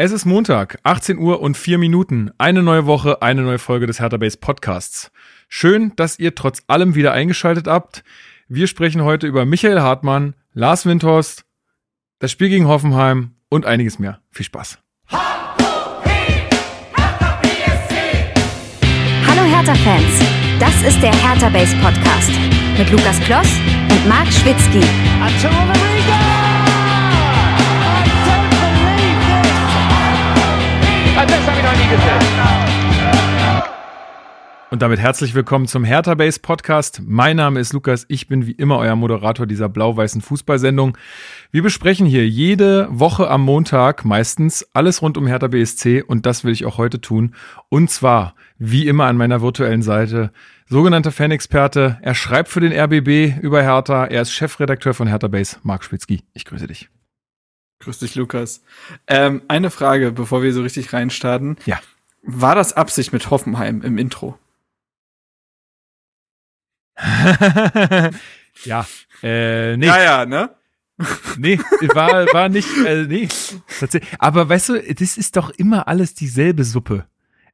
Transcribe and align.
Es 0.00 0.12
ist 0.12 0.26
Montag, 0.26 0.78
18 0.84 1.18
Uhr 1.18 1.40
und 1.40 1.56
4 1.56 1.76
Minuten. 1.76 2.30
Eine 2.38 2.62
neue 2.62 2.86
Woche, 2.86 3.20
eine 3.20 3.42
neue 3.42 3.58
Folge 3.58 3.88
des 3.88 3.98
Hertha 3.98 4.16
Base 4.16 4.38
Podcasts. 4.38 5.10
Schön, 5.48 5.92
dass 5.96 6.20
ihr 6.20 6.36
trotz 6.36 6.62
allem 6.68 6.94
wieder 6.94 7.10
eingeschaltet 7.12 7.66
habt. 7.66 8.04
Wir 8.46 8.68
sprechen 8.68 9.02
heute 9.02 9.26
über 9.26 9.44
Michael 9.44 9.80
Hartmann, 9.80 10.36
Lars 10.52 10.86
Windhorst, 10.86 11.42
das 12.20 12.30
Spiel 12.30 12.48
gegen 12.48 12.68
Hoffenheim 12.68 13.32
und 13.48 13.66
einiges 13.66 13.98
mehr. 13.98 14.20
Viel 14.30 14.46
Spaß. 14.46 14.78
Hallo 15.10 15.18
Hertha-Fans, 19.26 20.22
das 20.60 20.80
ist 20.82 21.02
der 21.02 21.12
Hertha 21.12 21.48
Base 21.48 21.74
Podcast 21.82 22.30
mit 22.78 22.88
Lukas 22.92 23.18
Kloss 23.22 23.50
und 23.90 24.08
Marc 24.08 24.28
Schwitzky. 24.28 24.78
Und 34.70 34.82
damit 34.82 35.00
herzlich 35.00 35.34
willkommen 35.34 35.66
zum 35.66 35.82
Hertha 35.82 36.14
Base 36.14 36.38
Podcast. 36.40 37.00
Mein 37.04 37.36
Name 37.36 37.58
ist 37.58 37.72
Lukas. 37.72 38.04
Ich 38.08 38.28
bin 38.28 38.46
wie 38.46 38.52
immer 38.52 38.76
euer 38.78 38.96
Moderator 38.96 39.46
dieser 39.46 39.70
blau-weißen 39.70 40.20
Fußballsendung. 40.20 40.98
Wir 41.50 41.62
besprechen 41.62 42.06
hier 42.06 42.28
jede 42.28 42.86
Woche 42.90 43.30
am 43.30 43.42
Montag 43.42 44.04
meistens 44.04 44.68
alles 44.74 45.00
rund 45.00 45.16
um 45.16 45.26
Hertha 45.26 45.48
BSC 45.48 46.02
und 46.02 46.26
das 46.26 46.44
will 46.44 46.52
ich 46.52 46.66
auch 46.66 46.76
heute 46.76 47.00
tun. 47.00 47.34
Und 47.70 47.90
zwar, 47.90 48.34
wie 48.58 48.86
immer 48.86 49.06
an 49.06 49.16
meiner 49.16 49.40
virtuellen 49.40 49.82
Seite, 49.82 50.32
sogenannter 50.68 51.12
Fanexperte. 51.12 51.98
Er 52.02 52.14
schreibt 52.14 52.50
für 52.50 52.60
den 52.60 52.72
RBB 52.78 53.42
über 53.42 53.62
Hertha. 53.62 54.04
Er 54.04 54.22
ist 54.22 54.32
Chefredakteur 54.32 54.92
von 54.92 55.08
Hertha 55.08 55.28
Base, 55.28 55.56
Marc 55.62 55.82
Spitzky. 55.82 56.22
Ich 56.34 56.44
grüße 56.44 56.66
dich. 56.66 56.90
Grüß 57.80 58.00
dich, 58.00 58.14
Lukas. 58.14 58.62
Ähm, 59.06 59.42
eine 59.48 59.70
Frage, 59.70 60.12
bevor 60.12 60.42
wir 60.42 60.52
so 60.52 60.62
richtig 60.62 60.92
reinstarten. 60.92 61.56
Ja. 61.64 61.80
War 62.22 62.54
das 62.54 62.72
Absicht 62.72 63.12
mit 63.12 63.30
Hoffenheim 63.30 63.82
im 63.82 63.98
Intro? 63.98 64.38
ja, 68.64 68.86
äh, 69.22 69.76
nee. 69.76 69.86
Ja, 69.86 70.02
ja, 70.02 70.26
ne? 70.26 70.50
nee, 71.38 71.58
war, 71.94 72.26
war 72.32 72.48
nicht, 72.48 72.68
äh, 72.84 73.04
nee. 73.04 73.28
Aber 74.18 74.48
weißt 74.48 74.68
du, 74.70 74.94
das 74.94 75.16
ist 75.16 75.36
doch 75.36 75.50
immer 75.50 75.86
alles 75.86 76.14
dieselbe 76.14 76.64
Suppe. 76.64 77.06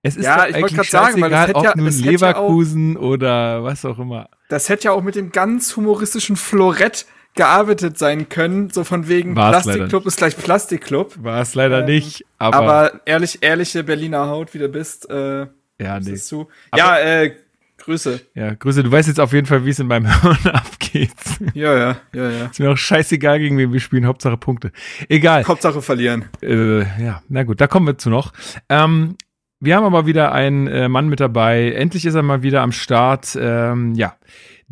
Es 0.02 0.16
ist 0.16 0.24
ja, 0.24 0.36
doch 0.36 0.54
eigentlich 0.54 0.90
sagen, 0.90 1.20
weil 1.20 1.30
das 1.30 1.54
ob 1.54 1.64
ja, 1.64 1.74
nun 1.76 1.88
Leverkusen 1.88 2.94
ja 2.94 2.98
auch, 2.98 3.04
oder 3.04 3.64
was 3.64 3.84
auch 3.84 3.98
immer. 3.98 4.28
Das 4.48 4.68
hätte 4.68 4.84
ja 4.84 4.92
auch 4.92 5.02
mit 5.02 5.14
dem 5.14 5.30
ganz 5.30 5.76
humoristischen 5.76 6.36
Florett 6.36 7.06
gearbeitet 7.34 7.98
sein 7.98 8.28
können, 8.28 8.70
so 8.70 8.84
von 8.84 9.08
wegen 9.08 9.36
War's 9.36 9.64
Plastikclub 9.64 10.06
ist 10.06 10.16
gleich 10.16 10.36
Plastikclub. 10.36 11.22
War 11.22 11.42
es 11.42 11.54
leider 11.54 11.80
ähm, 11.80 11.86
nicht, 11.86 12.24
aber, 12.38 12.56
aber 12.56 13.00
ehrlich, 13.06 13.42
ehrliche 13.42 13.84
Berliner 13.84 14.28
Haut, 14.28 14.54
wie 14.54 14.58
du 14.58 14.68
bist, 14.68 15.10
äh, 15.10 15.46
ja, 15.80 16.00
nee. 16.00 16.14
Zu. 16.14 16.48
Ja, 16.76 16.98
äh, 16.98 17.34
Grüße. 17.78 18.20
Ja, 18.34 18.54
Grüße. 18.54 18.82
Du 18.82 18.90
weißt 18.90 19.08
jetzt 19.08 19.20
auf 19.20 19.32
jeden 19.32 19.46
Fall, 19.46 19.66
wie 19.66 19.70
es 19.70 19.78
in 19.78 19.88
meinem 19.88 20.06
Hirn 20.22 20.54
abgeht. 20.54 21.10
Ja, 21.52 21.76
ja, 21.76 21.96
ja, 22.14 22.30
ja. 22.30 22.44
Ist 22.46 22.60
mir 22.60 22.70
auch 22.70 22.76
scheißegal, 22.76 23.38
gegen 23.38 23.58
wen 23.58 23.72
wir 23.72 23.80
spielen. 23.80 24.06
Hauptsache 24.06 24.36
Punkte. 24.36 24.72
Egal. 25.08 25.46
Hauptsache 25.46 25.82
verlieren. 25.82 26.26
Äh, 26.40 26.80
ja, 27.02 27.22
na 27.28 27.42
gut, 27.42 27.60
da 27.60 27.66
kommen 27.66 27.86
wir 27.86 27.98
zu 27.98 28.08
noch. 28.08 28.32
Ähm, 28.68 29.16
wir 29.60 29.76
haben 29.76 29.84
aber 29.84 30.06
wieder 30.06 30.32
einen 30.32 30.66
äh, 30.66 30.88
Mann 30.88 31.08
mit 31.08 31.20
dabei. 31.20 31.72
Endlich 31.72 32.06
ist 32.06 32.14
er 32.14 32.22
mal 32.22 32.42
wieder 32.42 32.62
am 32.62 32.72
Start. 32.72 33.36
Ähm, 33.38 33.94
ja, 33.94 34.14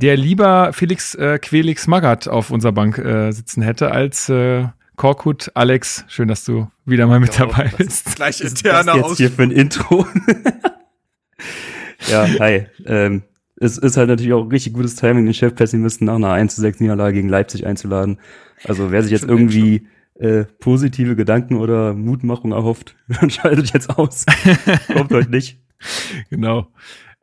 der 0.02 0.16
lieber 0.16 0.72
Felix 0.72 1.14
äh, 1.14 1.38
Quelix 1.38 1.86
Magath 1.86 2.26
auf 2.26 2.50
unserer 2.50 2.72
Bank 2.72 2.98
äh, 2.98 3.30
sitzen 3.30 3.62
hätte 3.62 3.92
als 3.92 4.28
äh, 4.28 4.66
Korkut. 4.96 5.52
Alex, 5.54 6.04
schön, 6.08 6.26
dass 6.26 6.44
du 6.44 6.68
wieder 6.84 7.06
mal 7.06 7.20
mit 7.20 7.38
dabei 7.38 7.70
bist. 7.78 8.16
Gleich 8.16 8.40
interner 8.40 8.96
jetzt 8.96 9.16
hier 9.16 9.30
für 9.30 9.44
ein 9.44 9.52
Intro. 9.52 10.04
ja, 12.10 12.26
hi. 12.40 12.66
Ähm, 12.84 13.22
es 13.56 13.78
ist 13.78 13.96
halt 13.96 14.08
natürlich 14.08 14.32
auch 14.32 14.50
richtig 14.50 14.72
gutes 14.72 14.96
Timing, 14.96 15.24
den 15.24 15.34
Chefpessimisten 15.34 16.06
nach 16.06 16.16
einer 16.16 16.32
1 16.32 16.56
zu 16.56 16.60
6 16.60 16.80
Niederlage 16.80 17.14
gegen 17.14 17.28
Leipzig 17.28 17.64
einzuladen. 17.64 18.18
Also 18.64 18.90
wer 18.90 19.04
sich 19.04 19.12
jetzt 19.12 19.24
irgendwie 19.24 19.86
äh, 20.18 20.44
positive 20.58 21.14
Gedanken 21.14 21.56
oder 21.56 21.94
Mutmachung 21.94 22.50
erhofft, 22.50 22.96
dann 23.20 23.30
schaltet 23.30 23.72
jetzt 23.72 23.88
aus. 23.88 24.26
Kommt 24.92 25.12
heute 25.12 25.30
nicht. 25.30 25.60
Genau. 26.28 26.66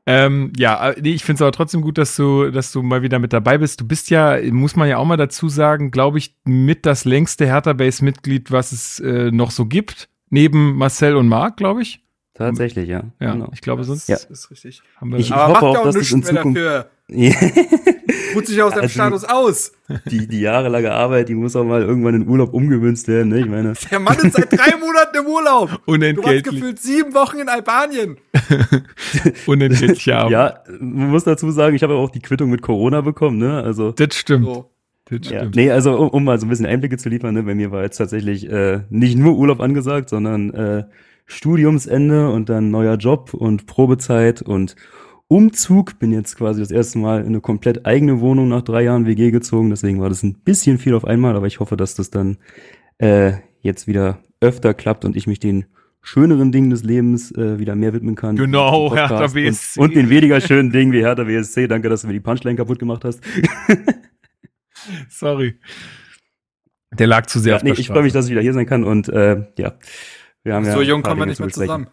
Ähm, 0.05 0.53
ja, 0.57 0.89
äh, 0.89 1.01
nee, 1.01 1.13
ich 1.13 1.23
finde 1.23 1.35
es 1.35 1.41
aber 1.41 1.51
trotzdem 1.51 1.81
gut, 1.81 1.97
dass 1.97 2.15
du, 2.15 2.49
dass 2.51 2.71
du 2.71 2.81
mal 2.81 3.01
wieder 3.01 3.19
mit 3.19 3.33
dabei 3.33 3.57
bist. 3.57 3.81
Du 3.81 3.87
bist 3.87 4.09
ja, 4.09 4.37
muss 4.51 4.75
man 4.75 4.89
ja 4.89 4.97
auch 4.97 5.05
mal 5.05 5.17
dazu 5.17 5.49
sagen, 5.49 5.91
glaube 5.91 6.17
ich, 6.17 6.35
mit 6.45 6.85
das 6.85 7.05
längste 7.05 7.45
Hertha-Base-Mitglied, 7.45 8.51
was 8.51 8.71
es 8.71 8.99
äh, 8.99 9.31
noch 9.31 9.51
so 9.51 9.65
gibt. 9.65 10.09
Neben 10.29 10.75
Marcel 10.75 11.15
und 11.15 11.27
Marc, 11.27 11.57
glaube 11.57 11.81
ich. 11.81 12.03
Tatsächlich, 12.39 12.87
ja. 12.87 13.03
Ja, 13.19 13.33
genau. 13.33 13.49
ich 13.53 13.59
glaube, 13.59 13.83
sonst 13.83 14.07
ja. 14.07 14.15
ist 14.15 14.49
richtig. 14.49 14.81
Haben 14.95 15.11
wir 15.11 15.19
ich 15.19 15.33
aber 15.33 15.55
hoffe 15.55 15.65
auch, 15.65 15.83
dass 15.83 15.95
es 15.97 16.09
in 16.09 16.23
Zukunft 16.23 16.57
dafür. 16.57 16.89
Ruht 18.33 18.47
sich 18.47 18.61
aus 18.61 18.71
also, 18.71 18.81
dem 18.81 18.89
Status 18.89 19.25
aus. 19.25 19.73
Die, 20.09 20.25
die 20.25 20.39
jahrelange 20.39 20.89
Arbeit, 20.91 21.27
die 21.27 21.35
muss 21.35 21.53
auch 21.57 21.65
mal 21.65 21.81
irgendwann 21.81 22.15
in 22.15 22.29
Urlaub 22.29 22.53
umgemünzt 22.53 23.09
werden, 23.09 23.27
ne? 23.27 23.41
Ich 23.41 23.45
meine. 23.45 23.73
Der 23.91 23.99
Mann 23.99 24.17
ist 24.19 24.37
seit 24.37 24.53
drei 24.53 24.77
Monaten 24.79 25.17
im 25.17 25.25
Urlaub. 25.25 25.81
Unentgeltlich. 25.85 26.43
Du 26.43 26.51
warst 26.51 26.61
gefühlt 26.61 26.79
sieben 26.79 27.13
Wochen 27.13 27.39
in 27.39 27.49
Albanien. 27.49 28.17
Unentgeltlich, 29.45 30.05
ja. 30.05 30.29
Ja, 30.29 30.63
man 30.79 31.09
muss 31.09 31.25
dazu 31.25 31.51
sagen, 31.51 31.75
ich 31.75 31.83
habe 31.83 31.95
auch 31.95 32.09
die 32.09 32.21
Quittung 32.21 32.49
mit 32.49 32.61
Corona 32.61 33.01
bekommen, 33.01 33.37
ne? 33.37 33.61
Also. 33.61 33.91
Das 33.91 34.15
stimmt. 34.15 34.45
So. 34.45 34.71
Das 35.09 35.29
ja. 35.29 35.45
Nee, 35.53 35.71
also 35.71 35.97
um, 35.97 36.09
um, 36.09 36.23
mal 36.23 36.39
so 36.39 36.45
ein 36.45 36.49
bisschen 36.49 36.67
Einblicke 36.67 36.97
zu 36.97 37.09
liefern, 37.09 37.33
ne? 37.33 37.43
bei 37.43 37.55
mir 37.55 37.71
war 37.71 37.83
jetzt 37.83 37.97
tatsächlich 37.97 38.49
äh, 38.49 38.81
nicht 38.89 39.17
nur 39.17 39.35
Urlaub 39.35 39.59
angesagt, 39.59 40.09
sondern 40.09 40.53
äh, 40.53 40.83
Studiumsende 41.29 42.31
und 42.31 42.49
dann 42.49 42.71
neuer 42.71 42.95
Job 42.95 43.35
und 43.35 43.67
Probezeit 43.67 44.41
und 44.41 44.75
Umzug. 45.27 45.99
Bin 45.99 46.11
jetzt 46.11 46.35
quasi 46.35 46.59
das 46.59 46.71
erste 46.71 46.97
Mal 46.97 47.21
in 47.21 47.27
eine 47.27 47.39
komplett 47.39 47.85
eigene 47.85 48.19
Wohnung 48.19 48.49
nach 48.49 48.63
drei 48.63 48.81
Jahren 48.81 49.05
WG 49.05 49.29
gezogen. 49.29 49.69
Deswegen 49.69 50.01
war 50.01 50.09
das 50.09 50.23
ein 50.23 50.39
bisschen 50.39 50.79
viel 50.79 50.95
auf 50.95 51.05
einmal, 51.05 51.35
aber 51.35 51.45
ich 51.45 51.59
hoffe, 51.59 51.77
dass 51.77 51.93
das 51.93 52.09
dann 52.09 52.37
äh, 52.97 53.33
jetzt 53.61 53.87
wieder 53.87 54.23
öfter 54.41 54.73
klappt 54.73 55.05
und 55.05 55.15
ich 55.15 55.27
mich 55.27 55.39
den 55.39 55.65
schöneren 56.01 56.51
Dingen 56.51 56.71
des 56.71 56.83
Lebens 56.83 57.31
äh, 57.35 57.59
wieder 57.59 57.75
mehr 57.75 57.93
widmen 57.93 58.15
kann. 58.15 58.35
Genau, 58.35 58.95
Hertha 58.95 59.27
BSC. 59.27 59.79
Und, 59.79 59.89
und 59.89 59.95
den 59.95 60.09
weniger 60.09 60.41
schönen 60.41 60.71
Dingen 60.71 60.91
wie 60.93 61.03
Hertha 61.03 61.25
BSC. 61.25 61.67
Danke, 61.67 61.89
dass 61.89 62.01
du 62.01 62.07
mir 62.07 62.13
die 62.13 62.21
Punchline 62.21 62.55
kaputt 62.55 62.79
gemacht 62.79 63.05
hast. 63.05 63.21
Sorry. 65.09 65.59
Der 66.91 67.05
lag 67.05 67.27
zu 67.27 67.39
sehr 67.39 67.51
ja, 67.51 67.57
auf 67.57 67.63
nee, 67.63 67.73
Ich 67.77 67.87
freue 67.87 68.01
mich, 68.01 68.13
dass 68.13 68.25
ich 68.25 68.31
wieder 68.31 68.41
hier 68.41 68.53
sein 68.53 68.65
kann 68.65 68.83
und 68.83 69.09
äh, 69.09 69.45
ja, 69.59 69.73
wir 70.43 70.53
haben 70.53 70.65
so 70.65 70.81
ja 70.81 70.89
jung 70.89 71.03
kommen 71.03 71.19
wir 71.19 71.25
nicht 71.25 71.39
mehr 71.39 71.49
zusammen. 71.49 71.87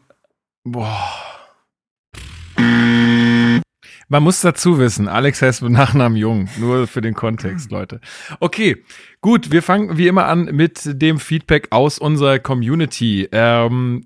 Boah. 0.65 1.37
Man 4.09 4.23
muss 4.23 4.41
dazu 4.41 4.79
wissen, 4.79 5.09
Alex 5.09 5.43
heißt 5.43 5.63
mit 5.63 5.73
Nachnamen 5.73 6.17
Jung, 6.17 6.49
nur 6.59 6.87
für 6.87 7.01
den 7.01 7.15
Kontext, 7.15 7.73
Leute. 7.73 8.01
Okay, 8.39 8.85
gut, 9.21 9.51
wir 9.51 9.65
fangen 9.65 9.99
wie 9.99 10.07
immer 10.07 10.27
an 10.27 10.45
mit 10.45 10.81
dem 10.85 11.19
Feedback 11.19 11.69
aus 11.71 11.99
unserer 11.99 12.39
Community. 12.39 13.29
Ähm, 13.33 14.05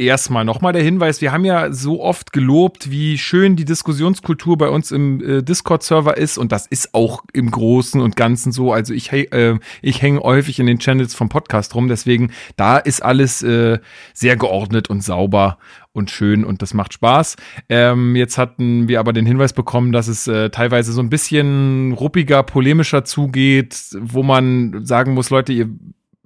erstmal 0.00 0.44
nochmal 0.44 0.72
der 0.72 0.82
Hinweis, 0.82 1.20
wir 1.20 1.32
haben 1.32 1.44
ja 1.44 1.72
so 1.72 2.02
oft 2.02 2.32
gelobt, 2.32 2.90
wie 2.90 3.18
schön 3.18 3.56
die 3.56 3.64
Diskussionskultur 3.64 4.56
bei 4.56 4.68
uns 4.68 4.90
im 4.90 5.20
äh, 5.20 5.42
Discord-Server 5.42 6.16
ist 6.16 6.38
und 6.38 6.52
das 6.52 6.66
ist 6.66 6.94
auch 6.94 7.22
im 7.32 7.50
Großen 7.50 8.00
und 8.00 8.16
Ganzen 8.16 8.50
so. 8.50 8.72
Also 8.72 8.94
ich, 8.94 9.12
äh, 9.12 9.58
ich 9.82 10.02
hänge 10.02 10.20
häufig 10.20 10.58
in 10.58 10.66
den 10.66 10.78
Channels 10.78 11.14
vom 11.14 11.28
Podcast 11.28 11.74
rum, 11.74 11.88
deswegen 11.88 12.32
da 12.56 12.78
ist 12.78 13.02
alles 13.02 13.42
äh, 13.42 13.78
sehr 14.14 14.36
geordnet 14.36 14.88
und 14.88 15.04
sauber 15.04 15.58
und 15.92 16.10
schön 16.10 16.44
und 16.44 16.62
das 16.62 16.72
macht 16.72 16.94
Spaß. 16.94 17.36
Ähm, 17.68 18.16
jetzt 18.16 18.38
hatten 18.38 18.88
wir 18.88 19.00
aber 19.00 19.12
den 19.12 19.26
Hinweis 19.26 19.52
bekommen, 19.52 19.92
dass 19.92 20.08
es 20.08 20.26
äh, 20.26 20.50
teilweise 20.50 20.92
so 20.92 21.02
ein 21.02 21.10
bisschen 21.10 21.92
ruppiger, 21.92 22.42
polemischer 22.42 23.04
zugeht, 23.04 23.76
wo 23.98 24.22
man 24.22 24.84
sagen 24.86 25.14
muss, 25.14 25.30
Leute, 25.30 25.52
ihr 25.52 25.68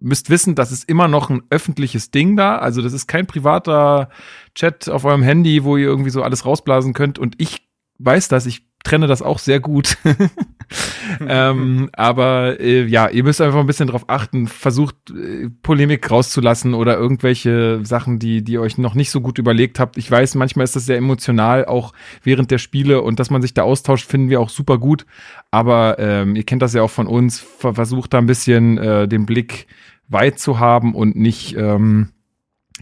müsst 0.01 0.31
wissen, 0.31 0.55
das 0.55 0.73
ist 0.73 0.89
immer 0.89 1.09
noch 1.09 1.31
ein 1.31 1.43
öffentliches 1.51 2.11
Ding 2.11 2.37
da. 2.37 2.59
Also 2.59 2.83
das 2.83 2.93
ist 2.93 3.07
kein 3.07 3.27
privater 3.27 4.09
Chat 4.55 4.89
auf 4.89 5.05
eurem 5.05 5.23
Handy, 5.23 5.65
wo 5.65 5.77
ihr 5.77 5.87
irgendwie 5.87 6.11
so 6.11 6.23
alles 6.23 6.45
rausblasen 6.45 6.93
könnt. 6.93 7.19
Und 7.19 7.35
ich 7.39 7.69
weiß 7.99 8.29
das, 8.29 8.47
ich 8.47 8.67
trenne 8.85 9.07
das 9.07 9.23
auch 9.23 9.39
sehr 9.39 9.61
gut. 9.61 9.97
ähm, 11.27 11.89
aber 11.95 12.61
äh, 12.61 12.85
ja, 12.85 13.09
ihr 13.09 13.25
müsst 13.25 13.41
einfach 13.41 13.59
ein 13.59 13.67
bisschen 13.67 13.89
drauf 13.89 14.05
achten, 14.09 14.47
versucht 14.47 14.97
äh, 15.11 15.49
Polemik 15.63 16.09
rauszulassen 16.11 16.75
oder 16.75 16.97
irgendwelche 16.97 17.81
Sachen, 17.85 18.19
die, 18.19 18.45
die 18.45 18.59
euch 18.59 18.77
noch 18.77 18.95
nicht 18.95 19.11
so 19.11 19.23
gut 19.23 19.39
überlegt 19.39 19.81
habt. 19.81 19.97
Ich 19.97 20.11
weiß, 20.11 20.35
manchmal 20.35 20.65
ist 20.65 20.77
das 20.77 20.87
sehr 20.87 20.99
emotional, 20.99 21.65
auch 21.65 21.95
während 22.23 22.51
der 22.51 22.59
Spiele 22.59 23.01
und 23.01 23.19
dass 23.19 23.31
man 23.31 23.43
sich 23.43 23.55
da 23.55 23.63
austauscht, 23.63 24.09
finden 24.09 24.29
wir 24.29 24.41
auch 24.41 24.51
super 24.51 24.79
gut. 24.79 25.07
Aber 25.51 25.99
ähm, 25.99 26.37
ihr 26.37 26.45
kennt 26.45 26.61
das 26.61 26.75
ja 26.75 26.83
auch 26.83 26.91
von 26.91 27.07
uns, 27.07 27.41
versucht 27.41 28.13
da 28.13 28.19
ein 28.19 28.27
bisschen 28.27 28.77
äh, 28.77 29.09
den 29.09 29.25
Blick 29.25 29.67
weit 30.09 30.39
zu 30.39 30.59
haben 30.59 30.95
und 30.95 31.17
nicht 31.17 31.57
ähm, 31.57 32.11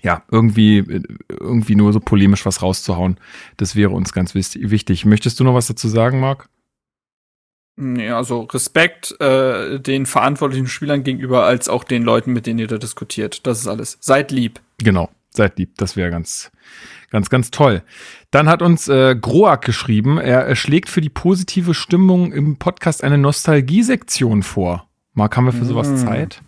ja 0.02 0.22
irgendwie 0.30 0.84
irgendwie 1.28 1.74
nur 1.74 1.92
so 1.92 2.00
polemisch 2.00 2.44
was 2.46 2.62
rauszuhauen. 2.62 3.18
Das 3.56 3.76
wäre 3.76 3.90
uns 3.90 4.12
ganz 4.12 4.34
wichtig. 4.34 5.04
Möchtest 5.04 5.38
du 5.40 5.44
noch 5.44 5.54
was 5.54 5.66
dazu 5.66 5.88
sagen, 5.88 6.20
Marc? 6.20 6.48
Nee, 7.76 8.10
also 8.10 8.42
Respekt 8.42 9.18
äh, 9.20 9.80
den 9.80 10.04
verantwortlichen 10.04 10.66
Spielern 10.66 11.04
gegenüber 11.04 11.44
als 11.44 11.68
auch 11.68 11.84
den 11.84 12.02
Leuten, 12.02 12.32
mit 12.32 12.46
denen 12.46 12.58
ihr 12.58 12.66
da 12.66 12.78
diskutiert. 12.78 13.46
Das 13.46 13.60
ist 13.60 13.66
alles. 13.66 13.96
Seid 14.00 14.30
lieb. 14.30 14.60
Genau, 14.78 15.08
seid 15.30 15.58
lieb. 15.58 15.72
Das 15.78 15.96
wäre 15.96 16.10
ganz, 16.10 16.52
ganz, 17.10 17.30
ganz 17.30 17.50
toll. 17.50 17.82
Dann 18.30 18.48
hat 18.48 18.60
uns 18.60 18.88
äh, 18.88 19.16
Groak 19.18 19.62
geschrieben, 19.62 20.18
er, 20.18 20.54
schlägt 20.54 20.90
für 20.90 21.00
die 21.00 21.08
positive 21.08 21.72
Stimmung 21.72 22.32
im 22.32 22.56
Podcast 22.56 23.02
eine 23.02 23.16
Nostalgie-Sektion 23.16 24.42
vor. 24.42 24.86
Marc, 25.14 25.36
haben 25.36 25.46
wir 25.46 25.52
für 25.52 25.64
sowas 25.64 25.88
Mm. 25.88 25.96
Zeit? 25.96 26.42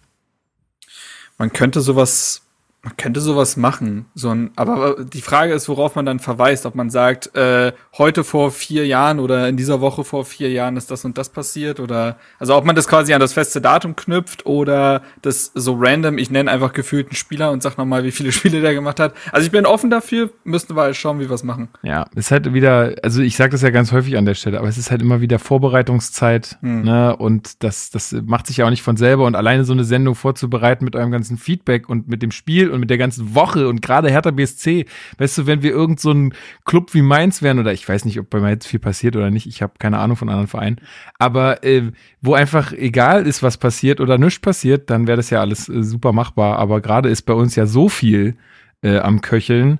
Man 1.44 1.52
könnte 1.52 1.82
sowas, 1.82 2.43
man 2.84 2.96
könnte 2.98 3.20
sowas 3.20 3.56
machen. 3.56 4.04
So 4.14 4.30
ein, 4.30 4.50
aber 4.56 5.04
die 5.04 5.22
Frage 5.22 5.54
ist, 5.54 5.68
worauf 5.68 5.94
man 5.96 6.04
dann 6.04 6.18
verweist. 6.20 6.66
Ob 6.66 6.74
man 6.74 6.90
sagt, 6.90 7.34
äh, 7.34 7.72
heute 7.96 8.24
vor 8.24 8.50
vier 8.50 8.86
Jahren 8.86 9.18
oder 9.20 9.48
in 9.48 9.56
dieser 9.56 9.80
Woche 9.80 10.04
vor 10.04 10.24
vier 10.24 10.50
Jahren 10.50 10.76
ist 10.76 10.90
das 10.90 11.04
und 11.04 11.16
das 11.16 11.30
passiert 11.30 11.80
oder, 11.80 12.18
also 12.38 12.54
ob 12.54 12.64
man 12.64 12.76
das 12.76 12.86
quasi 12.86 13.14
an 13.14 13.20
das 13.20 13.32
feste 13.32 13.60
Datum 13.60 13.96
knüpft 13.96 14.44
oder 14.46 15.02
das 15.22 15.50
so 15.54 15.76
random, 15.78 16.18
ich 16.18 16.30
nenne 16.30 16.50
einfach 16.50 16.72
gefühlten 16.74 17.16
Spieler 17.16 17.50
und 17.52 17.62
sag 17.62 17.78
nochmal, 17.78 18.04
wie 18.04 18.12
viele 18.12 18.32
Spiele 18.38 18.60
der 18.60 18.74
gemacht 18.74 19.00
hat. 19.00 19.14
Also 19.32 19.46
ich 19.46 19.50
bin 19.52 19.66
offen 19.66 19.90
dafür, 19.90 20.30
müssten 20.44 20.76
wir 20.76 20.82
halt 20.82 20.96
schauen, 20.96 21.18
wie 21.20 21.28
wir 21.28 21.34
es 21.34 21.42
machen. 21.42 21.68
Ja, 21.82 22.06
ist 22.14 22.30
halt 22.30 22.52
wieder, 22.52 22.94
also 23.02 23.22
ich 23.22 23.36
sage 23.36 23.52
das 23.52 23.62
ja 23.62 23.70
ganz 23.70 23.92
häufig 23.92 24.16
an 24.18 24.26
der 24.26 24.34
Stelle, 24.34 24.58
aber 24.58 24.68
es 24.68 24.76
ist 24.78 24.90
halt 24.90 25.00
immer 25.00 25.20
wieder 25.20 25.38
Vorbereitungszeit, 25.38 26.58
Hm. 26.60 26.82
ne? 26.82 27.16
Und 27.16 27.62
das, 27.62 27.90
das 27.90 28.12
macht 28.26 28.46
sich 28.46 28.58
ja 28.58 28.66
auch 28.66 28.70
nicht 28.70 28.82
von 28.82 28.96
selber. 28.96 29.24
Und 29.24 29.34
alleine 29.36 29.64
so 29.64 29.72
eine 29.72 29.84
Sendung 29.84 30.14
vorzubereiten 30.14 30.84
mit 30.84 30.96
eurem 30.96 31.10
ganzen 31.10 31.38
Feedback 31.38 31.88
und 31.88 32.08
mit 32.08 32.22
dem 32.22 32.30
Spiel 32.30 32.68
und 32.74 32.80
mit 32.80 32.90
der 32.90 32.98
ganzen 32.98 33.34
Woche 33.34 33.68
und 33.68 33.80
gerade 33.80 34.10
Hertha 34.10 34.30
BSC, 34.30 34.84
weißt 35.18 35.38
du, 35.38 35.46
wenn 35.46 35.62
wir 35.62 35.70
irgend 35.70 36.00
so 36.00 36.10
ein 36.10 36.34
Club 36.64 36.92
wie 36.92 37.02
Mainz 37.02 37.40
wären, 37.40 37.58
oder 37.58 37.72
ich 37.72 37.88
weiß 37.88 38.04
nicht, 38.04 38.20
ob 38.20 38.28
bei 38.28 38.40
Mainz 38.40 38.66
viel 38.66 38.80
passiert 38.80 39.16
oder 39.16 39.30
nicht, 39.30 39.46
ich 39.46 39.62
habe 39.62 39.74
keine 39.78 39.98
Ahnung 39.98 40.16
von 40.16 40.28
anderen 40.28 40.48
Vereinen, 40.48 40.80
aber 41.18 41.64
äh, 41.64 41.92
wo 42.20 42.34
einfach 42.34 42.72
egal 42.72 43.26
ist, 43.26 43.42
was 43.42 43.56
passiert 43.56 44.00
oder 44.00 44.18
nichts 44.18 44.40
passiert, 44.40 44.90
dann 44.90 45.06
wäre 45.06 45.16
das 45.16 45.30
ja 45.30 45.40
alles 45.40 45.68
äh, 45.68 45.82
super 45.82 46.12
machbar. 46.12 46.58
Aber 46.58 46.80
gerade 46.80 47.08
ist 47.08 47.22
bei 47.22 47.34
uns 47.34 47.54
ja 47.56 47.66
so 47.66 47.88
viel 47.88 48.36
äh, 48.82 48.98
am 48.98 49.20
Köcheln, 49.20 49.78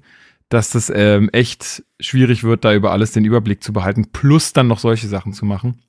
dass 0.49 0.71
das 0.71 0.91
ähm, 0.95 1.31
echt 1.33 1.83
schwierig 2.01 2.45
wird, 2.45 2.65
da 2.65 2.75
über 2.75 2.93
alles 2.93 3.13
den 3.13 3.25
Überblick 3.25 3.63
zu 3.63 3.73
behalten, 3.73 4.07
plus 4.13 4.53
dann 4.53 4.69
noch 4.69 4.79
solche 4.79 5.09
Sachen 5.09 5.33
zu 5.33 5.45
machen. 5.45 5.83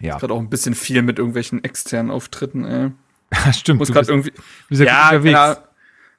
Ja, 0.00 0.18
Gerade 0.18 0.34
auch 0.34 0.40
ein 0.40 0.50
bisschen 0.50 0.74
viel 0.74 1.02
mit 1.02 1.18
irgendwelchen 1.18 1.62
externen 1.62 2.10
Auftritten, 2.10 2.64
ey. 2.64 2.90
stimmt. 3.52 3.80
Muss 3.80 3.88
du 3.88 3.94
bist, 3.94 4.10
irgendwie. 4.10 4.32
bist 4.68 4.82
ja, 4.82 5.10
gut 5.10 5.18
unterwegs. 5.18 5.32
Ja, 5.32 5.64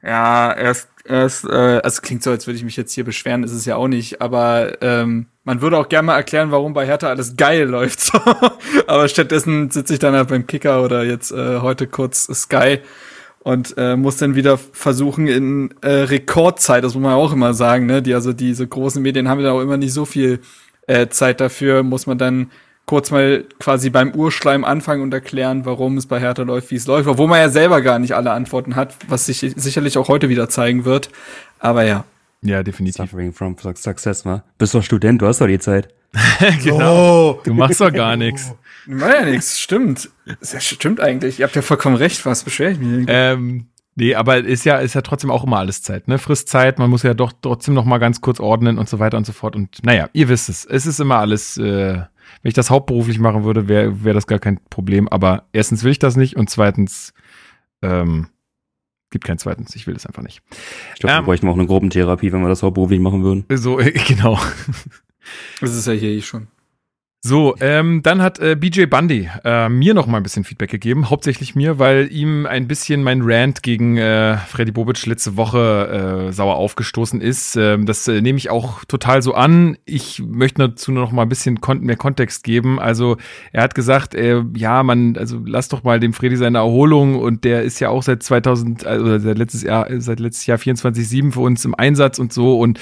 ja, 0.04 0.54
erst, 0.54 0.90
erst, 1.06 1.46
äh, 1.46 1.80
also 1.84 2.02
klingt 2.02 2.24
so, 2.24 2.32
als 2.32 2.48
würde 2.48 2.58
ich 2.58 2.64
mich 2.64 2.78
jetzt 2.78 2.94
hier 2.94 3.04
beschweren, 3.04 3.44
ist 3.44 3.52
es 3.52 3.66
ja 3.66 3.76
auch 3.76 3.88
nicht, 3.88 4.22
aber 4.22 4.82
ähm, 4.82 5.28
man 5.44 5.62
würde 5.62 5.78
auch 5.78 5.90
gerne 5.90 6.08
mal 6.08 6.16
erklären, 6.16 6.52
warum 6.52 6.74
bei 6.74 6.86
Hertha 6.86 7.08
alles 7.08 7.36
geil 7.36 7.64
läuft. 7.64 8.12
Aber 8.88 9.08
stattdessen 9.08 9.72
sitze 9.72 9.94
ich 9.94 10.00
dann 10.00 10.14
halt 10.14 10.28
beim 10.28 10.46
Kicker 10.46 10.84
oder 10.84 11.04
jetzt 11.04 11.32
äh, 11.32 11.60
heute 11.60 11.88
kurz 11.88 12.26
Sky 12.32 12.80
und 13.40 13.74
äh, 13.78 13.96
muss 13.96 14.18
dann 14.18 14.36
wieder 14.36 14.60
versuchen 14.60 15.28
in 15.28 15.74
äh, 15.82 15.90
Rekordzeit, 15.90 16.84
das 16.84 16.94
muss 16.94 17.02
man 17.02 17.14
auch 17.14 17.34
immer 17.34 17.56
sagen, 17.56 17.88
ne? 17.88 18.04
Die, 18.04 18.14
also 18.14 18.34
diese 18.34 18.68
großen 18.68 19.02
Medien 19.02 19.28
haben 19.30 19.40
ja 19.40 19.52
auch 19.52 19.62
immer 19.62 19.78
nicht 19.78 19.94
so 19.94 20.06
viel 20.06 20.42
äh, 20.86 21.08
Zeit 21.08 21.42
dafür, 21.42 21.82
muss 21.82 22.06
man 22.06 22.20
dann 22.20 22.52
kurz 22.86 23.12
mal 23.12 23.46
quasi 23.60 23.90
beim 23.90 24.14
Urschleim 24.14 24.66
anfangen 24.66 25.02
und 25.02 25.14
erklären, 25.14 25.66
warum 25.66 25.98
es 25.98 26.08
bei 26.08 26.20
Hertha 26.20 26.44
läuft, 26.44 26.72
wie 26.72 26.76
es 26.76 26.88
läuft, 26.88 27.08
obwohl 27.08 27.28
man 27.28 27.40
ja 27.40 27.50
selber 27.50 27.82
gar 27.82 28.00
nicht 28.00 28.16
alle 28.16 28.32
Antworten 28.32 28.76
hat, 28.76 28.96
was 29.08 29.26
sich 29.26 29.40
sicherlich 29.40 29.98
auch 29.98 30.08
heute 30.08 30.30
wieder 30.30 30.50
zeigen 30.50 30.86
wird. 30.86 31.10
Aber 31.60 31.84
ja. 31.84 32.04
Ja, 32.42 32.64
definitiv. 32.64 32.98
Suffering 32.98 33.34
from 33.34 33.56
success, 33.76 34.26
wa? 34.26 34.44
Bist 34.58 34.74
doch 34.74 34.84
Student, 34.84 35.22
du 35.22 35.28
hast 35.28 35.42
doch 35.42 35.48
die 35.48 35.60
Zeit. 35.60 35.94
genau. 36.64 37.40
Du 37.44 37.54
machst 37.54 37.80
doch 37.80 37.94
gar 37.94 38.16
nichts. 38.16 38.54
War 38.88 39.22
ja 39.22 39.26
nichts, 39.26 39.60
stimmt. 39.60 40.10
Das 40.40 40.66
stimmt 40.66 41.00
eigentlich. 41.00 41.40
Ihr 41.40 41.46
habt 41.46 41.56
ja 41.56 41.62
vollkommen 41.62 41.96
recht, 41.96 42.26
was 42.26 42.44
beschwer 42.44 42.72
ich 42.72 42.80
mich. 42.80 43.06
Ähm, 43.08 43.68
nee, 43.96 44.16
aber 44.16 44.40
ist 44.40 44.66
ja, 44.66 44.78
ist 44.78 44.96
ja 44.96 45.02
trotzdem 45.02 45.30
auch 45.30 45.44
immer 45.44 45.60
alles 45.60 45.84
Zeit, 45.84 46.08
ne? 46.08 46.18
Frisst 46.18 46.50
Zeit, 46.50 46.80
man 46.80 46.90
muss 46.90 47.04
ja 47.04 47.14
doch 47.14 47.32
trotzdem 47.42 47.74
noch 47.74 47.86
mal 47.86 48.00
ganz 48.00 48.22
kurz 48.22 48.40
ordnen 48.40 48.78
und 48.78 48.90
so 48.90 49.00
weiter 49.00 49.18
und 49.18 49.26
so 49.26 49.34
fort. 49.34 49.56
Und 49.56 49.84
naja, 49.84 50.10
ihr 50.14 50.28
wisst 50.30 50.50
es. 50.50 50.66
Es 50.66 50.86
ist 50.86 51.00
immer 51.00 51.18
alles, 51.18 51.58
äh, 51.58 52.02
wenn 52.42 52.50
ich 52.50 52.56
das 52.56 52.70
hauptberuflich 52.70 53.20
machen 53.20 53.44
würde, 53.44 53.68
wäre 53.68 54.04
wär 54.04 54.14
das 54.14 54.28
gar 54.28 54.40
kein 54.40 54.60
Problem. 54.70 55.08
Aber 55.08 55.46
erstens 55.54 55.84
will 55.84 55.92
ich 55.92 56.00
das 56.00 56.16
nicht 56.16 56.36
und 56.36 56.50
zweitens, 56.50 57.14
ähm, 57.82 58.28
gibt 59.12 59.26
kein 59.26 59.38
zweitens. 59.38 59.76
Ich 59.76 59.88
will 59.88 59.94
das 59.94 60.06
einfach 60.06 60.24
nicht. 60.24 60.42
Ich 60.96 61.02
glaube, 61.02 61.14
Ähm. 61.14 61.22
wir 61.22 61.26
bräuchten 61.26 61.48
auch 61.48 61.54
eine 61.56 61.68
Gruppentherapie, 61.68 62.32
wenn 62.32 62.42
wir 62.42 62.50
das 62.50 62.64
hauptberuflich 62.64 63.00
machen 63.00 63.24
würden. 63.24 63.46
So, 63.54 63.80
äh, 63.80 63.92
genau. 64.08 64.40
Das 65.60 65.76
ist 65.76 65.86
ja 65.88 65.94
hier 65.94 66.10
eh 66.10 66.22
schon. 66.22 66.48
So, 67.24 67.56
ähm, 67.60 68.02
dann 68.02 68.20
hat 68.20 68.40
äh, 68.40 68.56
BJ 68.56 68.86
Bundy 68.86 69.30
äh, 69.44 69.70
mir 69.70 69.94
noch 69.94 70.08
mal 70.08 70.18
ein 70.18 70.24
bisschen 70.24 70.44
Feedback 70.44 70.72
gegeben, 70.72 71.12
hauptsächlich 71.12 71.54
mir, 71.54 71.78
weil 71.78 72.12
ihm 72.12 72.48
ein 72.48 72.68
bisschen 72.68 73.04
mein 73.04 73.22
Rant 73.22 73.62
gegen 73.62 73.98
äh, 73.98 74.38
Freddy 74.38 74.72
Bobic 74.72 75.06
letzte 75.06 75.38
Woche 75.38 76.30
äh, 76.30 76.34
sauer 76.34 76.56
aufgestoßen 76.56 77.22
ist. 77.22 77.56
Ähm, 77.58 77.86
das 77.86 78.08
äh, 78.08 78.22
nehme 78.22 78.40
ich 78.40 78.50
auch 78.50 78.86
total 78.86 79.22
so 79.22 79.36
an. 79.36 79.78
Ich 79.86 80.20
möchte 80.26 80.68
dazu 80.68 80.92
noch 80.92 81.12
mal 81.12 81.22
ein 81.22 81.30
bisschen 81.30 81.62
kon 81.62 81.82
mehr 81.82 81.96
Kontext 81.96 82.44
geben. 82.44 82.80
Also 82.80 83.18
er 83.52 83.62
hat 83.62 83.76
gesagt, 83.76 84.16
äh, 84.16 84.42
ja, 84.56 84.82
man, 84.82 85.16
also 85.16 85.40
lass 85.46 85.70
doch 85.70 85.84
mal 85.84 86.00
dem 86.00 86.14
Freddy 86.14 86.38
seine 86.38 86.58
Erholung 86.58 87.20
und 87.20 87.44
der 87.44 87.62
ist 87.62 87.80
ja 87.80 87.90
auch 87.90 88.02
seit 88.02 88.24
2000, 88.24 88.88
also 88.88 89.20
seit 89.20 89.38
letztes 89.38 89.62
Jahr, 89.62 89.86
seit 90.02 90.20
letztes 90.20 90.48
Jahr 90.48 90.58
24/7 90.58 91.34
für 91.34 91.42
uns 91.42 91.64
im 91.66 91.76
Einsatz 91.76 92.18
und 92.18 92.34
so 92.34 92.60
und 92.60 92.80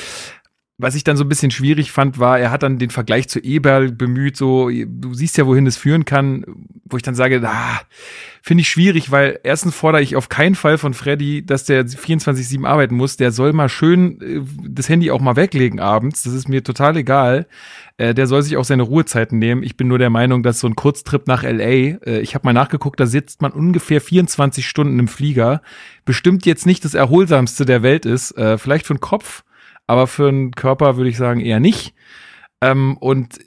was 0.79 0.95
ich 0.95 1.03
dann 1.03 1.17
so 1.17 1.25
ein 1.25 1.29
bisschen 1.29 1.51
schwierig 1.51 1.91
fand, 1.91 2.19
war, 2.19 2.39
er 2.39 2.51
hat 2.51 2.63
dann 2.63 2.79
den 2.79 2.89
Vergleich 2.89 3.27
zu 3.27 3.39
Eberl 3.39 3.91
bemüht, 3.91 4.37
so, 4.37 4.69
du 4.69 5.13
siehst 5.13 5.37
ja, 5.37 5.45
wohin 5.45 5.65
das 5.65 5.75
führen 5.75 6.05
kann, 6.05 6.45
wo 6.85 6.95
ich 6.95 7.03
dann 7.03 7.15
sage, 7.15 7.41
ah, 7.45 7.81
finde 8.41 8.61
ich 8.61 8.69
schwierig, 8.69 9.11
weil 9.11 9.41
erstens 9.43 9.75
fordere 9.75 10.01
ich 10.01 10.15
auf 10.15 10.29
keinen 10.29 10.55
Fall 10.55 10.77
von 10.77 10.93
Freddy, 10.93 11.45
dass 11.45 11.65
der 11.65 11.85
24-7 11.85 12.65
arbeiten 12.65 12.95
muss, 12.95 13.17
der 13.17 13.33
soll 13.33 13.51
mal 13.51 13.67
schön 13.67 14.21
äh, 14.21 14.41
das 14.69 14.87
Handy 14.87 15.11
auch 15.11 15.19
mal 15.19 15.35
weglegen 15.35 15.81
abends, 15.81 16.23
das 16.23 16.31
ist 16.31 16.47
mir 16.47 16.63
total 16.63 16.95
egal, 16.95 17.47
äh, 17.97 18.13
der 18.13 18.27
soll 18.27 18.41
sich 18.41 18.55
auch 18.55 18.63
seine 18.63 18.83
Ruhezeiten 18.83 19.37
nehmen, 19.37 19.63
ich 19.63 19.75
bin 19.75 19.89
nur 19.89 19.99
der 19.99 20.09
Meinung, 20.09 20.43
dass 20.43 20.61
so 20.61 20.67
ein 20.67 20.77
Kurztrip 20.77 21.27
nach 21.27 21.43
L.A., 21.43 21.99
äh, 22.07 22.21
ich 22.21 22.35
habe 22.35 22.47
mal 22.47 22.53
nachgeguckt, 22.53 23.01
da 23.01 23.05
sitzt 23.05 23.41
man 23.41 23.51
ungefähr 23.51 23.99
24 23.99 24.65
Stunden 24.65 24.97
im 24.97 25.09
Flieger, 25.09 25.61
bestimmt 26.05 26.45
jetzt 26.45 26.65
nicht 26.65 26.85
das 26.85 26.93
erholsamste 26.93 27.65
der 27.65 27.83
Welt 27.83 28.05
ist, 28.05 28.33
vielleicht 28.57 28.87
für 28.87 28.95
den 28.95 29.01
Kopf, 29.01 29.43
aber 29.89 30.05
für 30.05 30.27
einen 30.27 30.51
Körper 30.51 30.97
würde 30.97 31.09
ich 31.09 31.17
sagen 31.17 31.39
eher 31.39 31.59
nicht. 31.59 31.95
Ähm, 32.61 32.95
und 32.97 33.39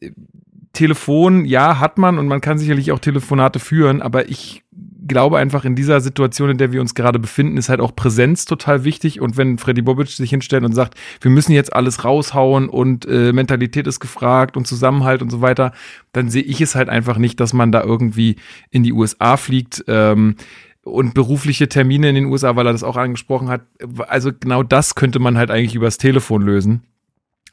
Telefon, 0.72 1.44
ja, 1.44 1.78
hat 1.78 1.98
man 1.98 2.18
und 2.18 2.26
man 2.26 2.40
kann 2.40 2.58
sicherlich 2.58 2.90
auch 2.90 2.98
Telefonate 2.98 3.60
führen, 3.60 4.02
aber 4.02 4.28
ich 4.28 4.64
glaube 5.06 5.38
einfach 5.38 5.64
in 5.64 5.76
dieser 5.76 6.00
Situation, 6.00 6.50
in 6.50 6.58
der 6.58 6.72
wir 6.72 6.80
uns 6.80 6.96
gerade 6.96 7.20
befinden, 7.20 7.58
ist 7.58 7.68
halt 7.68 7.78
auch 7.78 7.94
Präsenz 7.94 8.44
total 8.44 8.82
wichtig. 8.82 9.20
Und 9.20 9.36
wenn 9.36 9.56
Freddy 9.56 9.82
Bobic 9.82 10.08
sich 10.08 10.30
hinstellt 10.30 10.64
und 10.64 10.74
sagt, 10.74 10.98
wir 11.20 11.30
müssen 11.30 11.52
jetzt 11.52 11.72
alles 11.72 12.04
raushauen 12.04 12.68
und 12.68 13.06
äh, 13.06 13.32
Mentalität 13.32 13.86
ist 13.86 14.00
gefragt 14.00 14.56
und 14.56 14.66
Zusammenhalt 14.66 15.22
und 15.22 15.30
so 15.30 15.42
weiter, 15.42 15.70
dann 16.12 16.28
sehe 16.28 16.42
ich 16.42 16.60
es 16.60 16.74
halt 16.74 16.88
einfach 16.88 17.18
nicht, 17.18 17.38
dass 17.38 17.52
man 17.52 17.70
da 17.70 17.84
irgendwie 17.84 18.34
in 18.70 18.82
die 18.82 18.92
USA 18.92 19.36
fliegt. 19.36 19.84
Ähm, 19.86 20.34
und 20.84 21.14
berufliche 21.14 21.68
Termine 21.68 22.08
in 22.08 22.14
den 22.14 22.24
USA, 22.26 22.56
weil 22.56 22.66
er 22.66 22.72
das 22.72 22.82
auch 22.82 22.96
angesprochen 22.96 23.48
hat. 23.48 23.62
Also 24.08 24.30
genau 24.32 24.62
das 24.62 24.94
könnte 24.94 25.18
man 25.18 25.38
halt 25.38 25.50
eigentlich 25.50 25.74
übers 25.74 25.98
Telefon 25.98 26.42
lösen. 26.42 26.82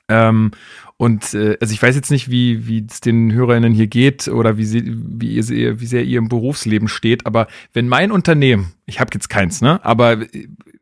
Ähm, 0.07 0.51
und 0.97 1.33
äh, 1.33 1.55
also 1.61 1.73
ich 1.73 1.81
weiß 1.81 1.95
jetzt 1.95 2.11
nicht, 2.11 2.29
wie 2.29 2.67
wie 2.67 2.85
es 2.89 2.99
den 2.99 3.31
HörerInnen 3.31 3.73
hier 3.73 3.87
geht 3.87 4.27
oder 4.27 4.57
wie 4.57 4.65
sie, 4.65 4.83
wie 4.85 5.35
ihr 5.35 5.79
wie 5.79 5.85
sehr 5.85 6.03
ihr 6.03 6.17
im 6.17 6.29
Berufsleben 6.29 6.87
steht, 6.87 7.25
aber 7.25 7.47
wenn 7.73 7.87
mein 7.87 8.11
Unternehmen, 8.11 8.73
ich 8.85 8.99
habe 8.99 9.11
jetzt 9.13 9.29
keins, 9.29 9.61
ne, 9.61 9.83
aber 9.85 10.17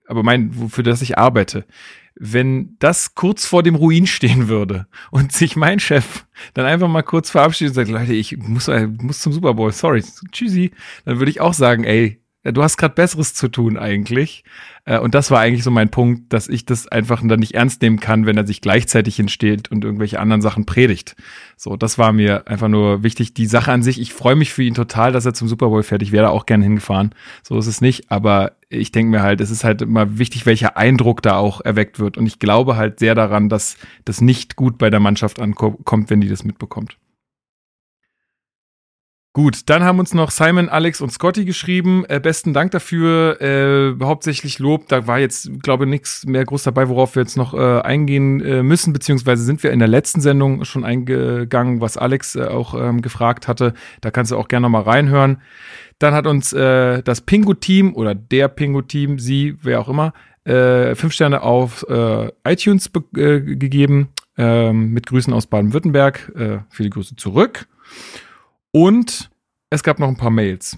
aber 0.08 0.24
mein 0.24 0.54
für 0.70 0.84
das 0.84 1.01
ich 1.01 1.18
arbeite, 1.18 1.66
wenn 2.16 2.77
das 2.80 3.16
kurz 3.16 3.46
vor 3.46 3.63
dem 3.63 3.75
Ruin 3.75 4.08
stehen 4.08 4.48
würde 4.48 4.88
und 5.12 5.32
sich 5.32 5.56
mein 5.56 5.80
Chef 5.80 6.25
dann 6.54 6.66
einfach 6.66 6.88
mal 6.88 7.04
kurz 7.04 7.30
verabschiedet 7.30 7.72
und 7.72 7.75
sagt, 7.75 7.89
Leute, 7.89 8.13
ich 8.13 8.38
muss, 8.38 8.68
äh, 8.68 8.88
muss 8.88 9.22
zum 9.22 9.34
Super 9.34 9.54
Bowl, 9.54 9.72
sorry, 9.72 10.04
tschüssi, 10.32 10.72
dann 11.06 11.20
würde 11.20 11.32
ich 11.32 11.42
auch 11.42 11.54
sagen, 11.54 11.84
ey, 11.84 12.20
du 12.51 12.63
hast 12.63 12.77
gerade 12.77 12.96
Besseres 12.96 13.34
zu 13.34 13.48
tun 13.48 13.77
eigentlich. 13.77 14.44
Äh, 14.86 15.00
Und 15.00 15.16
das 15.16 15.32
war 15.32 15.39
eigentlich 15.39 15.63
so 15.63 15.72
mein 15.72 15.89
Punkt, 15.89 16.32
dass 16.34 16.48
ich 16.48 16.66
das 16.66 16.88
einfach 16.88 17.22
dann 17.24 17.39
nicht 17.39 17.54
ernst 17.54 17.82
nehmen 17.82 18.00
kann, 18.00 18.25
wenn 18.25 18.38
er 18.38 18.48
sich 18.48 18.62
gleichzeitig 18.62 19.16
hinsteht 19.16 19.72
und 19.72 19.84
irgendwelche 19.84 20.20
anderen 20.20 20.42
Sachen 20.42 20.66
predigt. 20.66 21.16
So, 21.56 21.75
das 21.75 21.98
war 21.98 22.13
mir 22.13 22.48
einfach 22.48 22.68
nur 22.68 23.04
wichtig. 23.04 23.34
Die 23.34 23.46
Sache 23.48 23.72
an 23.72 23.84
sich, 23.84 24.00
ich 24.00 24.13
freue 24.13 24.36
mich 24.36 24.54
für 24.54 24.63
ihn 24.63 24.74
total, 24.74 25.12
dass 25.12 25.25
er 25.25 25.34
zum 25.34 25.48
Super 25.48 25.68
Bowl 25.70 25.84
fährt. 25.84 26.01
Ich 26.01 26.12
wäre 26.12 26.25
da 26.25 26.30
auch 26.30 26.46
gern 26.46 26.62
hingefahren. 26.62 27.13
So 27.44 27.58
ist 27.58 27.68
es 27.68 27.82
nicht. 27.82 28.12
Aber 28.12 28.54
ich 28.70 28.92
denke 28.92 29.12
mir 29.12 29.22
halt, 29.22 29.42
es 29.42 29.50
ist 29.50 29.63
halt 29.63 29.82
immer 29.82 30.18
wichtig, 30.20 30.46
welcher 30.46 30.77
Eindruck 30.77 31.22
da 31.22 31.38
auch 31.38 31.62
erweckt 31.62 32.00
wird. 32.00 32.18
Und 32.18 32.25
ich 32.25 32.39
glaube 32.39 32.75
halt 32.75 33.00
sehr 33.00 33.16
daran, 33.16 33.50
dass 33.50 33.77
das 34.06 34.22
nicht 34.22 34.56
gut 34.56 34.77
bei 34.77 34.89
der 34.89 35.00
Mannschaft 35.00 35.39
ankommt, 35.39 36.10
wenn 36.10 36.22
die 36.22 36.30
das 36.30 36.44
mitbekommt. 36.44 36.98
Gut, 39.38 39.70
dann 39.70 39.84
haben 39.84 40.00
uns 40.00 40.15
noch 40.15 40.32
Simon, 40.32 40.67
Alex 40.67 41.00
und 41.00 41.12
Scotty 41.12 41.46
geschrieben. 41.46 42.06
Äh, 42.10 42.20
besten 42.20 42.56
Dank 42.56 42.72
dafür. 42.72 43.39
Äh, 43.39 44.03
hauptsächlich 44.03 44.58
Lob. 44.58 44.88
Da 44.88 45.06
war 45.06 45.20
jetzt, 45.20 45.62
glaube 45.62 45.84
ich, 45.84 45.91
nichts 45.91 46.25
mehr 46.25 46.44
groß 46.44 46.63
dabei, 46.63 46.89
worauf 46.89 47.13
wir 47.13 47.22
jetzt 47.22 47.38
noch 47.38 47.53
äh, 47.53 47.82
eingehen 47.82 48.41
äh, 48.41 48.63
müssen, 48.63 48.94
beziehungsweise 48.94 49.44
sind 49.44 49.62
wir 49.62 49.70
in 49.70 49.77
der 49.77 49.89
letzten 49.89 50.22
Sendung 50.22 50.65
schon 50.65 50.84
eingegangen, 50.84 51.82
was 51.82 51.98
Alex 51.98 52.36
äh, 52.36 52.46
auch 52.46 52.74
ähm, 52.74 53.03
gefragt 53.03 53.48
hatte. 53.48 53.75
Da 54.01 54.10
kannst 54.10 54.32
du 54.32 54.38
auch 54.38 54.48
gerne 54.48 54.63
noch 54.63 54.72
mal 54.72 54.82
reinhören. 54.82 55.39
Dann 56.00 56.15
hat 56.15 56.25
uns 56.25 56.51
äh, 56.53 57.03
das 57.03 57.22
Pingu-Team 57.22 57.94
oder 57.94 58.15
der 58.15 58.48
Pingu-Team, 58.48 59.20
sie, 59.20 59.56
wer 59.62 59.82
auch 59.82 59.89
immer, 59.89 60.13
fünf 60.46 61.12
Sterne 61.12 61.44
auf 61.44 61.86
iTunes 62.44 62.89
gegeben. 63.12 64.08
Äh, 64.38 64.72
mit 64.72 65.08
Grüßen 65.08 65.34
aus 65.34 65.46
Baden-Württemberg. 65.46 66.65
Viele 66.70 66.89
Grüße 66.89 67.17
zurück. 67.17 67.67
Und 68.71 69.29
es 69.69 69.83
gab 69.83 70.00
noch 70.00 70.07
ein 70.07 70.17
paar 70.17 70.31
Mails. 70.31 70.77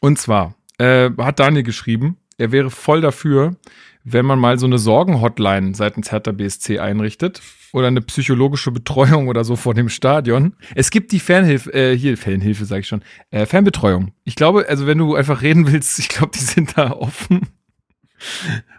Und 0.00 0.18
zwar 0.18 0.54
äh, 0.78 1.10
hat 1.18 1.40
Daniel 1.40 1.62
geschrieben, 1.62 2.16
er 2.38 2.52
wäre 2.52 2.70
voll 2.70 3.00
dafür, 3.00 3.56
wenn 4.04 4.24
man 4.24 4.38
mal 4.38 4.58
so 4.58 4.66
eine 4.66 4.78
Sorgenhotline 4.78 5.74
seitens 5.74 6.10
Hertha 6.10 6.32
BSC 6.32 6.78
einrichtet 6.78 7.42
oder 7.72 7.88
eine 7.88 8.00
psychologische 8.00 8.70
Betreuung 8.70 9.28
oder 9.28 9.44
so 9.44 9.56
vor 9.56 9.74
dem 9.74 9.88
Stadion. 9.88 10.56
Es 10.74 10.90
gibt 10.90 11.12
die 11.12 11.20
Fernhilfe, 11.20 11.72
äh, 11.72 11.96
hier 11.96 12.16
Fernhilfe 12.16 12.64
sage 12.64 12.80
ich 12.80 12.88
schon, 12.88 13.02
äh, 13.30 13.46
Fernbetreuung. 13.46 14.12
Ich 14.24 14.36
glaube, 14.36 14.66
also 14.68 14.86
wenn 14.86 14.98
du 14.98 15.14
einfach 15.14 15.42
reden 15.42 15.70
willst, 15.70 15.98
ich 15.98 16.08
glaube, 16.08 16.32
die 16.34 16.44
sind 16.44 16.76
da 16.78 16.92
offen. 16.92 17.48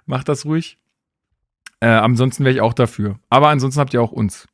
Mach 0.06 0.24
das 0.24 0.46
ruhig. 0.46 0.78
Äh, 1.80 1.88
ansonsten 1.88 2.44
wäre 2.44 2.54
ich 2.54 2.62
auch 2.62 2.74
dafür. 2.74 3.20
Aber 3.30 3.50
ansonsten 3.50 3.80
habt 3.80 3.94
ihr 3.94 4.02
auch 4.02 4.12
uns. 4.12 4.48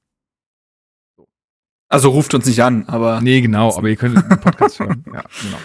Also 1.90 2.10
ruft 2.10 2.34
uns 2.34 2.46
nicht 2.46 2.62
an, 2.62 2.86
aber. 2.88 3.22
Nee, 3.22 3.42
genau, 3.42 3.76
aber 3.76 3.88
ihr 3.88 3.96
könnt 3.96 4.16
den 4.18 4.40
Podcast 4.40 4.80
hören. 4.80 5.04
Ja, 5.14 5.24
genau. 5.42 5.58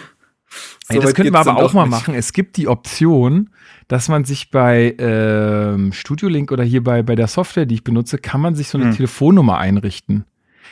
Ey, 0.88 1.00
das 1.00 1.14
könnten 1.14 1.32
wir 1.32 1.38
aber 1.38 1.56
auch 1.56 1.72
mal 1.72 1.84
nicht. 1.84 1.90
machen. 1.90 2.14
Es 2.14 2.32
gibt 2.32 2.56
die 2.56 2.68
Option, 2.68 3.50
dass 3.88 4.08
man 4.08 4.24
sich 4.24 4.50
bei 4.50 4.94
ähm, 4.98 5.92
Studio 5.92 6.28
Link 6.28 6.52
oder 6.52 6.64
hier 6.64 6.84
bei, 6.84 7.02
bei 7.02 7.14
der 7.14 7.28
Software, 7.28 7.66
die 7.66 7.76
ich 7.76 7.84
benutze, 7.84 8.18
kann 8.18 8.40
man 8.40 8.54
sich 8.54 8.68
so 8.68 8.78
eine 8.78 8.88
hm. 8.88 8.96
Telefonnummer 8.96 9.58
einrichten. 9.58 10.24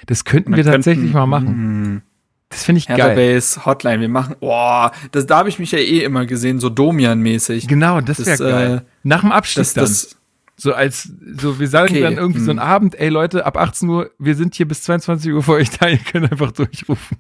Das 0.07 0.25
könnten 0.25 0.55
wir 0.55 0.65
tatsächlich 0.65 1.13
könnten, 1.13 1.19
mal 1.19 1.27
machen. 1.27 1.49
Hm. 1.49 2.03
Das 2.51 2.65
finde 2.65 2.81
ich 2.81 2.89
geil. 2.89 2.99
Database, 2.99 3.65
Hotline, 3.65 4.01
wir 4.01 4.09
machen, 4.09 4.35
boah, 4.41 4.91
das, 5.13 5.25
da 5.25 5.39
habe 5.39 5.49
ich 5.49 5.59
mich 5.59 5.71
ja 5.71 5.79
eh 5.79 6.01
immer 6.01 6.27
gesehen, 6.27 6.59
so 6.59 6.69
Domian-mäßig. 6.69 7.69
Genau, 7.69 8.01
das 8.01 8.27
wäre 8.27 8.39
geil. 8.39 8.77
Äh, 8.85 8.91
Nach 9.05 9.21
dem 9.21 9.31
Abschluss 9.31 9.73
dann. 9.73 9.85
Das, 9.85 10.17
so 10.61 10.75
als, 10.75 11.11
so 11.39 11.59
wir 11.59 11.69
sagen 11.69 11.95
okay. 11.95 12.03
dann 12.03 12.19
irgendwie 12.19 12.41
hm. 12.41 12.45
so 12.45 12.51
einen 12.51 12.59
Abend, 12.59 12.95
ey 12.99 13.09
Leute, 13.09 13.47
ab 13.47 13.57
18 13.57 13.89
Uhr, 13.89 14.11
wir 14.19 14.35
sind 14.35 14.55
hier 14.55 14.69
bis 14.69 14.83
22 14.83 15.33
Uhr 15.33 15.43
für 15.43 15.53
euch 15.53 15.71
da, 15.71 15.89
ihr 15.89 15.99
könnt 15.99 16.31
einfach 16.31 16.53
durchrufen. 16.53 17.17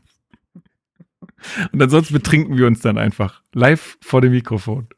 Und 1.72 1.82
ansonsten 1.82 2.12
betrinken 2.12 2.58
wir 2.58 2.66
uns 2.66 2.80
dann 2.80 2.98
einfach. 2.98 3.40
Live 3.54 3.96
vor 4.02 4.20
dem 4.20 4.32
Mikrofon. 4.32 4.88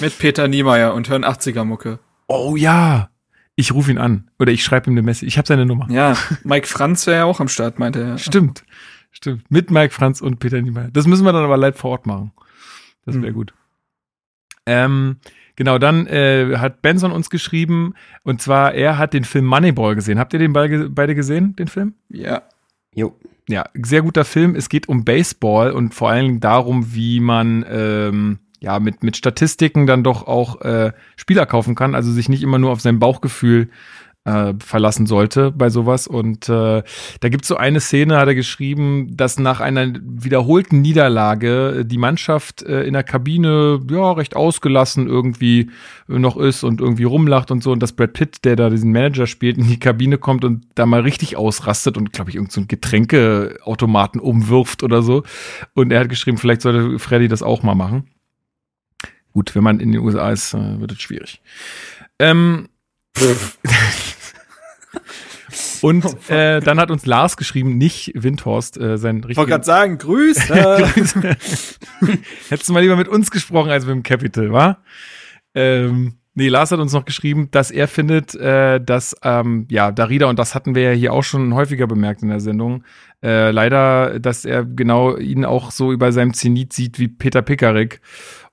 Mit 0.00 0.18
Peter 0.18 0.48
Niemeyer 0.48 0.94
und 0.94 1.10
hören 1.10 1.22
80er 1.22 1.64
Mucke. 1.64 1.98
Oh 2.28 2.56
ja. 2.56 3.10
Ich 3.56 3.72
rufe 3.74 3.90
ihn 3.90 3.98
an. 3.98 4.30
Oder 4.38 4.52
ich 4.52 4.64
schreibe 4.64 4.88
ihm 4.88 4.94
eine 4.94 5.02
Message. 5.02 5.28
Ich 5.28 5.36
habe 5.36 5.46
seine 5.46 5.66
Nummer. 5.66 5.86
Ja, 5.90 6.16
Mike 6.44 6.66
Franz 6.66 7.06
wäre 7.06 7.18
ja 7.18 7.24
auch 7.24 7.40
am 7.40 7.48
Start, 7.48 7.78
meinte 7.78 8.02
er. 8.02 8.16
Stimmt. 8.16 8.64
Stimmt. 9.10 9.50
Mit 9.50 9.70
Mike 9.70 9.92
Franz 9.92 10.22
und 10.22 10.38
Peter 10.38 10.62
Niemeyer. 10.62 10.88
Das 10.90 11.06
müssen 11.06 11.26
wir 11.26 11.32
dann 11.32 11.44
aber 11.44 11.58
live 11.58 11.76
vor 11.76 11.90
Ort 11.90 12.06
machen. 12.06 12.32
Das 13.04 13.14
wäre 13.16 13.32
mhm. 13.32 13.34
gut. 13.34 13.54
Ähm, 14.64 15.16
Genau, 15.56 15.78
dann 15.78 16.06
äh, 16.06 16.56
hat 16.58 16.82
Benson 16.82 17.12
uns 17.12 17.30
geschrieben 17.30 17.94
und 18.22 18.40
zwar, 18.40 18.74
er 18.74 18.98
hat 18.98 19.12
den 19.12 19.24
Film 19.24 19.44
Moneyball 19.44 19.94
gesehen. 19.94 20.18
Habt 20.18 20.32
ihr 20.32 20.38
den 20.38 20.52
beide 20.52 21.14
gesehen, 21.14 21.56
den 21.56 21.68
Film? 21.68 21.94
Ja. 22.08 22.42
Jo. 22.94 23.16
Ja, 23.48 23.64
sehr 23.74 24.02
guter 24.02 24.24
Film. 24.24 24.54
Es 24.54 24.68
geht 24.68 24.88
um 24.88 25.04
Baseball 25.04 25.72
und 25.72 25.94
vor 25.94 26.10
allem 26.10 26.40
darum, 26.40 26.94
wie 26.94 27.20
man 27.20 27.64
ähm, 27.68 28.38
ja 28.60 28.78
mit, 28.78 29.02
mit 29.02 29.16
Statistiken 29.16 29.86
dann 29.86 30.04
doch 30.04 30.26
auch 30.26 30.60
äh, 30.60 30.92
Spieler 31.16 31.46
kaufen 31.46 31.74
kann, 31.74 31.94
also 31.94 32.12
sich 32.12 32.28
nicht 32.28 32.42
immer 32.42 32.58
nur 32.58 32.70
auf 32.70 32.80
sein 32.80 32.98
Bauchgefühl 32.98 33.62
äh, 33.62 33.68
verlassen 34.24 35.06
sollte 35.06 35.50
bei 35.50 35.68
sowas. 35.68 36.06
Und 36.06 36.48
äh, 36.48 36.82
da 37.20 37.28
gibt 37.28 37.42
es 37.42 37.48
so 37.48 37.56
eine 37.56 37.80
Szene, 37.80 38.18
hat 38.18 38.28
er 38.28 38.36
geschrieben, 38.36 39.16
dass 39.16 39.38
nach 39.38 39.60
einer 39.60 39.94
wiederholten 40.00 40.80
Niederlage 40.80 41.84
die 41.84 41.98
Mannschaft 41.98 42.62
äh, 42.62 42.84
in 42.84 42.92
der 42.92 43.02
Kabine 43.02 43.80
ja 43.90 44.12
recht 44.12 44.36
ausgelassen 44.36 45.08
irgendwie 45.08 45.70
noch 46.06 46.36
ist 46.36 46.62
und 46.62 46.80
irgendwie 46.80 47.02
rumlacht 47.02 47.50
und 47.50 47.64
so. 47.64 47.72
Und 47.72 47.82
dass 47.82 47.94
Brad 47.94 48.12
Pitt, 48.12 48.44
der 48.44 48.54
da 48.54 48.70
diesen 48.70 48.92
Manager 48.92 49.26
spielt, 49.26 49.58
in 49.58 49.66
die 49.66 49.80
Kabine 49.80 50.18
kommt 50.18 50.44
und 50.44 50.66
da 50.76 50.86
mal 50.86 51.00
richtig 51.00 51.36
ausrastet 51.36 51.96
und, 51.96 52.12
glaube 52.12 52.30
ich, 52.30 52.36
irgendein 52.36 52.62
so 52.62 52.66
Getränkeautomaten 52.68 54.20
umwirft 54.20 54.84
oder 54.84 55.02
so. 55.02 55.24
Und 55.74 55.90
er 55.90 55.98
hat 55.98 56.08
geschrieben, 56.08 56.38
vielleicht 56.38 56.62
sollte 56.62 57.00
Freddy 57.00 57.26
das 57.26 57.42
auch 57.42 57.64
mal 57.64 57.74
machen. 57.74 58.08
Gut, 59.32 59.54
wenn 59.54 59.64
man 59.64 59.80
in 59.80 59.90
den 59.92 60.00
USA 60.00 60.30
ist, 60.30 60.54
äh, 60.54 60.80
wird 60.80 60.92
es 60.92 61.00
schwierig. 61.00 61.42
Ähm, 62.18 62.68
Und 65.82 66.30
äh, 66.30 66.60
dann 66.60 66.78
hat 66.78 66.90
uns 66.90 67.06
Lars 67.06 67.36
geschrieben, 67.36 67.76
nicht 67.76 68.12
Windhorst, 68.14 68.78
äh, 68.78 68.98
sein 68.98 69.16
richtiger. 69.16 69.30
Ich 69.30 69.36
wollte 69.36 69.50
gerade 69.50 69.64
sagen, 69.64 69.98
grüß. 69.98 70.48
Hättest 72.48 72.68
du 72.68 72.72
mal 72.72 72.80
lieber 72.80 72.96
mit 72.96 73.08
uns 73.08 73.30
gesprochen 73.30 73.70
als 73.70 73.84
mit 73.84 73.94
dem 73.94 74.02
Capital, 74.02 74.52
wa? 74.52 74.78
Ähm, 75.54 76.14
nee, 76.34 76.48
Lars 76.48 76.70
hat 76.70 76.78
uns 76.78 76.92
noch 76.92 77.04
geschrieben, 77.04 77.48
dass 77.50 77.70
er 77.70 77.88
findet, 77.88 78.34
äh, 78.36 78.80
dass, 78.80 79.16
ähm, 79.24 79.66
ja, 79.70 79.90
Darida, 79.90 80.26
und 80.26 80.38
das 80.38 80.54
hatten 80.54 80.74
wir 80.74 80.82
ja 80.82 80.92
hier 80.92 81.12
auch 81.12 81.24
schon 81.24 81.52
häufiger 81.54 81.88
bemerkt 81.88 82.22
in 82.22 82.28
der 82.28 82.40
Sendung, 82.40 82.84
äh, 83.22 83.50
leider, 83.50 84.20
dass 84.20 84.44
er 84.44 84.64
genau 84.64 85.16
ihn 85.16 85.44
auch 85.44 85.72
so 85.72 85.92
über 85.92 86.12
seinem 86.12 86.32
Zenit 86.32 86.72
sieht 86.72 87.00
wie 87.00 87.08
Peter 87.08 87.42
Pickerick. 87.42 88.00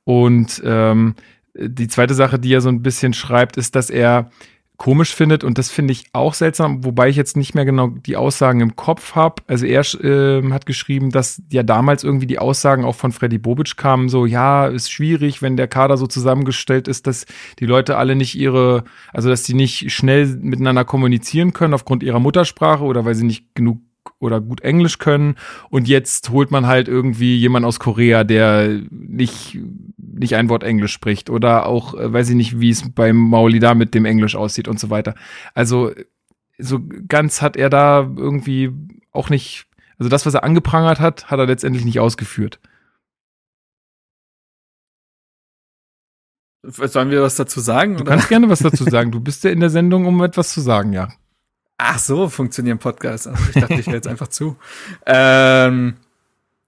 Und 0.04 0.62
ähm, 0.66 1.16
die 1.54 1.88
zweite 1.88 2.16
Sache, 2.16 2.40
die 2.40 2.54
er 2.54 2.62
so 2.62 2.70
ein 2.70 2.82
bisschen 2.82 3.14
schreibt, 3.14 3.58
ist, 3.58 3.76
dass 3.76 3.90
er 3.90 4.32
komisch 4.80 5.14
findet 5.14 5.44
und 5.44 5.58
das 5.58 5.70
finde 5.70 5.92
ich 5.92 6.06
auch 6.14 6.34
seltsam, 6.34 6.86
wobei 6.86 7.10
ich 7.10 7.18
jetzt 7.18 7.36
nicht 7.36 7.54
mehr 7.54 7.66
genau 7.66 7.90
die 7.90 8.16
Aussagen 8.16 8.62
im 8.62 8.78
Kopf 8.78 9.14
habe. 9.14 9.44
Also 9.46 9.66
er 9.66 9.82
äh, 9.82 10.42
hat 10.52 10.66
geschrieben, 10.66 11.12
dass 11.12 11.42
ja 11.52 11.64
damals 11.64 12.06
irgendwie 12.06 12.28
die 12.28 12.40
Aussagen 12.40 12.86
auch 12.86 12.96
von 12.96 13.12
Freddy 13.12 13.38
Bobic 13.38 13.76
kamen, 13.76 14.08
so 14.08 14.26
ja, 14.26 14.68
ist 14.68 14.90
schwierig, 14.90 15.42
wenn 15.42 15.58
der 15.58 15.68
Kader 15.68 15.98
so 15.98 16.08
zusammengestellt 16.08 16.88
ist, 16.88 17.08
dass 17.08 17.26
die 17.60 17.66
Leute 17.66 17.98
alle 17.98 18.16
nicht 18.16 18.36
ihre, 18.36 18.86
also 19.12 19.28
dass 19.28 19.44
sie 19.44 19.54
nicht 19.54 19.92
schnell 19.92 20.26
miteinander 20.42 20.86
kommunizieren 20.86 21.52
können 21.52 21.74
aufgrund 21.74 22.02
ihrer 22.02 22.22
Muttersprache 22.22 22.86
oder 22.86 23.04
weil 23.04 23.16
sie 23.16 23.26
nicht 23.26 23.54
genug 23.56 23.82
oder 24.20 24.42
gut 24.42 24.62
Englisch 24.62 24.98
können 24.98 25.36
und 25.70 25.88
jetzt 25.88 26.30
holt 26.30 26.52
man 26.52 26.66
halt 26.68 26.88
irgendwie 26.88 27.38
jemand 27.38 27.66
aus 27.66 27.80
Korea, 27.80 28.24
der 28.24 28.82
nicht 28.90 29.58
nicht 29.98 30.36
ein 30.36 30.50
Wort 30.50 30.64
Englisch 30.64 30.92
spricht 30.92 31.30
oder 31.30 31.66
auch 31.66 31.94
äh, 31.94 32.12
weiß 32.12 32.30
ich 32.30 32.36
nicht, 32.36 32.60
wie 32.60 32.70
es 32.70 32.92
beim 32.92 33.16
Mauli 33.16 33.60
da 33.60 33.74
mit 33.74 33.94
dem 33.94 34.06
Englisch 34.06 34.36
aussieht 34.36 34.68
und 34.68 34.80
so 34.80 34.90
weiter. 34.90 35.16
Also 35.54 35.92
so 36.60 36.82
ganz 37.08 37.42
hat 37.42 37.56
er 37.56 37.70
da 37.70 38.02
irgendwie 38.02 38.72
auch 39.12 39.30
nicht, 39.30 39.66
also 39.98 40.10
das, 40.10 40.26
was 40.26 40.34
er 40.34 40.44
angeprangert 40.44 41.00
hat, 41.00 41.32
hat 41.32 41.40
er 41.40 41.48
letztendlich 41.48 41.86
nicht 41.86 42.00
ausgeführt. 42.00 42.60
Sollen 46.64 47.10
wir 47.10 47.22
was 47.22 47.38
dazu 47.38 47.62
sagen? 47.62 47.96
Du 47.96 48.02
oder? 48.02 48.12
kannst 48.12 48.28
gerne 48.28 48.50
was 48.50 48.60
dazu 48.60 48.84
sagen. 48.84 49.12
Du 49.12 49.22
bist 49.22 49.44
ja 49.46 49.50
in 49.50 49.62
der 49.62 49.70
Sendung, 49.70 50.06
um 50.06 50.22
etwas 50.22 50.54
zu 50.54 50.60
sagen, 50.60 50.92
ja. 50.92 51.08
Ach 51.82 51.98
so, 51.98 52.28
funktionieren 52.28 52.78
Podcasts. 52.78 53.26
Also 53.26 53.42
ich 53.56 53.62
dachte, 53.62 53.76
ich 53.76 53.88
höre 53.88 53.96
jetzt 53.96 54.08
einfach 54.10 54.28
zu. 54.28 54.58
Ähm, 55.06 55.96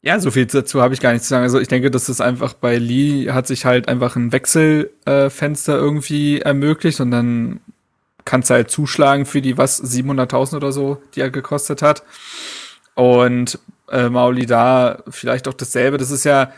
ja, 0.01 0.17
so 0.21 0.31
viel 0.31 0.45
dazu 0.45 0.81
habe 0.81 0.93
ich 0.93 1.01
gar 1.01 1.11
nicht 1.11 1.23
zu 1.23 1.27
sagen. 1.27 1.43
Also 1.43 1.59
ich 1.59 1.67
denke, 1.67 1.91
dass 1.91 2.05
das 2.05 2.21
einfach 2.21 2.53
bei 2.53 2.77
Lee 2.77 3.29
hat 3.29 3.45
sich 3.45 3.65
halt 3.65 3.89
einfach 3.89 4.15
ein 4.15 4.31
Wechselfenster 4.31 5.73
äh, 5.73 5.77
irgendwie 5.77 6.39
ermöglicht 6.39 7.01
und 7.01 7.11
dann 7.11 7.59
kannst 8.23 8.49
du 8.49 8.53
halt 8.53 8.71
zuschlagen 8.71 9.25
für 9.25 9.41
die 9.41 9.57
was 9.57 9.83
700.000 9.83 10.55
oder 10.55 10.71
so, 10.71 11.01
die 11.13 11.19
er 11.19 11.29
gekostet 11.29 11.81
hat. 11.81 12.03
Und 12.95 13.59
äh, 13.89 14.07
Mauli 14.07 14.45
da 14.45 15.03
vielleicht 15.09 15.49
auch 15.49 15.53
dasselbe. 15.53 15.97
Das 15.97 16.09
ist 16.09 16.23
ja, 16.23 16.53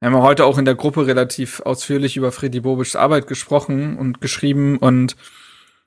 wir 0.00 0.10
haben 0.10 0.22
heute 0.22 0.44
auch 0.44 0.58
in 0.58 0.66
der 0.66 0.74
Gruppe 0.74 1.06
relativ 1.06 1.60
ausführlich 1.60 2.18
über 2.18 2.32
Freddy 2.32 2.60
Bobischs 2.60 2.96
Arbeit 2.96 3.26
gesprochen 3.26 3.96
und 3.96 4.20
geschrieben 4.20 4.76
und 4.76 5.16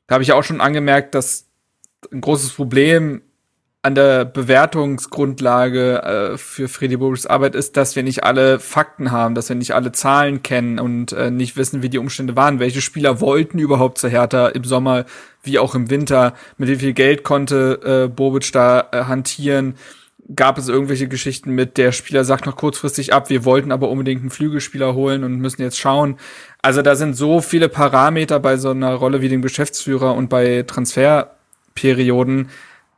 da 0.07 0.15
habe 0.15 0.23
ich 0.23 0.33
auch 0.33 0.43
schon 0.43 0.59
angemerkt, 0.59 1.13
dass 1.13 1.48
ein 2.11 2.21
großes 2.21 2.53
Problem 2.53 3.21
an 3.81 3.95
der 3.95 4.25
Bewertungsgrundlage 4.25 6.03
äh, 6.03 6.37
für 6.37 6.67
Freddy 6.67 6.97
Bobischs 6.97 7.25
Arbeit 7.25 7.55
ist, 7.55 7.77
dass 7.77 7.95
wir 7.95 8.03
nicht 8.03 8.25
alle 8.25 8.59
Fakten 8.59 9.11
haben, 9.11 9.35
dass 9.35 9.47
wir 9.47 9.55
nicht 9.55 9.73
alle 9.73 9.93
Zahlen 9.93 10.43
kennen 10.43 10.79
und 10.79 11.13
äh, 11.13 11.31
nicht 11.31 11.55
wissen, 11.55 11.81
wie 11.81 11.87
die 11.89 11.97
Umstände 11.97 12.35
waren. 12.35 12.59
Welche 12.59 12.81
Spieler 12.81 13.21
wollten 13.21 13.57
überhaupt 13.57 13.97
zur 13.97 14.09
Hertha 14.09 14.49
im 14.49 14.65
Sommer 14.65 15.05
wie 15.43 15.59
auch 15.59 15.75
im 15.75 15.89
Winter? 15.89 16.33
Mit 16.57 16.67
wie 16.67 16.75
viel 16.75 16.93
Geld 16.93 17.23
konnte 17.23 18.05
äh, 18.05 18.09
Bobic 18.09 18.51
da 18.51 18.89
äh, 18.91 19.03
hantieren? 19.05 19.75
Gab 20.35 20.57
es 20.57 20.67
irgendwelche 20.67 21.07
Geschichten 21.07 21.51
mit, 21.51 21.77
der 21.77 21.93
Spieler 21.93 22.25
sagt 22.25 22.45
noch 22.45 22.57
kurzfristig 22.57 23.13
ab, 23.13 23.29
wir 23.29 23.45
wollten 23.45 23.71
aber 23.71 23.89
unbedingt 23.89 24.21
einen 24.21 24.29
Flügelspieler 24.29 24.93
holen 24.93 25.23
und 25.23 25.39
müssen 25.39 25.61
jetzt 25.61 25.79
schauen. 25.79 26.17
Also 26.61 26.81
da 26.81 26.95
sind 26.95 27.15
so 27.15 27.39
viele 27.39 27.69
Parameter 27.69 28.39
bei 28.41 28.57
so 28.57 28.71
einer 28.71 28.93
Rolle 28.93 29.21
wie 29.21 29.29
dem 29.29 29.41
Geschäftsführer 29.41 30.13
und 30.13 30.29
bei 30.29 30.63
Transfer 30.63 31.38
Perioden, 31.79 32.49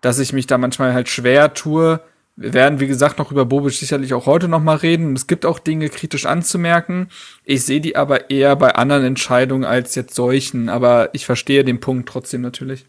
dass 0.01 0.17
ich 0.19 0.33
mich 0.33 0.47
da 0.47 0.57
manchmal 0.57 0.93
halt 0.93 1.07
schwer 1.09 1.53
tue, 1.53 1.99
Wir 2.35 2.53
werden, 2.53 2.79
wie 2.79 2.87
gesagt, 2.87 3.19
noch 3.19 3.31
über 3.31 3.45
Bobic 3.45 3.73
sicherlich 3.73 4.13
auch 4.13 4.25
heute 4.25 4.47
noch 4.47 4.63
mal 4.63 4.77
reden. 4.77 5.13
Es 5.13 5.27
gibt 5.27 5.45
auch 5.45 5.59
Dinge 5.59 5.89
kritisch 5.89 6.25
anzumerken. 6.25 7.09
Ich 7.43 7.63
sehe 7.65 7.81
die 7.81 7.95
aber 7.95 8.29
eher 8.29 8.55
bei 8.55 8.73
anderen 8.73 9.03
Entscheidungen 9.03 9.65
als 9.65 9.95
jetzt 9.95 10.15
solchen. 10.15 10.69
Aber 10.69 11.09
ich 11.13 11.25
verstehe 11.25 11.63
den 11.63 11.79
Punkt 11.79 12.07
trotzdem 12.09 12.41
natürlich. 12.41 12.85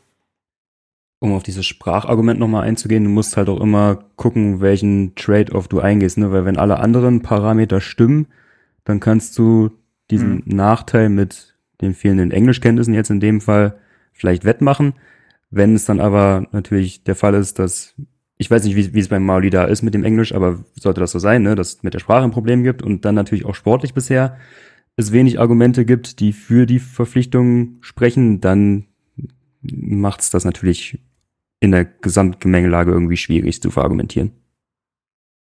Um 1.19 1.33
auf 1.33 1.43
dieses 1.43 1.67
Sprachargument 1.67 2.41
nochmal 2.41 2.65
einzugehen, 2.65 3.05
du 3.05 3.11
musst 3.11 3.37
halt 3.37 3.49
auch 3.49 3.61
immer 3.61 4.05
gucken, 4.17 4.61
welchen 4.61 5.15
Trade-off 5.17 5.69
du 5.69 5.81
eingehst, 5.81 6.19
ne? 6.19 6.33
Weil 6.33 6.45
wenn 6.45 6.57
alle 6.57 6.79
anderen 6.79 7.23
Parameter 7.23 7.81
stimmen, 7.81 8.27
dann 8.85 9.01
kannst 9.01 9.39
du 9.39 9.71
diesen 10.11 10.37
mhm. 10.37 10.43
Nachteil 10.47 11.09
mit 11.09 11.55
den 11.81 11.95
fehlenden 11.95 12.31
Englischkenntnissen 12.31 12.95
jetzt 12.95 13.11
in 13.11 13.21
dem 13.21 13.41
Fall 13.41 13.79
vielleicht 14.13 14.45
wettmachen. 14.45 14.95
Wenn 15.53 15.77
es 15.77 15.85
dann 15.85 16.01
aber 16.01 16.49
natürlich 16.51 17.05
der 17.05 17.15
Fall 17.15 17.35
ist, 17.35 17.59
dass 17.59 17.95
ich 18.39 18.51
weiß 18.51 18.65
nicht, 18.65 18.75
wie, 18.75 18.93
wie 18.93 18.99
es 18.99 19.09
beim 19.09 19.25
Mauli 19.25 19.51
da 19.51 19.65
ist 19.65 19.83
mit 19.83 19.95
dem 19.95 20.03
Englisch, 20.03 20.35
aber 20.35 20.65
sollte 20.75 21.01
das 21.01 21.13
so 21.13 21.21
sein, 21.21 21.43
ne, 21.43 21.55
dass 21.55 21.75
es 21.75 21.83
mit 21.85 21.95
der 21.95 22.01
Sprache 22.01 22.25
ein 22.25 22.33
Problem 22.33 22.65
gibt 22.65 22.83
und 22.83 23.05
dann 23.05 23.15
natürlich 23.15 23.45
auch 23.45 23.55
sportlich 23.55 23.95
bisher 23.95 24.37
es 24.97 25.13
wenig 25.13 25.39
Argumente 25.39 25.85
gibt, 25.85 26.21
die 26.21 26.33
für 26.33 26.67
die 26.67 26.79
Verpflichtung 26.79 27.79
sprechen, 27.81 28.41
dann 28.41 28.89
macht 29.63 30.21
es 30.21 30.31
das 30.31 30.45
natürlich 30.45 30.99
in 31.61 31.71
der 31.71 31.85
Gesamtgemengelage 31.85 32.91
irgendwie 32.91 33.17
schwierig 33.17 33.63
zu 33.63 33.71
verargumentieren. 33.71 34.33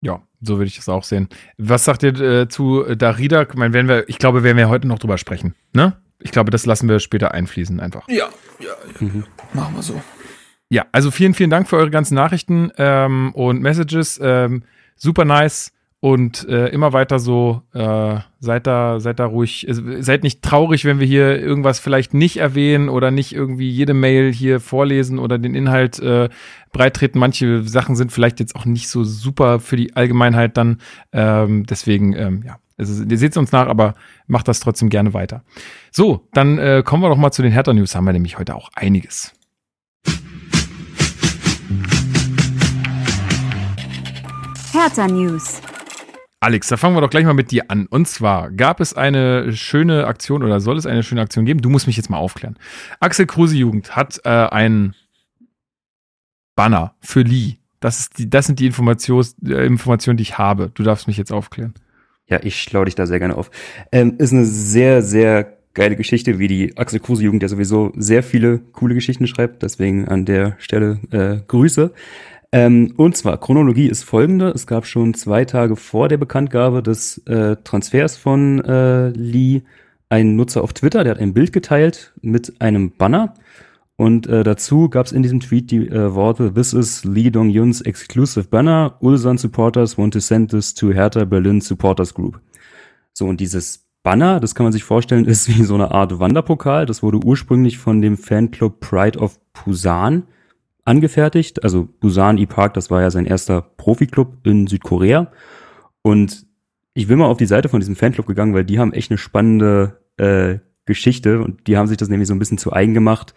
Ja, 0.02 0.22
so 0.40 0.58
würde 0.58 0.66
ich 0.66 0.76
das 0.76 0.88
auch 0.88 1.04
sehen. 1.04 1.28
Was 1.58 1.84
sagt 1.84 2.02
ihr 2.02 2.18
äh, 2.20 2.48
zu 2.48 2.82
Darida? 2.94 3.42
Ich, 3.42 3.54
meine, 3.54 3.74
werden 3.74 3.88
wir, 3.88 4.08
ich 4.08 4.18
glaube, 4.18 4.42
werden 4.42 4.56
wir 4.56 4.68
heute 4.68 4.88
noch 4.88 4.98
drüber 4.98 5.18
sprechen. 5.18 5.54
Ne? 5.72 5.96
Ich 6.22 6.30
glaube, 6.32 6.50
das 6.50 6.66
lassen 6.66 6.88
wir 6.88 7.00
später 7.00 7.32
einfließen 7.32 7.80
einfach. 7.80 8.08
Ja, 8.08 8.28
ja, 8.58 8.66
ja. 8.68 8.74
Mhm. 9.00 9.24
machen 9.52 9.74
wir 9.74 9.82
so. 9.82 10.00
Ja, 10.68 10.86
also 10.92 11.10
vielen, 11.10 11.34
vielen 11.34 11.50
Dank 11.50 11.68
für 11.68 11.76
eure 11.76 11.90
ganzen 11.90 12.14
Nachrichten 12.14 12.70
ähm, 12.78 13.32
und 13.34 13.60
Messages. 13.60 14.20
Ähm, 14.22 14.62
super 14.94 15.24
nice 15.24 15.72
und 16.00 16.48
äh, 16.48 16.68
immer 16.68 16.92
weiter 16.92 17.18
so. 17.18 17.62
Äh, 17.74 18.18
seid 18.38 18.66
da, 18.66 19.00
seid 19.00 19.18
da 19.18 19.26
ruhig. 19.26 19.68
Äh, 19.68 20.02
seid 20.02 20.22
nicht 20.22 20.42
traurig, 20.42 20.84
wenn 20.84 21.00
wir 21.00 21.06
hier 21.06 21.40
irgendwas 21.40 21.78
vielleicht 21.78 22.14
nicht 22.14 22.38
erwähnen 22.38 22.88
oder 22.88 23.10
nicht 23.10 23.34
irgendwie 23.34 23.68
jede 23.68 23.94
Mail 23.94 24.32
hier 24.32 24.60
vorlesen 24.60 25.18
oder 25.18 25.38
den 25.38 25.54
Inhalt 25.54 25.98
äh, 25.98 26.28
breittreten. 26.72 27.18
Manche 27.18 27.64
Sachen 27.64 27.96
sind 27.96 28.12
vielleicht 28.12 28.40
jetzt 28.40 28.54
auch 28.54 28.64
nicht 28.64 28.88
so 28.88 29.04
super 29.04 29.60
für 29.60 29.76
die 29.76 29.96
Allgemeinheit 29.96 30.56
dann. 30.56 30.78
Ähm, 31.12 31.66
deswegen, 31.66 32.14
ähm, 32.14 32.42
ja. 32.46 32.58
Also, 32.80 33.04
ihr 33.04 33.18
seht 33.18 33.32
es 33.32 33.37
uns 33.37 33.52
nach, 33.52 33.68
aber 33.68 33.94
macht 34.26 34.49
das 34.49 34.58
trotzdem 34.58 34.88
gerne 34.88 35.12
weiter. 35.12 35.42
So, 35.90 36.26
dann 36.32 36.58
äh, 36.58 36.82
kommen 36.84 37.02
wir 37.02 37.10
doch 37.10 37.18
mal 37.18 37.30
zu 37.30 37.42
den 37.42 37.52
Hertha 37.52 37.75
News. 37.75 37.94
Haben 37.94 38.06
wir 38.06 38.14
nämlich 38.14 38.38
heute 38.38 38.54
auch 38.54 38.70
einiges. 38.75 39.32
Hertha 44.72 45.06
News. 45.06 45.60
Alex, 46.40 46.68
da 46.68 46.78
fangen 46.78 46.96
wir 46.96 47.02
doch 47.02 47.10
gleich 47.10 47.26
mal 47.26 47.34
mit 47.34 47.50
dir 47.50 47.70
an. 47.70 47.84
Und 47.84 48.08
zwar 48.08 48.50
gab 48.50 48.80
es 48.80 48.94
eine 48.94 49.52
schöne 49.52 50.06
Aktion 50.06 50.42
oder 50.42 50.58
soll 50.60 50.78
es 50.78 50.87
eine 50.87 51.02
schöne 51.02 51.20
Aktion 51.20 51.44
geben? 51.44 51.60
Du 51.60 51.68
musst 51.68 51.87
mich 51.87 51.99
jetzt 51.99 52.08
mal 52.08 52.16
aufklären. 52.16 52.56
Axel 52.99 53.26
Kruse 53.26 53.56
Jugend 53.56 53.94
hat 53.94 54.22
äh, 54.25 54.30
ein 54.30 54.94
Banner 56.56 56.94
für 57.00 57.20
Lee. 57.20 57.56
Das, 57.80 58.00
ist 58.00 58.16
die, 58.16 58.30
das 58.30 58.46
sind 58.46 58.58
die 58.58 58.64
Informations, 58.64 59.37
äh, 59.44 59.66
Informationen, 59.66 60.16
die 60.16 60.22
ich 60.22 60.38
habe. 60.38 60.70
Du 60.72 60.82
darfst 60.82 61.08
mich 61.08 61.18
jetzt 61.18 61.30
aufklären. 61.30 61.75
Ja, 62.30 62.40
ich 62.42 62.62
schlaue 62.62 62.87
dich 62.87 62.94
da 62.94 63.06
sehr 63.06 63.18
gerne 63.18 63.37
auf. 63.37 63.50
Ähm, 63.92 64.14
ist 64.18 64.32
eine 64.32 64.44
sehr, 64.44 65.02
sehr 65.02 65.56
geile 65.75 65.96
Geschichte, 65.96 66.38
wie 66.38 66.49
die 66.49 66.76
Axel 66.76 67.00
Kruse 67.00 67.25
Jugend, 67.25 67.42
der 67.42 67.49
sowieso 67.49 67.92
sehr 67.96 68.22
viele 68.22 68.58
coole 68.72 68.94
Geschichten 68.94 69.26
schreibt. 69.26 69.62
Deswegen 69.62 70.08
an 70.08 70.25
der 70.25 70.56
Stelle 70.58 70.99
äh, 71.10 71.38
Grüße. 71.46 71.92
Ähm, 72.52 72.94
und 72.96 73.16
zwar, 73.16 73.38
Chronologie 73.38 73.88
ist 73.88 74.02
folgende. 74.02 74.49
Es 74.50 74.66
gab 74.66 74.87
schon 74.87 75.14
zwei 75.14 75.44
Tage 75.44 75.76
vor 75.76 76.08
der 76.08 76.16
Bekanntgabe 76.16 76.82
des 76.82 77.18
äh, 77.26 77.56
Transfers 77.62 78.16
von 78.16 78.64
äh, 78.64 79.10
Lee 79.10 79.62
einen 80.10 80.37
Nutzer 80.37 80.62
auf 80.62 80.72
Twitter, 80.72 81.04
der 81.04 81.12
hat 81.12 81.20
ein 81.20 81.32
Bild 81.32 81.52
geteilt 81.52 82.12
mit 82.20 82.60
einem 82.60 82.90
Banner. 82.90 83.34
Und 84.00 84.26
äh, 84.28 84.45
dazu 84.45 84.88
gab 84.88 85.04
es 85.04 85.12
in 85.12 85.23
diesem 85.23 85.40
Tweet 85.40 85.71
die 85.71 85.87
äh, 85.87 86.14
Worte, 86.14 86.54
This 86.54 86.73
is 86.73 87.04
Lee 87.04 87.28
Dong-Yuns 87.28 87.83
exclusive 87.83 88.49
banner. 88.49 88.97
Ulsan 89.00 89.37
supporters 89.37 89.99
want 89.99 90.14
to 90.14 90.21
send 90.21 90.50
this 90.50 90.73
to 90.73 90.90
Hertha 90.90 91.26
Berlin 91.26 91.61
Supporters 91.61 92.14
Group. 92.14 92.40
So, 93.12 93.26
und 93.26 93.40
dieses 93.40 93.90
Banner, 94.02 94.40
das 94.40 94.54
kann 94.54 94.64
man 94.64 94.73
sich 94.73 94.85
vorstellen, 94.85 95.25
ist 95.26 95.50
wie 95.50 95.64
so 95.64 95.75
eine 95.75 95.90
Art 95.90 96.19
Wanderpokal. 96.19 96.87
Das 96.87 97.02
wurde 97.02 97.19
ursprünglich 97.23 97.76
von 97.76 98.00
dem 98.00 98.16
Fanclub 98.16 98.80
Pride 98.80 99.19
of 99.19 99.38
Busan 99.52 100.23
angefertigt. 100.86 101.63
Also 101.63 101.86
Busan 102.00 102.39
E-Park, 102.39 102.73
das 102.73 102.91
war 102.91 103.02
ja 103.02 103.10
sein 103.10 103.26
erster 103.26 103.60
Profiklub 103.60 104.47
in 104.47 104.67
Südkorea. 104.67 105.30
Und 106.00 106.47
ich 106.95 107.06
bin 107.06 107.19
mal 107.19 107.26
auf 107.26 107.36
die 107.36 107.45
Seite 107.45 107.69
von 107.69 107.80
diesem 107.80 107.97
Fanclub 107.97 108.26
gegangen, 108.26 108.54
weil 108.54 108.65
die 108.65 108.78
haben 108.78 108.95
echt 108.95 109.10
eine 109.10 109.19
spannende 109.19 109.99
äh, 110.17 110.60
Geschichte 110.86 111.43
und 111.43 111.67
die 111.67 111.76
haben 111.76 111.86
sich 111.86 111.99
das 111.99 112.08
nämlich 112.08 112.28
so 112.28 112.34
ein 112.34 112.39
bisschen 112.39 112.56
zu 112.56 112.73
eigen 112.73 112.95
gemacht, 112.95 113.34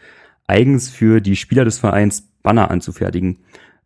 eigens 0.48 0.90
für 0.90 1.22
die 1.22 1.36
Spieler 1.36 1.66
des 1.66 1.78
Vereins 1.78 2.30
Banner 2.44 2.70
anzufertigen 2.70 3.40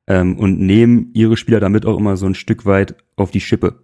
ähm, 0.08 0.38
und 0.38 0.60
nehmen 0.60 1.12
ihre 1.13 1.38
Spieler 1.38 1.60
damit 1.60 1.86
auch 1.86 1.98
immer 1.98 2.17
so 2.17 2.26
ein 2.26 2.36
Stück 2.36 2.65
weit 2.65 2.96
auf 3.15 3.32
die 3.32 3.41
Schippe. 3.41 3.82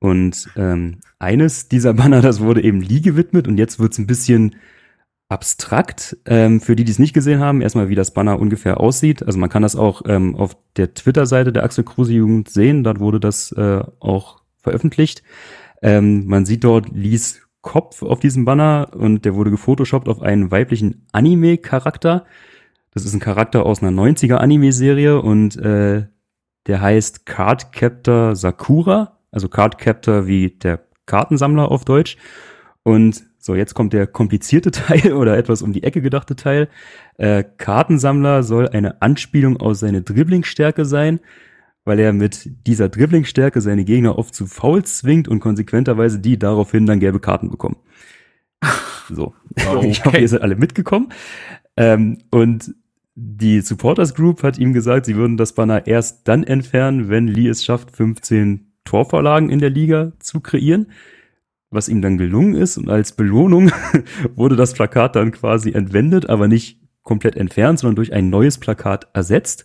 Und 0.00 0.48
ähm, 0.56 1.00
eines 1.18 1.68
dieser 1.68 1.94
Banner, 1.94 2.20
das 2.22 2.40
wurde 2.40 2.62
eben 2.62 2.80
Lee 2.80 3.00
gewidmet 3.00 3.48
und 3.48 3.58
jetzt 3.58 3.78
wird's 3.78 3.98
ein 3.98 4.06
bisschen 4.06 4.56
abstrakt. 5.28 6.16
Ähm, 6.24 6.60
für 6.60 6.74
die, 6.74 6.84
die 6.84 6.92
es 6.92 6.98
nicht 6.98 7.12
gesehen 7.12 7.40
haben, 7.40 7.60
erstmal, 7.60 7.88
wie 7.88 7.94
das 7.94 8.14
Banner 8.14 8.40
ungefähr 8.40 8.80
aussieht. 8.80 9.22
Also 9.22 9.38
man 9.38 9.50
kann 9.50 9.62
das 9.62 9.76
auch 9.76 10.02
ähm, 10.06 10.34
auf 10.36 10.56
der 10.76 10.94
Twitter-Seite 10.94 11.52
der 11.52 11.64
Axel 11.64 11.84
Kruse 11.84 12.14
Jugend 12.14 12.48
sehen. 12.48 12.82
Dort 12.82 12.98
wurde 12.98 13.20
das 13.20 13.52
äh, 13.52 13.82
auch 14.00 14.40
veröffentlicht. 14.56 15.22
Ähm, 15.82 16.26
man 16.26 16.46
sieht 16.46 16.64
dort 16.64 16.88
Lies 16.90 17.47
Kopf 17.68 18.02
auf 18.02 18.18
diesem 18.18 18.46
Banner 18.46 18.88
und 18.94 19.26
der 19.26 19.34
wurde 19.34 19.50
gefotoshoppt 19.50 20.08
auf 20.08 20.22
einen 20.22 20.50
weiblichen 20.50 21.06
Anime-Charakter. 21.12 22.24
Das 22.94 23.04
ist 23.04 23.12
ein 23.12 23.20
Charakter 23.20 23.66
aus 23.66 23.82
einer 23.82 23.92
90er 23.92 24.36
Anime-Serie 24.36 25.20
und 25.20 25.54
äh, 25.58 26.06
der 26.66 26.80
heißt 26.80 27.26
Card 27.26 27.70
Captor 27.72 28.34
Sakura, 28.34 29.18
also 29.30 29.50
Card 29.50 29.76
Captor 29.76 30.26
wie 30.26 30.48
der 30.48 30.80
Kartensammler 31.04 31.70
auf 31.70 31.84
Deutsch. 31.84 32.16
Und 32.84 33.22
so, 33.36 33.54
jetzt 33.54 33.74
kommt 33.74 33.92
der 33.92 34.06
komplizierte 34.06 34.70
Teil 34.72 35.12
oder 35.12 35.36
etwas 35.36 35.60
um 35.60 35.74
die 35.74 35.82
Ecke 35.82 36.00
gedachte 36.00 36.36
Teil. 36.36 36.70
Äh, 37.18 37.44
Kartensammler 37.58 38.44
soll 38.44 38.70
eine 38.70 39.02
Anspielung 39.02 39.58
aus 39.58 39.80
seiner 39.80 40.00
Dribblingstärke 40.00 40.86
sein, 40.86 41.20
weil 41.88 41.98
er 41.98 42.12
mit 42.12 42.48
dieser 42.66 42.88
Dribblingstärke 42.88 43.60
seine 43.60 43.84
Gegner 43.84 44.18
oft 44.18 44.34
zu 44.34 44.46
faul 44.46 44.84
zwingt 44.84 45.26
und 45.26 45.40
konsequenterweise 45.40 46.20
die 46.20 46.38
daraufhin 46.38 46.86
dann 46.86 47.00
gelbe 47.00 47.20
Karten 47.20 47.50
bekommen. 47.50 47.76
So, 49.10 49.32
okay. 49.66 49.88
ich 49.88 50.04
hoffe, 50.04 50.18
ihr 50.18 50.28
seid 50.28 50.42
alle 50.42 50.54
mitgekommen. 50.54 51.08
Ähm, 51.78 52.18
und 52.30 52.74
die 53.14 53.62
Supporters 53.62 54.14
Group 54.14 54.42
hat 54.42 54.58
ihm 54.58 54.74
gesagt, 54.74 55.06
sie 55.06 55.16
würden 55.16 55.38
das 55.38 55.54
Banner 55.54 55.86
erst 55.86 56.28
dann 56.28 56.44
entfernen, 56.44 57.08
wenn 57.08 57.26
Lee 57.26 57.48
es 57.48 57.64
schafft, 57.64 57.96
15 57.96 58.70
Torvorlagen 58.84 59.48
in 59.48 59.60
der 59.60 59.70
Liga 59.70 60.12
zu 60.18 60.40
kreieren 60.40 60.88
was 61.70 61.88
ihm 61.88 62.02
dann 62.02 62.18
gelungen 62.18 62.54
ist. 62.54 62.78
Und 62.78 62.88
als 62.88 63.12
Belohnung 63.12 63.70
wurde 64.34 64.56
das 64.56 64.72
Plakat 64.72 65.16
dann 65.16 65.32
quasi 65.32 65.72
entwendet, 65.72 66.28
aber 66.28 66.48
nicht 66.48 66.80
komplett 67.02 67.36
entfernt, 67.36 67.78
sondern 67.78 67.96
durch 67.96 68.12
ein 68.12 68.30
neues 68.30 68.58
Plakat 68.58 69.08
ersetzt. 69.12 69.64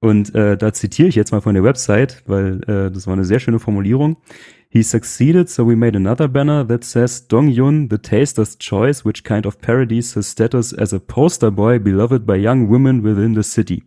Und 0.00 0.34
äh, 0.34 0.56
da 0.56 0.72
zitiere 0.72 1.08
ich 1.08 1.14
jetzt 1.14 1.32
mal 1.32 1.40
von 1.40 1.54
der 1.54 1.64
Website, 1.64 2.22
weil 2.26 2.60
äh, 2.68 2.90
das 2.90 3.06
war 3.06 3.14
eine 3.14 3.24
sehr 3.24 3.40
schöne 3.40 3.58
Formulierung. 3.58 4.16
He 4.68 4.82
succeeded, 4.82 5.48
so 5.48 5.66
we 5.66 5.76
made 5.76 5.96
another 5.96 6.28
banner 6.28 6.66
that 6.68 6.84
says 6.84 7.26
Dong 7.26 7.48
Yun, 7.48 7.88
the 7.90 7.98
taster's 7.98 8.58
choice, 8.58 9.04
which 9.04 9.24
kind 9.24 9.46
of 9.46 9.58
parodies 9.60 10.14
his 10.14 10.30
status 10.30 10.74
as 10.74 10.92
a 10.92 10.98
poster 10.98 11.50
boy 11.50 11.78
beloved 11.78 12.26
by 12.26 12.36
young 12.36 12.68
women 12.68 13.02
within 13.02 13.34
the 13.34 13.42
city. 13.42 13.82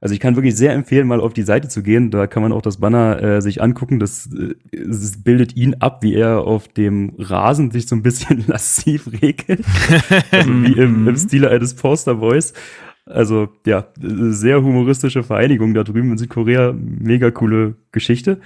Also 0.00 0.14
ich 0.14 0.20
kann 0.20 0.36
wirklich 0.36 0.54
sehr 0.54 0.74
empfehlen, 0.74 1.06
mal 1.06 1.20
auf 1.20 1.32
die 1.32 1.42
Seite 1.42 1.68
zu 1.68 1.82
gehen. 1.82 2.10
Da 2.10 2.26
kann 2.26 2.42
man 2.42 2.52
auch 2.52 2.60
das 2.60 2.76
Banner 2.76 3.22
äh, 3.22 3.40
sich 3.40 3.62
angucken. 3.62 3.98
Das, 3.98 4.28
äh, 4.34 4.54
das 4.70 5.22
bildet 5.22 5.56
ihn 5.56 5.76
ab, 5.80 6.02
wie 6.02 6.14
er 6.14 6.46
auf 6.46 6.68
dem 6.68 7.14
Rasen 7.18 7.70
sich 7.70 7.86
so 7.86 7.96
ein 7.96 8.02
bisschen 8.02 8.44
lassiv 8.46 9.10
regelt. 9.22 9.64
also 10.30 10.50
wie 10.50 10.72
im, 10.72 10.78
im 10.78 11.04
mhm. 11.04 11.16
Stile 11.16 11.48
eines 11.48 11.74
Posterboys. 11.74 12.52
Also 13.06 13.48
ja, 13.66 13.88
sehr 14.00 14.62
humoristische 14.62 15.22
Vereinigung 15.22 15.74
da 15.74 15.84
drüben 15.84 16.12
in 16.12 16.18
Südkorea. 16.18 16.72
Mega 16.72 17.30
coole 17.30 17.76
Geschichte. 17.92 18.40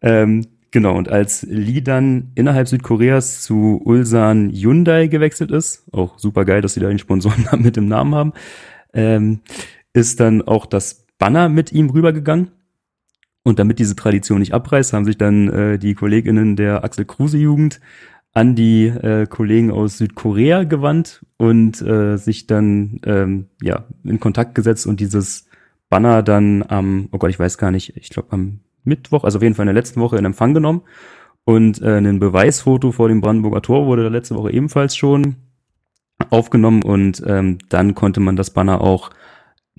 Ähm, 0.00 0.46
genau, 0.70 0.96
und 0.96 1.10
als 1.10 1.42
Lee 1.42 1.82
dann 1.82 2.32
innerhalb 2.34 2.68
Südkoreas 2.68 3.42
zu 3.42 3.80
Ulsan 3.84 4.50
Hyundai 4.50 5.08
gewechselt 5.08 5.50
ist, 5.50 5.84
auch 5.92 6.18
super 6.18 6.44
geil, 6.44 6.62
dass 6.62 6.74
sie 6.74 6.80
da 6.80 6.88
einen 6.88 6.98
Sponsoren 6.98 7.46
mit 7.62 7.76
dem 7.76 7.88
Namen 7.88 8.14
haben, 8.14 8.32
ähm, 8.94 9.40
ist 9.92 10.20
dann 10.20 10.42
auch 10.42 10.66
das 10.66 11.06
Banner 11.18 11.48
mit 11.48 11.72
ihm 11.72 11.90
rübergegangen. 11.90 12.50
Und 13.42 13.58
damit 13.58 13.78
diese 13.78 13.96
Tradition 13.96 14.40
nicht 14.40 14.52
abreißt, 14.52 14.92
haben 14.92 15.06
sich 15.06 15.16
dann 15.16 15.48
äh, 15.48 15.78
die 15.78 15.94
KollegInnen 15.94 16.56
der 16.56 16.84
Axel 16.84 17.06
Kruse 17.06 17.38
Jugend 17.38 17.80
an 18.32 18.54
die 18.54 18.86
äh, 18.86 19.26
Kollegen 19.26 19.70
aus 19.70 19.98
Südkorea 19.98 20.64
gewandt 20.64 21.24
und 21.36 21.82
äh, 21.82 22.16
sich 22.16 22.46
dann 22.46 23.00
ähm, 23.04 23.46
ja 23.60 23.84
in 24.04 24.20
Kontakt 24.20 24.54
gesetzt 24.54 24.86
und 24.86 25.00
dieses 25.00 25.48
Banner 25.88 26.22
dann 26.22 26.64
am, 26.68 27.08
oh 27.10 27.18
Gott, 27.18 27.30
ich 27.30 27.38
weiß 27.38 27.58
gar 27.58 27.70
nicht, 27.70 27.96
ich 27.96 28.10
glaube 28.10 28.28
am 28.30 28.60
Mittwoch, 28.84 29.24
also 29.24 29.38
auf 29.38 29.42
jeden 29.42 29.54
Fall 29.54 29.64
in 29.64 29.74
der 29.74 29.80
letzten 29.82 30.00
Woche 30.00 30.16
in 30.16 30.24
Empfang 30.24 30.54
genommen. 30.54 30.82
Und 31.44 31.82
äh, 31.82 31.98
ein 31.98 32.20
Beweisfoto 32.20 32.92
vor 32.92 33.08
dem 33.08 33.20
Brandenburger 33.20 33.62
Tor 33.62 33.86
wurde 33.86 34.04
da 34.04 34.08
letzte 34.08 34.36
Woche 34.36 34.52
ebenfalls 34.52 34.94
schon 34.94 35.36
aufgenommen 36.28 36.82
und 36.82 37.22
ähm, 37.26 37.58
dann 37.70 37.94
konnte 37.94 38.20
man 38.20 38.36
das 38.36 38.50
Banner 38.50 38.82
auch 38.82 39.10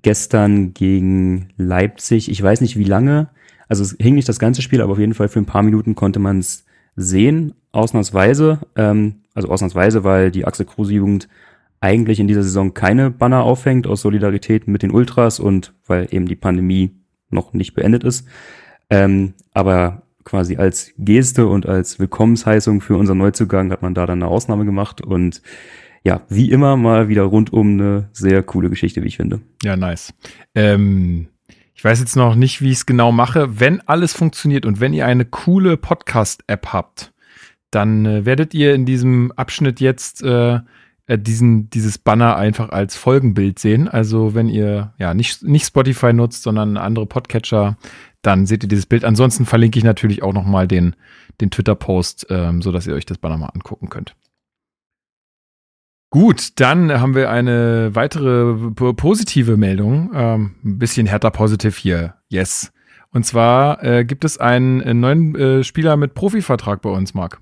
gestern 0.01 0.73
gegen 0.73 1.49
Leipzig, 1.57 2.29
ich 2.29 2.41
weiß 2.41 2.61
nicht 2.61 2.77
wie 2.77 2.83
lange, 2.83 3.29
also 3.69 3.83
es 3.83 3.95
hing 3.99 4.15
nicht 4.15 4.27
das 4.27 4.39
ganze 4.39 4.61
Spiel, 4.61 4.81
aber 4.81 4.93
auf 4.93 4.99
jeden 4.99 5.13
Fall 5.13 5.29
für 5.29 5.39
ein 5.39 5.45
paar 5.45 5.63
Minuten 5.63 5.95
konnte 5.95 6.19
man 6.19 6.39
es 6.39 6.65
sehen, 6.95 7.53
ausnahmsweise, 7.71 8.59
ähm, 8.75 9.21
also 9.33 9.49
ausnahmsweise, 9.49 10.03
weil 10.03 10.31
die 10.31 10.45
Axel 10.45 10.65
Kruse 10.65 10.93
Jugend 10.93 11.27
eigentlich 11.79 12.19
in 12.19 12.27
dieser 12.27 12.43
Saison 12.43 12.73
keine 12.73 13.09
Banner 13.09 13.43
aufhängt 13.43 13.87
aus 13.87 14.01
Solidarität 14.01 14.67
mit 14.67 14.83
den 14.83 14.91
Ultras 14.91 15.39
und 15.39 15.73
weil 15.87 16.07
eben 16.11 16.27
die 16.27 16.35
Pandemie 16.35 16.91
noch 17.29 17.53
nicht 17.53 17.73
beendet 17.73 18.03
ist. 18.03 18.27
Ähm, 18.89 19.33
aber 19.53 20.03
quasi 20.23 20.57
als 20.57 20.93
Geste 20.97 21.47
und 21.47 21.65
als 21.65 21.97
Willkommensheißung 21.97 22.81
für 22.81 22.97
unseren 22.97 23.17
Neuzugang 23.17 23.71
hat 23.71 23.81
man 23.81 23.95
da 23.95 24.05
dann 24.05 24.21
eine 24.21 24.31
Ausnahme 24.31 24.65
gemacht 24.65 25.01
und 25.01 25.41
ja, 26.03 26.21
wie 26.29 26.51
immer 26.51 26.77
mal 26.77 27.09
wieder 27.09 27.23
rundum 27.23 27.79
eine 27.79 28.09
sehr 28.11 28.43
coole 28.43 28.69
Geschichte, 28.69 29.03
wie 29.03 29.07
ich 29.07 29.17
finde. 29.17 29.41
Ja, 29.63 29.75
nice. 29.75 30.13
Ähm, 30.55 31.27
ich 31.75 31.83
weiß 31.83 31.99
jetzt 31.99 32.15
noch 32.15 32.35
nicht, 32.35 32.61
wie 32.61 32.71
ich 32.71 32.77
es 32.77 32.85
genau 32.85 33.11
mache. 33.11 33.59
Wenn 33.59 33.81
alles 33.87 34.13
funktioniert 34.13 34.65
und 34.65 34.79
wenn 34.79 34.93
ihr 34.93 35.05
eine 35.05 35.25
coole 35.25 35.77
Podcast-App 35.77 36.67
habt, 36.67 37.11
dann 37.71 38.05
äh, 38.05 38.25
werdet 38.25 38.53
ihr 38.53 38.75
in 38.75 38.85
diesem 38.85 39.31
Abschnitt 39.33 39.79
jetzt 39.79 40.23
äh, 40.23 40.59
äh, 41.11 41.17
diesen, 41.17 41.69
dieses 41.69 41.97
Banner 41.97 42.35
einfach 42.37 42.69
als 42.69 42.95
Folgenbild 42.95 43.59
sehen. 43.59 43.87
Also 43.87 44.33
wenn 44.33 44.47
ihr 44.47 44.93
ja 44.97 45.13
nicht, 45.13 45.43
nicht 45.43 45.65
Spotify 45.65 46.13
nutzt, 46.13 46.43
sondern 46.43 46.77
andere 46.77 47.05
Podcatcher, 47.05 47.77
dann 48.21 48.45
seht 48.45 48.63
ihr 48.63 48.69
dieses 48.69 48.85
Bild. 48.85 49.03
Ansonsten 49.03 49.45
verlinke 49.45 49.77
ich 49.77 49.83
natürlich 49.83 50.23
auch 50.23 50.33
nochmal 50.33 50.67
den, 50.67 50.95
den 51.41 51.49
Twitter-Post, 51.49 52.27
ähm, 52.29 52.61
sodass 52.61 52.87
ihr 52.87 52.93
euch 52.93 53.05
das 53.05 53.17
Banner 53.17 53.37
mal 53.37 53.47
angucken 53.47 53.89
könnt. 53.89 54.15
Gut, 56.11 56.59
dann 56.59 56.91
haben 56.99 57.15
wir 57.15 57.29
eine 57.29 57.91
weitere 57.93 58.53
positive 58.93 59.55
Meldung. 59.57 60.11
Ähm, 60.13 60.55
ein 60.63 60.77
bisschen 60.77 61.07
härter 61.07 61.31
positiv 61.31 61.77
hier. 61.77 62.15
Yes. 62.27 62.71
Und 63.11 63.25
zwar 63.25 63.83
äh, 63.83 64.05
gibt 64.05 64.23
es 64.23 64.37
einen, 64.37 64.81
einen 64.81 64.99
neuen 64.99 65.35
äh, 65.35 65.63
Spieler 65.63 65.97
mit 65.97 66.13
Profivertrag 66.13 66.81
bei 66.81 66.89
uns, 66.89 67.13
Marc. 67.13 67.41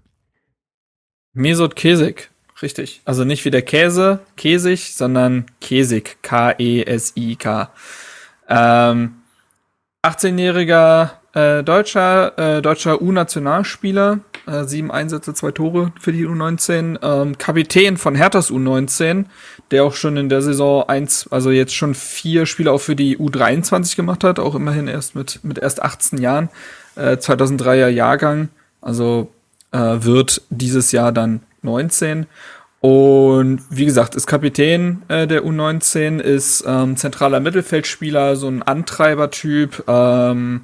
Mesut 1.33 1.75
Kesik, 1.75 2.29
richtig. 2.61 3.01
Also 3.05 3.23
nicht 3.23 3.45
wie 3.45 3.51
der 3.51 3.61
Käse, 3.61 4.19
Käsig, 4.35 4.95
sondern 4.95 5.45
Kesik, 5.61 6.17
K-E-S-I-K. 6.21 7.71
Ähm, 8.47 9.15
18-jähriger 10.03 11.11
äh, 11.33 11.63
Deutscher, 11.63 12.37
äh, 12.37 12.61
deutscher 12.61 13.01
U-Nationalspieler, 13.01 14.19
äh, 14.47 14.63
sieben 14.63 14.91
Einsätze, 14.91 15.33
zwei 15.33 15.51
Tore 15.51 15.91
für 15.99 16.11
die 16.11 16.25
U19. 16.25 16.99
Ähm, 17.03 17.37
Kapitän 17.37 17.97
von 17.97 18.15
Herthas 18.15 18.49
U19, 18.49 19.25
der 19.71 19.83
auch 19.83 19.93
schon 19.93 20.17
in 20.17 20.29
der 20.29 20.41
Saison 20.41 20.87
eins, 20.87 21.27
also 21.31 21.51
jetzt 21.51 21.75
schon 21.75 21.93
vier 21.93 22.45
Spiele 22.45 22.71
auch 22.71 22.81
für 22.81 22.95
die 22.95 23.17
U23 23.17 23.95
gemacht 23.95 24.23
hat, 24.23 24.39
auch 24.39 24.55
immerhin 24.55 24.87
erst 24.87 25.15
mit, 25.15 25.43
mit 25.43 25.59
erst 25.59 25.81
18 25.83 26.19
Jahren, 26.19 26.49
äh, 26.95 27.17
2003er 27.17 27.89
Jahrgang, 27.89 28.49
also 28.81 29.31
äh, 29.71 29.77
wird 29.77 30.41
dieses 30.49 30.91
Jahr 30.91 31.11
dann 31.11 31.41
19. 31.61 32.25
Und 32.81 33.61
wie 33.69 33.85
gesagt, 33.85 34.15
ist 34.15 34.25
Kapitän 34.25 35.03
äh, 35.09 35.27
der 35.27 35.43
U19, 35.43 36.19
ist 36.19 36.63
ähm, 36.65 36.95
zentraler 36.95 37.41
Mittelfeldspieler, 37.41 38.37
so 38.37 38.47
ein 38.47 38.63
Antreibertyp, 38.63 39.83
ähm, 39.87 40.61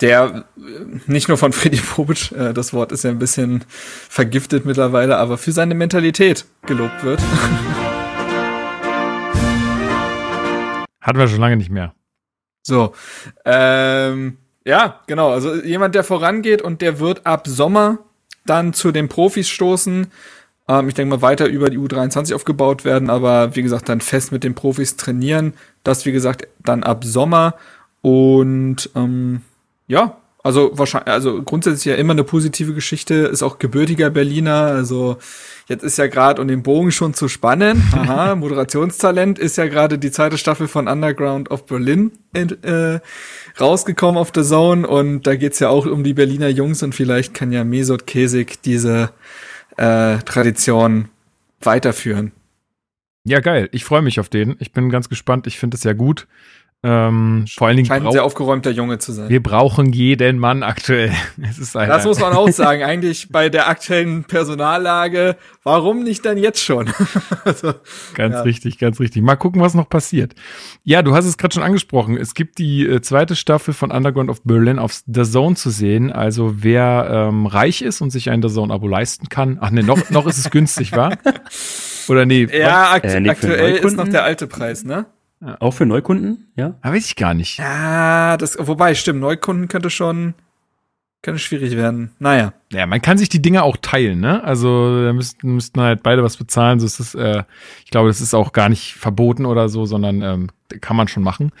der 0.00 0.44
äh, 0.56 0.60
nicht 1.06 1.28
nur 1.28 1.38
von 1.38 1.52
Freddy 1.52 1.80
Bobic, 1.80 2.32
äh, 2.32 2.52
das 2.52 2.72
Wort 2.72 2.90
ist 2.90 3.04
ja 3.04 3.10
ein 3.10 3.20
bisschen 3.20 3.64
vergiftet 3.68 4.64
mittlerweile, 4.64 5.18
aber 5.18 5.38
für 5.38 5.52
seine 5.52 5.76
Mentalität 5.76 6.46
gelobt 6.66 7.04
wird. 7.04 7.20
Hatten 11.00 11.18
wir 11.18 11.28
schon 11.28 11.40
lange 11.40 11.56
nicht 11.56 11.70
mehr. 11.70 11.94
So, 12.62 12.92
ähm, 13.44 14.36
ja, 14.64 15.00
genau. 15.06 15.30
Also 15.30 15.54
jemand, 15.62 15.94
der 15.94 16.04
vorangeht 16.04 16.60
und 16.60 16.82
der 16.82 16.98
wird 16.98 17.24
ab 17.24 17.46
Sommer 17.46 17.98
dann 18.46 18.72
zu 18.72 18.92
den 18.92 19.08
Profis 19.08 19.48
stoßen. 19.48 20.06
Ähm, 20.68 20.88
ich 20.88 20.94
denke 20.94 21.16
mal 21.16 21.22
weiter 21.22 21.46
über 21.46 21.70
die 21.70 21.78
U23 21.78 22.34
aufgebaut 22.34 22.84
werden, 22.84 23.10
aber 23.10 23.56
wie 23.56 23.62
gesagt, 23.62 23.88
dann 23.88 24.00
fest 24.00 24.32
mit 24.32 24.44
den 24.44 24.54
Profis 24.54 24.96
trainieren. 24.96 25.54
Das, 25.84 26.06
wie 26.06 26.12
gesagt, 26.12 26.46
dann 26.60 26.82
ab 26.82 27.04
Sommer. 27.04 27.54
Und 28.02 28.90
ähm, 28.94 29.42
ja, 29.88 30.19
also 30.42 30.70
wahrscheinlich, 30.74 31.12
also 31.12 31.42
grundsätzlich 31.42 31.84
ja 31.84 31.94
immer 31.96 32.12
eine 32.12 32.24
positive 32.24 32.74
Geschichte, 32.74 33.14
ist 33.14 33.42
auch 33.42 33.58
gebürtiger 33.58 34.10
Berliner, 34.10 34.66
also 34.66 35.18
jetzt 35.68 35.84
ist 35.84 35.98
ja 35.98 36.06
gerade, 36.06 36.40
um 36.40 36.48
den 36.48 36.62
Bogen 36.62 36.92
schon 36.92 37.14
zu 37.14 37.28
spannen, 37.28 37.82
aha, 37.92 38.34
Moderationstalent 38.34 39.38
ist 39.38 39.56
ja 39.56 39.66
gerade 39.66 39.98
die 39.98 40.10
zweite 40.10 40.38
Staffel 40.38 40.68
von 40.68 40.88
Underground 40.88 41.50
of 41.50 41.66
Berlin 41.66 42.12
in, 42.32 42.62
äh, 42.62 43.00
rausgekommen 43.60 44.18
auf 44.18 44.32
The 44.34 44.42
Zone 44.42 44.86
und 44.86 45.26
da 45.26 45.36
geht's 45.36 45.58
ja 45.58 45.68
auch 45.68 45.86
um 45.86 46.04
die 46.04 46.14
Berliner 46.14 46.48
Jungs 46.48 46.82
und 46.82 46.94
vielleicht 46.94 47.34
kann 47.34 47.52
ja 47.52 47.64
Mesut 47.64 48.06
Kesik 48.06 48.62
diese 48.62 49.10
äh, 49.76 50.18
Tradition 50.18 51.08
weiterführen. 51.60 52.32
Ja, 53.24 53.40
geil. 53.40 53.68
Ich 53.72 53.84
freue 53.84 54.02
mich 54.02 54.18
auf 54.18 54.28
den. 54.28 54.56
Ich 54.60 54.72
bin 54.72 54.88
ganz 54.88 55.08
gespannt. 55.08 55.46
Ich 55.46 55.58
finde 55.58 55.76
es 55.76 55.84
ja 55.84 55.92
gut. 55.92 56.26
Ähm, 56.82 57.44
vor 57.46 57.66
allen 57.66 57.76
Dingen 57.76 57.88
Scheint 57.88 58.06
ein 58.06 58.12
sehr 58.12 58.24
aufgeräumter 58.24 58.70
Junge 58.70 58.98
zu 58.98 59.12
sein. 59.12 59.28
Wir 59.28 59.42
brauchen 59.42 59.92
jeden 59.92 60.38
Mann 60.38 60.62
aktuell. 60.62 61.12
Es 61.42 61.58
ist 61.58 61.74
das 61.74 62.04
muss 62.06 62.20
man 62.20 62.32
auch 62.32 62.48
sagen. 62.48 62.82
Eigentlich 62.82 63.28
bei 63.30 63.50
der 63.50 63.68
aktuellen 63.68 64.24
Personallage, 64.24 65.36
warum 65.62 66.02
nicht 66.02 66.24
dann 66.24 66.38
jetzt 66.38 66.62
schon? 66.62 66.90
also, 67.44 67.74
ganz 68.14 68.34
ja. 68.34 68.42
richtig, 68.42 68.78
ganz 68.78 68.98
richtig. 68.98 69.22
Mal 69.22 69.36
gucken, 69.36 69.60
was 69.60 69.74
noch 69.74 69.88
passiert. 69.90 70.34
Ja, 70.82 71.02
du 71.02 71.14
hast 71.14 71.26
es 71.26 71.36
gerade 71.36 71.52
schon 71.52 71.62
angesprochen. 71.62 72.16
Es 72.16 72.32
gibt 72.34 72.58
die 72.58 72.86
äh, 72.86 73.02
zweite 73.02 73.36
Staffel 73.36 73.74
von 73.74 73.90
Underground 73.90 74.30
of 74.30 74.42
Berlin 74.44 74.78
auf 74.78 75.02
The 75.06 75.24
Zone 75.24 75.56
zu 75.56 75.68
sehen. 75.68 76.10
Also 76.10 76.62
wer 76.62 77.08
ähm, 77.28 77.46
reich 77.46 77.82
ist 77.82 78.00
und 78.00 78.10
sich 78.10 78.30
ein 78.30 78.40
The 78.40 78.48
Zone-Abo 78.48 78.88
leisten 78.88 79.28
kann. 79.28 79.58
Ach 79.60 79.70
ne, 79.70 79.82
noch, 79.82 80.08
noch 80.08 80.26
ist 80.26 80.38
es 80.38 80.50
günstig, 80.50 80.92
wa? 80.92 81.10
Oder 82.08 82.24
nee? 82.24 82.48
Ja, 82.50 82.92
akt 82.92 83.04
äh, 83.04 83.20
nee, 83.20 83.28
aktuell 83.28 83.76
ist 83.76 83.96
noch 83.96 84.08
der 84.08 84.24
alte 84.24 84.46
Preis, 84.46 84.84
ne? 84.84 85.06
Ja. 85.40 85.56
Auch 85.60 85.72
für 85.72 85.86
Neukunden, 85.86 86.48
ja? 86.56 86.74
Ah, 86.82 86.92
weiß 86.92 87.06
ich 87.06 87.16
gar 87.16 87.34
nicht. 87.34 87.58
Ja, 87.58 88.36
das, 88.36 88.56
wobei, 88.58 88.94
stimmt, 88.94 89.20
Neukunden 89.20 89.68
könnte 89.68 89.88
schon, 89.88 90.34
könnte 91.22 91.40
schwierig 91.40 91.76
werden. 91.76 92.10
Naja. 92.18 92.52
Ja, 92.72 92.86
man 92.86 93.00
kann 93.00 93.16
sich 93.16 93.30
die 93.30 93.40
Dinge 93.40 93.62
auch 93.62 93.78
teilen, 93.80 94.20
ne? 94.20 94.44
Also, 94.44 95.04
da 95.04 95.12
müssten, 95.14 95.54
müssten 95.54 95.80
halt 95.80 96.02
beide 96.02 96.22
was 96.22 96.36
bezahlen. 96.36 96.78
So 96.78 96.86
ist 96.86 97.00
es, 97.00 97.14
äh, 97.14 97.42
ich 97.84 97.90
glaube, 97.90 98.08
das 98.08 98.20
ist 98.20 98.34
auch 98.34 98.52
gar 98.52 98.68
nicht 98.68 98.94
verboten 98.94 99.46
oder 99.46 99.70
so, 99.70 99.86
sondern 99.86 100.20
ähm, 100.20 100.48
kann 100.80 100.96
man 100.96 101.08
schon 101.08 101.22
machen. 101.22 101.52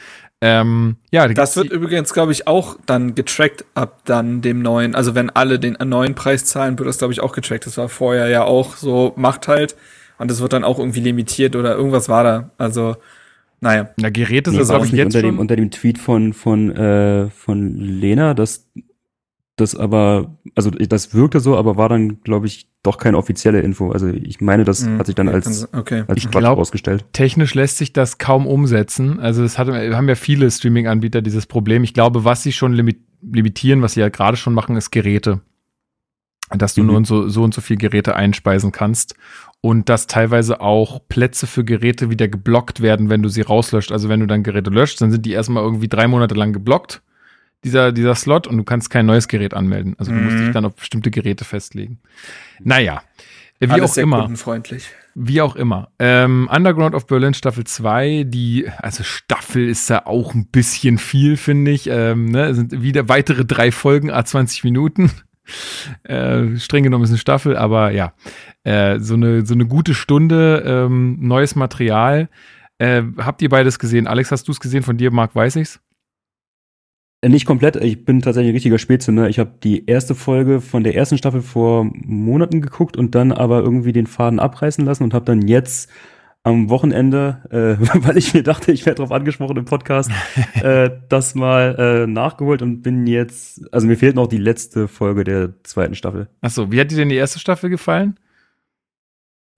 Ähm, 0.42 0.96
ja, 1.10 1.28
das 1.28 1.56
wird 1.56 1.70
übrigens, 1.70 2.14
glaube 2.14 2.32
ich, 2.32 2.46
auch 2.46 2.76
dann 2.86 3.14
getrackt 3.14 3.64
ab 3.74 4.00
dann 4.04 4.40
dem 4.40 4.62
neuen. 4.62 4.94
Also 4.94 5.14
wenn 5.14 5.28
alle 5.30 5.58
den 5.58 5.76
neuen 5.84 6.14
Preis 6.14 6.46
zahlen, 6.46 6.78
wird 6.78 6.88
das, 6.88 6.98
glaube 6.98 7.12
ich, 7.12 7.20
auch 7.20 7.32
getrackt. 7.32 7.66
Das 7.66 7.76
war 7.76 7.88
vorher 7.90 8.28
ja 8.28 8.44
auch 8.44 8.76
so, 8.76 9.12
macht 9.16 9.48
halt. 9.48 9.76
Und 10.18 10.30
das 10.30 10.40
wird 10.40 10.52
dann 10.52 10.64
auch 10.64 10.78
irgendwie 10.78 11.00
limitiert 11.00 11.56
oder 11.56 11.74
irgendwas 11.74 12.08
war 12.08 12.24
da. 12.24 12.50
Also 12.56 12.96
naja. 13.60 13.90
Na, 13.96 14.10
Geräte 14.10 14.50
sind, 14.50 14.64
glaube 14.64 14.86
ich, 14.86 14.92
jetzt 14.92 15.06
unter 15.06 15.20
schon. 15.20 15.28
Dem, 15.30 15.38
unter 15.38 15.56
dem 15.56 15.70
Tweet 15.70 15.98
von, 15.98 16.32
von, 16.32 16.70
äh, 16.74 17.30
von 17.30 17.76
Lena, 17.76 18.34
dass 18.34 18.70
das 19.56 19.74
aber, 19.74 20.38
also 20.54 20.70
das 20.70 21.14
wirkte 21.14 21.40
so, 21.40 21.56
aber 21.56 21.76
war 21.76 21.88
dann, 21.88 22.22
glaube 22.22 22.46
ich, 22.46 22.70
doch 22.82 22.96
keine 22.96 23.18
offizielle 23.18 23.60
Info. 23.60 23.90
Also 23.90 24.08
ich 24.08 24.40
meine, 24.40 24.64
das 24.64 24.86
mhm. 24.86 24.98
hat 24.98 25.06
sich 25.06 25.14
dann 25.14 25.28
als, 25.28 25.72
okay. 25.74 26.04
als 26.06 26.18
ich 26.18 26.30
glaub, 26.30 26.58
ausgestellt. 26.58 27.04
Technisch 27.12 27.54
lässt 27.54 27.76
sich 27.76 27.92
das 27.92 28.16
kaum 28.16 28.46
umsetzen. 28.46 29.20
Also 29.20 29.42
das 29.42 29.58
hat, 29.58 29.68
haben 29.68 30.08
ja 30.08 30.14
viele 30.14 30.50
Streaming-Anbieter 30.50 31.20
dieses 31.20 31.46
Problem. 31.46 31.84
Ich 31.84 31.92
glaube, 31.92 32.24
was 32.24 32.42
sie 32.42 32.52
schon 32.52 32.72
limitieren, 32.72 33.82
was 33.82 33.92
sie 33.92 34.00
ja 34.00 34.08
gerade 34.08 34.38
schon 34.38 34.54
machen, 34.54 34.76
ist 34.76 34.90
Geräte. 34.90 35.42
Dass 36.56 36.74
du 36.74 36.82
mhm. 36.82 36.86
nur 36.88 37.04
so, 37.04 37.28
so 37.28 37.42
und 37.42 37.54
so 37.54 37.60
viel 37.60 37.76
Geräte 37.76 38.16
einspeisen 38.16 38.72
kannst 38.72 39.14
und 39.60 39.88
dass 39.88 40.06
teilweise 40.06 40.60
auch 40.60 41.00
Plätze 41.08 41.46
für 41.46 41.64
Geräte 41.64 42.10
wieder 42.10 42.28
geblockt 42.28 42.80
werden, 42.80 43.10
wenn 43.10 43.22
du 43.22 43.28
sie 43.28 43.42
rauslöscht. 43.42 43.92
Also 43.92 44.08
wenn 44.08 44.20
du 44.20 44.26
dann 44.26 44.42
Geräte 44.42 44.70
löscht, 44.70 45.00
dann 45.00 45.10
sind 45.10 45.26
die 45.26 45.32
erstmal 45.32 45.62
irgendwie 45.62 45.88
drei 45.88 46.08
Monate 46.08 46.34
lang 46.34 46.52
geblockt, 46.52 47.02
dieser, 47.62 47.92
dieser 47.92 48.14
Slot, 48.14 48.46
und 48.46 48.56
du 48.56 48.64
kannst 48.64 48.88
kein 48.88 49.06
neues 49.06 49.28
Gerät 49.28 49.52
anmelden. 49.52 49.94
Also 49.98 50.12
du 50.12 50.18
mhm. 50.18 50.24
musst 50.24 50.38
dich 50.38 50.50
dann 50.52 50.64
auf 50.64 50.74
bestimmte 50.74 51.10
Geräte 51.10 51.44
festlegen. 51.44 51.98
Naja, 52.58 53.02
wie 53.60 53.68
Alles 53.68 53.92
auch 53.92 53.96
immer. 53.98 54.30
Wie 55.14 55.42
auch 55.42 55.56
immer. 55.56 55.90
Ähm, 55.98 56.48
Underground 56.50 56.94
of 56.94 57.06
Berlin 57.06 57.34
Staffel 57.34 57.64
2, 57.64 58.24
die, 58.26 58.66
also 58.78 59.02
Staffel 59.02 59.68
ist 59.68 59.90
ja 59.90 60.06
auch 60.06 60.32
ein 60.34 60.46
bisschen 60.46 60.96
viel, 60.96 61.36
finde 61.36 61.72
ich. 61.72 61.86
Ähm, 61.88 62.26
ne, 62.26 62.54
sind 62.54 62.80
wieder 62.80 63.10
weitere 63.10 63.44
drei 63.44 63.72
Folgen, 63.72 64.10
A20 64.10 64.60
Minuten. 64.64 65.10
Äh, 66.04 66.56
streng 66.56 66.84
genommen 66.84 67.04
ist 67.04 67.10
eine 67.10 67.18
Staffel, 67.18 67.56
aber 67.56 67.90
ja, 67.90 68.12
äh, 68.64 68.98
so, 68.98 69.14
eine, 69.14 69.46
so 69.46 69.54
eine 69.54 69.66
gute 69.66 69.94
Stunde, 69.94 70.62
ähm, 70.66 71.18
neues 71.20 71.56
Material. 71.56 72.28
Äh, 72.78 73.02
habt 73.18 73.42
ihr 73.42 73.48
beides 73.48 73.78
gesehen? 73.78 74.06
Alex, 74.06 74.30
hast 74.30 74.48
du 74.48 74.52
es 74.52 74.60
gesehen? 74.60 74.82
Von 74.82 74.96
dir, 74.96 75.10
Marc, 75.10 75.34
weiß 75.34 75.56
ich's? 75.56 75.80
Äh, 77.22 77.28
Nicht 77.28 77.46
komplett, 77.46 77.76
ich 77.76 78.04
bin 78.04 78.22
tatsächlich 78.22 78.50
ein 78.50 78.56
richtiger 78.56 78.78
Spätzünder. 78.78 79.28
Ich 79.28 79.38
habe 79.38 79.52
die 79.62 79.86
erste 79.86 80.14
Folge 80.14 80.60
von 80.60 80.84
der 80.84 80.94
ersten 80.94 81.18
Staffel 81.18 81.42
vor 81.42 81.84
Monaten 81.92 82.60
geguckt 82.60 82.96
und 82.96 83.14
dann 83.14 83.32
aber 83.32 83.60
irgendwie 83.60 83.92
den 83.92 84.06
Faden 84.06 84.40
abreißen 84.40 84.84
lassen 84.84 85.04
und 85.04 85.14
habe 85.14 85.24
dann 85.24 85.46
jetzt 85.46 85.90
am 86.42 86.70
Wochenende, 86.70 87.42
äh, 87.50 87.84
weil 88.06 88.16
ich 88.16 88.34
mir 88.34 88.42
dachte, 88.42 88.72
ich 88.72 88.86
werde 88.86 88.96
darauf 88.96 89.12
angesprochen 89.12 89.56
im 89.56 89.64
Podcast, 89.64 90.10
äh, 90.62 90.90
das 91.08 91.34
mal 91.34 91.76
äh, 91.78 92.06
nachgeholt 92.06 92.62
und 92.62 92.82
bin 92.82 93.06
jetzt, 93.06 93.62
also 93.72 93.86
mir 93.86 93.96
fehlt 93.96 94.16
noch 94.16 94.26
die 94.26 94.38
letzte 94.38 94.88
Folge 94.88 95.24
der 95.24 95.62
zweiten 95.64 95.94
Staffel. 95.94 96.28
Achso, 96.40 96.72
wie 96.72 96.80
hat 96.80 96.90
dir 96.90 96.96
denn 96.96 97.08
die 97.08 97.16
erste 97.16 97.38
Staffel 97.38 97.70
gefallen? 97.70 98.18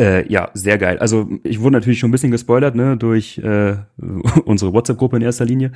Äh, 0.00 0.26
ja, 0.32 0.50
sehr 0.54 0.78
geil. 0.78 0.98
Also 0.98 1.28
ich 1.44 1.60
wurde 1.60 1.74
natürlich 1.74 2.00
schon 2.00 2.08
ein 2.08 2.12
bisschen 2.12 2.30
gespoilert, 2.30 2.74
ne, 2.74 2.96
durch 2.96 3.38
äh, 3.38 3.76
unsere 4.44 4.72
WhatsApp-Gruppe 4.72 5.16
in 5.16 5.22
erster 5.22 5.44
Linie. 5.44 5.72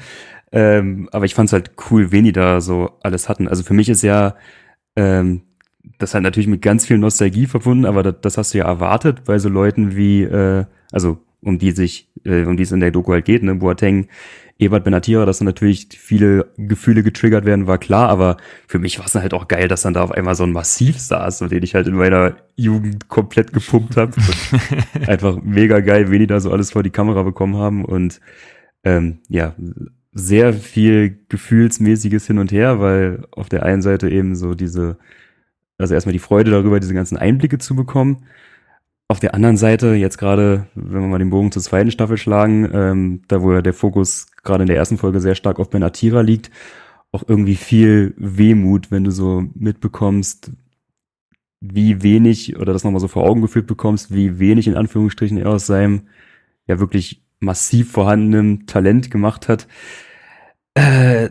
Ähm, 0.51 1.09
aber 1.13 1.27
ich 1.27 1.35
fand's 1.35 1.53
halt 1.53 1.73
cool, 1.91 2.11
wen 2.13 2.25
die 2.25 2.33
da 2.33 2.61
so 2.61 2.99
alles 3.03 3.29
hatten. 3.29 3.47
Also 3.47 3.63
für 3.63 3.75
mich 3.75 3.89
ist 3.89 4.03
ja 4.03 4.35
ähm, 4.97 5.43
das 5.99 6.15
halt 6.15 6.25
natürlich 6.25 6.49
mit 6.49 6.63
ganz 6.63 6.87
viel 6.87 6.99
Nostalgie 6.99 7.47
verbunden, 7.47 7.87
aber 7.87 8.03
das, 8.03 8.15
das 8.21 8.39
hast 8.39 8.55
du 8.55 8.59
ja 8.59 8.65
erwartet 8.67 9.25
bei 9.25 9.39
so 9.39 9.49
Leuten 9.49 9.97
wie, 9.97 10.23
äh, 10.23 10.65
also 10.93 11.19
um 11.41 11.59
die 11.59 11.73
sich, 11.73 12.09
äh, 12.25 12.45
um 12.45 12.57
die 12.57 12.65
es 12.65 12.73
in 12.73 12.81
der 12.81 12.91
Doku 12.91 13.13
halt 13.13 13.25
geht, 13.25 13.43
ne, 13.43 13.55
Boateng, 13.55 14.09
Ebert 14.59 14.85
Benatira, 14.85 15.27
dass 15.27 15.39
dann 15.39 15.47
natürlich 15.47 15.89
viele 15.91 16.47
Gefühle 16.57 17.03
getriggert 17.03 17.45
werden, 17.45 17.67
war 17.67 17.77
klar, 17.77 18.09
aber 18.09 18.39
für 18.67 18.79
mich 18.79 18.99
war 18.99 19.05
es 19.05 19.13
dann 19.13 19.21
halt 19.21 19.35
auch 19.35 19.49
geil, 19.49 19.69
dass 19.69 19.83
dann 19.83 19.93
da 19.93 20.03
auf 20.03 20.11
einmal 20.11 20.35
so 20.35 20.45
ein 20.45 20.53
Massiv 20.53 20.99
saß, 20.99 21.41
den 21.41 21.63
ich 21.63 21.75
halt 21.75 21.87
in 21.87 21.95
meiner 21.95 22.37
Jugend 22.57 23.09
komplett 23.09 23.53
gepumpt 23.53 23.99
habe. 23.99 24.13
einfach 25.07 25.39
mega 25.43 25.81
geil, 25.81 26.11
wen 26.11 26.21
die 26.21 26.27
da 26.27 26.41
so 26.41 26.51
alles 26.51 26.71
vor 26.71 26.83
die 26.83 26.91
Kamera 26.91 27.23
bekommen 27.23 27.57
haben 27.57 27.85
und 27.85 28.21
ähm, 28.83 29.19
ja, 29.29 29.55
sehr 30.13 30.55
viel 30.55 31.19
gefühlsmäßiges 31.29 32.27
Hin 32.27 32.39
und 32.39 32.51
Her, 32.51 32.81
weil 32.81 33.25
auf 33.33 33.51
der 33.51 33.65
einen 33.65 33.83
Seite 33.83 34.09
eben 34.09 34.35
so 34.35 34.55
diese, 34.55 34.97
also 35.79 35.95
erstmal 35.95 36.13
die 36.13 36.19
Freude 36.19 36.51
darüber, 36.51 36.81
diese 36.81 36.95
ganzen 36.95 37.17
Einblicke 37.17 37.59
zu 37.59 37.75
bekommen. 37.75 38.25
Auf 39.09 39.21
der 39.21 39.35
anderen 39.35 39.57
Seite, 39.57 39.95
jetzt 39.95 40.19
gerade, 40.19 40.67
wenn 40.75 41.03
wir 41.03 41.09
mal 41.09 41.19
den 41.19 41.31
Bogen 41.31 41.53
zur 41.53 41.63
zweiten 41.63 41.91
Staffel 41.93 42.17
schlagen, 42.17 42.69
ähm, 42.73 43.23
da 43.29 43.41
wo 43.43 43.53
ja 43.53 43.63
der 43.63 43.75
Fokus 43.75 44.27
gerade 44.43 44.65
in 44.65 44.69
der 44.69 44.77
ersten 44.77 44.99
Folge 44.99 45.21
sehr 45.21 45.37
stark 45.37 45.61
auf 45.61 45.71
Ben 45.71 45.85
Atira 45.85 46.23
liegt, 46.23 46.51
auch 47.13 47.23
irgendwie 47.27 47.55
viel 47.57 48.15
Wehmut, 48.17 48.91
wenn 48.91 49.05
du 49.05 49.13
so 49.13 49.45
mitbekommst, 49.55 50.51
wie 51.61 52.03
wenig, 52.03 52.57
oder 52.57 52.73
das 52.73 52.85
nochmal 52.85 53.01
so 53.01 53.09
vor 53.09 53.25
Augen 53.25 53.43
geführt 53.43 53.67
bekommst, 53.67 54.13
wie 54.13 54.39
wenig 54.39 54.67
in 54.67 54.77
Anführungsstrichen 54.77 55.39
er 55.39 55.51
aus 55.51 55.67
seinem 55.67 56.09
ja 56.67 56.81
wirklich 56.81 57.23
massiv 57.39 57.93
vorhandenem 57.93 58.67
Talent 58.67 59.11
gemacht 59.11 59.49
hat. 59.49 59.69
Äh, 60.75 61.31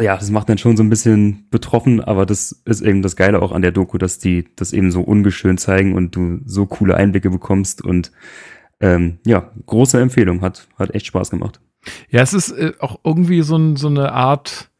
ja, 0.00 0.16
das 0.16 0.30
macht 0.30 0.48
dann 0.48 0.58
schon 0.58 0.76
so 0.76 0.82
ein 0.82 0.88
bisschen 0.88 1.46
betroffen, 1.50 2.00
aber 2.00 2.24
das 2.24 2.62
ist 2.64 2.80
eben 2.80 3.02
das 3.02 3.16
Geile 3.16 3.42
auch 3.42 3.52
an 3.52 3.62
der 3.62 3.72
Doku, 3.72 3.98
dass 3.98 4.18
die 4.18 4.46
das 4.56 4.72
eben 4.72 4.90
so 4.90 5.02
ungeschön 5.02 5.58
zeigen 5.58 5.94
und 5.94 6.16
du 6.16 6.40
so 6.46 6.66
coole 6.66 6.96
Einblicke 6.96 7.30
bekommst 7.30 7.82
und 7.82 8.10
ähm, 8.80 9.18
ja, 9.26 9.50
große 9.66 10.00
Empfehlung, 10.00 10.40
hat, 10.40 10.66
hat 10.78 10.94
echt 10.94 11.06
Spaß 11.06 11.30
gemacht. 11.30 11.60
Ja, 12.08 12.22
es 12.22 12.32
ist 12.32 12.50
äh, 12.52 12.72
auch 12.80 13.00
irgendwie 13.04 13.42
so, 13.42 13.56
ein, 13.56 13.76
so 13.76 13.88
eine 13.88 14.12
Art, 14.12 14.70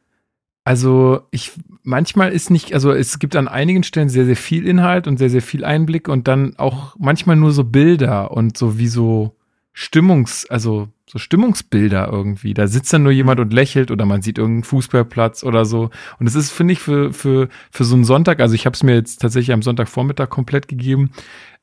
also 0.64 1.20
ich, 1.30 1.52
manchmal 1.82 2.32
ist 2.32 2.50
nicht, 2.50 2.72
also 2.72 2.92
es 2.92 3.18
gibt 3.18 3.36
an 3.36 3.48
einigen 3.48 3.82
Stellen 3.82 4.08
sehr, 4.08 4.24
sehr 4.24 4.36
viel 4.36 4.66
Inhalt 4.66 5.06
und 5.06 5.18
sehr, 5.18 5.30
sehr 5.30 5.42
viel 5.42 5.64
Einblick 5.64 6.08
und 6.08 6.26
dann 6.26 6.56
auch 6.56 6.96
manchmal 6.98 7.36
nur 7.36 7.52
so 7.52 7.64
Bilder 7.64 8.30
und 8.30 8.56
so 8.56 8.78
wie 8.78 8.88
so 8.88 9.36
Stimmungs, 9.72 10.46
also 10.50 10.88
so 11.06 11.18
Stimmungsbilder 11.18 12.08
irgendwie. 12.10 12.54
Da 12.54 12.66
sitzt 12.66 12.92
dann 12.92 13.02
nur 13.02 13.12
jemand 13.12 13.40
und 13.40 13.52
lächelt 13.52 13.90
oder 13.90 14.04
man 14.04 14.22
sieht 14.22 14.38
irgendeinen 14.38 14.64
Fußballplatz 14.64 15.44
oder 15.44 15.64
so. 15.64 15.90
Und 16.18 16.26
es 16.26 16.34
ist, 16.34 16.50
finde 16.50 16.72
ich, 16.72 16.80
für, 16.80 17.12
für, 17.12 17.48
für 17.70 17.84
so 17.84 17.94
einen 17.94 18.04
Sonntag, 18.04 18.40
also 18.40 18.54
ich 18.54 18.66
habe 18.66 18.74
es 18.74 18.82
mir 18.82 18.94
jetzt 18.94 19.20
tatsächlich 19.20 19.52
am 19.52 19.62
Sonntagvormittag 19.62 20.28
komplett 20.28 20.68
gegeben, 20.68 21.10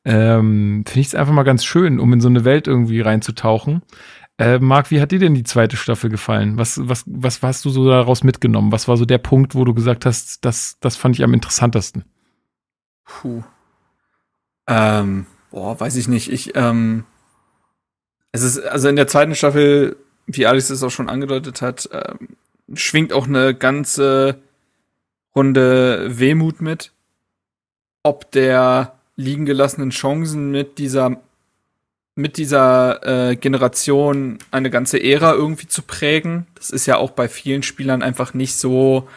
ähm, 0.05 0.83
finde 0.87 1.01
ich 1.01 1.07
es 1.07 1.15
einfach 1.15 1.33
mal 1.33 1.43
ganz 1.43 1.65
schön, 1.65 1.99
um 1.99 2.13
in 2.13 2.21
so 2.21 2.29
eine 2.29 2.45
Welt 2.45 2.67
irgendwie 2.67 3.01
reinzutauchen. 3.01 3.81
Äh, 4.37 4.59
Marc, 4.59 4.89
wie 4.89 5.01
hat 5.01 5.11
dir 5.11 5.19
denn 5.19 5.33
die 5.33 5.43
zweite 5.43 5.75
Staffel 5.75 6.09
gefallen? 6.09 6.57
Was, 6.57 6.79
was, 6.87 7.03
was 7.05 7.43
hast 7.43 7.65
du 7.65 7.69
so 7.69 7.87
daraus 7.87 8.23
mitgenommen? 8.23 8.71
Was 8.71 8.87
war 8.87 8.95
so 8.95 9.05
der 9.05 9.17
Punkt, 9.17 9.53
wo 9.53 9.65
du 9.65 9.73
gesagt 9.73 10.05
hast, 10.05 10.45
das, 10.45 10.77
das 10.79 10.95
fand 10.95 11.17
ich 11.17 11.23
am 11.23 11.33
interessantesten? 11.33 12.05
Puh. 13.03 13.43
Ähm, 14.67 15.25
boah, 15.51 15.77
weiß 15.77 15.97
ich 15.97 16.07
nicht. 16.07 16.31
Ich, 16.31 16.55
ähm, 16.55 17.03
es 18.31 18.43
ist, 18.43 18.59
also 18.59 18.87
in 18.89 18.95
der 18.95 19.07
zweiten 19.07 19.35
Staffel, 19.35 19.95
wie 20.27 20.45
Alex 20.45 20.69
es 20.69 20.83
auch 20.83 20.91
schon 20.91 21.09
angedeutet 21.09 21.61
hat, 21.61 21.89
ähm, 21.91 22.29
schwingt 22.73 23.13
auch 23.13 23.27
eine 23.27 23.55
ganze 23.55 24.39
Runde 25.35 26.07
Wehmut 26.19 26.61
mit. 26.61 26.91
Ob 28.03 28.31
der 28.31 28.93
liegen 29.15 29.45
gelassenen 29.45 29.89
Chancen 29.89 30.51
mit 30.51 30.77
dieser 30.77 31.17
mit 32.15 32.35
dieser 32.35 33.29
äh, 33.29 33.35
Generation 33.37 34.39
eine 34.51 34.69
ganze 34.69 35.01
Ära 35.01 35.33
irgendwie 35.33 35.67
zu 35.67 35.81
prägen. 35.81 36.47
Das 36.55 36.69
ist 36.69 36.85
ja 36.85 36.97
auch 36.97 37.11
bei 37.11 37.29
vielen 37.29 37.63
Spielern 37.63 38.01
einfach 38.01 38.33
nicht 38.33 38.57
so 38.57 39.07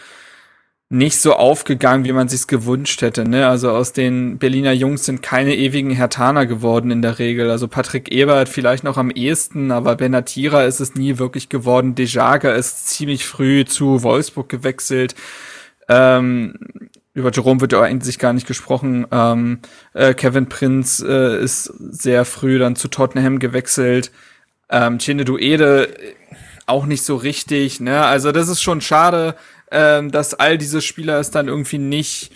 nicht 0.92 1.22
so 1.22 1.32
aufgegangen, 1.32 2.04
wie 2.04 2.12
man 2.12 2.28
sich's 2.28 2.46
gewünscht 2.46 3.00
hätte. 3.00 3.26
Ne? 3.26 3.48
Also 3.48 3.70
aus 3.70 3.94
den 3.94 4.36
Berliner 4.36 4.72
Jungs 4.72 5.06
sind 5.06 5.22
keine 5.22 5.56
ewigen 5.56 5.90
Hertaner 5.90 6.44
geworden 6.44 6.90
in 6.90 7.00
der 7.00 7.18
Regel. 7.18 7.50
Also 7.50 7.66
Patrick 7.66 8.12
Ebert 8.12 8.50
vielleicht 8.50 8.84
noch 8.84 8.98
am 8.98 9.10
ehesten, 9.10 9.70
aber 9.70 9.96
Benatira 9.96 10.64
ist 10.64 10.80
es 10.80 10.94
nie 10.94 11.16
wirklich 11.16 11.48
geworden. 11.48 11.94
Dejaga 11.94 12.52
ist 12.52 12.88
ziemlich 12.88 13.24
früh 13.24 13.64
zu 13.64 14.02
Wolfsburg 14.02 14.50
gewechselt. 14.50 15.14
Ähm, 15.88 16.56
über 17.14 17.32
Jerome 17.32 17.62
wird 17.62 17.72
ja 17.72 17.80
eigentlich 17.80 18.18
gar 18.18 18.34
nicht 18.34 18.46
gesprochen. 18.46 19.06
Ähm, 19.10 19.60
äh, 19.94 20.12
Kevin 20.12 20.50
Prinz 20.50 21.00
äh, 21.00 21.42
ist 21.42 21.72
sehr 21.78 22.26
früh 22.26 22.58
dann 22.58 22.76
zu 22.76 22.88
Tottenham 22.88 23.38
gewechselt. 23.38 24.12
Ähm, 24.68 24.98
Chine 24.98 25.24
Duede 25.24 25.88
äh, 25.88 26.14
auch 26.66 26.84
nicht 26.84 27.02
so 27.02 27.16
richtig. 27.16 27.80
Ne? 27.80 28.04
Also 28.04 28.30
das 28.30 28.48
ist 28.48 28.60
schon 28.60 28.82
schade 28.82 29.36
ähm, 29.72 30.10
dass 30.10 30.34
all 30.34 30.58
diese 30.58 30.80
Spieler 30.80 31.18
es 31.18 31.30
dann 31.30 31.48
irgendwie 31.48 31.78
nicht 31.78 32.30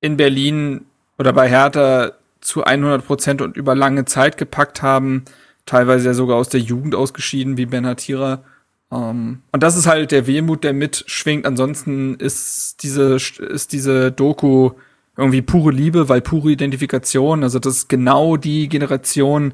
in 0.00 0.16
Berlin 0.16 0.86
oder 1.18 1.32
bei 1.32 1.48
Hertha 1.48 2.12
zu 2.40 2.64
100 2.64 3.06
Prozent 3.06 3.42
und 3.42 3.56
über 3.56 3.74
lange 3.74 4.06
Zeit 4.06 4.38
gepackt 4.38 4.80
haben, 4.80 5.24
teilweise 5.66 6.06
ja 6.06 6.14
sogar 6.14 6.36
aus 6.36 6.48
der 6.48 6.60
Jugend 6.60 6.94
ausgeschieden, 6.94 7.56
wie 7.56 7.66
Ben 7.66 7.86
Hatira. 7.86 8.42
Um, 8.88 9.42
und 9.52 9.62
das 9.62 9.76
ist 9.76 9.86
halt 9.86 10.10
der 10.10 10.26
Wehmut, 10.26 10.64
der 10.64 10.72
mitschwingt. 10.72 11.46
Ansonsten 11.46 12.16
ist 12.16 12.82
diese, 12.82 13.14
ist 13.14 13.72
diese 13.72 14.10
Doku 14.10 14.72
irgendwie 15.16 15.42
pure 15.42 15.70
Liebe, 15.70 16.08
weil 16.08 16.22
pure 16.22 16.50
Identifikation. 16.50 17.44
Also 17.44 17.58
das 17.58 17.76
ist 17.76 17.88
genau 17.88 18.36
die 18.36 18.68
Generation, 18.68 19.52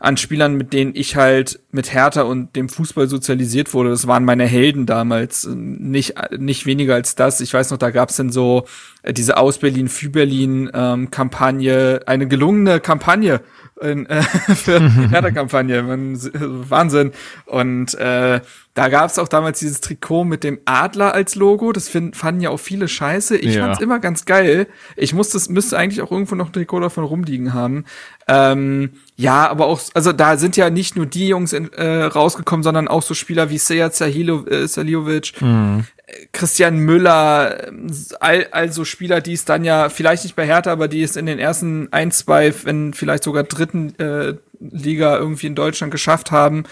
an 0.00 0.16
Spielern, 0.16 0.54
mit 0.54 0.72
denen 0.72 0.92
ich 0.94 1.16
halt 1.16 1.60
mit 1.72 1.92
Hertha 1.92 2.22
und 2.22 2.54
dem 2.54 2.68
Fußball 2.68 3.08
sozialisiert 3.08 3.74
wurde. 3.74 3.90
Das 3.90 4.06
waren 4.06 4.24
meine 4.24 4.46
Helden 4.46 4.86
damals. 4.86 5.48
Nicht, 5.50 6.14
nicht 6.38 6.66
weniger 6.66 6.94
als 6.94 7.16
das. 7.16 7.40
Ich 7.40 7.52
weiß 7.52 7.70
noch, 7.70 7.78
da 7.78 7.90
gab's 7.90 8.16
dann 8.16 8.30
so 8.30 8.64
äh, 9.02 9.12
diese 9.12 9.36
Aus 9.36 9.58
Berlin 9.58 9.88
für 9.88 10.10
Berlin 10.10 10.70
ähm, 10.72 11.10
Kampagne, 11.10 12.00
eine 12.06 12.28
gelungene 12.28 12.78
Kampagne 12.78 13.40
in, 13.80 14.06
äh, 14.06 14.22
für 14.54 14.80
Hertha-Kampagne. 15.10 15.84
Wahnsinn. 15.88 17.12
Und 17.46 17.94
äh, 17.94 18.40
da 18.74 18.88
gab 18.88 19.10
es 19.10 19.18
auch 19.18 19.28
damals 19.28 19.58
dieses 19.58 19.80
Trikot 19.80 20.24
mit 20.24 20.44
dem 20.44 20.60
Adler 20.64 21.12
als 21.12 21.34
Logo. 21.34 21.72
Das 21.72 21.88
find, 21.88 22.16
fanden 22.16 22.40
ja 22.40 22.50
auch 22.50 22.60
viele 22.60 22.86
scheiße. 22.86 23.36
Ich 23.36 23.56
ja. 23.56 23.64
fand's 23.64 23.80
immer 23.80 23.98
ganz 23.98 24.24
geil. 24.24 24.68
Ich 24.96 25.12
muss 25.12 25.30
das, 25.30 25.48
müsste 25.48 25.76
eigentlich 25.76 26.02
auch 26.02 26.12
irgendwo 26.12 26.36
noch 26.36 26.46
ein 26.46 26.52
Trikot 26.52 26.80
davon 26.80 27.02
rumliegen 27.02 27.52
haben. 27.52 27.84
Ähm, 28.28 28.92
ja, 29.20 29.50
aber 29.50 29.66
auch, 29.66 29.80
also 29.94 30.12
da 30.12 30.36
sind 30.36 30.56
ja 30.56 30.70
nicht 30.70 30.94
nur 30.94 31.04
die 31.04 31.26
Jungs 31.26 31.52
in, 31.52 31.72
äh, 31.72 32.04
rausgekommen, 32.04 32.62
sondern 32.62 32.86
auch 32.86 33.02
so 33.02 33.14
Spieler 33.14 33.50
wie 33.50 33.58
Seja 33.58 33.88
äh, 33.88 34.68
Saliovic, 34.68 35.42
mhm. 35.42 35.84
Christian 36.30 36.78
Müller, 36.78 37.72
all, 38.20 38.46
also 38.52 38.84
Spieler, 38.84 39.20
die 39.20 39.32
es 39.32 39.44
dann 39.44 39.64
ja 39.64 39.88
vielleicht 39.88 40.22
nicht 40.22 40.36
bei 40.36 40.46
Hertha, 40.46 40.70
aber 40.70 40.86
die 40.86 41.02
es 41.02 41.16
in 41.16 41.26
den 41.26 41.40
ersten 41.40 41.92
ein, 41.92 42.12
zwei, 42.12 42.54
wenn 42.64 42.94
vielleicht 42.94 43.24
sogar 43.24 43.42
dritten 43.42 43.92
äh, 43.98 44.34
Liga 44.60 45.16
irgendwie 45.18 45.48
in 45.48 45.56
Deutschland 45.56 45.90
geschafft 45.90 46.30
haben. 46.30 46.62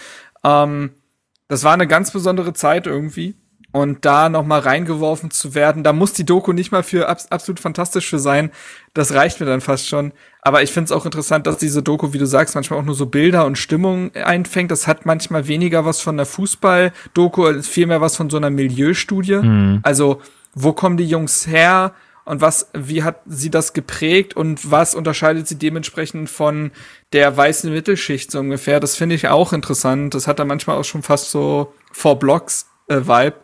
Ähm, 0.45 0.91
das 1.49 1.65
war 1.65 1.73
eine 1.73 1.85
ganz 1.85 2.11
besondere 2.11 2.53
Zeit 2.53 2.87
irgendwie. 2.87 3.35
Und 3.73 4.05
da 4.05 4.29
noch 4.29 4.45
mal 4.45 4.61
reingeworfen 4.61 5.29
zu 5.29 5.53
werden, 5.53 5.83
da 5.83 5.91
muss 5.91 6.13
die 6.13 6.25
Doku 6.25 6.53
nicht 6.53 6.71
mal 6.71 6.83
für 6.83 7.09
abs 7.09 7.27
absolut 7.27 7.59
fantastisch 7.59 8.09
für 8.09 8.17
sein. 8.17 8.51
Das 8.93 9.13
reicht 9.13 9.41
mir 9.41 9.45
dann 9.45 9.61
fast 9.61 9.87
schon. 9.87 10.13
Aber 10.47 10.63
ich 10.63 10.71
finde 10.71 10.85
es 10.85 10.91
auch 10.93 11.03
interessant, 11.03 11.45
dass 11.45 11.57
diese 11.57 11.83
Doku, 11.83 12.13
wie 12.13 12.19
du 12.19 12.25
sagst, 12.25 12.55
manchmal 12.55 12.79
auch 12.79 12.85
nur 12.85 12.95
so 12.95 13.07
Bilder 13.07 13.45
und 13.45 13.57
Stimmung 13.57 14.15
einfängt. 14.15 14.71
Das 14.71 14.87
hat 14.87 15.05
manchmal 15.05 15.49
weniger 15.49 15.83
was 15.83 15.99
von 15.99 16.15
der 16.15 16.25
Fußball-Doku, 16.25 17.61
viel 17.63 17.85
mehr 17.85 17.99
was 17.99 18.15
von 18.15 18.29
so 18.29 18.37
einer 18.37 18.49
Milieustudie. 18.49 19.41
Mhm. 19.41 19.79
Also, 19.83 20.21
wo 20.53 20.71
kommen 20.71 20.95
die 20.95 21.05
Jungs 21.05 21.47
her? 21.47 21.93
und 22.23 22.39
was, 22.39 22.69
wie 22.73 23.03
hat 23.03 23.21
sie 23.25 23.49
das 23.49 23.73
geprägt 23.73 24.37
und 24.37 24.71
was 24.71 24.95
unterscheidet 24.95 25.49
sie 25.49 25.57
dementsprechend 25.57 26.29
von 26.29 26.71
der 27.11 27.35
weißen 27.35 27.71
Mittelschicht 27.71 28.31
so 28.31 28.39
ungefähr? 28.39 28.79
Das 28.79 28.95
finde 28.95 29.15
ich 29.15 29.27
auch 29.27 29.51
interessant. 29.51 30.13
Das 30.13 30.27
hat 30.27 30.39
da 30.39 30.45
manchmal 30.45 30.77
auch 30.77 30.85
schon 30.85 31.03
fast 31.03 31.31
so 31.31 31.73
Four 31.91 32.19
Blocks 32.19 32.67
äh, 32.87 33.01
Vibe. 33.01 33.35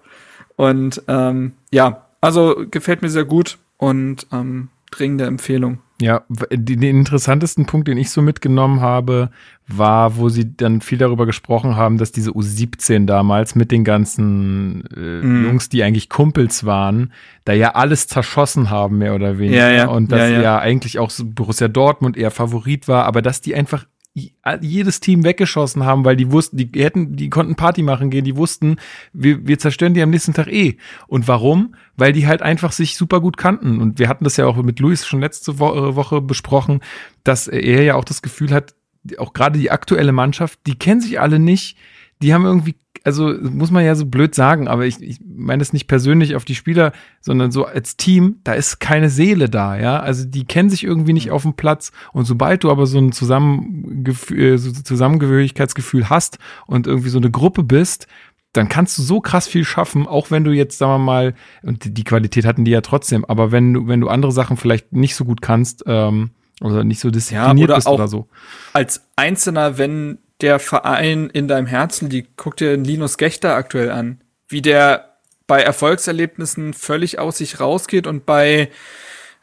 Und 0.55 1.01
ähm, 1.09 1.53
ja, 1.71 2.07
also 2.21 2.65
gefällt 2.71 3.01
mir 3.01 3.09
sehr 3.09 3.25
gut 3.25 3.57
und 3.77 4.25
ähm, 4.31 4.69
dringende 4.91 5.25
Empfehlung. 5.25 5.79
Ja, 6.03 6.23
den 6.51 6.81
interessantesten 6.81 7.65
Punkt, 7.65 7.87
den 7.87 7.97
ich 7.97 8.09
so 8.09 8.21
mitgenommen 8.21 8.81
habe, 8.81 9.29
war, 9.67 10.17
wo 10.17 10.27
sie 10.27 10.55
dann 10.57 10.81
viel 10.81 10.97
darüber 10.97 11.25
gesprochen 11.25 11.77
haben, 11.77 11.97
dass 11.97 12.11
diese 12.11 12.31
U17 12.31 13.05
damals 13.05 13.55
mit 13.55 13.71
den 13.71 13.85
ganzen 13.85 14.83
äh, 14.95 15.25
mm. 15.25 15.45
Jungs, 15.45 15.69
die 15.69 15.81
eigentlich 15.81 16.09
Kumpels 16.09 16.65
waren, 16.65 17.13
da 17.45 17.53
ja 17.53 17.75
alles 17.75 18.07
zerschossen 18.07 18.69
haben, 18.69 18.97
mehr 18.97 19.15
oder 19.15 19.37
weniger. 19.37 19.69
Ja, 19.69 19.71
ja. 19.71 19.87
Und 19.87 20.11
dass 20.11 20.19
ja, 20.19 20.27
ja. 20.27 20.41
ja 20.41 20.59
eigentlich 20.59 20.99
auch 20.99 21.11
Borussia 21.23 21.69
Dortmund 21.69 22.17
eher 22.17 22.31
Favorit 22.31 22.89
war, 22.89 23.05
aber 23.05 23.21
dass 23.21 23.39
die 23.39 23.55
einfach 23.55 23.85
jedes 24.13 24.99
Team 24.99 25.23
weggeschossen 25.23 25.85
haben, 25.85 26.05
weil 26.05 26.15
die 26.15 26.31
wussten, 26.31 26.57
die 26.57 26.69
hätten, 26.75 27.15
die 27.15 27.31
konnten 27.31 27.55
Party 27.55 27.81
machen 27.81 28.11
gehen, 28.11 28.23
die 28.23 28.35
wussten, 28.35 28.75
wir, 29.11 29.47
wir 29.47 29.57
zerstören 29.57 29.95
die 29.95 30.03
am 30.03 30.11
nächsten 30.11 30.33
Tag 30.33 30.47
eh. 30.47 30.77
Und 31.07 31.27
warum? 31.27 31.75
Weil 31.95 32.13
die 32.13 32.27
halt 32.27 32.43
einfach 32.43 32.71
sich 32.71 32.95
super 32.95 33.21
gut 33.21 33.37
kannten. 33.37 33.81
Und 33.81 33.97
wir 33.97 34.07
hatten 34.09 34.23
das 34.23 34.37
ja 34.37 34.45
auch 34.45 34.57
mit 34.57 34.79
Luis 34.79 35.07
schon 35.07 35.21
letzte 35.21 35.59
Wo 35.59 35.95
Woche 35.95 36.21
besprochen, 36.21 36.81
dass 37.23 37.47
er 37.47 37.83
ja 37.83 37.95
auch 37.95 38.05
das 38.05 38.21
Gefühl 38.21 38.51
hat, 38.51 38.75
auch 39.17 39.33
gerade 39.33 39.57
die 39.57 39.71
aktuelle 39.71 40.11
Mannschaft, 40.11 40.59
die 40.67 40.75
kennen 40.75 41.01
sich 41.01 41.19
alle 41.19 41.39
nicht, 41.39 41.77
die 42.21 42.33
haben 42.33 42.45
irgendwie 42.45 42.75
also 43.03 43.33
muss 43.41 43.71
man 43.71 43.83
ja 43.83 43.95
so 43.95 44.05
blöd 44.05 44.33
sagen, 44.33 44.67
aber 44.67 44.85
ich, 44.85 45.01
ich 45.01 45.19
meine 45.25 45.59
das 45.59 45.73
nicht 45.73 45.87
persönlich 45.87 46.35
auf 46.35 46.45
die 46.45 46.55
Spieler, 46.55 46.93
sondern 47.19 47.51
so 47.51 47.65
als 47.65 47.97
Team, 47.97 48.37
da 48.43 48.53
ist 48.53 48.79
keine 48.79 49.09
Seele 49.09 49.49
da, 49.49 49.77
ja. 49.77 49.99
Also 49.99 50.25
die 50.25 50.45
kennen 50.45 50.69
sich 50.69 50.83
irgendwie 50.83 51.13
nicht 51.13 51.31
auf 51.31 51.41
dem 51.41 51.53
Platz 51.53 51.91
und 52.13 52.25
sobald 52.25 52.63
du 52.63 52.71
aber 52.71 52.85
so 52.85 52.99
ein 52.99 53.11
Zusammengefühl, 53.11 54.53
äh, 54.53 54.57
so 54.57 54.71
Zusammengehörigkeitsgefühl 54.71 56.09
hast 56.09 56.39
und 56.65 56.87
irgendwie 56.87 57.09
so 57.09 57.17
eine 57.17 57.31
Gruppe 57.31 57.63
bist, 57.63 58.07
dann 58.53 58.69
kannst 58.69 58.97
du 58.97 59.01
so 59.01 59.19
krass 59.19 59.47
viel 59.47 59.65
schaffen, 59.65 60.07
auch 60.07 60.31
wenn 60.31 60.43
du 60.43 60.51
jetzt, 60.51 60.77
sagen 60.77 60.93
wir 60.93 60.99
mal, 60.99 61.33
und 61.63 61.97
die 61.97 62.03
Qualität 62.03 62.45
hatten 62.45 62.65
die 62.65 62.71
ja 62.71 62.81
trotzdem, 62.81 63.25
aber 63.25 63.51
wenn 63.51 63.73
du, 63.73 63.87
wenn 63.87 63.99
du 63.99 64.07
andere 64.07 64.31
Sachen 64.31 64.57
vielleicht 64.57 64.93
nicht 64.93 65.15
so 65.15 65.25
gut 65.25 65.41
kannst, 65.41 65.83
ähm, 65.87 66.29
oder 66.61 66.83
nicht 66.83 66.99
so 66.99 67.09
diszipliniert 67.09 67.69
ja, 67.69 67.75
oder 67.75 67.75
bist 67.75 67.87
oder 67.87 68.07
so. 68.07 68.27
Als 68.71 69.05
Einzelner, 69.15 69.77
wenn 69.77 70.19
der 70.43 70.59
Verein 70.59 71.29
in 71.31 71.47
deinem 71.47 71.65
Herzen 71.65 72.09
liegt. 72.09 72.37
Guck 72.37 72.57
dir 72.57 72.77
Linus 72.77 73.17
Gechter 73.17 73.55
aktuell 73.55 73.89
an. 73.89 74.21
Wie 74.47 74.61
der 74.61 75.15
bei 75.47 75.61
Erfolgserlebnissen 75.61 76.73
völlig 76.73 77.17
aus 77.17 77.37
sich 77.37 77.59
rausgeht 77.59 78.07
und 78.07 78.25
bei 78.25 78.69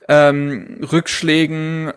ähm, 0.09 0.81
Rückschlägen 0.93 1.93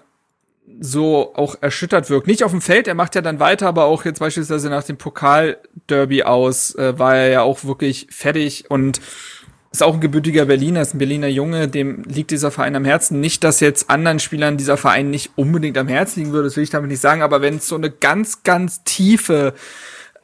so 0.80 1.34
auch 1.36 1.56
erschüttert 1.62 2.10
wirkt. 2.10 2.28
Nicht 2.28 2.44
auf 2.44 2.52
dem 2.52 2.62
Feld, 2.62 2.88
er 2.88 2.96
macht 2.96 3.16
ja 3.16 3.22
dann 3.22 3.40
weiter, 3.40 3.68
aber 3.68 3.86
auch 3.86 4.06
jetzt 4.06 4.20
beispielsweise 4.20 4.70
nach 4.70 4.84
dem 4.84 4.98
Pokalderby 4.98 6.24
aus, 6.24 6.74
äh, 6.76 6.98
war 6.98 7.16
er 7.16 7.30
ja 7.30 7.42
auch 7.42 7.64
wirklich 7.66 8.08
fertig 8.10 8.72
und 8.72 9.02
ist 9.74 9.82
auch 9.82 9.96
ein 9.96 10.02
gebürtiger 10.02 10.46
Berliner, 10.46 10.82
ist 10.82 10.94
ein 10.94 11.00
Berliner 11.00 11.28
Junge, 11.28 11.68
dem 11.68 12.04
liegt 12.04 12.30
dieser 12.30 12.52
Verein 12.52 12.76
am 12.76 12.86
Herzen. 12.86 13.20
Nicht, 13.20 13.44
dass 13.44 13.60
jetzt 13.60 13.90
anderen 13.90 14.20
Spielern 14.20 14.56
dieser 14.56 14.78
Verein 14.78 15.10
nicht 15.10 15.32
unbedingt 15.36 15.80
am 15.80 15.88
Herzen 15.88 16.20
liegen 16.20 16.32
würde, 16.32 16.48
das 16.48 16.56
will 16.56 16.64
ich 16.64 16.70
damit 16.70 16.92
nicht 16.92 17.02
sagen, 17.02 17.24
aber 17.24 17.42
wenn 17.42 17.58
es 17.58 17.68
so 17.68 17.76
eine 17.76 17.90
ganz, 17.90 18.44
ganz 18.44 18.84
tiefe 18.84 19.56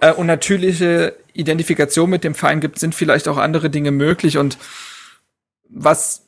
äh, 0.01 0.13
und 0.13 0.27
natürliche 0.27 1.15
Identifikation 1.33 2.11
mit 2.11 2.23
dem 2.23 2.35
Verein 2.35 2.61
gibt, 2.61 2.77
sind 2.77 2.93
vielleicht 2.93 3.27
auch 3.27 3.37
andere 3.37 3.71
Dinge 3.71 3.89
möglich 3.89 4.37
und 4.37 4.59
was 5.67 6.25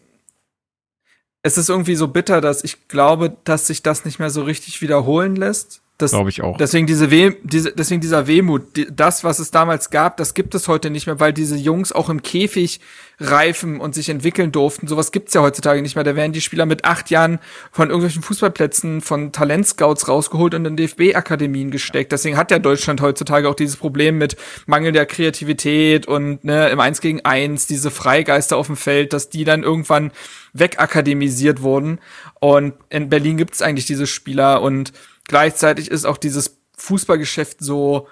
es 1.43 1.57
ist 1.57 1.69
irgendwie 1.69 1.95
so 1.95 2.07
bitter, 2.07 2.41
dass 2.41 2.63
ich 2.63 2.88
glaube, 2.88 3.38
dass 3.43 3.67
sich 3.67 3.84
das 3.84 4.03
nicht 4.03 4.19
mehr 4.19 4.29
so 4.29 4.43
richtig 4.43 4.81
wiederholen 4.81 5.36
lässt. 5.36 5.81
Glaube 6.10 6.32
ich 6.32 6.42
auch. 6.42 6.58
Deswegen 6.58 6.88
diese 6.88 7.12
Weh, 7.12 7.34
diese, 7.44 7.72
deswegen 7.72 8.02
dieser 8.02 8.26
Wehmut, 8.26 8.76
die, 8.76 8.88
das, 8.92 9.24
was 9.24 9.38
es 9.38 9.52
damals 9.52 9.92
gab, 9.92 10.18
das 10.18 10.34
gibt 10.34 10.56
es 10.56 10.68
heute 10.68 10.90
nicht 10.90 11.06
mehr, 11.06 11.20
weil 11.20 11.34
diese 11.34 11.56
Jungs 11.56 11.92
auch 11.92 12.10
im 12.10 12.24
Käfig 12.24 12.80
reifen 13.22 13.80
und 13.80 13.94
sich 13.94 14.10
entwickeln 14.10 14.52
durften. 14.52 14.88
Sowas 14.88 15.12
gibt's 15.12 15.34
ja 15.34 15.42
heutzutage 15.42 15.82
nicht 15.82 15.96
mehr. 15.96 16.04
Da 16.04 16.16
werden 16.16 16.34
die 16.34 16.42
Spieler 16.42 16.66
mit 16.66 16.86
acht 16.86 17.12
Jahren 17.12 17.40
von 17.72 17.90
irgendwelchen 17.90 18.24
Fußballplätzen, 18.24 19.02
von 19.02 19.32
Talentscouts 19.32 20.08
rausgeholt 20.08 20.56
und 20.56 20.66
in 20.66 20.76
DFB-Akademien 20.76 21.70
gesteckt. 21.70 22.12
Deswegen 22.12 22.38
hat 22.38 22.52
ja 22.52 22.60
Deutschland 22.60 23.02
heutzutage 23.02 23.48
auch 23.48 23.56
dieses 23.56 23.78
Problem 23.78 24.18
mit 24.18 24.38
mangelnder 24.66 25.06
Kreativität 25.06 26.08
und 26.08 26.44
ne, 26.44 26.70
im 26.70 26.80
Eins 26.80 27.00
gegen 27.02 27.22
Eins, 27.22 27.68
diese 27.68 27.92
Freigeister 27.92 28.58
auf 28.58 28.68
dem 28.68 28.76
Feld, 28.78 29.14
dass 29.14 29.30
die 29.30 29.44
dann 29.44 29.64
irgendwann 29.64 30.12
wegakademisiert 30.54 31.62
wurden. 31.62 32.00
Und 32.40 32.74
in 32.90 33.10
Berlin 33.10 33.38
gibt's 33.38 33.62
eigentlich 33.62 33.86
diese 33.86 34.08
Spieler 34.08 34.62
und 34.62 34.92
gleichzeitig 35.32 35.89
ist 35.89 36.04
auch 36.04 36.17
dieses 36.17 36.60
Fußballgeschäft 36.78 37.63
so, 37.63 38.10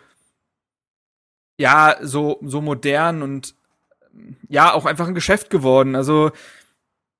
ja, 1.59 1.97
so, 2.01 2.39
so 2.41 2.61
modern 2.61 3.21
und 3.21 3.55
ja, 4.47 4.73
auch 4.73 4.85
einfach 4.85 5.05
ein 5.05 5.15
Geschäft 5.15 5.49
geworden. 5.49 5.97
Also, 5.97 6.31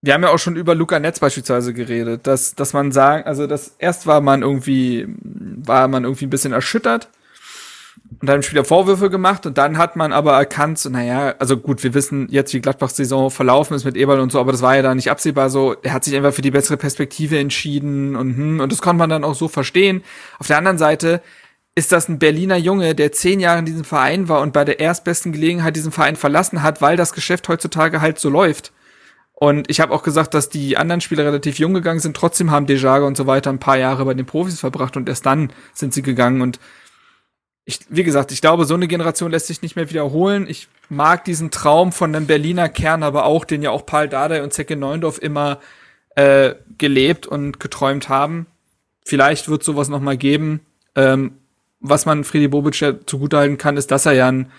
wir 0.02 0.14
haben 0.14 0.24
ja 0.24 0.30
auch 0.30 0.40
schon 0.40 0.56
über 0.56 0.74
Luca 0.74 1.00
Netz 1.00 1.20
beispielsweise 1.20 1.74
geredet, 1.74 2.28
dass, 2.28 2.56
dass 2.56 2.72
man 2.72 2.94
sagen, 2.94 3.26
also 3.26 3.46
das 3.46 3.76
erst 3.78 4.08
war 4.08 4.22
man 4.22 4.42
irgendwie, 4.42 5.06
war 5.10 5.90
man 5.90 6.06
irgendwie 6.06 6.28
ein 6.28 6.30
bisschen 6.30 6.54
erschüttert 6.54 7.10
und 8.22 8.28
dann 8.28 8.44
Spieler 8.44 8.66
Vorwürfe 8.66 9.10
gemacht 9.10 9.46
und 9.46 9.58
dann 9.58 9.78
hat 9.78 9.96
man 9.96 10.12
aber 10.12 10.34
erkannt, 10.34 10.78
so, 10.78 10.90
naja, 10.90 11.36
also 11.40 11.58
gut, 11.58 11.84
wir 11.84 11.94
wissen 11.94 12.28
jetzt, 12.30 12.54
wie 12.54 12.60
Gladbachs 12.60 12.98
Saison 12.98 13.32
verlaufen 13.32 13.76
ist 13.76 13.86
mit 13.86 13.96
Eberl 13.96 14.20
und 14.20 14.32
so, 14.32 14.40
aber 14.40 14.52
das 14.52 14.62
war 14.62 14.76
ja 14.76 14.82
da 14.82 14.94
nicht 14.94 15.10
absehbar 15.10 15.50
so. 15.50 15.76
Er 15.84 15.94
hat 15.94 16.04
sich 16.04 16.16
einfach 16.16 16.34
für 16.34 16.42
die 16.42 16.52
bessere 16.52 16.78
Perspektive 16.78 17.40
entschieden 17.40 18.16
und, 18.16 18.36
hm, 18.36 18.60
und 18.60 18.72
das 18.72 18.82
konnte 18.82 19.00
man 19.00 19.10
dann 19.10 19.24
auch 19.24 19.36
so 19.36 19.48
verstehen. 19.48 20.04
Auf 20.38 20.48
der 20.48 20.58
anderen 20.58 20.78
Seite 20.78 21.22
ist 21.76 21.94
das 21.94 22.10
ein 22.10 22.20
Berliner 22.20 22.58
Junge, 22.58 22.94
der 22.94 23.14
zehn 23.14 23.40
Jahre 23.40 23.60
in 23.60 23.66
diesem 23.66 23.86
Verein 23.86 24.28
war 24.28 24.42
und 24.42 24.52
bei 24.52 24.66
der 24.66 24.82
erstbesten 24.82 25.32
Gelegenheit 25.32 25.78
diesen 25.78 25.94
Verein 25.94 26.18
verlassen 26.18 26.62
hat, 26.62 26.82
weil 26.82 26.98
das 26.98 27.14
Geschäft 27.14 27.48
heutzutage 27.48 28.02
halt 28.02 28.20
so 28.20 28.30
läuft. 28.30 28.74
Und 29.32 29.70
ich 29.70 29.80
habe 29.80 29.94
auch 29.94 30.04
gesagt, 30.04 30.34
dass 30.34 30.50
die 30.50 30.76
anderen 30.76 31.00
Spieler 31.00 31.24
relativ 31.24 31.60
jung 31.60 31.74
gegangen 31.74 32.02
sind, 32.02 32.18
trotzdem 32.18 32.52
haben 32.52 32.66
Dejaga 32.66 33.06
und 33.06 33.16
so 33.16 33.26
weiter 33.26 33.50
ein 33.50 33.60
paar 33.60 33.78
Jahre 33.78 34.04
bei 34.04 34.14
den 34.14 34.26
Profis 34.26 34.60
verbracht 34.60 34.98
und 34.98 35.08
erst 35.08 35.26
dann 35.26 35.54
sind 35.74 35.94
sie 35.94 36.02
gegangen 36.02 36.42
und 36.42 36.60
ich, 37.66 37.80
wie 37.90 38.04
gesagt, 38.04 38.32
ich 38.32 38.42
glaube, 38.42 38.66
so 38.66 38.74
eine 38.74 38.88
Generation 38.88 39.32
lässt 39.32 39.48
sich 39.48 39.62
nicht 39.62 39.76
mehr 39.76 39.90
wiederholen. 39.90 40.48
Ich 40.50 40.68
mag 40.90 41.24
diesen 41.24 41.52
Traum 41.52 41.92
von 41.92 42.16
einem 42.16 42.26
Berliner 42.26 42.68
Kern, 42.68 43.04
aber 43.04 43.26
auch, 43.26 43.46
den 43.46 43.62
ja 43.62 43.70
auch 43.70 43.86
Paul 43.86 44.10
Dardai 44.10 44.42
und 44.42 44.54
Zecke 44.54 44.76
Neundorf 44.76 45.20
immer 45.22 45.60
äh, 46.16 46.56
gelebt 46.78 47.28
und 47.28 47.60
geträumt 47.60 48.10
haben. 48.10 48.48
Vielleicht 49.06 49.50
wird 49.50 49.64
sowas 49.64 49.90
noch 49.90 50.02
mal 50.02 50.18
geben. 50.18 50.62
Ähm, 50.96 51.34
was 51.80 52.06
man 52.06 52.24
Friedi 52.24 52.48
Bobic 52.48 52.80
ja 52.80 52.94
zugutehalten 53.06 53.58
kann, 53.58 53.78
ist, 53.78 53.92
dass 53.92 54.06
er 54.06 54.14
ja 54.14 54.28
ein 54.28 54.52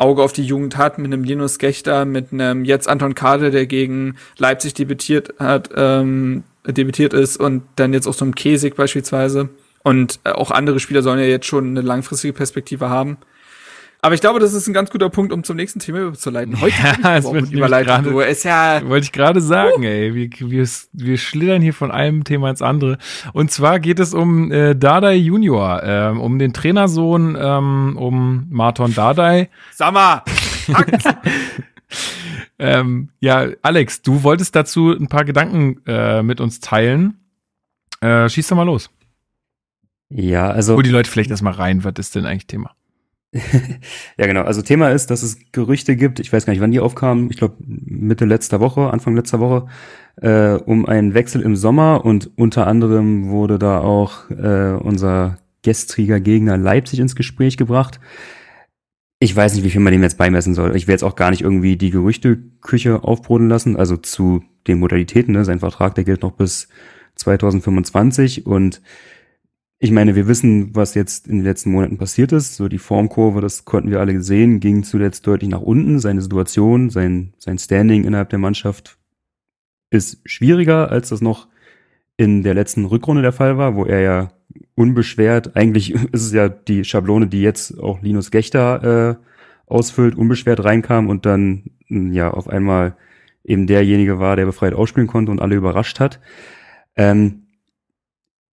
Auge 0.00 0.22
auf 0.22 0.32
die 0.32 0.44
Jugend 0.44 0.76
hat, 0.76 0.98
mit 0.98 1.12
einem 1.12 1.24
Linus 1.24 1.58
Gechter, 1.58 2.04
mit 2.04 2.32
einem 2.32 2.64
jetzt 2.64 2.88
Anton 2.88 3.14
Kade, 3.14 3.50
der 3.50 3.66
gegen 3.66 4.16
Leipzig 4.38 4.72
debütiert 4.74 5.34
hat, 5.38 5.70
ähm, 5.76 6.44
debütiert 6.66 7.12
ist 7.12 7.36
und 7.36 7.62
dann 7.76 7.92
jetzt 7.92 8.06
auch 8.06 8.14
so 8.14 8.24
ein 8.24 8.34
Kesig 8.34 8.76
beispielsweise. 8.76 9.50
Und 9.82 10.20
äh, 10.24 10.30
auch 10.30 10.50
andere 10.50 10.80
Spieler 10.80 11.02
sollen 11.02 11.18
ja 11.18 11.26
jetzt 11.26 11.46
schon 11.46 11.68
eine 11.68 11.80
langfristige 11.80 12.32
Perspektive 12.32 12.90
haben. 12.90 13.18
Aber 14.02 14.14
ich 14.14 14.22
glaube, 14.22 14.40
das 14.40 14.54
ist 14.54 14.66
ein 14.66 14.72
ganz 14.72 14.90
guter 14.90 15.10
Punkt, 15.10 15.30
um 15.30 15.44
zum 15.44 15.56
nächsten 15.56 15.78
Thema 15.78 16.00
überzuleiten. 16.00 16.58
Heute 16.60 16.74
ja, 17.02 17.16
es 17.18 17.30
wird 17.30 17.50
Überleitung. 17.50 18.04
Grade, 18.04 18.24
ist 18.24 18.44
ja 18.44 18.80
wollte 18.84 19.04
ich 19.04 19.12
gerade 19.12 19.42
sagen, 19.42 19.82
uh. 19.82 19.86
ey, 19.86 20.14
wir, 20.14 20.30
wir, 20.50 20.68
wir 20.92 21.18
schlittern 21.18 21.60
hier 21.60 21.74
von 21.74 21.90
einem 21.90 22.24
Thema 22.24 22.48
ins 22.48 22.62
andere. 22.62 22.96
Und 23.34 23.50
zwar 23.50 23.78
geht 23.78 24.00
es 24.00 24.14
um 24.14 24.50
äh, 24.52 24.74
Dardai 24.74 25.16
Junior, 25.16 25.82
ähm, 25.84 26.20
um 26.20 26.38
den 26.38 26.54
Trainersohn, 26.54 27.36
ähm, 27.38 27.96
um 27.98 28.46
Marton 28.48 28.94
Dardai. 28.94 29.50
Sag 29.72 29.92
mal! 29.92 30.22
ähm, 32.58 33.10
ja, 33.20 33.48
Alex, 33.60 34.00
du 34.00 34.22
wolltest 34.22 34.56
dazu 34.56 34.92
ein 34.92 35.08
paar 35.08 35.26
Gedanken 35.26 35.82
äh, 35.86 36.22
mit 36.22 36.40
uns 36.40 36.60
teilen. 36.60 37.18
Äh, 38.00 38.30
schieß 38.30 38.48
doch 38.48 38.56
mal 38.56 38.62
los. 38.62 38.88
Ja, 40.10 40.50
also. 40.50 40.74
Hol 40.74 40.82
die 40.82 40.90
Leute 40.90 41.10
vielleicht 41.10 41.30
erstmal 41.30 41.54
rein, 41.54 41.84
was 41.84 41.94
ist 41.98 42.14
denn 42.14 42.26
eigentlich 42.26 42.46
Thema? 42.46 42.74
ja, 44.18 44.26
genau. 44.26 44.42
Also 44.42 44.60
Thema 44.60 44.90
ist, 44.90 45.10
dass 45.10 45.22
es 45.22 45.38
Gerüchte 45.52 45.94
gibt, 45.94 46.18
ich 46.18 46.32
weiß 46.32 46.46
gar 46.46 46.52
nicht, 46.52 46.60
wann 46.60 46.72
die 46.72 46.80
aufkamen, 46.80 47.30
ich 47.30 47.36
glaube 47.36 47.56
Mitte 47.60 48.24
letzter 48.24 48.58
Woche, 48.58 48.90
Anfang 48.90 49.14
letzter 49.14 49.38
Woche, 49.38 49.66
äh, 50.16 50.54
um 50.54 50.84
einen 50.86 51.14
Wechsel 51.14 51.42
im 51.42 51.54
Sommer 51.54 52.04
und 52.04 52.30
unter 52.36 52.66
anderem 52.66 53.28
wurde 53.28 53.58
da 53.60 53.78
auch 53.78 54.28
äh, 54.30 54.72
unser 54.72 55.38
gestriger 55.62 56.18
Gegner 56.18 56.56
Leipzig 56.56 56.98
ins 56.98 57.14
Gespräch 57.14 57.56
gebracht. 57.56 58.00
Ich 59.20 59.36
weiß 59.36 59.54
nicht, 59.54 59.64
wie 59.64 59.70
viel 59.70 59.80
man 59.80 59.92
dem 59.92 60.02
jetzt 60.02 60.18
beimessen 60.18 60.54
soll. 60.54 60.74
Ich 60.74 60.88
will 60.88 60.94
jetzt 60.94 61.04
auch 61.04 61.14
gar 61.14 61.30
nicht 61.30 61.42
irgendwie 61.42 61.76
die 61.76 61.90
Gerüchteküche 61.90 63.04
aufbrodeln 63.04 63.50
lassen, 63.50 63.76
also 63.76 63.96
zu 63.96 64.42
den 64.66 64.78
Modalitäten. 64.78 65.34
Ne? 65.34 65.44
Sein 65.44 65.60
Vertrag, 65.60 65.94
der 65.94 66.04
gilt 66.04 66.22
noch 66.22 66.32
bis 66.32 66.68
2025 67.16 68.46
und 68.46 68.80
ich 69.82 69.92
meine, 69.92 70.14
wir 70.14 70.28
wissen, 70.28 70.76
was 70.76 70.94
jetzt 70.94 71.26
in 71.26 71.36
den 71.36 71.44
letzten 71.44 71.70
Monaten 71.72 71.96
passiert 71.96 72.32
ist. 72.32 72.56
So 72.56 72.68
die 72.68 72.78
Formkurve, 72.78 73.40
das 73.40 73.64
konnten 73.64 73.90
wir 73.90 74.00
alle 74.00 74.20
sehen, 74.20 74.60
ging 74.60 74.82
zuletzt 74.82 75.26
deutlich 75.26 75.48
nach 75.48 75.62
unten. 75.62 76.00
Seine 76.00 76.20
Situation, 76.20 76.90
sein, 76.90 77.32
sein 77.38 77.58
Standing 77.58 78.04
innerhalb 78.04 78.28
der 78.28 78.38
Mannschaft 78.38 78.98
ist 79.88 80.20
schwieriger, 80.26 80.90
als 80.90 81.08
das 81.08 81.22
noch 81.22 81.48
in 82.18 82.42
der 82.42 82.52
letzten 82.52 82.84
Rückrunde 82.84 83.22
der 83.22 83.32
Fall 83.32 83.56
war, 83.56 83.74
wo 83.74 83.86
er 83.86 84.00
ja 84.00 84.32
unbeschwert, 84.74 85.56
eigentlich 85.56 85.94
ist 86.12 86.26
es 86.26 86.32
ja 86.32 86.50
die 86.50 86.84
Schablone, 86.84 87.26
die 87.28 87.40
jetzt 87.40 87.80
auch 87.80 88.02
Linus 88.02 88.30
Gechter 88.30 89.16
äh, 89.18 89.24
ausfüllt, 89.64 90.14
unbeschwert 90.14 90.62
reinkam 90.62 91.08
und 91.08 91.24
dann 91.24 91.70
ja 91.88 92.30
auf 92.30 92.48
einmal 92.48 92.96
eben 93.44 93.66
derjenige 93.66 94.18
war, 94.18 94.36
der 94.36 94.44
befreit 94.44 94.74
ausspielen 94.74 95.06
konnte 95.06 95.32
und 95.32 95.40
alle 95.40 95.54
überrascht 95.54 96.00
hat. 96.00 96.20
Ähm, 96.96 97.46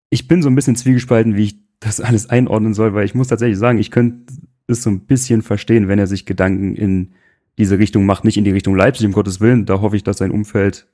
ich 0.09 0.27
bin 0.27 0.41
so 0.41 0.49
ein 0.49 0.55
bisschen 0.55 0.75
zwiegespalten, 0.75 1.35
wie 1.35 1.43
ich 1.43 1.57
das 1.79 2.01
alles 2.01 2.29
einordnen 2.29 2.73
soll, 2.73 2.93
weil 2.93 3.05
ich 3.05 3.15
muss 3.15 3.27
tatsächlich 3.27 3.57
sagen, 3.57 3.77
ich 3.77 3.91
könnte 3.91 4.33
es 4.67 4.83
so 4.83 4.89
ein 4.89 5.05
bisschen 5.05 5.41
verstehen, 5.41 5.87
wenn 5.87 5.99
er 5.99 6.07
sich 6.07 6.25
Gedanken 6.25 6.75
in 6.75 7.13
diese 7.57 7.79
Richtung 7.79 8.05
macht, 8.05 8.23
nicht 8.23 8.37
in 8.37 8.43
die 8.43 8.51
Richtung 8.51 8.75
Leipzig, 8.75 9.05
um 9.05 9.13
Gottes 9.13 9.41
Willen. 9.41 9.65
Da 9.65 9.81
hoffe 9.81 9.95
ich, 9.95 10.03
dass 10.03 10.17
sein 10.17 10.31
Umfeld 10.31 10.87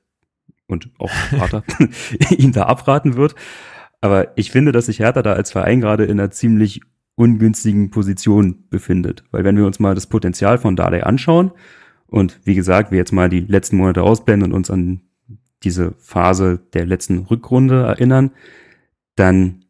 und 0.66 0.90
auch 0.98 1.10
Vater 1.10 1.62
ihn 2.36 2.52
da 2.52 2.64
abraten 2.64 3.16
wird. 3.16 3.34
Aber 4.00 4.36
ich 4.36 4.50
finde, 4.50 4.72
dass 4.72 4.86
sich 4.86 5.00
Hertha 5.00 5.22
da 5.22 5.32
als 5.32 5.52
Verein 5.52 5.80
gerade 5.80 6.04
in 6.04 6.18
einer 6.18 6.30
ziemlich 6.30 6.80
ungünstigen 7.16 7.90
Position 7.90 8.64
befindet. 8.70 9.24
Weil 9.30 9.44
wenn 9.44 9.56
wir 9.56 9.66
uns 9.66 9.78
mal 9.78 9.94
das 9.94 10.06
Potenzial 10.06 10.58
von 10.58 10.76
Dardai 10.76 11.04
anschauen 11.04 11.52
und 12.06 12.40
wie 12.44 12.54
gesagt, 12.54 12.90
wir 12.90 12.98
jetzt 12.98 13.12
mal 13.12 13.28
die 13.28 13.40
letzten 13.40 13.76
Monate 13.76 14.02
ausblenden 14.02 14.52
und 14.52 14.56
uns 14.56 14.70
an 14.70 15.02
diese 15.62 15.94
Phase 15.98 16.60
der 16.74 16.86
letzten 16.86 17.18
Rückrunde 17.18 17.82
erinnern, 17.82 18.32
dann, 19.16 19.64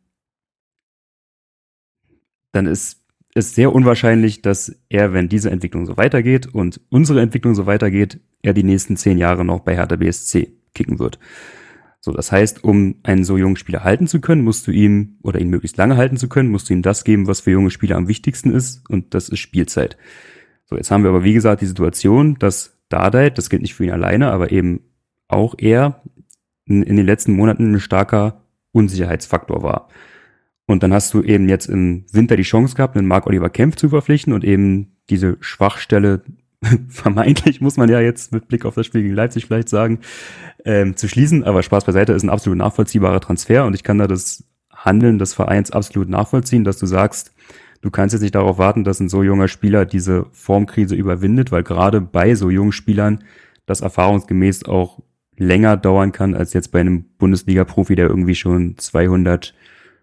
dann 2.52 2.66
ist 2.66 3.04
es 3.34 3.54
sehr 3.54 3.72
unwahrscheinlich, 3.72 4.42
dass 4.42 4.76
er, 4.88 5.12
wenn 5.12 5.28
diese 5.28 5.50
Entwicklung 5.50 5.86
so 5.86 5.96
weitergeht 5.96 6.46
und 6.46 6.80
unsere 6.88 7.20
Entwicklung 7.20 7.54
so 7.54 7.66
weitergeht, 7.66 8.20
er 8.42 8.54
die 8.54 8.62
nächsten 8.62 8.96
zehn 8.96 9.18
Jahre 9.18 9.44
noch 9.44 9.60
bei 9.60 9.74
Hertha 9.74 9.96
BSC 9.96 10.52
kicken 10.74 10.98
wird. 10.98 11.18
So, 12.00 12.12
das 12.12 12.30
heißt, 12.30 12.62
um 12.62 12.96
einen 13.02 13.24
so 13.24 13.38
jungen 13.38 13.56
Spieler 13.56 13.82
halten 13.82 14.06
zu 14.06 14.20
können, 14.20 14.44
musst 14.44 14.66
du 14.66 14.70
ihm 14.70 15.18
oder 15.22 15.40
ihn 15.40 15.48
möglichst 15.48 15.78
lange 15.78 15.96
halten 15.96 16.18
zu 16.18 16.28
können, 16.28 16.50
musst 16.50 16.68
du 16.68 16.74
ihm 16.74 16.82
das 16.82 17.02
geben, 17.02 17.26
was 17.26 17.40
für 17.40 17.50
junge 17.50 17.70
Spieler 17.70 17.96
am 17.96 18.08
wichtigsten 18.08 18.50
ist, 18.50 18.88
und 18.90 19.14
das 19.14 19.30
ist 19.30 19.38
Spielzeit. 19.38 19.96
So, 20.66 20.76
jetzt 20.76 20.90
haben 20.90 21.02
wir 21.02 21.10
aber 21.10 21.24
wie 21.24 21.32
gesagt 21.32 21.62
die 21.62 21.66
Situation, 21.66 22.36
dass 22.38 22.78
Dardai, 22.90 23.30
das 23.30 23.48
gilt 23.48 23.62
nicht 23.62 23.74
für 23.74 23.84
ihn 23.84 23.90
alleine, 23.90 24.30
aber 24.30 24.52
eben 24.52 24.80
auch 25.28 25.54
er 25.56 26.02
in, 26.66 26.82
in 26.82 26.96
den 26.96 27.06
letzten 27.06 27.32
Monaten 27.32 27.74
ein 27.74 27.80
starker 27.80 28.43
Unsicherheitsfaktor 28.74 29.62
war. 29.62 29.88
Und 30.66 30.82
dann 30.82 30.92
hast 30.92 31.12
du 31.14 31.22
eben 31.22 31.48
jetzt 31.48 31.66
im 31.66 32.04
Winter 32.10 32.36
die 32.36 32.42
Chance 32.42 32.74
gehabt, 32.74 32.96
einen 32.96 33.06
Mark 33.06 33.26
Oliver 33.26 33.50
Kempf 33.50 33.76
zu 33.76 33.88
verpflichten 33.90 34.32
und 34.32 34.44
eben 34.44 34.96
diese 35.10 35.36
Schwachstelle, 35.40 36.22
vermeintlich 36.88 37.60
muss 37.60 37.76
man 37.76 37.90
ja 37.90 38.00
jetzt 38.00 38.32
mit 38.32 38.48
Blick 38.48 38.64
auf 38.64 38.74
das 38.74 38.86
Spiel 38.86 39.02
gegen 39.02 39.14
Leipzig 39.14 39.46
vielleicht 39.46 39.68
sagen, 39.68 40.00
ähm, 40.64 40.96
zu 40.96 41.08
schließen. 41.08 41.44
Aber 41.44 41.62
Spaß 41.62 41.84
beiseite 41.84 42.12
ist 42.12 42.22
ein 42.22 42.30
absolut 42.30 42.58
nachvollziehbarer 42.58 43.20
Transfer 43.20 43.66
und 43.66 43.74
ich 43.74 43.82
kann 43.82 43.98
da 43.98 44.06
das 44.06 44.44
Handeln 44.72 45.18
des 45.18 45.34
Vereins 45.34 45.70
absolut 45.70 46.08
nachvollziehen, 46.08 46.64
dass 46.64 46.78
du 46.78 46.86
sagst, 46.86 47.34
du 47.82 47.90
kannst 47.90 48.14
jetzt 48.14 48.22
nicht 48.22 48.34
darauf 48.34 48.56
warten, 48.56 48.84
dass 48.84 49.00
ein 49.00 49.10
so 49.10 49.22
junger 49.22 49.48
Spieler 49.48 49.84
diese 49.84 50.26
Formkrise 50.32 50.94
überwindet, 50.94 51.52
weil 51.52 51.62
gerade 51.62 52.00
bei 52.00 52.34
so 52.34 52.48
jungen 52.48 52.72
Spielern 52.72 53.22
das 53.66 53.82
erfahrungsgemäß 53.82 54.64
auch 54.64 55.00
länger 55.36 55.76
dauern 55.76 56.12
kann 56.12 56.34
als 56.34 56.52
jetzt 56.52 56.72
bei 56.72 56.80
einem 56.80 57.04
Bundesliga-Profi, 57.18 57.96
der 57.96 58.08
irgendwie 58.08 58.34
schon 58.34 58.76
200 58.76 59.54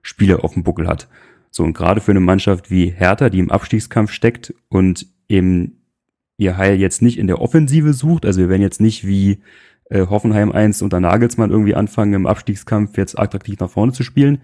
Spiele 0.02 0.44
auf 0.44 0.54
dem 0.54 0.64
Buckel 0.64 0.88
hat. 0.88 1.08
So, 1.50 1.64
und 1.64 1.74
gerade 1.74 2.02
für 2.02 2.12
eine 2.12 2.20
Mannschaft 2.20 2.72
wie 2.72 2.88
Hertha, 2.88 3.30
die 3.30 3.40
im 3.40 3.52
Abstiegskampf 3.52 4.12
steckt 4.12 4.54
und 4.70 5.08
eben 5.28 5.84
ihr 6.38 6.58
Heil 6.58 6.80
jetzt 6.80 7.02
nicht 7.02 7.20
in 7.20 7.28
der 7.28 7.42
Offensive 7.42 7.94
sucht, 7.94 8.26
also 8.26 8.40
wir 8.40 8.50
werden 8.50 8.62
jetzt 8.62 8.82
nicht 8.82 9.06
wie 9.06 9.42
äh, 9.90 10.08
Hoffenheim 10.08 10.52
1 10.52 10.82
unter 10.82 11.00
Nagelsmann 11.00 11.52
irgendwie 11.52 11.76
anfangen, 11.76 12.14
im 12.14 12.26
Abstiegskampf 12.28 12.98
jetzt 12.98 13.20
attraktiv 13.20 13.60
nach 13.60 13.70
vorne 13.70 13.92
zu 13.92 14.04
spielen, 14.04 14.42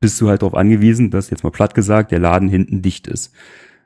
bist 0.00 0.20
du 0.20 0.28
halt 0.28 0.42
darauf 0.42 0.54
angewiesen, 0.54 1.10
dass 1.10 1.30
jetzt 1.30 1.44
mal 1.44 1.50
platt 1.50 1.74
gesagt 1.74 2.10
der 2.10 2.18
Laden 2.18 2.48
hinten 2.48 2.82
dicht 2.82 3.06
ist. 3.06 3.34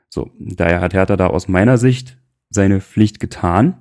So, 0.09 0.31
daher 0.39 0.81
hat 0.81 0.93
Hertha 0.93 1.15
da 1.15 1.27
aus 1.27 1.47
meiner 1.47 1.77
Sicht 1.77 2.17
seine 2.49 2.81
Pflicht 2.81 3.19
getan. 3.19 3.77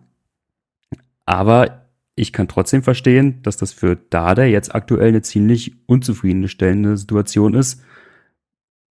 Aber 1.27 1.80
ich 2.15 2.33
kann 2.33 2.49
trotzdem 2.49 2.83
verstehen, 2.83 3.43
dass 3.43 3.57
das 3.57 3.73
für 3.73 3.97
Dada 3.97 4.45
jetzt 4.45 4.75
aktuell 4.75 5.09
eine 5.09 5.23
ziemlich 5.23 5.75
unzufriedenstellende 5.87 6.97
Situation 6.97 7.55
ist 7.55 7.83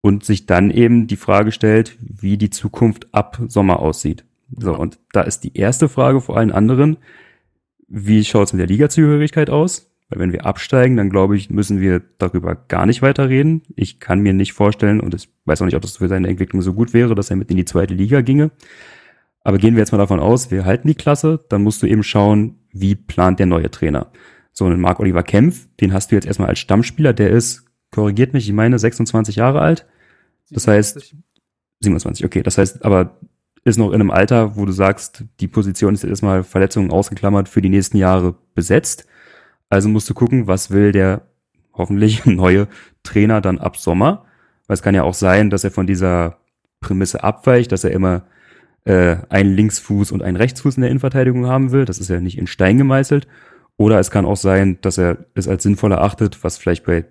und 0.02 0.26
sich 0.26 0.46
dann 0.46 0.72
eben 0.72 1.08
die 1.08 1.18
Frage 1.18 1.52
stellt, 1.52 1.98
wie 2.00 2.38
die 2.38 2.50
Zukunft 2.50 3.14
ab 3.14 3.40
Sommer 3.48 3.80
aussieht. 3.80 4.26
So, 4.58 4.76
und 4.76 5.00
da 5.14 5.22
ist 5.22 5.44
die 5.44 5.56
erste 5.56 5.88
Frage 5.88 6.22
vor 6.22 6.38
allen 6.38 6.52
anderen, 6.52 6.98
wie 7.88 8.24
schaut 8.24 8.48
es 8.48 8.54
mit 8.54 8.62
der 8.62 8.68
Ligazugehörigkeit 8.68 9.50
aus? 9.50 9.92
Weil 10.10 10.20
wenn 10.20 10.34
wir 10.34 10.46
absteigen, 10.46 10.98
dann 10.98 11.10
glaube 11.10 11.38
ich, 11.38 11.50
müssen 11.50 11.80
wir 11.80 12.02
darüber 12.18 12.56
gar 12.56 12.86
nicht 12.86 13.02
weiter 13.02 13.30
reden. 13.30 13.62
Ich 13.76 14.00
kann 14.00 14.20
mir 14.20 14.34
nicht 14.34 14.54
vorstellen, 14.54 15.00
und 15.00 15.14
ich 15.14 15.30
weiß 15.46 15.62
auch 15.62 15.66
nicht, 15.66 15.76
ob 15.76 15.82
das 15.82 15.98
für 15.98 16.10
seine 16.10 16.28
Entwicklung 16.28 16.62
so 16.62 16.74
gut 16.74 16.94
wäre, 16.94 17.16
dass 17.16 17.30
er 17.30 17.38
mit 17.38 17.50
in 17.50 17.58
die 17.58 17.66
zweite 17.66 17.94
Liga 17.94 18.22
ginge. 18.22 18.52
Aber 19.44 19.58
gehen 19.58 19.76
wir 19.76 19.80
jetzt 19.80 19.92
mal 19.92 19.98
davon 19.98 20.20
aus, 20.20 20.52
wir 20.52 20.66
halten 20.66 20.88
die 20.88 20.96
Klasse, 20.96 21.44
dann 21.50 21.64
musst 21.64 21.82
du 21.82 21.88
eben 21.88 22.04
schauen, 22.04 22.61
wie 22.74 22.96
plant 22.96 23.40
der 23.40 23.46
neue 23.46 23.72
Trainer. 23.72 24.12
So 24.52 24.66
einen 24.66 24.82
Marc 24.82 25.00
Oliver 25.00 25.24
Kempf, 25.24 25.68
den 25.80 25.94
hast 25.94 26.12
du 26.12 26.16
jetzt 26.16 26.26
erstmal 26.26 26.50
als 26.50 26.60
Stammspieler, 26.60 27.14
der 27.14 27.30
ist, 27.30 27.66
korrigiert 27.92 28.34
mich, 28.34 28.48
ich 28.48 28.54
meine 28.54 28.80
26 28.80 29.38
Jahre 29.38 29.62
alt. 29.62 29.88
Das 30.50 30.64
27. 30.64 31.04
heißt, 31.04 31.16
27, 31.82 32.26
okay, 32.26 32.44
das 32.44 32.58
heißt 32.58 32.84
aber, 32.84 33.18
ist 33.64 33.78
noch 33.78 33.90
in 33.90 33.96
einem 33.96 34.12
Alter, 34.12 34.56
wo 34.56 34.66
du 34.66 34.72
sagst, 34.72 35.24
die 35.40 35.48
Position 35.48 35.94
ist 35.94 36.04
jetzt 36.04 36.10
erstmal 36.10 36.44
Verletzungen 36.44 36.92
ausgeklammert 36.92 37.48
für 37.48 37.62
die 37.62 37.70
nächsten 37.70 37.98
Jahre 37.98 38.36
besetzt. 38.56 39.08
Also 39.70 39.88
musst 39.88 40.10
du 40.10 40.14
gucken, 40.14 40.48
was 40.48 40.72
will 40.72 40.92
der 40.92 41.28
hoffentlich 41.74 42.26
neue 42.26 42.68
Trainer 43.04 43.40
dann 43.42 43.60
ab 43.60 43.78
Sommer. 43.78 44.26
Weil 44.68 44.76
es 44.76 44.82
kann 44.82 44.96
ja 44.96 45.04
auch 45.04 45.14
sein, 45.14 45.50
dass 45.50 45.64
er 45.64 45.72
von 45.72 45.86
dieser 45.86 46.38
Prämisse 46.80 47.24
abweicht, 47.24 47.72
dass 47.72 47.84
er 47.84 47.92
immer 47.92 48.24
äh, 48.86 49.18
einen 49.30 49.56
Linksfuß 49.56 50.12
und 50.12 50.22
einen 50.22 50.38
Rechtsfuß 50.38 50.76
in 50.76 50.82
der 50.82 50.90
Innenverteidigung 50.90 51.46
haben 51.46 51.72
will. 51.72 51.86
Das 51.86 52.00
ist 52.00 52.10
ja 52.10 52.20
nicht 52.20 52.38
in 52.38 52.48
Stein 52.48 52.78
gemeißelt. 52.78 53.28
Oder 53.78 54.00
es 54.00 54.12
kann 54.12 54.26
auch 54.26 54.38
sein, 54.38 54.78
dass 54.82 54.98
er 54.98 55.26
es 55.34 55.48
als 55.48 55.64
sinnvoll 55.64 55.92
erachtet, 55.92 56.44
was 56.44 56.58
vielleicht 56.58 56.86
bei 56.86 57.06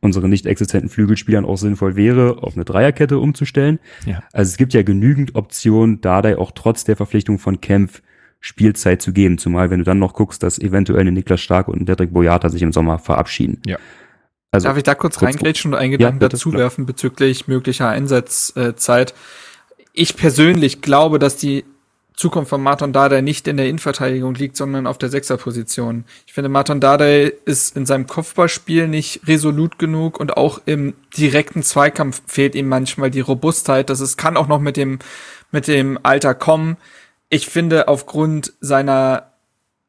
unseren 0.00 0.30
nicht 0.30 0.46
existenten 0.46 0.88
Flügelspielern 0.88 1.44
auch 1.44 1.56
sinnvoll 1.56 1.96
wäre, 1.96 2.42
auf 2.42 2.54
eine 2.54 2.64
Dreierkette 2.64 3.18
umzustellen. 3.18 3.78
Ja. 4.06 4.22
Also 4.32 4.50
es 4.50 4.56
gibt 4.56 4.74
ja 4.74 4.82
genügend 4.82 5.34
Optionen, 5.34 6.00
Dardai 6.00 6.38
auch 6.38 6.52
trotz 6.52 6.84
der 6.84 6.96
Verpflichtung 6.96 7.38
von 7.38 7.60
Kempf 7.60 8.02
Spielzeit 8.40 9.02
zu 9.02 9.12
geben. 9.12 9.38
Zumal 9.38 9.70
wenn 9.70 9.80
du 9.80 9.84
dann 9.84 9.98
noch 9.98 10.14
guckst, 10.14 10.42
dass 10.42 10.58
eventuell 10.58 11.00
eine 11.00 11.12
Niklas 11.12 11.40
Stark 11.40 11.68
und 11.68 11.80
ein 11.80 11.86
Dedrick 11.86 12.12
Boyata 12.12 12.48
sich 12.48 12.62
im 12.62 12.72
Sommer 12.72 12.98
verabschieden. 12.98 13.60
Ja. 13.66 13.78
Also, 14.50 14.68
Darf 14.68 14.76
ich 14.78 14.82
da 14.82 14.94
kurz, 14.94 15.18
kurz 15.18 15.34
reingrätschen 15.34 15.74
und 15.74 15.78
einen 15.78 15.92
Gedanken 15.92 16.22
ja, 16.22 16.28
dazu 16.28 16.52
werfen 16.54 16.86
bezüglich 16.86 17.48
möglicher 17.48 17.88
Einsatzzeit? 17.88 19.14
Ich 19.98 20.16
persönlich 20.16 20.80
glaube, 20.80 21.18
dass 21.18 21.36
die 21.36 21.64
Zukunft 22.14 22.50
von 22.50 22.62
Martin 22.62 22.92
Dardai 22.92 23.20
nicht 23.20 23.46
in 23.46 23.56
der 23.56 23.68
Innenverteidigung 23.68 24.34
liegt, 24.34 24.56
sondern 24.56 24.86
auf 24.86 24.98
der 24.98 25.08
Sechserposition. 25.08 26.04
Ich 26.26 26.32
finde, 26.32 26.48
Martin 26.48 26.80
Dardai 26.80 27.32
ist 27.44 27.76
in 27.76 27.86
seinem 27.86 28.06
Kopfballspiel 28.06 28.88
nicht 28.88 29.26
resolut 29.26 29.78
genug 29.78 30.18
und 30.18 30.36
auch 30.36 30.60
im 30.66 30.94
direkten 31.16 31.62
Zweikampf 31.62 32.22
fehlt 32.26 32.54
ihm 32.54 32.68
manchmal 32.68 33.10
die 33.10 33.20
Robustheit. 33.20 33.90
Das 33.90 34.00
ist, 34.00 34.16
kann 34.16 34.36
auch 34.36 34.48
noch 34.48 34.58
mit 34.60 34.76
dem, 34.76 34.98
mit 35.52 35.68
dem 35.68 35.98
Alter 36.02 36.34
kommen. 36.34 36.76
Ich 37.28 37.48
finde, 37.48 37.86
aufgrund 37.86 38.52
seiner 38.60 39.32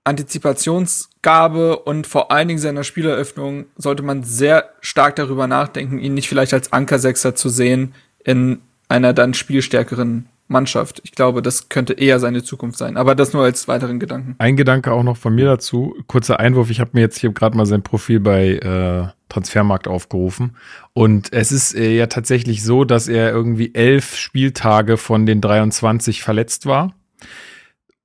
Antizipationsgabe 0.03 1.79
und 1.79 2.05
vor 2.05 2.31
allen 2.31 2.47
Dingen 2.47 2.59
seiner 2.59 2.83
Spieleröffnung 2.83 3.65
sollte 3.75 4.03
man 4.03 4.23
sehr 4.23 4.69
stark 4.81 5.15
darüber 5.15 5.47
nachdenken, 5.47 5.99
ihn 5.99 6.13
nicht 6.13 6.29
vielleicht 6.29 6.53
als 6.53 6.73
Ankersechser 6.73 7.35
zu 7.35 7.49
sehen 7.49 7.93
in 8.23 8.61
einer 8.89 9.13
dann 9.13 9.33
spielstärkeren 9.33 10.27
Mannschaft. 10.49 10.99
Ich 11.03 11.11
glaube, 11.11 11.41
das 11.41 11.69
könnte 11.69 11.93
eher 11.93 12.19
seine 12.19 12.43
Zukunft 12.43 12.77
sein. 12.77 12.97
Aber 12.97 13.15
das 13.15 13.33
nur 13.33 13.43
als 13.43 13.67
weiteren 13.67 13.99
Gedanken. 13.99 14.35
Ein 14.39 14.57
Gedanke 14.57 14.91
auch 14.91 15.03
noch 15.03 15.15
von 15.15 15.33
mir 15.35 15.45
dazu. 15.45 15.95
Kurzer 16.07 16.39
Einwurf. 16.39 16.71
Ich 16.71 16.79
habe 16.79 16.91
mir 16.93 17.01
jetzt 17.01 17.19
hier 17.19 17.31
gerade 17.31 17.55
mal 17.55 17.67
sein 17.67 17.83
Profil 17.83 18.19
bei 18.19 18.55
äh, 18.55 19.07
Transfermarkt 19.29 19.87
aufgerufen. 19.87 20.57
Und 20.93 21.31
es 21.31 21.51
ist 21.51 21.75
äh, 21.75 21.95
ja 21.95 22.07
tatsächlich 22.07 22.63
so, 22.63 22.83
dass 22.83 23.07
er 23.07 23.29
irgendwie 23.29 23.75
elf 23.75 24.15
Spieltage 24.15 24.97
von 24.97 25.27
den 25.27 25.39
23 25.39 26.23
verletzt 26.23 26.65
war. 26.65 26.95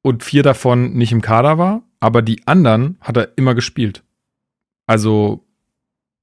Und 0.02 0.22
vier 0.22 0.42
davon 0.42 0.92
nicht 0.92 1.12
im 1.12 1.22
Kader 1.22 1.56
war. 1.56 1.82
Aber 1.98 2.20
die 2.20 2.46
anderen 2.46 2.98
hat 3.00 3.16
er 3.16 3.30
immer 3.36 3.54
gespielt. 3.54 4.02
Also 4.86 5.46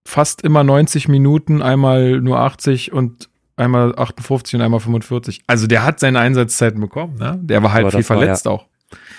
fast 0.05 0.43
immer 0.43 0.63
90 0.63 1.07
Minuten, 1.07 1.63
einmal 1.63 2.21
nur 2.21 2.39
80 2.39 2.91
und 2.91 3.31
einmal 3.55 3.95
58 3.97 4.55
und 4.55 4.61
einmal 4.61 4.79
45. 4.79 5.43
Also 5.47 5.67
der 5.67 5.85
hat 5.85 5.99
seine 5.99 6.19
Einsatzzeiten 6.19 6.79
bekommen, 6.79 7.15
ne? 7.15 7.39
Der 7.41 7.63
war 7.63 7.73
halt 7.73 7.85
aber 7.85 7.91
viel 7.91 8.03
verletzt 8.03 8.45
ja, 8.45 8.51
auch. 8.51 8.65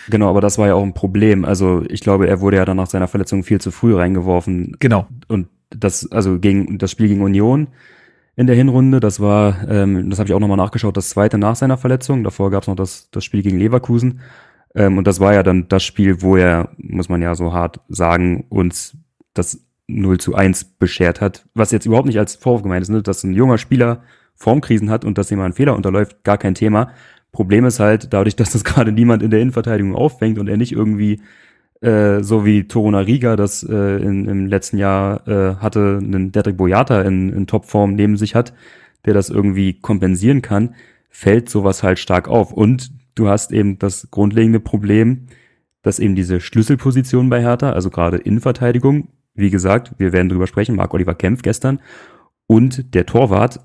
Genau, 0.09 0.29
aber 0.29 0.41
das 0.41 0.59
war 0.59 0.67
ja 0.67 0.75
auch 0.75 0.83
ein 0.83 0.95
Problem. 0.95 1.45
Also 1.45 1.85
ich 1.89 2.01
glaube, 2.01 2.27
er 2.29 2.41
wurde 2.41 2.57
ja 2.57 2.65
dann 2.65 2.77
nach 2.77 2.89
seiner 2.89 3.09
Verletzung 3.09 3.45
viel 3.45 3.61
zu 3.61 3.71
früh 3.71 3.95
reingeworfen. 3.95 4.77
Genau. 4.79 5.07
Und 5.29 5.49
das, 5.71 6.11
also 6.11 6.39
gegen 6.39 6.79
das 6.79 6.91
Spiel 6.91 7.09
gegen 7.09 7.23
Union 7.23 7.69
in 8.35 8.47
der 8.47 8.57
Hinrunde, 8.57 9.01
das 9.01 9.21
war, 9.21 9.69
ähm, 9.69 10.11
das 10.11 10.19
habe 10.19 10.29
ich 10.29 10.35
auch 10.35 10.41
nochmal 10.41 10.57
nachgeschaut, 10.57 10.97
das 10.97 11.11
zweite 11.11 11.39
nach 11.39 11.57
seiner 11.57 11.77
Verletzung. 11.77 12.25
Davor 12.25 12.51
gab 12.51 12.63
es 12.63 12.69
noch 12.69 12.77
das, 12.77 13.11
das 13.11 13.25
Spiel 13.25 13.43
gegen 13.43 13.59
Leverkusen. 13.59 14.21
Ähm, 14.75 14.99
und 14.99 15.07
das 15.07 15.21
war 15.21 15.35
ja 15.35 15.43
dann 15.43 15.69
das 15.69 15.83
Spiel, 15.85 16.23
wo 16.23 16.37
er, 16.37 16.71
muss 16.79 17.09
man 17.09 17.23
ja 17.23 17.35
so 17.35 17.53
hart 17.53 17.81
sagen, 17.89 18.47
uns 18.49 18.97
das 19.35 19.61
0 19.87 20.19
zu 20.19 20.35
1 20.35 20.65
beschert 20.79 21.21
hat. 21.21 21.47
Was 21.55 21.73
jetzt 21.73 21.87
überhaupt 21.87 22.07
nicht 22.07 22.19
als 22.19 22.37
Vorwurf 22.37 22.63
gemeint 22.63 22.83
ist, 22.83 22.89
ne? 22.89 23.03
dass 23.03 23.25
ein 23.25 23.35
junger 23.35 23.59
Spieler 23.59 24.03
Formkrisen 24.35 24.91
hat 24.91 25.05
und 25.05 25.19
dass 25.19 25.31
ihm 25.31 25.41
ein 25.41 25.53
Fehler 25.53 25.77
unterläuft, 25.77 26.25
gar 26.25 26.39
kein 26.39 26.55
Thema. 26.55 26.91
Problem 27.33 27.65
ist 27.65 27.81
halt, 27.81 28.13
dadurch, 28.13 28.37
dass 28.37 28.53
das 28.53 28.65
gerade 28.65 28.93
niemand 28.93 29.23
in 29.23 29.31
der 29.31 29.41
Innenverteidigung 29.41 29.95
auffängt 29.95 30.39
und 30.39 30.49
er 30.49 30.57
nicht 30.57 30.73
irgendwie 30.73 31.21
äh, 31.81 32.23
so 32.23 32.45
wie 32.45 32.69
Toruna 32.69 33.01
Riga 33.01 33.37
das 33.37 33.63
äh, 33.65 33.75
in, 33.75 34.29
im 34.29 34.47
letzten 34.47 34.79
Jahr 34.79 35.27
äh, 35.27 35.57
hatte, 35.57 35.99
einen 36.01 36.31
Dedrick 36.31 36.57
Boyata 36.57 37.03
in, 37.03 37.31
in 37.31 37.47
Topform 37.47 37.95
neben 37.95 38.17
sich 38.17 38.35
hat, 38.35 38.55
der 39.05 39.15
das 39.15 39.31
irgendwie 39.31 39.75
kompensieren 39.81 40.43
kann, 40.43 40.75
fällt 41.11 41.51
sowas 41.51 41.83
halt 41.83 41.99
stark 41.99 42.29
auf. 42.29 42.53
Und 42.53 42.93
du 43.17 43.29
hast 43.29 43.53
eben 43.53 43.79
das 43.79 44.09
grundlegende 44.11 44.61
Problem, 44.61 45.27
dass 45.83 45.99
eben 45.99 46.15
diese 46.15 46.41
Schlüsselposition 46.41 47.29
bei 47.29 47.41
Hertha, 47.41 47.73
also 47.73 47.91
gerade 47.91 48.17
Innenverteidigung, 48.17 49.09
wie 49.35 49.51
gesagt, 49.51 49.93
wir 49.99 50.13
werden 50.13 50.29
drüber 50.29 50.47
sprechen, 50.47 50.77
Marc 50.77 50.95
Oliver 50.95 51.15
Kempf 51.15 51.43
gestern, 51.43 51.81
und 52.47 52.95
der 52.95 53.07
Torwart 53.07 53.61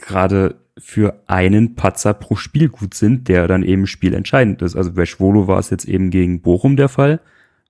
gerade 0.00 0.56
für 0.78 1.22
einen 1.26 1.74
Patzer 1.74 2.14
pro 2.14 2.36
Spiel 2.36 2.68
gut 2.68 2.94
sind, 2.94 3.28
der 3.28 3.46
dann 3.46 3.62
eben 3.62 3.86
spielentscheidend 3.86 4.62
ist. 4.62 4.76
Also 4.76 4.92
bei 4.92 5.06
Schwolo 5.06 5.46
war 5.46 5.58
es 5.58 5.70
jetzt 5.70 5.84
eben 5.84 6.10
gegen 6.10 6.40
Bochum 6.40 6.76
der 6.76 6.88
Fall, 6.88 7.20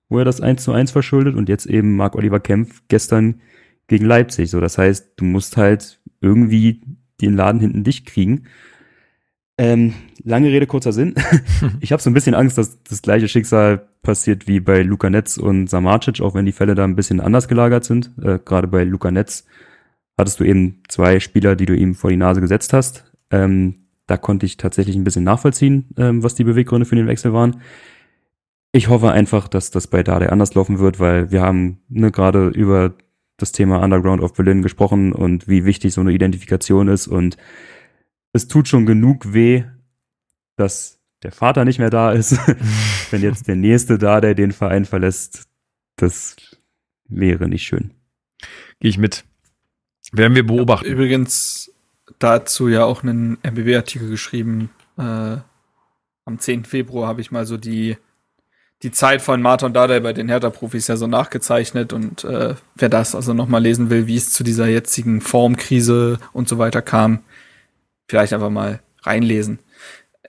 wo 0.09 0.19
er 0.19 0.25
das 0.25 0.41
1 0.41 0.63
zu 0.63 0.71
1 0.71 0.91
verschuldet 0.91 1.35
und 1.35 1.49
jetzt 1.49 1.65
eben 1.65 1.95
Marc 1.95 2.15
Oliver 2.15 2.39
Kempf 2.39 2.81
gestern 2.87 3.41
gegen 3.87 4.05
Leipzig. 4.05 4.49
So, 4.49 4.61
das 4.61 4.77
heißt, 4.77 5.13
du 5.17 5.25
musst 5.25 5.57
halt 5.57 5.99
irgendwie 6.21 6.81
den 7.21 7.35
Laden 7.35 7.59
hinten 7.59 7.83
dicht 7.83 8.05
kriegen. 8.05 8.43
Ähm, 9.57 9.93
lange 10.23 10.47
Rede, 10.47 10.65
kurzer 10.65 10.93
Sinn. 10.93 11.15
ich 11.81 11.91
habe 11.91 12.01
so 12.01 12.09
ein 12.09 12.13
bisschen 12.13 12.33
Angst, 12.33 12.57
dass 12.57 12.81
das 12.83 13.01
gleiche 13.01 13.27
Schicksal 13.27 13.87
passiert 14.01 14.47
wie 14.47 14.59
bei 14.59 14.81
Luca 14.81 15.09
Netz 15.09 15.37
und 15.37 15.69
Samarcic, 15.69 16.21
auch 16.21 16.33
wenn 16.33 16.45
die 16.45 16.51
Fälle 16.51 16.75
da 16.75 16.83
ein 16.83 16.95
bisschen 16.95 17.19
anders 17.19 17.47
gelagert 17.47 17.83
sind. 17.83 18.11
Äh, 18.21 18.39
Gerade 18.43 18.67
bei 18.67 18.83
Luca 18.83 19.11
Netz 19.11 19.45
hattest 20.21 20.39
du 20.39 20.43
eben 20.43 20.81
zwei 20.87 21.19
Spieler, 21.19 21.55
die 21.55 21.65
du 21.65 21.75
ihm 21.75 21.95
vor 21.95 22.09
die 22.09 22.17
Nase 22.17 22.39
gesetzt 22.41 22.73
hast. 22.73 23.11
Ähm, 23.29 23.87
da 24.07 24.17
konnte 24.17 24.45
ich 24.45 24.57
tatsächlich 24.57 24.95
ein 24.95 25.03
bisschen 25.03 25.23
nachvollziehen, 25.23 25.89
ähm, 25.97 26.23
was 26.23 26.35
die 26.35 26.43
Beweggründe 26.43 26.85
für 26.85 26.95
den 26.95 27.07
Wechsel 27.07 27.33
waren. 27.33 27.61
Ich 28.71 28.87
hoffe 28.87 29.11
einfach, 29.11 29.47
dass 29.47 29.71
das 29.71 29.87
bei 29.87 30.03
Dade 30.03 30.31
anders 30.31 30.53
laufen 30.53 30.79
wird, 30.79 30.99
weil 30.99 31.31
wir 31.31 31.41
haben 31.41 31.79
ne, 31.89 32.11
gerade 32.11 32.47
über 32.49 32.93
das 33.37 33.51
Thema 33.51 33.83
Underground 33.83 34.21
of 34.21 34.33
Berlin 34.33 34.61
gesprochen 34.61 35.11
und 35.13 35.47
wie 35.47 35.65
wichtig 35.65 35.93
so 35.93 36.01
eine 36.01 36.13
Identifikation 36.13 36.87
ist 36.87 37.07
und 37.07 37.37
es 38.33 38.47
tut 38.47 38.67
schon 38.67 38.85
genug 38.85 39.33
weh, 39.33 39.63
dass 40.55 40.99
der 41.23 41.31
Vater 41.31 41.65
nicht 41.65 41.79
mehr 41.79 41.89
da 41.89 42.11
ist. 42.11 42.37
Wenn 43.11 43.21
jetzt 43.21 43.47
der 43.47 43.55
Nächste 43.55 43.97
da, 43.97 44.21
der 44.21 44.35
den 44.35 44.51
Verein 44.51 44.85
verlässt, 44.85 45.47
das 45.97 46.35
wäre 47.07 47.49
nicht 47.49 47.63
schön. 47.63 47.91
Gehe 48.79 48.89
ich 48.89 48.97
mit. 48.97 49.25
Werden 50.11 50.35
wir 50.35 50.45
beobachten. 50.45 50.85
Übrigens 50.85 51.71
dazu 52.19 52.67
ja 52.67 52.83
auch 52.85 53.03
einen 53.03 53.37
MBB-Artikel 53.43 54.09
geschrieben. 54.09 54.69
Äh, 54.97 55.37
am 56.25 56.39
10. 56.39 56.65
Februar 56.65 57.07
habe 57.07 57.21
ich 57.21 57.31
mal 57.31 57.45
so 57.45 57.57
die, 57.57 57.97
die 58.83 58.91
Zeit 58.91 59.21
von 59.21 59.41
Martin 59.41 59.73
Dardai 59.73 59.99
bei 60.01 60.13
den 60.13 60.27
Hertha-Profis 60.29 60.87
ja 60.87 60.97
so 60.97 61.07
nachgezeichnet 61.07 61.93
und 61.93 62.23
äh, 62.23 62.55
wer 62.75 62.89
das 62.89 63.15
also 63.15 63.33
nochmal 63.33 63.61
lesen 63.61 63.89
will, 63.89 64.07
wie 64.07 64.17
es 64.17 64.31
zu 64.31 64.43
dieser 64.43 64.67
jetzigen 64.67 65.21
Formkrise 65.21 66.19
und 66.33 66.47
so 66.47 66.57
weiter 66.57 66.81
kam, 66.81 67.19
vielleicht 68.07 68.33
einfach 68.33 68.49
mal 68.49 68.81
reinlesen. 69.03 69.59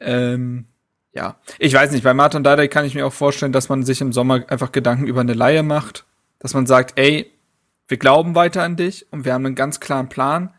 Ähm, 0.00 0.66
ja, 1.12 1.36
ich 1.58 1.74
weiß 1.74 1.92
nicht, 1.92 2.04
bei 2.04 2.14
Martin 2.14 2.42
Dardai 2.42 2.68
kann 2.68 2.86
ich 2.86 2.94
mir 2.94 3.06
auch 3.06 3.12
vorstellen, 3.12 3.52
dass 3.52 3.68
man 3.68 3.82
sich 3.82 4.00
im 4.00 4.12
Sommer 4.12 4.44
einfach 4.48 4.72
Gedanken 4.72 5.06
über 5.06 5.20
eine 5.20 5.34
Laie 5.34 5.62
macht, 5.62 6.06
dass 6.38 6.54
man 6.54 6.66
sagt, 6.66 6.98
ey, 6.98 7.30
wir 7.88 7.96
glauben 7.96 8.34
weiter 8.34 8.62
an 8.62 8.76
dich 8.76 9.06
und 9.10 9.24
wir 9.24 9.34
haben 9.34 9.46
einen 9.46 9.54
ganz 9.54 9.80
klaren 9.80 10.08
Plan. 10.08 10.54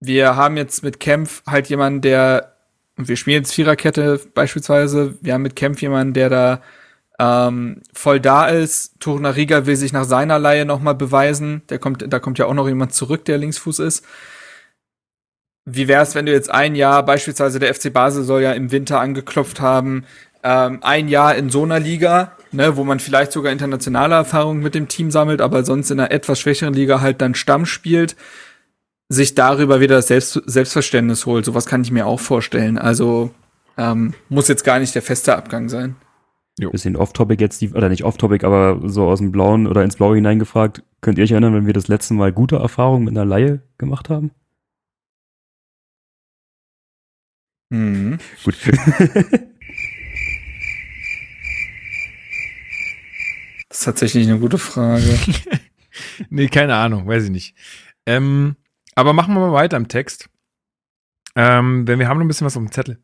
Wir 0.00 0.36
haben 0.36 0.56
jetzt 0.56 0.82
mit 0.82 1.00
Kempf 1.00 1.42
halt 1.46 1.68
jemanden, 1.68 2.00
der, 2.00 2.56
und 2.96 3.08
wir 3.08 3.16
spielen 3.16 3.42
jetzt 3.42 3.52
Viererkette 3.52 4.20
beispielsweise, 4.34 5.18
wir 5.20 5.34
haben 5.34 5.42
mit 5.42 5.56
Kempf 5.56 5.82
jemanden, 5.82 6.14
der 6.14 6.30
da 6.30 6.62
ähm, 7.20 7.82
voll 7.92 8.18
da 8.18 8.46
ist. 8.46 8.94
Riga 9.06 9.66
will 9.66 9.76
sich 9.76 9.92
nach 9.92 10.04
seiner 10.04 10.38
Laie 10.38 10.64
nochmal 10.64 10.94
beweisen. 10.94 11.62
Der 11.68 11.78
kommt, 11.78 12.04
da 12.10 12.18
kommt 12.18 12.38
ja 12.38 12.46
auch 12.46 12.54
noch 12.54 12.66
jemand 12.66 12.94
zurück, 12.94 13.26
der 13.26 13.36
Linksfuß 13.36 13.80
ist. 13.80 14.06
Wie 15.66 15.86
wäre 15.86 16.02
es, 16.02 16.14
wenn 16.14 16.24
du 16.24 16.32
jetzt 16.32 16.50
ein 16.50 16.74
Jahr, 16.74 17.04
beispielsweise 17.04 17.58
der 17.58 17.74
FC 17.74 17.92
Basel 17.92 18.24
soll 18.24 18.42
ja 18.42 18.52
im 18.52 18.72
Winter 18.72 19.00
angeklopft 19.00 19.60
haben, 19.60 20.06
ähm, 20.42 20.78
ein 20.82 21.08
Jahr 21.08 21.34
in 21.34 21.50
so 21.50 21.62
einer 21.62 21.78
Liga, 21.78 22.32
ne, 22.52 22.76
wo 22.76 22.84
man 22.84 23.00
vielleicht 23.00 23.32
sogar 23.32 23.52
internationale 23.52 24.14
Erfahrungen 24.14 24.62
mit 24.62 24.74
dem 24.74 24.88
Team 24.88 25.10
sammelt, 25.10 25.40
aber 25.40 25.64
sonst 25.64 25.90
in 25.90 26.00
einer 26.00 26.10
etwas 26.10 26.40
schwächeren 26.40 26.74
Liga 26.74 27.00
halt 27.00 27.20
dann 27.20 27.34
Stamm 27.34 27.66
spielt, 27.66 28.16
sich 29.08 29.34
darüber 29.34 29.80
wieder 29.80 29.96
das 29.96 30.08
Selbst 30.08 30.40
Selbstverständnis 30.46 31.26
holt. 31.26 31.44
Sowas 31.44 31.66
kann 31.66 31.82
ich 31.82 31.90
mir 31.90 32.06
auch 32.06 32.20
vorstellen. 32.20 32.78
Also 32.78 33.30
ähm, 33.76 34.14
muss 34.28 34.48
jetzt 34.48 34.64
gar 34.64 34.78
nicht 34.78 34.94
der 34.94 35.02
feste 35.02 35.36
Abgang 35.36 35.68
sein. 35.68 35.96
Jo. 36.58 36.70
Bisschen 36.70 36.96
off-topic 36.96 37.42
jetzt, 37.42 37.60
die, 37.60 37.70
oder 37.72 37.88
nicht 37.88 38.04
off-topic, 38.04 38.44
aber 38.44 38.80
so 38.88 39.08
aus 39.08 39.18
dem 39.18 39.32
Blauen 39.32 39.66
oder 39.66 39.82
ins 39.82 39.96
Blaue 39.96 40.16
hineingefragt. 40.16 40.82
Könnt 41.00 41.18
ihr 41.18 41.24
euch 41.24 41.30
erinnern, 41.30 41.54
wenn 41.54 41.66
wir 41.66 41.72
das 41.72 41.88
letzte 41.88 42.14
Mal 42.14 42.32
gute 42.32 42.56
Erfahrungen 42.56 43.04
mit 43.04 43.16
einer 43.16 43.24
Laie 43.24 43.62
gemacht 43.78 44.10
haben? 44.10 44.30
Mhm. 47.70 48.18
Gut. 48.44 48.56
Das 53.70 53.78
ist 53.78 53.84
tatsächlich 53.84 54.28
eine 54.28 54.40
gute 54.40 54.58
Frage. 54.58 55.18
nee, 56.28 56.48
keine 56.48 56.74
Ahnung, 56.74 57.06
weiß 57.06 57.24
ich 57.24 57.30
nicht. 57.30 57.54
Ähm, 58.04 58.56
aber 58.96 59.12
machen 59.12 59.32
wir 59.34 59.40
mal 59.40 59.52
weiter 59.52 59.76
im 59.76 59.86
Text. 59.88 60.28
Ähm, 61.36 61.86
denn 61.86 62.00
wir 62.00 62.08
haben 62.08 62.18
noch 62.18 62.24
ein 62.24 62.28
bisschen 62.28 62.46
was 62.46 62.56
auf 62.56 62.62
dem 62.62 62.72
Zettel. 62.72 62.98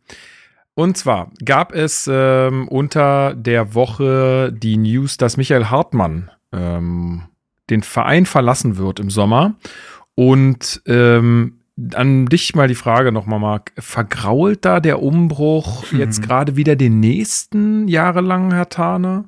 Und 0.74 0.96
zwar 0.96 1.30
gab 1.44 1.72
es 1.72 2.10
ähm, 2.12 2.66
unter 2.66 3.34
der 3.34 3.74
Woche 3.74 4.52
die 4.52 4.76
News, 4.76 5.16
dass 5.16 5.36
Michael 5.36 5.66
Hartmann 5.66 6.32
ähm, 6.52 7.22
den 7.70 7.84
Verein 7.84 8.26
verlassen 8.26 8.76
wird 8.76 8.98
im 8.98 9.08
Sommer. 9.08 9.54
Und 10.16 10.82
ähm, 10.86 11.60
an 11.94 12.26
dich 12.26 12.56
mal 12.56 12.66
die 12.66 12.74
Frage 12.74 13.12
nochmal, 13.12 13.38
Marc. 13.38 13.72
Vergrault 13.78 14.64
da 14.64 14.80
der 14.80 15.00
Umbruch 15.00 15.92
mhm. 15.92 16.00
jetzt 16.00 16.22
gerade 16.22 16.56
wieder 16.56 16.74
den 16.74 16.98
nächsten 16.98 17.86
jahrelangen 17.86 18.52
Herr 18.52 18.68
Tane? 18.68 19.26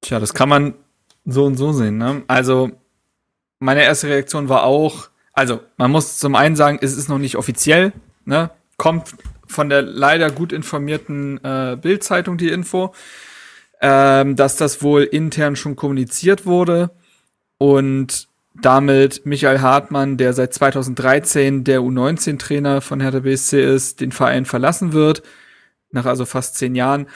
Tja, 0.00 0.20
das 0.20 0.34
kann 0.34 0.48
man 0.48 0.74
so 1.24 1.44
und 1.44 1.56
so 1.56 1.72
sehen. 1.72 1.98
Ne? 1.98 2.22
Also, 2.28 2.70
meine 3.58 3.82
erste 3.82 4.08
Reaktion 4.08 4.48
war 4.48 4.64
auch, 4.64 5.08
also, 5.32 5.60
man 5.76 5.90
muss 5.90 6.18
zum 6.18 6.34
einen 6.34 6.56
sagen, 6.56 6.78
es 6.80 6.96
ist 6.96 7.08
noch 7.08 7.18
nicht 7.18 7.36
offiziell, 7.36 7.92
ne? 8.24 8.50
Kommt 8.76 9.14
von 9.46 9.68
der 9.68 9.82
leider 9.82 10.30
gut 10.30 10.52
informierten 10.52 11.42
äh, 11.42 11.76
Bild-Zeitung 11.80 12.38
die 12.38 12.50
Info, 12.50 12.94
ähm, 13.80 14.36
dass 14.36 14.56
das 14.56 14.82
wohl 14.82 15.02
intern 15.02 15.56
schon 15.56 15.76
kommuniziert 15.76 16.46
wurde 16.46 16.90
und 17.58 18.28
damit 18.60 19.24
Michael 19.24 19.60
Hartmann, 19.60 20.16
der 20.16 20.32
seit 20.32 20.54
2013 20.54 21.64
der 21.64 21.80
U19-Trainer 21.80 22.80
von 22.80 23.00
Hertha 23.00 23.20
BSC 23.20 23.62
ist, 23.62 24.00
den 24.00 24.12
Verein 24.12 24.44
verlassen 24.44 24.92
wird, 24.92 25.22
nach 25.90 26.06
also 26.06 26.24
fast 26.24 26.56
zehn 26.56 26.74
Jahren. 26.74 27.06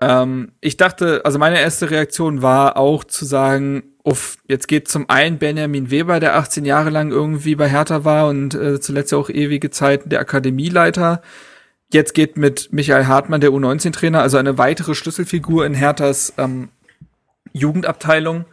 Ähm, 0.00 0.52
ich 0.60 0.76
dachte, 0.76 1.22
also 1.24 1.38
meine 1.38 1.60
erste 1.60 1.90
Reaktion 1.90 2.42
war 2.42 2.76
auch 2.76 3.04
zu 3.04 3.24
sagen, 3.24 3.82
uff, 4.04 4.38
jetzt 4.46 4.68
geht 4.68 4.88
zum 4.88 5.08
einen 5.10 5.38
Benjamin 5.38 5.90
Weber, 5.90 6.20
der 6.20 6.36
18 6.36 6.64
Jahre 6.64 6.90
lang 6.90 7.10
irgendwie 7.10 7.56
bei 7.56 7.68
Hertha 7.68 8.04
war 8.04 8.28
und 8.28 8.54
äh, 8.54 8.80
zuletzt 8.80 9.12
ja 9.12 9.18
auch 9.18 9.28
ewige 9.28 9.70
Zeit 9.70 10.10
der 10.10 10.20
Akademieleiter. 10.20 11.22
Jetzt 11.92 12.14
geht 12.14 12.36
mit 12.36 12.72
Michael 12.72 13.06
Hartmann, 13.06 13.40
der 13.40 13.50
U19-Trainer, 13.50 14.20
also 14.20 14.36
eine 14.36 14.58
weitere 14.58 14.94
Schlüsselfigur 14.94 15.66
in 15.66 15.74
Herthas 15.74 16.34
ähm, 16.38 16.68
Jugendabteilung. 17.52 18.44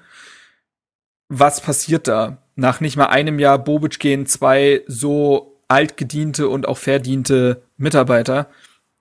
Was 1.30 1.62
passiert 1.62 2.08
da? 2.08 2.38
Nach 2.56 2.80
nicht 2.80 2.96
mal 2.96 3.08
einem 3.08 3.40
Jahr 3.40 3.60
Bobic 3.60 4.00
gehen 4.00 4.26
zwei 4.26 4.84
so 4.88 5.60
altgediente 5.68 6.48
und 6.48 6.68
auch 6.68 6.78
verdiente 6.78 7.64
Mitarbeiter. 7.78 8.48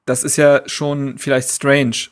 Das 0.07 0.25
ist 0.25 0.37
ja 0.37 0.63
schon 0.67 1.19
vielleicht 1.19 1.51
strange. 1.51 2.09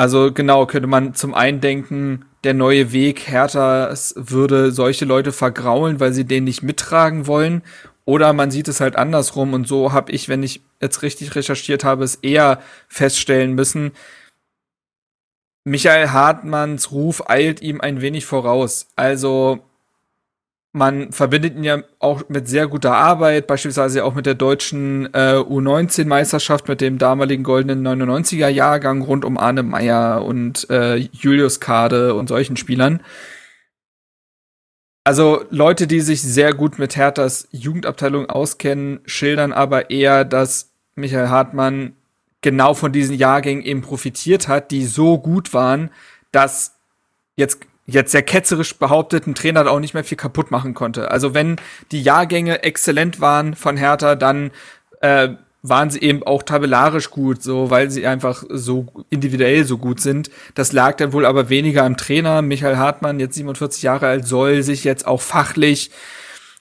Also 0.00 0.32
genau, 0.32 0.64
könnte 0.64 0.86
man 0.86 1.12
zum 1.12 1.34
einen 1.34 1.60
denken, 1.60 2.24
der 2.42 2.54
neue 2.54 2.90
Weg 2.90 3.28
Hertha 3.28 3.92
würde 4.14 4.72
solche 4.72 5.04
Leute 5.04 5.30
vergraulen, 5.30 6.00
weil 6.00 6.14
sie 6.14 6.24
den 6.24 6.44
nicht 6.44 6.62
mittragen 6.62 7.26
wollen. 7.26 7.60
Oder 8.06 8.32
man 8.32 8.50
sieht 8.50 8.68
es 8.68 8.80
halt 8.80 8.96
andersrum 8.96 9.52
und 9.52 9.68
so 9.68 9.92
habe 9.92 10.10
ich, 10.12 10.30
wenn 10.30 10.42
ich 10.42 10.62
jetzt 10.80 11.02
richtig 11.02 11.34
recherchiert 11.34 11.84
habe, 11.84 12.02
es 12.02 12.14
eher 12.14 12.62
feststellen 12.88 13.52
müssen. 13.52 13.92
Michael 15.64 16.08
Hartmanns 16.08 16.92
Ruf 16.92 17.28
eilt 17.28 17.60
ihm 17.60 17.82
ein 17.82 18.00
wenig 18.00 18.24
voraus. 18.24 18.88
Also 18.96 19.58
man 20.72 21.12
verbindet 21.12 21.56
ihn 21.56 21.64
ja 21.64 21.82
auch 21.98 22.28
mit 22.28 22.48
sehr 22.48 22.68
guter 22.68 22.94
Arbeit, 22.94 23.48
beispielsweise 23.48 24.04
auch 24.04 24.14
mit 24.14 24.26
der 24.26 24.34
deutschen 24.34 25.12
äh, 25.12 25.34
U19-Meisterschaft, 25.36 26.68
mit 26.68 26.80
dem 26.80 26.98
damaligen 26.98 27.42
goldenen 27.42 27.86
99er-Jahrgang 27.86 29.02
rund 29.02 29.24
um 29.24 29.36
Arne 29.36 29.64
Meyer 29.64 30.24
und 30.24 30.70
äh, 30.70 30.96
Julius 30.96 31.58
Kade 31.58 32.14
und 32.14 32.28
solchen 32.28 32.56
Spielern. 32.56 33.02
Also 35.02 35.44
Leute, 35.50 35.88
die 35.88 36.00
sich 36.00 36.22
sehr 36.22 36.52
gut 36.54 36.78
mit 36.78 36.94
Herthas 36.94 37.48
Jugendabteilung 37.50 38.26
auskennen, 38.26 39.00
schildern 39.06 39.52
aber 39.52 39.90
eher, 39.90 40.24
dass 40.24 40.70
Michael 40.94 41.30
Hartmann 41.30 41.96
genau 42.42 42.74
von 42.74 42.92
diesen 42.92 43.16
Jahrgängen 43.16 43.64
eben 43.64 43.82
profitiert 43.82 44.46
hat, 44.46 44.70
die 44.70 44.86
so 44.86 45.18
gut 45.18 45.52
waren, 45.52 45.90
dass 46.30 46.76
jetzt 47.34 47.60
jetzt 47.94 48.12
sehr 48.12 48.22
ketzerisch 48.22 48.78
behauptet, 48.78 49.26
ein 49.26 49.34
Trainer 49.34 49.64
da 49.64 49.70
auch 49.70 49.80
nicht 49.80 49.94
mehr 49.94 50.04
viel 50.04 50.18
kaputt 50.18 50.50
machen 50.50 50.74
konnte. 50.74 51.10
Also 51.10 51.34
wenn 51.34 51.56
die 51.92 52.02
Jahrgänge 52.02 52.62
exzellent 52.62 53.20
waren 53.20 53.54
von 53.54 53.76
Hertha, 53.76 54.14
dann 54.14 54.50
äh, 55.00 55.30
waren 55.62 55.90
sie 55.90 56.00
eben 56.00 56.22
auch 56.22 56.42
tabellarisch 56.42 57.10
gut, 57.10 57.42
so 57.42 57.70
weil 57.70 57.90
sie 57.90 58.06
einfach 58.06 58.44
so 58.48 58.86
individuell 59.10 59.64
so 59.64 59.78
gut 59.78 60.00
sind. 60.00 60.30
Das 60.54 60.72
lag 60.72 60.96
dann 60.96 61.12
wohl 61.12 61.26
aber 61.26 61.48
weniger 61.48 61.84
am 61.84 61.96
Trainer. 61.96 62.42
Michael 62.42 62.76
Hartmann, 62.76 63.20
jetzt 63.20 63.34
47 63.34 63.82
Jahre 63.82 64.06
alt, 64.06 64.26
soll 64.26 64.62
sich 64.62 64.84
jetzt 64.84 65.06
auch 65.06 65.20
fachlich 65.20 65.90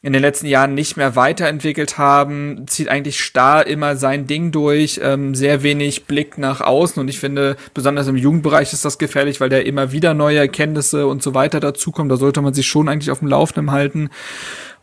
in 0.01 0.13
den 0.13 0.21
letzten 0.21 0.47
Jahren 0.47 0.75
nicht 0.75 0.95
mehr 0.95 1.17
weiterentwickelt 1.17 1.97
haben, 1.97 2.65
zieht 2.67 2.87
eigentlich 2.87 3.19
starr 3.19 3.67
immer 3.67 3.97
sein 3.97 4.27
Ding 4.27 4.51
durch, 4.51 5.01
ähm, 5.03 5.35
sehr 5.35 5.61
wenig 5.61 6.05
Blick 6.05 6.37
nach 6.37 6.61
außen 6.61 7.01
und 7.01 7.09
ich 7.09 7.19
finde, 7.19 7.57
besonders 7.73 8.07
im 8.07 8.15
Jugendbereich 8.15 8.71
ist 8.71 8.85
das 8.85 8.97
gefährlich, 8.97 9.41
weil 9.41 9.49
da 9.49 9.57
immer 9.57 9.91
wieder 9.91 10.13
neue 10.13 10.37
Erkenntnisse 10.37 11.05
und 11.05 11.21
so 11.21 11.33
weiter 11.33 11.59
dazukommen. 11.59 12.09
Da 12.09 12.15
sollte 12.15 12.41
man 12.41 12.53
sich 12.53 12.67
schon 12.67 12.87
eigentlich 12.87 13.11
auf 13.11 13.19
dem 13.19 13.27
Laufenden 13.27 13.71
halten. 13.71 14.09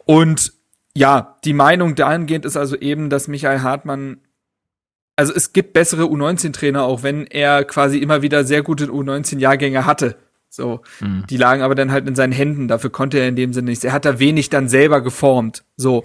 Und 0.04 0.52
ja, 0.94 1.38
die 1.44 1.54
Meinung 1.54 1.94
dahingehend 1.94 2.44
ist 2.44 2.56
also 2.58 2.76
eben, 2.76 3.08
dass 3.08 3.26
Michael 3.26 3.62
Hartmann 3.62 4.18
also 5.16 5.32
es 5.32 5.54
gibt 5.54 5.72
bessere 5.72 6.02
U19-Trainer, 6.02 6.82
auch 6.82 7.02
wenn 7.02 7.26
er 7.26 7.64
quasi 7.64 7.98
immer 7.98 8.20
wieder 8.20 8.44
sehr 8.44 8.62
gute 8.62 8.84
U19-Jahrgänge 8.88 9.86
hatte. 9.86 10.16
So, 10.56 10.80
mhm. 11.00 11.24
die 11.28 11.36
lagen 11.36 11.62
aber 11.62 11.74
dann 11.74 11.92
halt 11.92 12.08
in 12.08 12.14
seinen 12.14 12.32
Händen. 12.32 12.66
Dafür 12.66 12.90
konnte 12.90 13.18
er 13.18 13.28
in 13.28 13.36
dem 13.36 13.52
Sinne 13.52 13.70
nichts. 13.70 13.84
Er 13.84 13.92
hat 13.92 14.06
da 14.06 14.18
wenig 14.18 14.48
dann 14.48 14.68
selber 14.68 15.02
geformt. 15.02 15.64
So, 15.76 16.04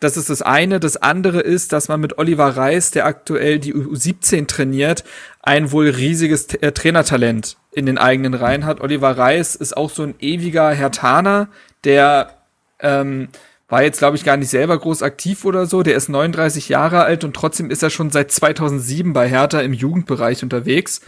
das 0.00 0.16
ist 0.16 0.30
das 0.30 0.40
eine. 0.40 0.78
Das 0.78 0.96
andere 0.96 1.40
ist, 1.40 1.72
dass 1.72 1.88
man 1.88 2.00
mit 2.00 2.16
Oliver 2.18 2.56
Reis, 2.56 2.92
der 2.92 3.06
aktuell 3.06 3.58
die 3.58 3.74
U17 3.74 4.46
trainiert, 4.46 5.02
ein 5.42 5.72
wohl 5.72 5.90
riesiges 5.90 6.54
äh, 6.54 6.70
Trainertalent 6.70 7.56
in 7.72 7.86
den 7.86 7.98
eigenen 7.98 8.34
Reihen 8.34 8.64
hat. 8.64 8.80
Oliver 8.80 9.18
Reis 9.18 9.56
ist 9.56 9.76
auch 9.76 9.90
so 9.90 10.04
ein 10.04 10.14
ewiger 10.20 10.70
Hertaner, 10.70 11.48
der 11.84 12.38
ähm, 12.80 13.28
war 13.68 13.82
jetzt, 13.82 13.98
glaube 13.98 14.16
ich, 14.16 14.24
gar 14.24 14.36
nicht 14.36 14.48
selber 14.48 14.78
groß 14.78 15.02
aktiv 15.02 15.44
oder 15.44 15.66
so. 15.66 15.82
Der 15.82 15.96
ist 15.96 16.08
39 16.08 16.68
Jahre 16.68 17.02
alt 17.02 17.24
und 17.24 17.34
trotzdem 17.34 17.70
ist 17.70 17.82
er 17.82 17.90
schon 17.90 18.10
seit 18.10 18.30
2007 18.30 19.12
bei 19.12 19.28
Hertha 19.28 19.60
im 19.60 19.72
Jugendbereich 19.72 20.42
unterwegs. 20.42 21.00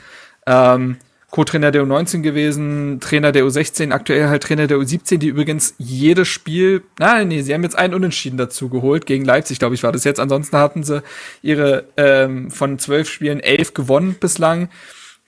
Ähm, 0.46 0.96
Co-Trainer 1.30 1.70
der 1.70 1.84
U19 1.84 2.22
gewesen, 2.22 2.98
Trainer 3.00 3.30
der 3.30 3.44
U16, 3.44 3.92
aktuell 3.92 4.28
halt 4.28 4.42
Trainer 4.42 4.66
der 4.66 4.78
U17, 4.78 5.18
die 5.18 5.28
übrigens 5.28 5.74
jedes 5.78 6.26
Spiel, 6.26 6.82
nein, 6.98 7.28
nee, 7.28 7.42
sie 7.42 7.54
haben 7.54 7.62
jetzt 7.62 7.78
einen 7.78 7.94
Unentschieden 7.94 8.36
dazu 8.36 8.68
geholt, 8.68 9.06
gegen 9.06 9.24
Leipzig, 9.24 9.60
glaube 9.60 9.74
ich, 9.74 9.82
war 9.82 9.92
das 9.92 10.04
jetzt. 10.04 10.18
Ansonsten 10.18 10.56
hatten 10.56 10.82
sie 10.82 11.02
ihre 11.42 11.84
ähm, 11.96 12.50
von 12.50 12.78
zwölf 12.78 13.08
Spielen 13.08 13.40
elf 13.40 13.74
gewonnen 13.74 14.16
bislang. 14.18 14.70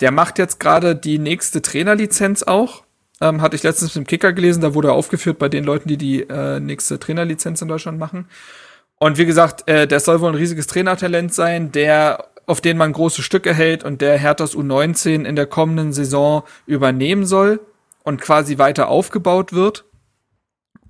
Der 0.01 0.11
macht 0.11 0.39
jetzt 0.39 0.59
gerade 0.59 0.97
die 0.97 1.19
nächste 1.19 1.63
Trainerlizenz 1.63 2.43
auch. 2.43 2.83
Ähm, 3.21 3.41
hatte 3.41 3.55
ich 3.55 3.63
letztens 3.63 3.95
im 3.95 4.07
Kicker 4.07 4.33
gelesen, 4.33 4.61
da 4.61 4.75
wurde 4.75 4.89
er 4.89 4.95
aufgeführt 4.95 5.39
bei 5.39 5.49
den 5.49 5.63
Leuten, 5.63 5.89
die 5.89 5.97
die 5.97 6.23
äh, 6.23 6.59
nächste 6.59 6.99
Trainerlizenz 6.99 7.63
in 7.63 7.69
Deutschland 7.69 8.01
machen. 8.01 8.27
Und 8.99 9.19
wie 9.19 9.27
gesagt, 9.27 9.69
äh, 9.69 9.87
der 9.87 10.01
soll 10.01 10.21
wohl 10.21 10.31
ein 10.31 10.37
riesiges 10.37 10.67
Trainertalent 10.67 11.33
sein, 11.33 11.71
der 11.71 12.32
auf 12.47 12.61
den 12.61 12.77
man 12.77 12.93
große 12.93 13.23
Stücke 13.23 13.55
hält 13.55 13.85
und 13.85 14.01
der 14.01 14.19
Herthas 14.19 14.57
U19 14.57 15.25
in 15.25 15.37
der 15.37 15.47
kommenden 15.47 15.93
Saison 15.93 16.43
übernehmen 16.67 17.25
soll 17.25 17.61
und 18.03 18.21
quasi 18.21 18.59
weiter 18.59 18.89
aufgebaut 18.89 19.53
wird. 19.53 19.85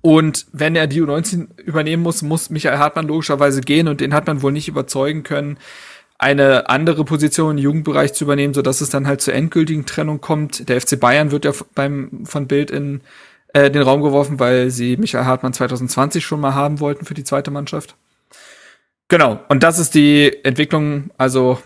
Und 0.01 0.47
wenn 0.51 0.75
er 0.75 0.87
die 0.87 1.01
U19 1.01 1.59
übernehmen 1.61 2.03
muss, 2.03 2.21
muss 2.21 2.49
Michael 2.49 2.77
Hartmann 2.77 3.07
logischerweise 3.07 3.61
gehen 3.61 3.87
und 3.87 4.01
den 4.01 4.13
hat 4.13 4.27
man 4.27 4.41
wohl 4.41 4.51
nicht 4.51 4.67
überzeugen 4.67 5.23
können, 5.23 5.57
eine 6.17 6.69
andere 6.69 7.05
Position 7.05 7.57
im 7.57 7.63
Jugendbereich 7.63 8.13
zu 8.13 8.23
übernehmen, 8.23 8.53
so 8.53 8.61
dass 8.61 8.81
es 8.81 8.89
dann 8.89 9.07
halt 9.07 9.21
zur 9.21 9.33
endgültigen 9.33 9.85
Trennung 9.85 10.21
kommt. 10.21 10.67
Der 10.69 10.79
FC 10.79 10.99
Bayern 10.99 11.31
wird 11.31 11.45
ja 11.45 11.51
beim 11.75 12.25
von 12.25 12.47
Bild 12.47 12.71
in 12.71 13.01
äh, 13.53 13.69
den 13.71 13.81
Raum 13.81 14.01
geworfen, 14.01 14.39
weil 14.39 14.69
sie 14.69 14.97
Michael 14.97 15.25
Hartmann 15.25 15.53
2020 15.53 16.25
schon 16.25 16.39
mal 16.39 16.53
haben 16.53 16.79
wollten 16.79 17.05
für 17.05 17.13
die 17.13 17.23
zweite 17.23 17.51
Mannschaft. 17.51 17.95
Genau, 19.13 19.39
und 19.47 19.61
das 19.61 19.77
ist 19.77 19.93
die 19.93 20.43
Entwicklung, 20.43 21.11
also 21.19 21.61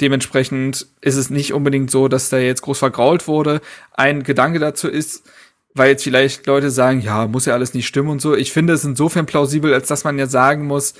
dementsprechend 0.00 0.86
ist 1.00 1.16
es 1.16 1.28
nicht 1.28 1.52
unbedingt 1.52 1.90
so, 1.90 2.06
dass 2.06 2.28
da 2.28 2.38
jetzt 2.38 2.62
groß 2.62 2.78
vergrault 2.78 3.26
wurde. 3.26 3.62
Ein 3.94 4.22
Gedanke 4.22 4.60
dazu 4.60 4.86
ist, 4.86 5.28
weil 5.74 5.88
jetzt 5.88 6.04
vielleicht 6.04 6.46
Leute 6.46 6.70
sagen, 6.70 7.00
ja, 7.00 7.26
muss 7.26 7.46
ja 7.46 7.54
alles 7.54 7.74
nicht 7.74 7.88
stimmen 7.88 8.10
und 8.10 8.20
so. 8.20 8.36
Ich 8.36 8.52
finde 8.52 8.74
es 8.74 8.84
insofern 8.84 9.26
plausibel, 9.26 9.74
als 9.74 9.88
dass 9.88 10.04
man 10.04 10.20
ja 10.20 10.28
sagen 10.28 10.68
muss, 10.68 10.94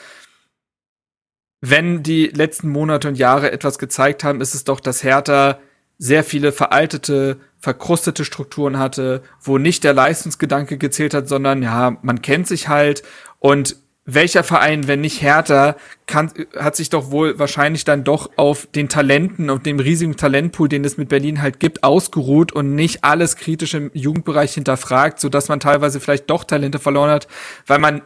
wenn 1.60 2.02
die 2.02 2.26
letzten 2.26 2.70
Monate 2.70 3.06
und 3.06 3.16
Jahre 3.16 3.52
etwas 3.52 3.78
gezeigt 3.78 4.24
haben, 4.24 4.40
ist 4.40 4.56
es 4.56 4.64
doch, 4.64 4.80
dass 4.80 5.04
Hertha 5.04 5.60
sehr 5.98 6.24
viele 6.24 6.50
veraltete, 6.50 7.36
verkrustete 7.60 8.24
Strukturen 8.24 8.80
hatte, 8.80 9.22
wo 9.40 9.58
nicht 9.58 9.84
der 9.84 9.94
Leistungsgedanke 9.94 10.76
gezählt 10.76 11.14
hat, 11.14 11.28
sondern 11.28 11.62
ja, 11.62 11.98
man 12.02 12.20
kennt 12.20 12.48
sich 12.48 12.66
halt 12.66 13.04
und 13.38 13.76
welcher 14.06 14.44
Verein, 14.44 14.86
wenn 14.86 15.00
nicht 15.00 15.22
Hertha, 15.22 15.76
kann, 16.06 16.30
hat 16.56 16.76
sich 16.76 16.90
doch 16.90 17.10
wohl 17.10 17.38
wahrscheinlich 17.38 17.84
dann 17.84 18.04
doch 18.04 18.30
auf 18.36 18.66
den 18.66 18.88
Talenten 18.88 19.48
und 19.48 19.64
dem 19.64 19.80
riesigen 19.80 20.16
Talentpool, 20.16 20.68
den 20.68 20.84
es 20.84 20.98
mit 20.98 21.08
Berlin 21.08 21.40
halt 21.40 21.58
gibt, 21.58 21.82
ausgeruht 21.84 22.52
und 22.52 22.74
nicht 22.74 23.02
alles 23.02 23.36
kritisch 23.36 23.72
im 23.74 23.90
Jugendbereich 23.94 24.54
hinterfragt, 24.54 25.20
so 25.20 25.28
dass 25.30 25.48
man 25.48 25.60
teilweise 25.60 26.00
vielleicht 26.00 26.28
doch 26.28 26.44
Talente 26.44 26.78
verloren 26.78 27.10
hat, 27.10 27.28
weil 27.66 27.78
man 27.78 28.02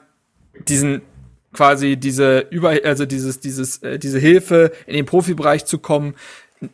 diesen 0.69 1.03
quasi 1.53 1.97
diese 1.97 2.41
über 2.51 2.75
also 2.85 3.07
dieses 3.07 3.41
dieses 3.41 3.79
äh, 3.83 3.99
diese 3.99 4.19
Hilfe 4.19 4.71
in 4.87 4.95
den 4.95 5.07
Profibereich 5.07 5.65
zu 5.65 5.79
kommen 5.79 6.15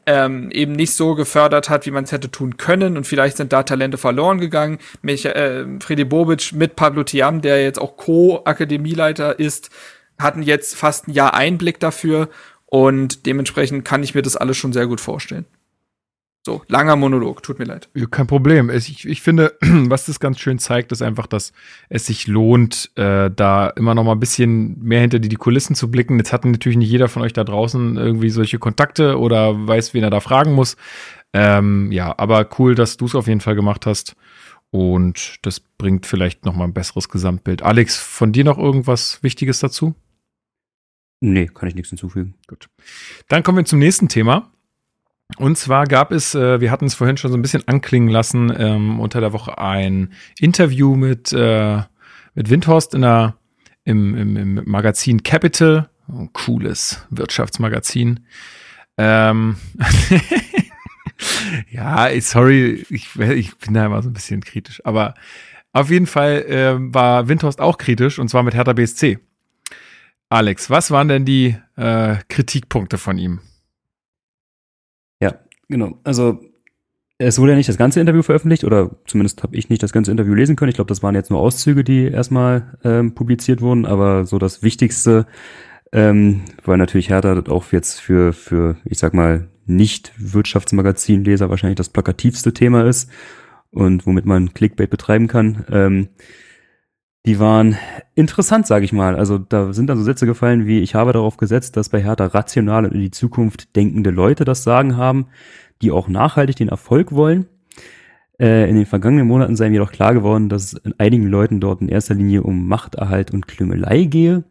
ähm, 0.07 0.51
eben 0.51 0.73
nicht 0.73 0.95
so 0.95 1.15
gefördert 1.15 1.69
hat, 1.71 1.87
wie 1.87 1.91
man 1.91 2.05
es 2.05 2.13
hätte 2.13 2.31
tun 2.31 2.57
können. 2.57 2.97
Und 2.97 3.07
vielleicht 3.07 3.37
sind 3.37 3.53
da 3.53 3.63
Talente 3.63 3.99
verloren 3.99 4.41
gegangen. 4.41 4.79
Mich, 5.03 5.27
äh, 5.27 5.65
Freddy 5.81 6.05
Bobic 6.05 6.53
mit 6.53 6.77
Pablo 6.77 7.05
Tiam, 7.05 7.41
der 7.41 7.63
jetzt 7.63 7.81
auch 7.81 7.97
Co-Akademieleiter 7.97 9.39
ist, 9.39 9.71
hatten 10.19 10.43
jetzt 10.43 10.77
fast 10.77 11.09
ein 11.09 11.13
Jahr 11.13 11.35
Einblick 11.35 11.81
dafür. 11.81 12.29
Und 12.67 13.27
dementsprechend 13.27 13.85
kann 13.85 14.03
ich 14.03 14.15
mir 14.15 14.23
das 14.23 14.37
alles 14.37 14.57
schon 14.57 14.73
sehr 14.73 14.87
gut 14.87 15.01
vorstellen. 15.01 15.47
So, 16.47 16.63
langer 16.69 16.97
Monolog, 16.97 17.43
tut 17.43 17.59
mir 17.59 17.65
leid. 17.65 17.89
Ja, 17.95 18.05
kein 18.05 18.27
Problem. 18.27 18.69
Ich, 18.69 19.07
ich 19.07 19.23
finde, 19.23 19.57
was 19.63 20.05
das 20.05 20.21
ganz 20.21 20.39
schön 20.39 20.59
zeigt, 20.59 20.93
ist 20.93 21.01
einfach, 21.01 21.27
dass 21.27 21.55
es 21.89 22.05
sich 22.05 22.27
lohnt, 22.27 22.91
äh, 22.97 23.31
da 23.31 23.69
immer 23.69 23.95
noch 23.95 24.05
mal 24.05 24.13
ein 24.13 24.21
bisschen 24.21 24.79
mehr 24.83 25.01
hinter 25.01 25.21
die, 25.21 25.31
die 25.31 25.37
Kulissen 25.37 25.75
zu 25.75 25.91
blicken. 25.91 26.19
Jetzt 26.19 26.35
hat 26.35 26.45
natürlich 26.45 26.77
nicht 26.77 26.91
jeder 26.91 27.09
von 27.09 27.23
euch 27.23 27.33
da 27.33 27.45
draußen 27.45 27.97
irgendwie 27.97 28.29
solche 28.29 28.59
Kontakte 28.59 29.19
oder 29.19 29.67
weiß, 29.67 29.95
wen 29.95 30.05
er 30.05 30.11
da 30.11 30.21
fragen 30.21 30.53
muss. 30.53 30.77
Ähm, 31.33 31.91
ja, 31.91 32.15
aber 32.19 32.47
cool, 32.59 32.75
dass 32.75 32.99
du 32.99 33.07
es 33.07 33.15
auf 33.15 33.27
jeden 33.27 33.41
Fall 33.41 33.55
gemacht 33.55 33.87
hast. 33.87 34.15
Und 34.71 35.39
das 35.43 35.61
bringt 35.61 36.05
vielleicht 36.05 36.45
noch 36.45 36.55
mal 36.55 36.65
ein 36.65 36.75
besseres 36.75 37.09
Gesamtbild. 37.09 37.63
Alex, 37.63 37.97
von 37.97 38.33
dir 38.33 38.45
noch 38.45 38.59
irgendwas 38.59 39.23
Wichtiges 39.23 39.61
dazu? 39.61 39.95
Nee, 41.21 41.47
kann 41.47 41.71
ich 41.71 41.75
nichts 41.75 41.89
hinzufügen. 41.89 42.35
Gut. 42.49 42.69
Dann 43.29 43.43
kommen 43.43 43.57
wir 43.57 43.65
zum 43.65 43.79
nächsten 43.79 44.09
Thema. 44.09 44.51
Und 45.39 45.57
zwar 45.59 45.87
gab 45.87 46.13
es, 46.13 46.35
äh, 46.35 46.61
wir 46.61 46.71
hatten 46.71 46.85
es 46.85 46.95
vorhin 46.95 47.17
schon 47.17 47.31
so 47.31 47.37
ein 47.37 47.43
bisschen 47.43 47.67
anklingen 47.67 48.09
lassen, 48.09 48.53
ähm, 48.57 49.01
unter 49.01 49.21
der 49.21 49.33
Woche 49.33 49.59
ein 49.59 50.13
Interview 50.39 50.95
mit, 50.95 51.33
äh, 51.33 51.83
mit 52.35 52.51
Windhorst 52.51 52.95
in 52.95 53.03
der, 53.03 53.37
im, 53.85 54.15
im, 54.17 54.37
im 54.37 54.63
Magazin 54.67 55.23
Capital. 55.23 55.89
Ein 56.09 56.33
cooles 56.35 57.07
Wirtschaftsmagazin. 57.11 58.21
Ähm 58.99 59.57
ja, 61.71 62.09
sorry, 62.21 62.85
ich, 62.91 63.17
ich 63.19 63.57
bin 63.57 63.75
da 63.75 63.87
immer 63.87 64.03
so 64.03 64.11
ein 64.11 64.13
bisschen 64.13 64.43
kritisch. 64.43 64.85
Aber 64.85 65.15
auf 65.73 65.91
jeden 65.91 66.07
Fall 66.07 66.43
äh, 66.43 66.95
war 66.95 67.29
Windhorst 67.29 67.61
auch 67.61 67.79
kritisch 67.79 68.19
und 68.19 68.29
zwar 68.29 68.43
mit 68.43 68.55
Hertha 68.55 68.75
BSC. 68.75 69.19
Alex, 70.29 70.69
was 70.69 70.91
waren 70.91 71.09
denn 71.09 71.25
die 71.25 71.57
äh, 71.77 72.17
Kritikpunkte 72.29 72.99
von 72.99 73.19
ihm? 73.19 73.41
Genau, 75.69 75.99
also 76.05 76.41
es 77.19 77.39
wurde 77.39 77.53
ja 77.53 77.57
nicht 77.57 77.69
das 77.69 77.79
ganze 77.79 78.01
Interview 78.01 78.23
veröffentlicht 78.23 78.65
oder 78.65 78.91
zumindest 79.07 79.43
habe 79.43 79.57
ich 79.57 79.69
nicht 79.69 79.83
das 79.83 79.93
ganze 79.93 80.11
Interview 80.11 80.35
lesen 80.35 80.57
können. 80.57 80.71
Ich 80.71 80.75
glaube, 80.75 80.89
das 80.89 81.03
waren 81.03 81.15
jetzt 81.15 81.31
nur 81.31 81.41
Auszüge, 81.41 81.85
die 81.85 82.09
erstmal 82.09 82.77
ähm, 82.83 83.15
publiziert 83.15 83.61
wurden, 83.61 83.87
aber 83.87 84.27
so 84.27 84.39
das 84.39 84.63
Wichtigste, 84.63 85.27
ähm, 85.93 86.43
weil 86.65 86.77
natürlich 86.77 87.11
Hertha 87.11 87.41
auch 87.49 87.71
jetzt 87.73 88.01
für, 88.01 88.33
für 88.33 88.77
ich 88.85 88.99
sag 88.99 89.15
mal, 89.15 89.49
nicht 89.67 90.13
Wirtschaftsmagazinleser 90.19 91.49
wahrscheinlich 91.51 91.77
das 91.77 91.89
plakativste 91.89 92.53
Thema 92.53 92.85
ist 92.87 93.11
und 93.71 94.07
womit 94.07 94.27
man 94.27 94.53
Clickbait 94.53 94.91
betreiben 94.91 95.29
kann. 95.29 95.65
Ähm, 95.71 96.09
die 97.27 97.39
waren 97.39 97.77
interessant, 98.15 98.67
sage 98.67 98.85
ich 98.85 98.93
mal. 98.93 99.17
Also 99.17 99.39
da 99.39 99.73
sind 99.73 99.89
dann 99.89 99.99
so 99.99 100.05
Sätze 100.05 100.27
gefallen 100.27 100.67
wie, 100.67 100.81
ich 100.81 100.95
habe 100.95 101.13
darauf 101.13 101.37
gesetzt, 101.37 101.77
dass 101.77 101.89
bei 101.89 102.03
Hertha 102.03 102.27
rational 102.27 102.85
und 102.85 102.93
in 102.93 103.01
die 103.01 103.11
Zukunft 103.11 103.75
denkende 103.77 104.11
Leute 104.11 104.45
das 104.45 104.63
Sagen 104.63 104.97
haben, 104.97 105.27
die 105.81 105.91
auch 105.91 106.09
nachhaltig 106.09 106.57
den 106.57 106.69
Erfolg 106.69 107.13
wollen. 107.13 107.47
Äh, 108.39 108.69
in 108.69 108.77
den 108.77 108.87
vergangenen 108.87 109.27
Monaten 109.27 109.57
sei 109.57 109.71
mir 109.71 109.81
doch 109.81 109.93
klar 109.93 110.13
geworden, 110.13 110.49
dass 110.49 110.65
es 110.65 110.75
in 110.75 110.95
einigen 110.99 111.27
Leuten 111.27 111.61
dort 111.61 111.81
in 111.81 111.89
erster 111.89 112.15
Linie 112.15 112.43
um 112.43 112.69
Machterhalt 112.69 113.31
und 113.31 113.49
Klüngelei 113.49 114.05
gehe. 114.05 114.45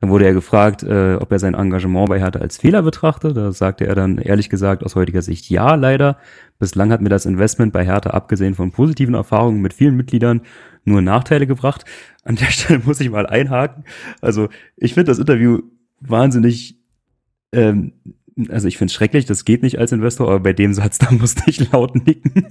Dann 0.00 0.10
wurde 0.10 0.26
er 0.26 0.32
gefragt, 0.32 0.84
äh, 0.84 1.16
ob 1.16 1.32
er 1.32 1.40
sein 1.40 1.54
Engagement 1.54 2.08
bei 2.08 2.20
Hertha 2.20 2.38
als 2.38 2.56
Fehler 2.56 2.82
betrachte. 2.82 3.32
Da 3.32 3.50
sagte 3.50 3.86
er 3.86 3.96
dann 3.96 4.18
ehrlich 4.18 4.48
gesagt 4.48 4.84
aus 4.84 4.94
heutiger 4.94 5.22
Sicht 5.22 5.50
ja, 5.50 5.74
leider. 5.74 6.18
Bislang 6.60 6.92
hat 6.92 7.00
mir 7.00 7.08
das 7.08 7.26
Investment 7.26 7.72
bei 7.72 7.84
Hertha, 7.84 8.10
abgesehen 8.10 8.54
von 8.54 8.70
positiven 8.70 9.14
Erfahrungen 9.14 9.60
mit 9.60 9.74
vielen 9.74 9.96
Mitgliedern, 9.96 10.42
nur 10.84 11.02
Nachteile 11.02 11.46
gebracht. 11.48 11.84
An 12.22 12.36
der 12.36 12.46
Stelle 12.50 12.80
muss 12.84 13.00
ich 13.00 13.10
mal 13.10 13.26
einhaken. 13.26 13.84
Also 14.20 14.48
ich 14.76 14.94
finde 14.94 15.10
das 15.10 15.18
Interview 15.18 15.62
wahnsinnig, 16.00 16.78
ähm, 17.52 17.92
also 18.48 18.68
ich 18.68 18.78
finde 18.78 18.90
es 18.90 18.94
schrecklich, 18.94 19.26
das 19.26 19.44
geht 19.44 19.62
nicht 19.62 19.78
als 19.78 19.90
Investor, 19.90 20.28
aber 20.28 20.40
bei 20.40 20.52
dem 20.52 20.74
Satz, 20.74 20.98
da 20.98 21.10
musste 21.10 21.42
ich 21.46 21.72
laut 21.72 21.94
nicken. 22.06 22.46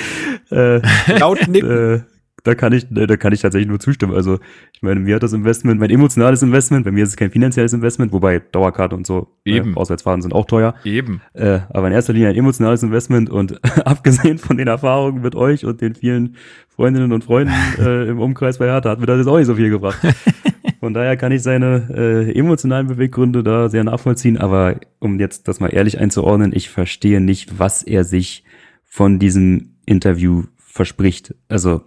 äh, 0.50 0.80
laut 1.16 1.46
nicken. 1.46 1.70
Äh, 1.70 2.00
da 2.44 2.54
kann 2.54 2.72
ich, 2.72 2.86
da 2.90 3.16
kann 3.16 3.32
ich 3.32 3.40
tatsächlich 3.40 3.68
nur 3.68 3.80
zustimmen. 3.80 4.14
Also, 4.14 4.38
ich 4.72 4.82
meine, 4.82 5.00
mir 5.00 5.16
hat 5.16 5.22
das 5.22 5.32
Investment, 5.32 5.80
mein 5.80 5.90
emotionales 5.90 6.42
Investment, 6.42 6.84
bei 6.84 6.90
mir 6.90 7.02
ist 7.02 7.10
es 7.10 7.16
kein 7.16 7.30
finanzielles 7.30 7.72
Investment, 7.72 8.12
wobei 8.12 8.38
Dauerkarte 8.38 8.94
und 8.94 9.06
so, 9.06 9.28
äh, 9.44 9.56
Eben. 9.56 9.74
Äh, 9.74 9.76
Auswärtsfahrten 9.76 10.22
sind 10.22 10.32
auch 10.32 10.46
teuer. 10.46 10.74
Eben. 10.84 11.20
Äh, 11.34 11.60
aber 11.70 11.88
in 11.88 11.92
erster 11.92 12.12
Linie 12.12 12.28
ein 12.28 12.36
emotionales 12.36 12.82
Investment 12.82 13.30
und 13.30 13.60
abgesehen 13.86 14.38
von 14.38 14.56
den 14.56 14.68
Erfahrungen 14.68 15.22
mit 15.22 15.34
euch 15.34 15.64
und 15.64 15.80
den 15.80 15.94
vielen 15.94 16.36
Freundinnen 16.68 17.12
und 17.12 17.24
Freunden 17.24 17.52
äh, 17.78 18.08
im 18.08 18.20
Umkreis 18.20 18.58
bei 18.58 18.66
Hertha 18.66 18.90
hat 18.90 19.00
mir 19.00 19.06
das 19.06 19.18
jetzt 19.18 19.26
auch 19.26 19.38
nicht 19.38 19.46
so 19.46 19.54
viel 19.54 19.70
gebracht. 19.70 19.98
Von 20.80 20.94
daher 20.94 21.16
kann 21.16 21.32
ich 21.32 21.42
seine 21.42 21.88
äh, 21.92 22.38
emotionalen 22.38 22.86
Beweggründe 22.86 23.42
da 23.42 23.68
sehr 23.68 23.82
nachvollziehen, 23.82 24.38
aber 24.38 24.76
um 25.00 25.18
jetzt 25.18 25.48
das 25.48 25.58
mal 25.58 25.74
ehrlich 25.74 25.98
einzuordnen, 25.98 26.52
ich 26.54 26.70
verstehe 26.70 27.20
nicht, 27.20 27.58
was 27.58 27.82
er 27.82 28.04
sich 28.04 28.44
von 28.84 29.18
diesem 29.18 29.74
Interview 29.86 30.44
verspricht. 30.56 31.34
Also 31.48 31.82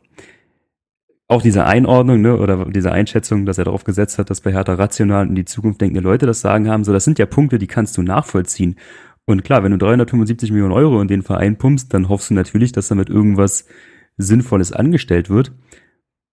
auch 1.31 1.41
diese 1.41 1.65
Einordnung 1.65 2.21
ne, 2.21 2.37
oder 2.37 2.65
diese 2.65 2.91
Einschätzung, 2.91 3.45
dass 3.45 3.57
er 3.57 3.63
darauf 3.63 3.85
gesetzt 3.85 4.19
hat, 4.19 4.29
dass 4.29 4.41
bei 4.41 4.51
Hertha 4.51 4.73
rational 4.73 5.25
in 5.25 5.35
die 5.35 5.45
Zukunft 5.45 5.79
denkende 5.79 6.01
Leute 6.01 6.25
das 6.25 6.41
sagen 6.41 6.69
haben, 6.69 6.83
so 6.83 6.91
das 6.91 7.05
sind 7.05 7.19
ja 7.19 7.25
Punkte, 7.25 7.57
die 7.57 7.67
kannst 7.67 7.97
du 7.97 8.01
nachvollziehen. 8.01 8.75
Und 9.25 9.43
klar, 9.43 9.63
wenn 9.63 9.71
du 9.71 9.77
375 9.77 10.51
Millionen 10.51 10.73
Euro 10.73 11.01
in 11.01 11.07
den 11.07 11.21
Verein 11.23 11.57
pumpst, 11.57 11.93
dann 11.93 12.09
hoffst 12.09 12.31
du 12.31 12.33
natürlich, 12.33 12.73
dass 12.73 12.89
damit 12.89 13.09
irgendwas 13.09 13.65
Sinnvolles 14.17 14.73
angestellt 14.73 15.29
wird. 15.29 15.53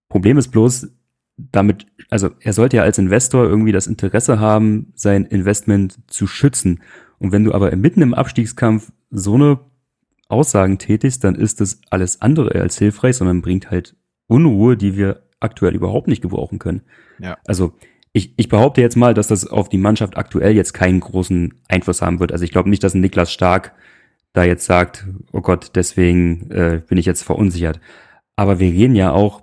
Problem 0.09 0.37
ist 0.37 0.49
bloß, 0.49 0.89
damit, 1.37 1.87
also 2.11 2.31
er 2.41 2.53
sollte 2.53 2.79
ja 2.79 2.83
als 2.83 2.99
Investor 2.99 3.45
irgendwie 3.45 3.71
das 3.71 3.87
Interesse 3.87 4.41
haben, 4.41 4.93
sein 4.97 5.27
Investment 5.27 5.97
zu 6.09 6.27
schützen. 6.27 6.83
Und 7.19 7.31
wenn 7.31 7.45
du 7.45 7.55
aber 7.55 7.75
mitten 7.77 8.03
im 8.03 8.15
Abstiegskampf 8.15 8.91
so 9.11 9.35
eine 9.35 9.61
Aussagen 10.29 10.79
tätigst, 10.79 11.23
dann 11.23 11.37
ist 11.37 11.61
das 11.61 11.81
alles 11.89 12.21
andere 12.21 12.61
als 12.61 12.79
hilfreich, 12.79 13.17
sondern 13.17 13.43
bringt 13.43 13.71
halt 13.71 13.95
Unruhe, 14.29 14.77
die 14.77 14.97
wir 14.97 15.23
aktuell 15.41 15.75
überhaupt 15.75 16.07
nicht 16.07 16.23
gebrauchen 16.23 16.59
können. 16.59 16.83
Ja. 17.19 17.39
Also 17.47 17.73
ich, 18.13 18.35
ich 18.37 18.49
behaupte 18.49 18.81
jetzt 18.81 18.97
mal, 18.97 19.15
dass 19.15 19.29
das 19.29 19.47
auf 19.47 19.69
die 19.69 19.79
Mannschaft 19.79 20.17
aktuell 20.17 20.55
jetzt 20.55 20.73
keinen 20.73 21.01
großen 21.01 21.55
Einfluss 21.69 22.03
haben 22.03 22.21
wird. 22.21 22.33
Also 22.33 22.45
ich 22.45 22.53
glaube 22.53 22.71
nicht, 22.71 22.83
dass 22.85 22.95
Niklas 22.95 23.33
Stark 23.33 23.75
da 24.33 24.45
jetzt 24.45 24.67
sagt, 24.67 25.07
oh 25.33 25.41
Gott, 25.41 25.73
deswegen 25.75 26.51
äh, 26.51 26.83
bin 26.87 26.99
ich 26.99 27.07
jetzt 27.07 27.23
verunsichert. 27.23 27.81
Aber 28.37 28.61
wir 28.61 28.71
reden 28.71 28.95
ja 28.95 29.13
auch 29.13 29.43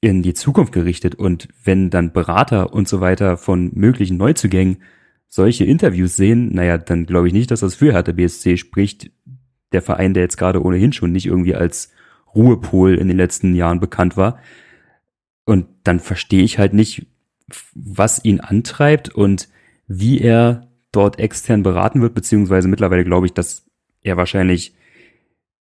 in 0.00 0.22
die 0.22 0.34
Zukunft 0.34 0.72
gerichtet 0.72 1.14
und 1.14 1.48
wenn 1.64 1.88
dann 1.90 2.12
Berater 2.12 2.74
und 2.74 2.86
so 2.86 3.00
weiter 3.00 3.36
von 3.38 3.70
möglichen 3.74 4.18
Neuzugängen 4.18 4.82
solche 5.28 5.64
Interviews 5.64 6.14
sehen, 6.14 6.54
naja, 6.54 6.76
dann 6.76 7.06
glaube 7.06 7.26
ich 7.26 7.32
nicht, 7.32 7.50
dass 7.50 7.60
das 7.60 7.74
für 7.74 7.92
Hertha 7.92 8.12
BSC 8.12 8.56
spricht. 8.56 9.10
Der 9.72 9.82
Verein, 9.82 10.14
der 10.14 10.22
jetzt 10.22 10.36
gerade 10.36 10.62
ohnehin 10.62 10.92
schon 10.92 11.10
nicht 11.10 11.26
irgendwie 11.26 11.54
als 11.54 11.90
Ruhepol 12.34 12.94
in 12.96 13.08
den 13.08 13.16
letzten 13.16 13.54
Jahren 13.54 13.80
bekannt 13.80 14.16
war. 14.16 14.38
Und 15.44 15.66
dann 15.84 16.00
verstehe 16.00 16.42
ich 16.42 16.58
halt 16.58 16.72
nicht, 16.72 17.06
was 17.74 18.24
ihn 18.24 18.40
antreibt 18.40 19.10
und 19.10 19.48
wie 19.86 20.20
er 20.20 20.68
dort 20.92 21.18
extern 21.18 21.62
beraten 21.62 22.00
wird, 22.00 22.14
beziehungsweise 22.14 22.68
mittlerweile 22.68 23.04
glaube 23.04 23.26
ich, 23.26 23.34
dass 23.34 23.66
er 24.00 24.16
wahrscheinlich 24.16 24.74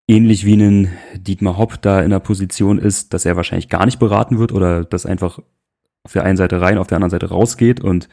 ähnlich 0.06 0.44
wie 0.44 0.54
ein 0.54 0.92
Dietmar 1.14 1.56
Hopp 1.56 1.80
da 1.82 2.02
in 2.02 2.10
der 2.10 2.20
Position 2.20 2.78
ist, 2.78 3.14
dass 3.14 3.24
er 3.24 3.36
wahrscheinlich 3.36 3.68
gar 3.68 3.86
nicht 3.86 3.98
beraten 3.98 4.38
wird 4.38 4.52
oder 4.52 4.84
das 4.84 5.06
einfach 5.06 5.40
auf 6.04 6.12
der 6.12 6.24
einen 6.24 6.36
Seite 6.36 6.60
rein, 6.60 6.78
auf 6.78 6.86
der 6.86 6.96
anderen 6.96 7.10
Seite 7.10 7.30
rausgeht 7.30 7.80
und 7.80 8.08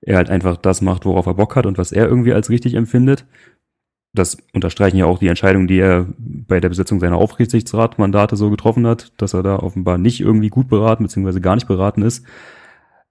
er 0.00 0.16
halt 0.16 0.30
einfach 0.30 0.56
das 0.56 0.82
macht, 0.82 1.04
worauf 1.04 1.26
er 1.26 1.34
Bock 1.34 1.56
hat 1.56 1.66
und 1.66 1.78
was 1.78 1.92
er 1.92 2.06
irgendwie 2.06 2.32
als 2.32 2.50
richtig 2.50 2.74
empfindet 2.74 3.24
das 4.14 4.36
unterstreichen 4.52 4.98
ja 4.98 5.06
auch 5.06 5.18
die 5.18 5.28
Entscheidungen, 5.28 5.66
die 5.66 5.78
er 5.78 6.06
bei 6.18 6.60
der 6.60 6.68
Besetzung 6.68 7.00
seiner 7.00 7.16
Aufsichtsratmandate 7.16 8.36
so 8.36 8.50
getroffen 8.50 8.86
hat, 8.86 9.12
dass 9.16 9.32
er 9.32 9.42
da 9.42 9.56
offenbar 9.56 9.98
nicht 9.98 10.20
irgendwie 10.20 10.50
gut 10.50 10.68
beraten 10.68 11.04
beziehungsweise 11.04 11.40
gar 11.40 11.54
nicht 11.54 11.66
beraten 11.66 12.02
ist. 12.02 12.24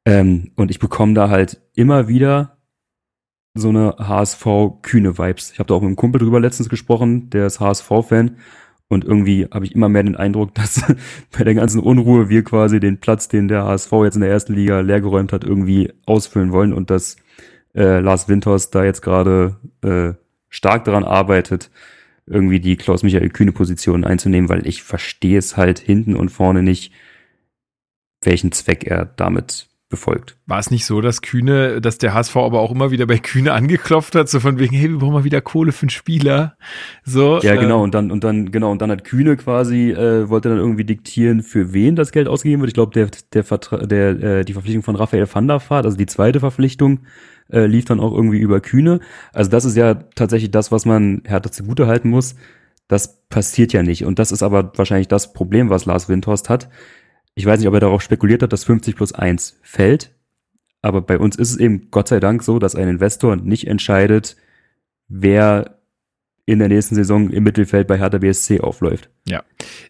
Ähm, 0.06 0.52
und 0.56 0.70
ich 0.72 0.80
bekomme 0.80 1.14
da 1.14 1.30
halt 1.30 1.62
immer 1.74 2.08
wieder 2.08 2.58
so 3.54 3.70
eine 3.70 3.96
HSV-kühne 3.98 5.18
Vibes. 5.18 5.52
Ich 5.52 5.60
habe 5.60 5.68
da 5.68 5.74
auch 5.74 5.82
mit 5.82 5.88
einem 5.88 5.96
Kumpel 5.96 6.20
drüber 6.20 6.40
letztens 6.40 6.70
gesprochen, 6.70 7.30
der 7.30 7.48
ist 7.48 7.60
HSV-Fan. 7.60 8.38
Und 8.88 9.06
irgendwie 9.06 9.48
habe 9.52 9.66
ich 9.66 9.74
immer 9.74 9.90
mehr 9.90 10.04
den 10.04 10.16
Eindruck, 10.18 10.54
dass 10.56 10.84
bei 11.36 11.44
der 11.44 11.56
ganzen 11.56 11.82
Unruhe 11.82 12.30
wir 12.30 12.44
quasi 12.44 12.80
den 12.80 13.00
Platz, 13.00 13.28
den 13.28 13.48
der 13.48 13.66
HSV 13.66 13.92
jetzt 14.04 14.16
in 14.16 14.22
der 14.22 14.30
ersten 14.30 14.54
Liga 14.54 14.82
leergeräumt 14.82 15.34
hat, 15.34 15.44
irgendwie 15.44 15.92
ausfüllen 16.06 16.52
wollen 16.52 16.74
und 16.74 16.90
dass 16.90 17.18
äh, 17.74 18.00
Lars 18.00 18.28
Winters 18.28 18.70
da 18.70 18.84
jetzt 18.84 19.02
gerade 19.02 19.56
äh, 19.82 20.14
stark 20.52 20.86
daran 20.86 21.04
arbeitet, 21.04 21.72
irgendwie 22.28 22.60
die 22.60 22.76
Klaus-Michael 22.76 23.30
Kühne-Position 23.30 24.04
einzunehmen, 24.04 24.50
weil 24.50 24.68
ich 24.68 24.84
verstehe 24.84 25.40
es 25.40 25.58
halt 25.58 25.80
hinten 25.80 26.16
und 26.16 26.30
vorne 26.30 26.62
nicht, 26.62 26.94
welchen 28.22 28.52
Zweck 28.52 28.84
er 28.84 29.06
damit 29.06 29.70
befolgt. 29.90 30.38
War 30.48 30.60
es 30.60 30.72
nicht 30.72 30.86
so, 30.86 31.02
dass 31.02 31.22
Kühne, 31.22 31.82
dass 31.82 31.98
der 31.98 32.14
HSV 32.14 32.36
aber 32.38 32.62
auch 32.62 32.72
immer 32.72 32.92
wieder 32.92 33.06
bei 33.06 33.18
Kühne 33.18 33.54
angeklopft 33.54 34.16
hat, 34.16 34.30
so 34.30 34.40
von 34.40 34.58
wegen, 34.58 34.76
hey, 34.76 34.90
wir 34.90 34.98
brauchen 34.98 35.14
mal 35.14 35.24
wieder 35.24 35.42
Kohle 35.42 35.72
für 35.72 35.84
einen 35.84 35.90
Spieler. 35.90 36.56
So. 37.04 37.40
Ja, 37.42 37.56
genau, 37.56 37.80
äh, 37.80 37.84
und 37.84 37.94
dann, 37.94 38.10
und 38.10 38.24
dann, 38.24 38.52
genau, 38.52 38.72
und 38.72 38.82
dann 38.82 38.90
hat 38.90 39.04
Kühne 39.04 39.36
quasi, 39.36 39.92
äh, 39.92 40.30
wollte 40.30 40.50
dann 40.50 40.60
irgendwie 40.60 40.86
diktieren, 40.86 41.44
für 41.44 41.74
wen 41.74 41.96
das 41.96 42.12
Geld 42.12 42.28
ausgegeben 42.28 42.62
wird. 42.62 42.70
Ich 42.70 42.76
glaube, 42.76 42.94
der, 42.94 43.10
der, 43.34 43.44
Vertra 43.44 43.86
der, 43.86 44.10
äh, 44.24 44.46
die 44.46 44.54
Verpflichtung 44.54 44.84
von 44.84 44.96
Raphael 44.96 45.28
van 45.32 45.48
der 45.48 45.62
Vaart, 45.70 45.86
also 45.86 45.98
die 45.98 46.06
zweite 46.06 46.40
Verpflichtung, 46.40 47.02
äh, 47.52 47.66
lief 47.66 47.86
dann 47.86 48.00
auch 48.00 48.14
irgendwie 48.14 48.40
über 48.40 48.62
Kühne. 48.62 49.00
Also 49.34 49.50
das 49.50 49.66
ist 49.66 49.78
ja 49.78 49.96
tatsächlich 50.16 50.52
das, 50.52 50.72
was 50.72 50.86
man 50.86 51.22
Hertha 51.26 51.52
zugute 51.52 51.88
halten 51.88 52.10
muss. 52.10 52.36
Das 52.88 53.22
passiert 53.30 53.74
ja 53.74 53.84
nicht. 53.84 54.06
Und 54.06 54.20
das 54.20 54.32
ist 54.32 54.44
aber 54.44 54.72
wahrscheinlich 54.78 55.08
das 55.08 55.34
Problem, 55.34 55.70
was 55.70 55.86
Lars 55.86 56.10
Windhorst 56.10 56.50
hat. 56.50 56.70
Ich 57.36 57.46
weiß 57.46 57.60
nicht, 57.60 57.68
ob 57.68 57.74
er 57.74 57.80
darauf 57.80 58.02
spekuliert 58.02 58.44
hat, 58.44 58.52
dass 58.52 58.66
50 58.66 58.96
plus 58.96 59.14
1 59.14 59.60
fällt. 59.62 60.12
Aber 60.82 61.02
bei 61.02 61.18
uns 61.18 61.36
ist 61.36 61.52
es 61.52 61.58
eben 61.58 61.90
Gott 61.92 62.08
sei 62.08 62.20
Dank 62.20 62.44
so, 62.44 62.60
dass 62.60 62.76
ein 62.76 62.88
Investor 62.88 63.36
nicht 63.36 63.68
entscheidet, 63.68 64.36
wer 65.08 65.81
in 66.46 66.60
der 66.60 66.68
nächsten 66.68 66.96
Saison 66.96 67.30
im 67.30 67.44
Mittelfeld 67.44 67.88
bei 67.88 67.98
Hertha 67.98 68.18
BSC 68.18 68.62
aufläuft. 68.62 69.10
Ja. 69.28 69.44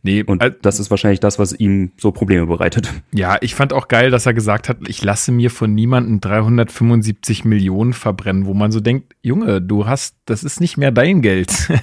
Nee, 0.04 0.24
und 0.24 0.44
äh, 0.44 0.52
das 0.62 0.80
ist 0.80 0.92
wahrscheinlich 0.92 1.22
das, 1.22 1.40
was 1.40 1.54
ihm 1.54 1.92
so 1.98 2.12
Probleme 2.12 2.46
bereitet. 2.46 2.92
Ja, 3.14 3.38
ich 3.40 3.56
fand 3.56 3.72
auch 3.72 3.88
geil, 3.88 4.12
dass 4.12 4.26
er 4.26 4.34
gesagt 4.34 4.68
hat, 4.68 4.78
ich 4.88 5.04
lasse 5.04 5.32
mir 5.32 5.50
von 5.50 5.74
niemandem 5.74 6.20
375 6.20 7.46
Millionen 7.46 7.94
verbrennen, 7.94 8.46
wo 8.46 8.54
man 8.54 8.72
so 8.72 8.82
denkt, 8.82 9.16
Junge, 9.22 9.62
du 9.62 9.88
hast, 9.88 10.18
das 10.26 10.44
ist 10.44 10.60
nicht 10.60 10.78
mehr 10.78 10.92
dein 10.92 11.22
Geld. 11.22 11.52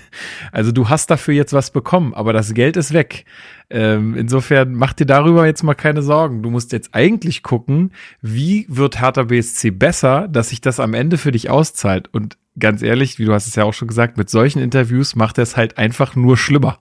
Also 0.50 0.72
du 0.72 0.88
hast 0.88 1.10
dafür 1.10 1.34
jetzt 1.34 1.52
was 1.52 1.70
bekommen, 1.70 2.14
aber 2.14 2.32
das 2.32 2.54
Geld 2.54 2.76
ist 2.76 2.92
weg. 2.92 3.24
Ähm, 3.70 4.16
insofern 4.16 4.72
mach 4.72 4.92
dir 4.94 5.04
darüber 5.04 5.46
jetzt 5.46 5.62
mal 5.62 5.74
keine 5.74 6.02
Sorgen. 6.02 6.42
Du 6.42 6.50
musst 6.50 6.72
jetzt 6.72 6.94
eigentlich 6.94 7.42
gucken, 7.42 7.92
wie 8.22 8.64
wird 8.68 9.00
Hertha 9.00 9.24
BSC 9.24 9.70
besser, 9.70 10.26
dass 10.28 10.48
sich 10.48 10.60
das 10.60 10.80
am 10.80 10.94
Ende 10.94 11.18
für 11.18 11.32
dich 11.32 11.50
auszahlt. 11.50 12.08
Und 12.12 12.38
ganz 12.58 12.82
ehrlich, 12.82 13.18
wie 13.18 13.24
du 13.24 13.32
hast 13.32 13.46
es 13.46 13.54
ja 13.54 13.64
auch 13.64 13.74
schon 13.74 13.88
gesagt, 13.88 14.16
mit 14.16 14.30
solchen 14.30 14.60
Interviews 14.60 15.16
macht 15.16 15.38
er 15.38 15.42
es 15.42 15.56
halt 15.56 15.78
einfach 15.78 16.16
nur 16.16 16.36
schlimmer. 16.36 16.78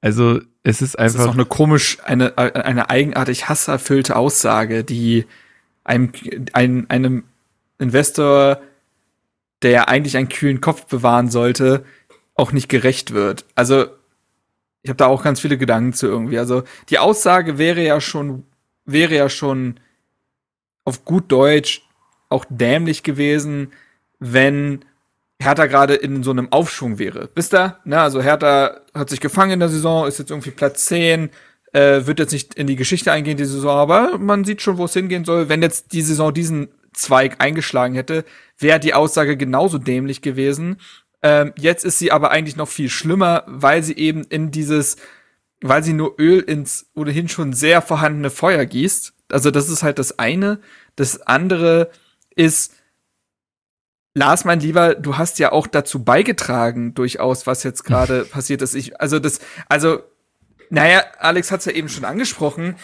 Also 0.00 0.40
es 0.62 0.82
ist 0.82 0.98
einfach. 0.98 1.14
Das 1.14 1.22
ist 1.22 1.28
auch 1.28 1.34
eine 1.34 1.46
komisch, 1.46 1.98
eine, 2.04 2.36
eine 2.38 2.90
eigenartig 2.90 3.48
hasserfüllte 3.48 4.16
Aussage, 4.16 4.84
die 4.84 5.26
einem, 5.84 6.12
einem, 6.52 6.86
einem 6.88 7.24
Investor, 7.78 8.60
der 9.62 9.70
ja 9.70 9.84
eigentlich 9.84 10.16
einen 10.16 10.28
kühlen 10.28 10.60
Kopf 10.60 10.86
bewahren 10.86 11.30
sollte, 11.30 11.84
auch 12.34 12.52
nicht 12.52 12.68
gerecht 12.68 13.12
wird. 13.12 13.44
Also 13.54 13.86
ich 14.82 14.90
habe 14.90 14.98
da 14.98 15.06
auch 15.06 15.24
ganz 15.24 15.40
viele 15.40 15.58
Gedanken 15.58 15.92
zu 15.92 16.06
irgendwie. 16.06 16.38
Also 16.38 16.62
die 16.90 16.98
Aussage 16.98 17.58
wäre 17.58 17.82
ja 17.82 18.00
schon, 18.00 18.44
wäre 18.84 19.14
ja 19.14 19.28
schon 19.28 19.80
auf 20.84 21.04
gut 21.04 21.32
Deutsch 21.32 21.82
auch 22.28 22.44
dämlich 22.48 23.02
gewesen, 23.02 23.72
wenn 24.18 24.84
Hertha 25.40 25.66
gerade 25.66 25.94
in 25.94 26.22
so 26.22 26.30
einem 26.30 26.50
Aufschwung 26.52 26.98
wäre. 26.98 27.28
Wisst 27.34 27.54
ihr? 27.54 27.78
Ne, 27.84 28.00
also 28.00 28.22
Hertha 28.22 28.80
hat 28.94 29.10
sich 29.10 29.20
gefangen 29.20 29.52
in 29.52 29.60
der 29.60 29.68
Saison, 29.68 30.06
ist 30.06 30.18
jetzt 30.18 30.30
irgendwie 30.30 30.50
Platz 30.50 30.86
10, 30.86 31.30
Äh, 31.72 32.06
wird 32.06 32.20
jetzt 32.20 32.32
nicht 32.32 32.54
in 32.54 32.66
die 32.68 32.76
Geschichte 32.76 33.12
eingehen, 33.12 33.36
die 33.36 33.44
Saison, 33.44 33.76
aber 33.76 34.16
man 34.16 34.44
sieht 34.44 34.62
schon, 34.62 34.78
wo 34.78 34.86
es 34.86 34.94
hingehen 34.94 35.26
soll. 35.26 35.50
Wenn 35.50 35.60
jetzt 35.60 35.92
die 35.92 36.00
Saison 36.00 36.32
diesen 36.32 36.68
Zweig 36.94 37.36
eingeschlagen 37.38 37.94
hätte, 37.94 38.24
wäre 38.56 38.80
die 38.80 38.94
Aussage 38.94 39.36
genauso 39.36 39.76
dämlich 39.76 40.22
gewesen. 40.22 40.78
Ähm, 41.22 41.52
jetzt 41.58 41.84
ist 41.84 41.98
sie 41.98 42.12
aber 42.12 42.30
eigentlich 42.30 42.56
noch 42.56 42.68
viel 42.68 42.88
schlimmer, 42.88 43.42
weil 43.46 43.82
sie 43.82 43.96
eben 43.96 44.24
in 44.24 44.50
dieses, 44.50 44.96
weil 45.60 45.82
sie 45.82 45.92
nur 45.92 46.14
Öl 46.18 46.40
ins 46.40 46.86
ohnehin 46.94 47.28
schon 47.28 47.52
sehr 47.52 47.82
vorhandene 47.82 48.30
Feuer 48.30 48.64
gießt. 48.64 49.12
Also 49.30 49.50
das 49.50 49.68
ist 49.68 49.82
halt 49.82 49.98
das 49.98 50.18
eine. 50.18 50.60
Das 50.94 51.20
andere 51.26 51.90
ist, 52.34 52.72
Lars, 54.16 54.46
mein 54.46 54.60
Lieber, 54.60 54.94
du 54.94 55.18
hast 55.18 55.38
ja 55.38 55.52
auch 55.52 55.66
dazu 55.66 56.02
beigetragen, 56.02 56.94
durchaus, 56.94 57.46
was 57.46 57.62
jetzt 57.64 57.84
gerade 57.84 58.24
passiert 58.30 58.62
ist. 58.62 58.74
Ich, 58.74 58.98
also 58.98 59.18
das, 59.18 59.40
also, 59.68 60.00
naja, 60.70 61.04
Alex 61.18 61.50
hat 61.50 61.60
es 61.60 61.66
ja 61.66 61.72
eben 61.72 61.90
schon 61.90 62.06
angesprochen. 62.06 62.76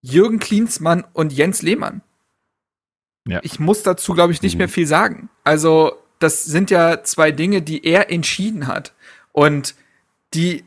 Jürgen 0.00 0.38
Klinsmann 0.38 1.04
und 1.12 1.32
Jens 1.32 1.62
Lehmann. 1.62 2.02
Ja. 3.26 3.40
Ich 3.42 3.58
muss 3.58 3.82
dazu, 3.82 4.14
glaube 4.14 4.32
ich, 4.32 4.42
nicht 4.42 4.54
mhm. 4.54 4.58
mehr 4.58 4.68
viel 4.68 4.86
sagen. 4.86 5.28
Also, 5.42 5.96
das 6.20 6.44
sind 6.44 6.70
ja 6.70 7.02
zwei 7.02 7.32
Dinge, 7.32 7.60
die 7.60 7.84
er 7.84 8.08
entschieden 8.08 8.68
hat. 8.68 8.94
Und 9.32 9.74
die 10.34 10.64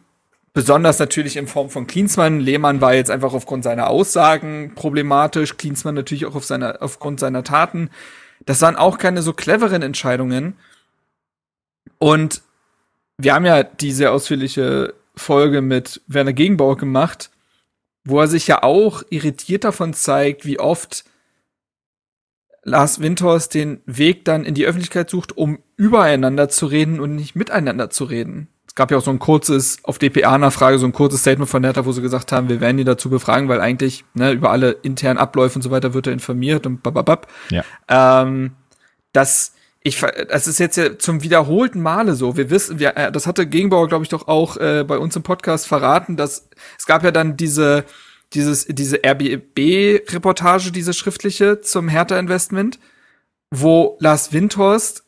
besonders 0.56 1.00
natürlich 1.00 1.36
in 1.36 1.48
Form 1.48 1.70
von 1.70 1.86
Klinsmann. 1.86 2.40
Lehmann 2.40 2.80
war 2.80 2.96
jetzt 2.96 3.12
einfach 3.12 3.34
aufgrund 3.34 3.66
seiner 3.66 3.90
Aussagen 3.90 4.72
problematisch, 4.74 5.58
Klinsmann 5.58 5.96
natürlich 5.96 6.26
auch 6.26 6.34
auf 6.34 6.46
seiner, 6.46 6.82
aufgrund 6.82 7.20
seiner 7.20 7.44
Taten. 7.44 7.92
Das 8.46 8.62
waren 8.62 8.78
auch 8.78 8.98
keine 8.98 9.22
so 9.22 9.34
cleveren 9.34 9.82
Entscheidungen. 9.82 10.56
Und 12.00 12.42
wir 13.18 13.34
haben 13.34 13.46
ja 13.46 13.64
diese 13.64 14.12
ausführliche 14.12 14.94
Folge 15.16 15.62
mit 15.62 16.02
Werner 16.08 16.34
Gegenbauer 16.34 16.78
gemacht, 16.78 17.32
wo 18.06 18.22
er 18.22 18.28
sich 18.28 18.48
ja 18.48 18.64
auch 18.64 19.04
irritiert 19.10 19.66
davon 19.66 19.94
zeigt, 19.94 20.46
wie 20.46 20.60
oft 20.60 21.04
Lars 22.64 23.02
Winters 23.02 23.50
den 23.50 23.82
Weg 23.86 24.24
dann 24.24 24.46
in 24.46 24.54
die 24.56 24.66
Öffentlichkeit 24.66 25.10
sucht, 25.10 25.36
um 25.36 25.60
übereinander 25.76 26.48
zu 26.48 26.66
reden 26.66 27.02
und 27.02 27.14
nicht 27.14 27.36
miteinander 27.36 27.90
zu 27.90 28.06
reden 28.06 28.48
gab 28.76 28.92
ja 28.92 28.98
auch 28.98 29.04
so 29.04 29.12
ein 29.12 29.20
kurzes, 29.20 29.78
auf 29.84 29.98
DPA-Nachfrage, 29.98 30.78
so 30.78 30.86
ein 30.86 30.92
kurzes 30.92 31.22
Statement 31.22 31.50
von 31.50 31.64
Hertha, 31.64 31.86
wo 31.86 31.94
sie 31.94 32.02
gesagt 32.02 32.34
haben, 32.34 32.50
wir 32.50 32.60
werden 32.60 32.76
die 32.78 32.84
dazu 32.84 33.10
befragen, 33.10 33.48
weil 33.48 33.62
eigentlich 33.62 34.04
ne, 34.14 34.32
über 34.34 34.52
alle 34.52 34.72
internen 34.72 35.18
Abläufe 35.18 35.56
und 35.56 35.62
so 35.62 35.72
weiter 35.72 35.94
wird 35.94 36.08
er 36.08 36.14
informiert 36.14 36.66
und 36.66 36.84
bababab. 36.84 37.28
Ja. 37.50 37.64
Ähm, 37.88 38.52
das, 39.14 39.54
ich, 39.82 40.02
das 40.02 40.48
ist 40.48 40.60
jetzt 40.60 40.76
ja 40.76 40.98
zum 40.98 41.24
wiederholten 41.24 41.82
Male 41.82 42.16
so. 42.16 42.36
Wir 42.36 42.50
wissen, 42.50 42.78
wir, 42.78 42.98
äh, 42.98 43.12
das 43.14 43.28
hatte 43.28 43.48
Gegenbauer, 43.48 43.88
glaube 43.88 44.04
ich, 44.04 44.10
doch 44.10 44.28
auch 44.28 44.58
äh, 44.58 44.84
bei 44.86 44.98
uns 44.98 45.16
im 45.16 45.24
Podcast 45.24 45.68
verraten, 45.68 46.18
dass 46.18 46.50
es 46.78 46.86
gab 46.86 47.02
ja 47.04 47.12
dann 47.12 47.38
diese, 47.38 47.86
dieses, 48.34 48.66
diese 48.66 49.00
RBB-Reportage, 49.06 50.74
diese 50.74 50.94
schriftliche 50.94 51.62
zum 51.62 51.88
Hertha-Investment, 51.88 52.78
wo 53.52 53.98
Lars 54.02 54.34
Windhorst 54.34 55.06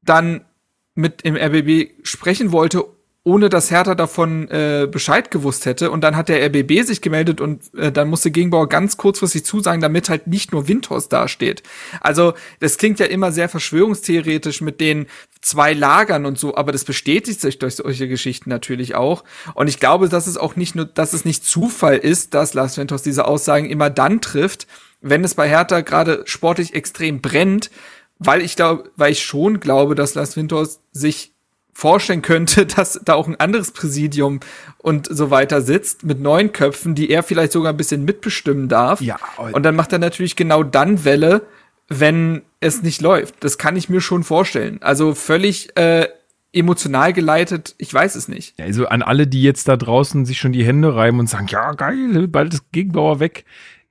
dann 0.00 0.46
mit 0.94 1.22
im 1.22 1.36
RBB 1.36 1.92
sprechen 2.02 2.52
wollte, 2.52 2.84
ohne 3.26 3.48
dass 3.48 3.70
Hertha 3.70 3.94
davon 3.94 4.48
äh, 4.50 4.86
Bescheid 4.90 5.30
gewusst 5.30 5.64
hätte. 5.64 5.90
Und 5.90 6.02
dann 6.02 6.14
hat 6.14 6.28
der 6.28 6.44
RBB 6.44 6.82
sich 6.82 7.00
gemeldet 7.00 7.40
und 7.40 7.72
äh, 7.74 7.90
dann 7.90 8.08
musste 8.08 8.30
Gegenbauer 8.30 8.68
ganz 8.68 8.98
kurzfristig 8.98 9.46
zusagen, 9.46 9.80
damit 9.80 10.10
halt 10.10 10.26
nicht 10.26 10.52
nur 10.52 10.68
Windhorst 10.68 11.10
dasteht. 11.10 11.62
Also 12.00 12.34
das 12.60 12.76
klingt 12.76 13.00
ja 13.00 13.06
immer 13.06 13.32
sehr 13.32 13.48
verschwörungstheoretisch 13.48 14.60
mit 14.60 14.78
den 14.78 15.06
zwei 15.40 15.72
Lagern 15.72 16.26
und 16.26 16.38
so, 16.38 16.54
aber 16.54 16.70
das 16.70 16.84
bestätigt 16.84 17.40
sich 17.40 17.58
durch 17.58 17.76
solche 17.76 18.08
Geschichten 18.08 18.50
natürlich 18.50 18.94
auch. 18.94 19.24
Und 19.54 19.68
ich 19.68 19.80
glaube, 19.80 20.10
dass 20.10 20.26
es 20.26 20.36
auch 20.36 20.54
nicht 20.54 20.74
nur, 20.74 20.84
dass 20.84 21.14
es 21.14 21.24
nicht 21.24 21.46
Zufall 21.46 21.96
ist, 21.96 22.34
dass 22.34 22.52
Lars 22.52 22.76
Windhorst 22.76 23.06
diese 23.06 23.26
Aussagen 23.26 23.70
immer 23.70 23.88
dann 23.88 24.20
trifft, 24.20 24.66
wenn 25.00 25.24
es 25.24 25.34
bei 25.34 25.48
Hertha 25.48 25.80
gerade 25.80 26.22
sportlich 26.26 26.74
extrem 26.74 27.20
brennt, 27.20 27.70
weil 28.18 28.42
ich 28.42 28.56
glaube, 28.56 28.90
weil 28.96 29.12
ich 29.12 29.24
schon 29.24 29.60
glaube, 29.60 29.94
dass 29.94 30.14
Lars 30.14 30.36
Winters 30.36 30.80
sich 30.92 31.32
vorstellen 31.72 32.22
könnte, 32.22 32.66
dass 32.76 33.00
da 33.04 33.14
auch 33.14 33.28
ein 33.28 33.38
anderes 33.38 33.72
Präsidium 33.72 34.40
und 34.78 35.08
so 35.10 35.30
weiter 35.30 35.60
sitzt 35.60 36.04
mit 36.04 36.20
neun 36.20 36.52
Köpfen, 36.52 36.94
die 36.94 37.10
er 37.10 37.22
vielleicht 37.22 37.52
sogar 37.52 37.72
ein 37.72 37.76
bisschen 37.76 38.04
mitbestimmen 38.04 38.68
darf. 38.68 39.00
Ja. 39.00 39.18
Und 39.52 39.64
dann 39.64 39.76
macht 39.76 39.92
er 39.92 39.98
natürlich 39.98 40.36
genau 40.36 40.62
dann 40.62 41.04
Welle, 41.04 41.42
wenn 41.88 42.42
es 42.60 42.82
nicht 42.82 43.02
läuft. 43.02 43.34
Das 43.40 43.58
kann 43.58 43.76
ich 43.76 43.88
mir 43.88 44.00
schon 44.00 44.24
vorstellen. 44.24 44.80
Also 44.80 45.14
völlig 45.14 45.76
äh, 45.76 46.08
emotional 46.52 47.12
geleitet, 47.12 47.74
ich 47.78 47.92
weiß 47.92 48.14
es 48.14 48.28
nicht. 48.28 48.58
Also 48.60 48.86
an 48.86 49.02
alle, 49.02 49.26
die 49.26 49.42
jetzt 49.42 49.68
da 49.68 49.76
draußen 49.76 50.24
sich 50.24 50.38
schon 50.38 50.52
die 50.52 50.64
Hände 50.64 50.94
reiben 50.94 51.18
und 51.18 51.28
sagen, 51.28 51.48
ja 51.48 51.72
geil, 51.72 52.28
bald 52.28 52.54
ist 52.54 52.72
Gegenbauer 52.72 53.20
weg. 53.20 53.44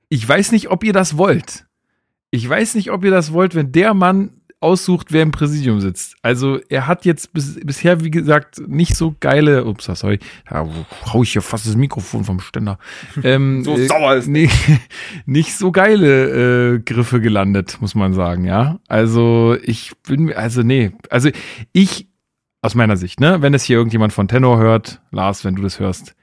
Ich 0.08 0.26
weiß 0.26 0.52
nicht, 0.52 0.70
ob 0.70 0.82
ihr 0.82 0.92
das 0.92 1.18
wollt. 1.18 1.66
Ich 2.34 2.48
weiß 2.48 2.74
nicht, 2.74 2.90
ob 2.90 3.04
ihr 3.04 3.12
das 3.12 3.32
wollt, 3.32 3.54
wenn 3.54 3.70
der 3.70 3.94
Mann 3.94 4.40
aussucht, 4.58 5.12
wer 5.12 5.22
im 5.22 5.30
Präsidium 5.30 5.80
sitzt. 5.80 6.16
Also 6.20 6.58
er 6.68 6.88
hat 6.88 7.04
jetzt 7.04 7.32
bis, 7.32 7.60
bisher, 7.64 8.02
wie 8.02 8.10
gesagt, 8.10 8.60
nicht 8.66 8.96
so 8.96 9.14
geile, 9.20 9.66
ups, 9.66 9.84
sorry, 9.84 10.18
da 10.50 10.68
hau 11.12 11.22
ich 11.22 11.30
hier 11.30 11.42
fast 11.42 11.64
das 11.64 11.76
Mikrofon 11.76 12.24
vom 12.24 12.40
Ständer. 12.40 12.80
Ähm, 13.22 13.62
so 13.62 13.76
äh, 13.76 13.86
sauer 13.86 14.16
ist 14.16 14.26
nee, 14.26 14.50
nicht 15.26 15.56
so 15.56 15.70
geile 15.70 16.74
äh, 16.74 16.78
Griffe 16.80 17.20
gelandet, 17.20 17.78
muss 17.80 17.94
man 17.94 18.14
sagen, 18.14 18.44
ja. 18.44 18.80
Also 18.88 19.56
ich 19.62 19.92
bin, 20.02 20.32
also 20.32 20.62
nee, 20.62 20.90
also 21.10 21.30
ich, 21.72 22.08
aus 22.62 22.74
meiner 22.74 22.96
Sicht, 22.96 23.20
ne, 23.20 23.42
wenn 23.42 23.54
es 23.54 23.62
hier 23.62 23.76
irgendjemand 23.76 24.12
von 24.12 24.26
Tenor 24.26 24.58
hört, 24.58 25.00
Lars, 25.12 25.44
wenn 25.44 25.54
du 25.54 25.62
das 25.62 25.78
hörst, 25.78 26.16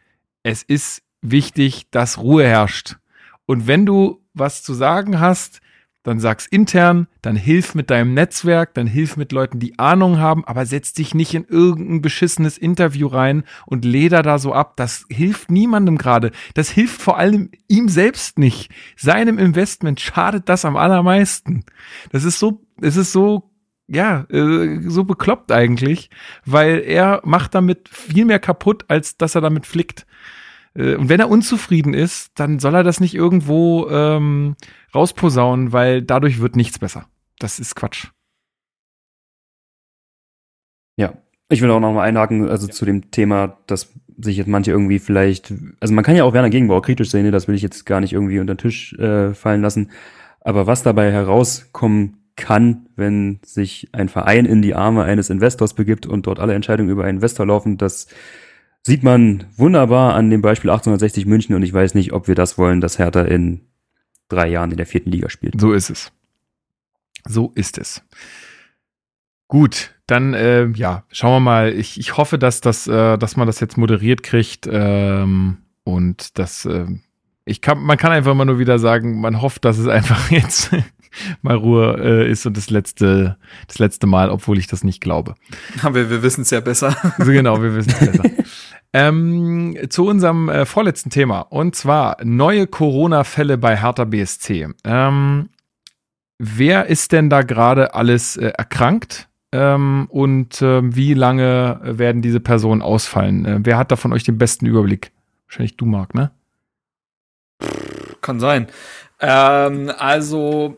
es 0.44 0.62
ist 0.62 1.04
wichtig, 1.22 1.90
dass 1.90 2.18
Ruhe 2.18 2.44
herrscht. 2.44 2.98
Und 3.46 3.66
wenn 3.66 3.86
du 3.86 4.22
was 4.34 4.62
zu 4.62 4.74
sagen 4.74 5.22
hast, 5.22 5.62
dann 6.04 6.20
sag's 6.20 6.48
intern, 6.48 7.08
dann 7.22 7.36
hilf 7.36 7.76
mit 7.76 7.90
deinem 7.90 8.14
Netzwerk, 8.14 8.74
dann 8.74 8.88
hilf 8.88 9.18
mit 9.18 9.32
Leuten, 9.32 9.60
die 9.60 9.78
Ahnung 9.78 10.18
haben, 10.18 10.44
aber 10.46 10.66
setz 10.66 10.94
dich 10.94 11.14
nicht 11.14 11.34
in 11.34 11.46
irgendein 11.46 12.02
beschissenes 12.02 12.58
Interview 12.58 13.08
rein 13.08 13.44
und 13.66 13.86
leder 13.86 14.24
da 14.24 14.40
so 14.40 14.54
ab. 14.54 14.74
Das 14.78 15.06
hilft 15.10 15.52
niemandem 15.52 15.98
gerade. 15.98 16.32
Das 16.56 16.70
hilft 16.70 17.02
vor 17.02 17.18
allem 17.18 17.52
ihm 17.68 17.88
selbst 17.88 18.40
nicht. 18.40 18.72
Seinem 18.98 19.38
Investment 19.38 20.00
schadet 20.00 20.50
das 20.50 20.66
am 20.66 20.76
allermeisten. 20.76 21.66
Das 22.12 22.24
ist 22.24 22.40
so, 22.40 22.62
es 22.82 22.98
ist 22.98 23.12
so 23.12 23.52
ja, 23.94 24.26
äh, 24.30 24.80
so 24.88 25.04
bekloppt 25.04 25.52
eigentlich, 25.52 26.10
weil 26.46 26.80
er 26.80 27.22
macht 27.26 27.54
damit 27.54 27.90
viel 27.90 28.24
mehr 28.24 28.40
kaputt, 28.40 28.86
als 28.88 29.18
dass 29.18 29.36
er 29.36 29.42
damit 29.42 29.66
flickt. 29.66 30.06
Äh, 30.76 30.96
und 30.96 31.10
wenn 31.10 31.20
er 31.20 31.30
unzufrieden 31.30 31.94
ist, 31.94 32.32
dann 32.36 32.60
soll 32.60 32.76
er 32.76 32.84
das 32.84 33.00
nicht 33.00 33.16
irgendwo 33.16 33.88
ähm, 33.90 34.56
rausposaunen, 34.94 35.74
weil 35.74 36.02
dadurch 36.02 36.40
wird 36.40 36.56
nichts 36.56 36.80
besser. 36.80 37.06
Das 37.40 37.60
ist 37.60 37.76
Quatsch. 37.76 38.08
Ja, 40.98 41.14
ich 41.50 41.62
will 41.62 41.72
auch 41.72 41.80
noch 41.80 41.94
mal 41.94 42.04
einhaken, 42.04 42.48
also 42.50 42.68
ja. 42.68 42.74
zu 42.74 42.86
dem 42.86 43.12
Thema, 43.12 43.58
dass 43.68 43.94
sich 44.18 44.38
jetzt 44.38 44.48
manche 44.48 44.72
irgendwie 44.72 45.00
vielleicht, 45.00 45.54
also 45.80 45.94
man 45.94 46.04
kann 46.04 46.16
ja 46.16 46.24
auch 46.24 46.34
Werner 46.34 46.50
Gegenbauer 46.50 46.82
kritisch 46.82 47.10
sehen, 47.10 47.24
ne? 47.24 47.32
das 47.32 47.48
will 47.48 47.56
ich 47.56 47.62
jetzt 47.62 47.86
gar 47.86 48.02
nicht 48.02 48.14
irgendwie 48.14 48.40
unter 48.40 48.54
den 48.54 48.60
Tisch 48.60 48.94
äh, 48.94 49.34
fallen 49.34 49.62
lassen. 49.62 49.90
Aber 50.42 50.68
was 50.68 50.84
dabei 50.84 51.12
herauskommen 51.12 52.18
kann, 52.36 52.88
wenn 52.96 53.40
sich 53.44 53.90
ein 53.94 54.10
Verein 54.10 54.46
in 54.46 54.62
die 54.62 54.76
Arme 54.76 55.04
eines 55.04 55.30
Investors 55.30 55.74
begibt 55.74 56.06
und 56.06 56.28
dort 56.28 56.40
alle 56.40 56.54
Entscheidungen 56.54 56.90
über 56.90 57.04
einen 57.04 57.18
Investor 57.18 57.46
laufen, 57.46 57.78
das 57.78 58.08
sieht 58.84 59.04
man 59.04 59.46
wunderbar 59.56 60.16
an 60.16 60.30
dem 60.30 60.42
Beispiel 60.42 60.70
1860 60.70 61.26
München 61.26 61.56
und 61.56 61.64
ich 61.64 61.74
weiß 61.74 61.94
nicht, 61.94 62.14
ob 62.14 62.28
wir 62.28 62.36
das 62.36 62.58
wollen, 62.58 62.82
dass 62.82 63.00
Hertha 63.00 63.22
in 63.22 63.62
drei 64.28 64.48
Jahren 64.48 64.72
in 64.72 64.78
der 64.78 64.86
vierten 64.86 65.12
Liga 65.12 65.30
spielt. 65.30 65.60
So 65.60 65.74
ist 65.74 65.90
es. 65.90 66.12
So 67.28 67.52
ist 67.56 67.78
es. 67.78 68.04
Gut, 69.48 69.94
dann 70.08 70.34
äh, 70.34 70.68
ja, 70.70 71.04
schauen 71.12 71.34
wir 71.34 71.40
mal. 71.42 71.74
Ich, 71.74 72.00
ich 72.00 72.18
hoffe, 72.18 72.38
dass, 72.38 72.62
das, 72.62 72.88
äh, 72.88 73.18
dass 73.18 73.36
man 73.36 73.48
das 73.48 73.60
jetzt 73.60 73.78
moderiert 73.78 74.24
kriegt 74.24 74.68
ähm, 74.72 75.58
und 75.84 76.40
dass 76.40 76.66
äh, 76.66 76.86
ich 77.46 77.62
kann, 77.62 77.80
man 77.80 77.98
kann 77.98 78.12
einfach 78.12 78.34
mal 78.34 78.46
nur 78.46 78.60
wieder 78.60 78.80
sagen, 78.80 79.20
man 79.20 79.42
hofft, 79.42 79.66
dass 79.66 79.78
es 79.78 79.88
einfach 79.88 80.32
jetzt 80.32 80.72
mal 81.42 81.56
Ruhe 81.56 81.98
äh, 82.00 82.32
ist 82.32 82.46
und 82.46 82.56
das 82.56 82.70
letzte, 82.70 83.38
das 83.68 83.80
letzte 83.80 84.08
Mal, 84.08 84.30
obwohl 84.30 84.58
ich 84.58 84.68
das 84.68 84.84
nicht 84.84 85.02
glaube. 85.02 85.36
Aber 85.82 86.10
wir 86.10 86.24
wissen 86.24 86.42
es 86.42 86.50
ja 86.50 86.62
besser. 86.62 86.96
So 87.18 87.26
genau, 87.32 87.62
wir 87.62 87.76
wissen 87.76 87.92
es 87.92 88.00
besser. 88.00 88.24
Ähm, 88.94 89.78
zu 89.90 90.06
unserem 90.06 90.50
äh, 90.50 90.66
vorletzten 90.66 91.10
Thema 91.10 91.42
und 91.42 91.76
zwar 91.76 92.18
neue 92.24 92.68
Corona-Fälle 92.68 93.58
bei 93.58 93.78
Hertha 93.78 94.04
BSC. 94.04 94.68
Ähm, 94.84 95.50
wer 96.38 96.88
ist 96.88 97.14
denn 97.14 97.30
da 97.30 97.44
gerade 97.44 97.94
alles 97.94 98.36
äh, 98.36 98.48
erkrankt 98.48 99.30
ähm, 99.54 100.08
und 100.10 100.62
äh, 100.62 100.82
wie 100.84 101.14
lange 101.14 101.80
werden 101.84 102.22
diese 102.22 102.42
Personen 102.42 102.82
ausfallen? 102.82 103.46
Äh, 103.46 103.60
wer 103.64 103.78
hat 103.78 103.92
da 103.92 103.96
von 103.96 104.12
euch 104.12 104.26
den 104.26 104.38
besten 104.38 104.66
Überblick? 104.66 105.12
Wahrscheinlich 105.48 105.78
du, 105.78 105.86
Marc, 105.86 106.14
ne? 106.14 106.32
Kann 108.20 108.42
sein. 108.42 108.68
Ähm, 109.22 109.92
also 109.98 110.78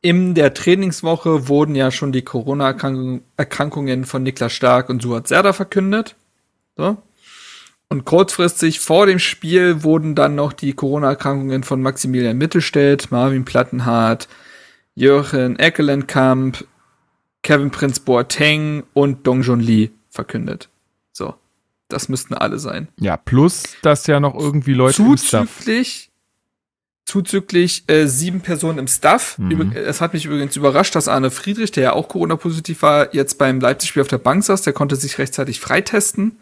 in 0.00 0.34
der 0.34 0.54
Trainingswoche 0.54 1.48
wurden 1.48 1.74
ja 1.74 1.90
schon 1.90 2.12
die 2.12 2.22
Corona-Erkrankungen 2.22 4.04
von 4.04 4.22
Niklas 4.22 4.52
Stark 4.52 4.90
und 4.90 5.02
Suat 5.02 5.26
Serda 5.26 5.52
verkündet. 5.52 6.14
So. 6.76 6.98
Und 7.90 8.04
kurzfristig 8.04 8.80
vor 8.80 9.06
dem 9.06 9.18
Spiel 9.18 9.82
wurden 9.82 10.14
dann 10.14 10.34
noch 10.34 10.52
die 10.52 10.74
Corona-Erkrankungen 10.74 11.62
von 11.62 11.80
Maximilian 11.80 12.36
Mittelstädt, 12.36 13.10
Marvin 13.10 13.44
Plattenhardt, 13.44 14.28
Jürgen 14.94 15.56
Eckelenkamp, 15.58 16.66
Kevin 17.42 17.70
Prince 17.70 18.00
Boateng 18.00 18.82
und 18.92 19.26
Dong 19.26 19.42
Jun 19.42 19.60
Lee 19.60 19.90
verkündet. 20.10 20.68
So. 21.12 21.34
Das 21.88 22.10
müssten 22.10 22.34
alle 22.34 22.58
sein. 22.58 22.88
Ja, 23.00 23.16
plus, 23.16 23.62
dass 23.80 24.06
ja 24.06 24.20
noch 24.20 24.34
irgendwie 24.34 24.74
Leute 24.74 25.00
im 25.00 25.16
Staff. 25.16 25.48
Zuzüglich, 25.56 26.10
zuzüglich 27.06 27.84
äh, 27.86 28.06
sieben 28.06 28.42
Personen 28.42 28.78
im 28.78 28.88
Staff. 28.88 29.38
Mhm. 29.38 29.50
Über, 29.50 29.76
es 29.76 30.02
hat 30.02 30.12
mich 30.12 30.26
übrigens 30.26 30.54
überrascht, 30.56 30.94
dass 30.94 31.08
Arne 31.08 31.30
Friedrich, 31.30 31.70
der 31.70 31.82
ja 31.82 31.92
auch 31.94 32.08
Corona-positiv 32.08 32.82
war, 32.82 33.14
jetzt 33.14 33.38
beim 33.38 33.60
Leipzig-Spiel 33.60 34.02
auf 34.02 34.08
der 34.08 34.18
Bank 34.18 34.44
saß. 34.44 34.60
Der 34.60 34.74
konnte 34.74 34.96
sich 34.96 35.16
rechtzeitig 35.16 35.60
freitesten. 35.60 36.38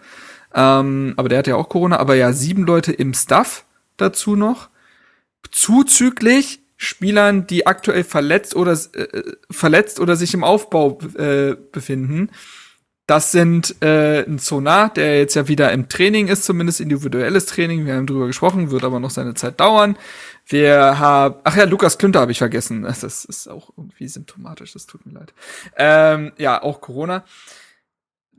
Ähm, 0.57 1.15
aber 1.17 1.29
der 1.29 1.39
hat 1.39 1.47
ja 1.47 1.55
auch 1.55 1.69
Corona. 1.69 1.99
Aber 1.99 2.17
ja, 2.17 2.33
sieben 2.33 2.65
Leute 2.65 2.93
im 2.93 3.15
Staff 3.15 3.65
dazu 3.97 4.35
noch. 4.35 4.71
Zuzüglich 5.51 6.61
Spielern, 6.79 7.47
die 7.47 7.67
aktuell 7.67 8.05
verletzt 8.05 8.55
oder 8.55 8.73
äh, 8.73 9.23
verletzt 9.51 9.99
oder 10.01 10.17
sich 10.17 10.35
im 10.35 10.45
Aufbau 10.45 10.99
äh, 11.17 11.57
befinden. 11.73 12.31
Das 13.07 13.31
sind 13.31 13.81
äh, 13.83 14.25
ein 14.25 14.39
Sonar, 14.39 14.93
der 14.93 15.19
jetzt 15.19 15.37
ja 15.37 15.47
wieder 15.47 15.71
im 15.73 15.89
Training 15.89 16.27
ist, 16.27 16.45
zumindest 16.45 16.81
individuelles 16.81 17.47
Training. 17.47 17.87
Wir 17.87 17.95
haben 17.95 18.07
drüber 18.07 18.27
gesprochen, 18.27 18.73
wird 18.73 18.83
aber 18.83 18.99
noch 18.99 19.11
seine 19.11 19.35
Zeit 19.35 19.61
dauern. 19.61 19.97
Wir 20.45 20.99
haben, 20.99 21.37
ach 21.45 21.57
ja, 21.57 21.65
Lukas 21.65 21.99
Klünter 21.99 22.21
habe 22.21 22.33
ich 22.33 22.39
vergessen. 22.39 22.83
Das 23.01 23.25
ist 23.25 23.49
auch 23.49 23.71
irgendwie 23.77 24.09
symptomatisch, 24.09 24.73
das 24.73 24.87
tut 24.87 25.07
mir 25.07 25.13
leid. 25.13 25.33
Ähm, 25.77 26.33
ja, 26.37 26.61
auch 26.61 26.81
Corona. 26.81 27.25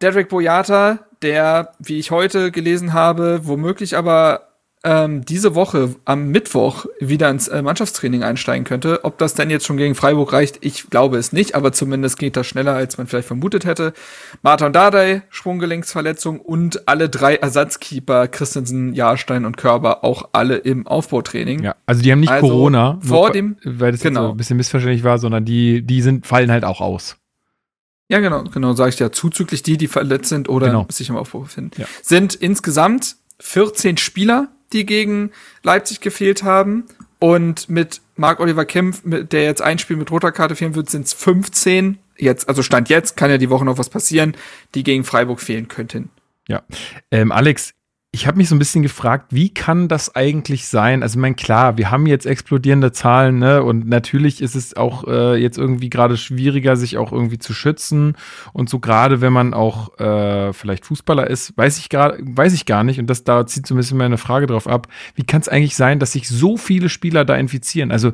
Derek 0.02 0.30
Boyata, 0.30 1.00
der, 1.22 1.74
wie 1.80 1.98
ich 2.00 2.12
heute 2.12 2.52
gelesen 2.52 2.94
habe, 2.94 3.42
womöglich 3.44 3.98
aber 3.98 4.42
ähm, 4.84 5.26
diese 5.26 5.56
Woche 5.56 5.96
am 6.06 6.30
Mittwoch 6.30 6.86
wieder 7.00 7.30
ins 7.32 7.48
äh, 7.48 7.64
Mannschaftstraining 7.64 8.22
einsteigen 8.24 8.64
könnte. 8.64 9.04
Ob 9.04 9.18
das 9.18 9.34
denn 9.34 9.50
jetzt 9.50 9.66
schon 9.66 9.78
gegen 9.78 9.96
Freiburg 9.96 10.32
reicht, 10.32 10.60
ich 10.62 10.90
glaube 10.92 11.18
es 11.18 11.34
nicht, 11.34 11.56
aber 11.56 11.72
zumindest 11.74 12.20
geht 12.20 12.38
das 12.38 12.46
schneller, 12.46 12.76
als 12.76 12.98
man 13.00 13.08
vielleicht 13.08 13.28
vermutet 13.28 13.66
hätte. 13.66 13.94
Martin 14.44 14.72
Dardai, 14.74 15.24
Sprunggelenksverletzung 15.30 16.40
und 16.40 16.88
alle 16.88 17.10
drei 17.10 17.36
Ersatzkeeper, 17.36 18.28
Christensen, 18.28 18.94
Jahrstein 18.94 19.46
und 19.46 19.58
Körber, 19.58 20.04
auch 20.04 20.30
alle 20.32 20.58
im 20.58 20.86
Aufbautraining. 20.86 21.64
Ja, 21.64 21.76
also 21.88 22.04
die 22.04 22.12
haben 22.12 22.20
nicht 22.20 22.32
Also, 22.32 22.48
Corona, 22.48 23.00
vor 23.02 23.32
dem- 23.32 23.58
weil 23.64 23.92
das 23.92 24.02
jetzt 24.04 24.10
genau. 24.14 24.28
so 24.28 24.32
ein 24.32 24.38
bisschen 24.38 24.58
missverständlich 24.58 25.04
war, 25.04 25.18
sondern 25.18 25.44
die, 25.44 25.82
die 25.82 26.04
sind, 26.04 26.28
fallen 26.28 26.52
halt 26.52 26.64
auch 26.64 26.82
aus. 26.82 27.18
Ja, 28.10 28.20
genau, 28.20 28.44
genau, 28.44 28.74
sage 28.74 28.90
ich 28.90 29.00
ja. 29.00 29.12
Zuzüglich 29.12 29.64
die, 29.64 29.78
die 29.78 29.88
verletzt 29.88 30.30
sind 30.30 30.48
oder 30.50 30.68
Genau. 30.68 30.86
sich 30.90 31.10
im 31.10 31.18
Aufbau 31.18 31.40
befinden. 31.42 31.82
Ja. 31.82 31.88
Sind 32.02 32.36
insgesamt 32.36 33.18
14 33.40 33.98
Spieler, 33.98 34.48
die 34.74 34.86
gegen 34.86 35.32
Leipzig 35.64 36.00
gefehlt 36.02 36.44
haben. 36.44 36.86
Und 37.20 37.68
mit 37.68 38.02
Marc-Oliver 38.16 38.66
Kempf, 38.66 39.02
der 39.04 39.44
jetzt 39.44 39.62
ein 39.62 39.80
Spiel 39.80 39.98
mit 39.98 40.12
roter 40.12 40.32
Karte 40.32 40.56
fehlen 40.56 40.76
wird, 40.76 40.90
sind 40.90 41.06
es 41.08 41.14
15. 41.14 41.98
Jetzt, 42.18 42.48
also 42.48 42.62
Stand 42.64 42.90
jetzt, 42.90 43.18
kann 43.18 43.30
ja 43.30 43.38
die 43.38 43.50
Woche 43.50 43.66
noch 43.66 43.78
was 43.78 43.90
passieren, 43.90 44.36
die 44.76 44.84
gegen 44.84 45.04
Freiburg 45.04 45.42
fehlen 45.42 45.68
könnten. 45.68 46.10
Ja. 46.48 46.62
Ähm, 47.12 47.32
Alex, 47.32 47.72
ich 48.18 48.26
habe 48.26 48.38
mich 48.38 48.50
so 48.50 48.56
ein 48.56 48.60
bisschen 48.60 48.82
gefragt, 48.82 49.28
wie 49.30 49.54
kann 49.54 49.88
das 49.88 50.16
eigentlich 50.16 50.66
sein? 50.66 51.04
Also, 51.04 51.20
ich 51.20 51.22
meine, 51.22 51.36
klar, 51.36 51.78
wir 51.78 51.92
haben 51.92 52.08
jetzt 52.08 52.26
explodierende 52.26 52.92
Zahlen, 52.92 53.38
ne? 53.38 53.62
Und 53.62 53.88
natürlich 53.88 54.42
ist 54.42 54.56
es 54.56 54.76
auch 54.76 55.04
äh, 55.08 55.36
jetzt 55.36 55.60
irgendwie 55.60 55.92
gerade 55.92 56.18
schwieriger, 56.18 56.76
sich 56.78 56.98
auch 56.98 57.12
irgendwie 57.12 57.38
zu 57.38 57.54
schützen. 57.54 58.16
Und 58.54 58.70
so 58.70 58.80
gerade, 58.80 59.22
wenn 59.22 59.34
man 59.34 59.54
auch 59.54 60.00
äh, 60.00 60.52
vielleicht 60.52 60.88
Fußballer 60.88 61.30
ist, 61.30 61.56
weiß 61.58 61.78
ich 61.78 61.90
gerade, 61.90 62.18
weiß 62.20 62.54
ich 62.54 62.66
gar 62.66 62.84
nicht. 62.84 63.00
Und 63.00 63.08
das 63.08 63.24
da 63.24 63.46
zieht 63.46 63.68
so 63.68 63.76
ein 63.76 63.78
bisschen 63.78 64.00
meine 64.00 64.18
Frage 64.18 64.48
drauf 64.48 64.68
ab. 64.68 64.88
Wie 65.14 65.24
kann 65.24 65.42
es 65.42 65.48
eigentlich 65.48 65.76
sein, 65.76 66.00
dass 66.00 66.14
sich 66.14 66.28
so 66.28 66.58
viele 66.58 66.90
Spieler 66.90 67.24
da 67.24 67.36
infizieren? 67.36 67.92
Also 67.92 68.14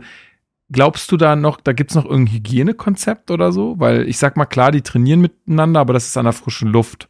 Glaubst 0.71 1.11
du 1.11 1.17
da 1.17 1.35
noch, 1.35 1.61
da 1.61 1.71
gibt's 1.71 1.93
noch 1.93 2.05
irgendein 2.05 2.35
Hygienekonzept 2.35 3.29
oder 3.29 3.51
so? 3.51 3.75
Weil 3.79 4.07
ich 4.07 4.17
sag 4.17 4.37
mal, 4.37 4.45
klar, 4.45 4.71
die 4.71 4.81
trainieren 4.81 5.21
miteinander, 5.21 5.81
aber 5.81 5.93
das 5.93 6.07
ist 6.07 6.17
an 6.17 6.23
der 6.23 6.33
frischen 6.33 6.69
Luft. 6.69 7.09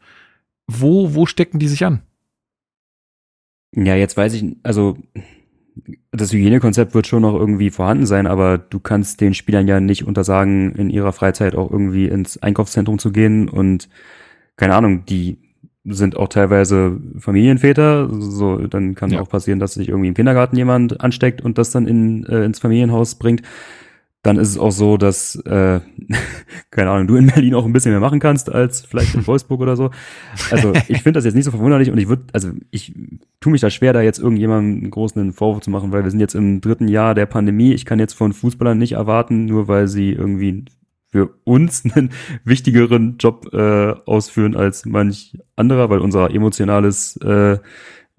Wo, 0.67 1.13
wo 1.13 1.25
stecken 1.27 1.59
die 1.59 1.69
sich 1.69 1.85
an? 1.85 2.01
Ja, 3.76 3.95
jetzt 3.95 4.15
weiß 4.17 4.34
ich, 4.34 4.55
also 4.63 4.97
das 6.11 6.32
Hygienekonzept 6.32 6.93
wird 6.93 7.07
schon 7.07 7.24
noch 7.24 7.34
irgendwie 7.34 7.71
vorhanden 7.71 8.05
sein, 8.05 8.28
aber 8.28 8.57
du 8.59 8.80
kannst 8.80 9.21
den 9.21 9.34
Spielern 9.34 9.67
ja 9.67 9.80
nicht 9.80 10.05
untersagen, 10.05 10.76
in 10.76 10.89
ihrer 10.89 11.11
Freizeit 11.13 11.55
auch 11.55 11.71
irgendwie 11.71 12.05
ins 12.07 12.41
Einkaufszentrum 12.41 12.99
zu 12.99 13.11
gehen 13.11 13.49
und 13.49 13.89
keine 14.55 14.76
Ahnung, 14.76 15.05
die 15.05 15.38
sind 15.86 16.15
auch 16.15 16.30
teilweise 16.30 16.97
Familienväter, 17.17 18.07
so 18.21 18.57
dann 18.67 18.95
kann 18.95 19.09
Ja. 19.11 19.21
auch 19.21 19.28
passieren, 19.28 19.59
dass 19.59 19.74
sich 19.74 19.89
irgendwie 19.89 20.07
im 20.07 20.13
Kindergarten 20.13 20.55
jemand 20.55 21.01
ansteckt 21.01 21.41
und 21.41 21.57
das 21.57 21.71
dann 21.71 21.88
in, 21.88 22.24
äh, 22.26 22.45
ins 22.45 22.59
Familienhaus 22.59 23.15
bringt. 23.15 23.41
Dann 24.24 24.38
ist 24.38 24.49
es 24.49 24.57
auch 24.57 24.71
so, 24.71 24.95
dass, 24.95 25.36
äh, 25.45 25.82
keine 26.71 26.89
Ahnung, 26.89 27.07
du 27.07 27.15
in 27.17 27.28
Berlin 27.28 27.55
auch 27.55 27.65
ein 27.65 27.74
bisschen 27.74 27.91
mehr 27.91 27.99
machen 27.99 28.19
kannst 28.19 28.49
als 28.49 28.82
vielleicht 28.82 29.13
in 29.15 29.28
Wolfsburg 29.28 29.59
oder 29.59 29.76
so. 29.76 29.91
Also 30.49 30.74
ich 30.88 31.03
finde 31.03 31.17
das 31.17 31.26
jetzt 31.26 31.36
nicht 31.36 31.45
so 31.45 31.51
verwunderlich 31.51 31.91
und 31.91 31.97
ich 31.97 32.07
würde, 32.07 32.24
also 32.32 32.51
ich 32.71 32.93
tue 33.41 33.51
mich 33.51 33.61
da 33.61 33.69
schwer, 33.69 33.91
da 33.91 34.01
jetzt 34.01 34.19
irgendjemandem 34.19 34.82
einen 34.82 34.91
großen 34.91 35.34
Vorwurf 35.34 35.61
zu 35.61 35.69
machen, 35.69 35.91
weil 35.91 36.03
wir 36.03 36.11
sind 36.11 36.21
jetzt 36.21 36.36
im 36.36 36.61
dritten 36.61 36.88
Jahr 36.88 37.15
der 37.15 37.26
Pandemie. 37.26 37.74
Ich 37.74 37.86
kann 37.86 37.99
jetzt 37.99 38.13
von 38.13 38.32
Fußballern 38.32 38.78
nicht 38.78 38.93
erwarten, 38.93 39.45
nur 39.45 39.67
weil 39.67 39.88
sie 39.89 40.11
irgendwie 40.13 40.65
für 41.13 41.30
uns 41.43 41.84
einen 41.93 42.09
wichtigeren 42.43 43.17
Job 43.17 43.53
äh, 43.53 43.91
ausführen 44.05 44.55
als 44.55 44.86
manch 44.86 45.38
anderer, 45.55 45.89
weil 45.89 45.99
unser 45.99 46.32
emotionales, 46.32 47.17
äh, 47.17 47.59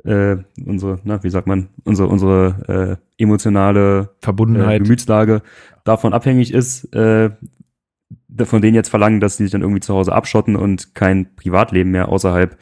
äh, 0.03 0.37
unsere, 0.65 1.01
na, 1.05 1.23
wie 1.23 1.31
sagt 1.31 1.47
man, 1.47 1.69
unsere, 1.85 2.09
unsere 2.09 2.99
äh, 3.19 3.23
emotionale 3.23 4.01
äh, 4.01 4.07
Verbundenheit. 4.21 4.83
Gemütslage 4.83 5.43
davon 5.85 6.13
abhängig 6.13 6.53
ist, 6.53 6.93
äh, 6.95 7.31
von 8.43 8.63
denen 8.63 8.75
jetzt 8.75 8.89
verlangen, 8.89 9.21
dass 9.21 9.37
sie 9.37 9.45
sich 9.45 9.53
dann 9.53 9.63
irgendwie 9.63 9.81
zu 9.81 9.95
Hause 9.95 10.13
abschotten 10.13 10.57
und 10.57 10.95
kein 10.95 11.37
Privatleben 11.37 11.91
mehr 11.91 12.09
außerhalb 12.09 12.57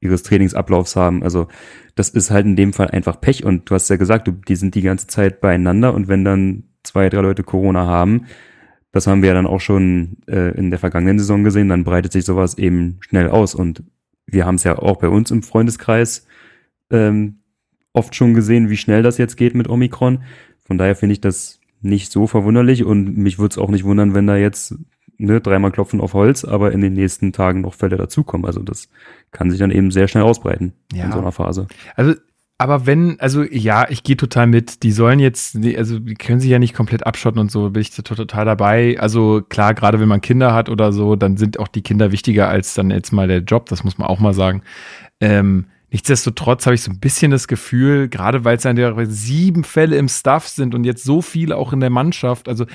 ihres 0.00 0.24
Trainingsablaufs 0.24 0.96
haben. 0.96 1.22
Also 1.22 1.46
das 1.94 2.08
ist 2.08 2.30
halt 2.30 2.46
in 2.46 2.56
dem 2.56 2.72
Fall 2.72 2.88
einfach 2.88 3.20
Pech 3.20 3.44
und 3.44 3.70
du 3.70 3.74
hast 3.74 3.88
ja 3.88 3.96
gesagt, 3.96 4.26
du, 4.26 4.32
die 4.32 4.56
sind 4.56 4.74
die 4.74 4.82
ganze 4.82 5.06
Zeit 5.06 5.40
beieinander 5.40 5.94
und 5.94 6.08
wenn 6.08 6.24
dann 6.24 6.64
zwei, 6.82 7.08
drei 7.08 7.20
Leute 7.20 7.44
Corona 7.44 7.86
haben, 7.86 8.26
das 8.90 9.06
haben 9.06 9.22
wir 9.22 9.28
ja 9.28 9.34
dann 9.34 9.46
auch 9.46 9.60
schon 9.60 10.18
äh, 10.26 10.54
in 10.56 10.70
der 10.70 10.80
vergangenen 10.80 11.18
Saison 11.18 11.44
gesehen, 11.44 11.68
dann 11.68 11.84
breitet 11.84 12.12
sich 12.12 12.24
sowas 12.24 12.58
eben 12.58 12.98
schnell 13.00 13.28
aus 13.28 13.54
und 13.54 13.84
wir 14.26 14.44
haben 14.44 14.56
es 14.56 14.64
ja 14.64 14.78
auch 14.78 14.96
bei 14.96 15.08
uns 15.08 15.30
im 15.30 15.42
Freundeskreis 15.42 16.26
ähm, 16.92 17.38
oft 17.92 18.14
schon 18.14 18.34
gesehen, 18.34 18.70
wie 18.70 18.76
schnell 18.76 19.02
das 19.02 19.18
jetzt 19.18 19.36
geht 19.36 19.54
mit 19.54 19.68
Omikron. 19.68 20.22
Von 20.64 20.78
daher 20.78 20.94
finde 20.94 21.14
ich 21.14 21.20
das 21.20 21.60
nicht 21.80 22.12
so 22.12 22.26
verwunderlich 22.26 22.84
und 22.84 23.16
mich 23.16 23.38
würde 23.38 23.52
es 23.52 23.58
auch 23.58 23.70
nicht 23.70 23.84
wundern, 23.84 24.14
wenn 24.14 24.26
da 24.28 24.36
jetzt 24.36 24.76
ne, 25.18 25.40
dreimal 25.40 25.72
klopfen 25.72 26.00
auf 26.00 26.14
Holz, 26.14 26.44
aber 26.44 26.72
in 26.72 26.80
den 26.80 26.92
nächsten 26.92 27.32
Tagen 27.32 27.60
noch 27.62 27.74
Fälle 27.74 27.96
dazukommen. 27.96 28.46
Also 28.46 28.62
das 28.62 28.88
kann 29.32 29.50
sich 29.50 29.58
dann 29.58 29.70
eben 29.72 29.90
sehr 29.90 30.06
schnell 30.08 30.22
ausbreiten 30.22 30.72
Ja. 30.92 31.06
in 31.06 31.12
so 31.12 31.18
einer 31.18 31.32
Phase. 31.32 31.66
Also, 31.96 32.14
aber 32.58 32.86
wenn, 32.86 33.18
also 33.18 33.42
ja, 33.42 33.90
ich 33.90 34.04
gehe 34.04 34.16
total 34.16 34.46
mit. 34.46 34.84
Die 34.84 34.92
sollen 34.92 35.18
jetzt, 35.18 35.56
also 35.76 35.98
die 35.98 36.14
können 36.14 36.38
sich 36.38 36.50
ja 36.50 36.60
nicht 36.60 36.74
komplett 36.74 37.04
abschotten 37.04 37.40
und 37.40 37.50
so, 37.50 37.70
bin 37.70 37.82
ich 37.82 37.90
to- 37.90 38.02
total 38.14 38.44
dabei. 38.44 38.96
Also 39.00 39.42
klar, 39.48 39.74
gerade 39.74 39.98
wenn 39.98 40.08
man 40.08 40.20
Kinder 40.20 40.54
hat 40.54 40.68
oder 40.68 40.92
so, 40.92 41.16
dann 41.16 41.36
sind 41.36 41.58
auch 41.58 41.66
die 41.66 41.82
Kinder 41.82 42.12
wichtiger 42.12 42.48
als 42.48 42.74
dann 42.74 42.90
jetzt 42.92 43.12
mal 43.12 43.26
der 43.26 43.40
Job, 43.40 43.66
das 43.68 43.82
muss 43.82 43.98
man 43.98 44.06
auch 44.06 44.20
mal 44.20 44.32
sagen. 44.34 44.62
Ähm, 45.20 45.66
nichtsdestotrotz 45.92 46.66
habe 46.66 46.74
ich 46.74 46.82
so 46.82 46.90
ein 46.90 47.00
bisschen 47.00 47.30
das 47.30 47.46
Gefühl, 47.46 48.08
gerade 48.08 48.44
weil 48.44 48.56
es 48.56 48.62
dann 48.62 48.76
ja 48.76 48.94
sieben 49.06 49.62
Fälle 49.62 49.96
im 49.96 50.08
Staff 50.08 50.48
sind 50.48 50.74
und 50.74 50.84
jetzt 50.84 51.04
so 51.04 51.22
viele 51.22 51.56
auch 51.56 51.72
in 51.72 51.80
der 51.80 51.90
Mannschaft, 51.90 52.48
also 52.48 52.66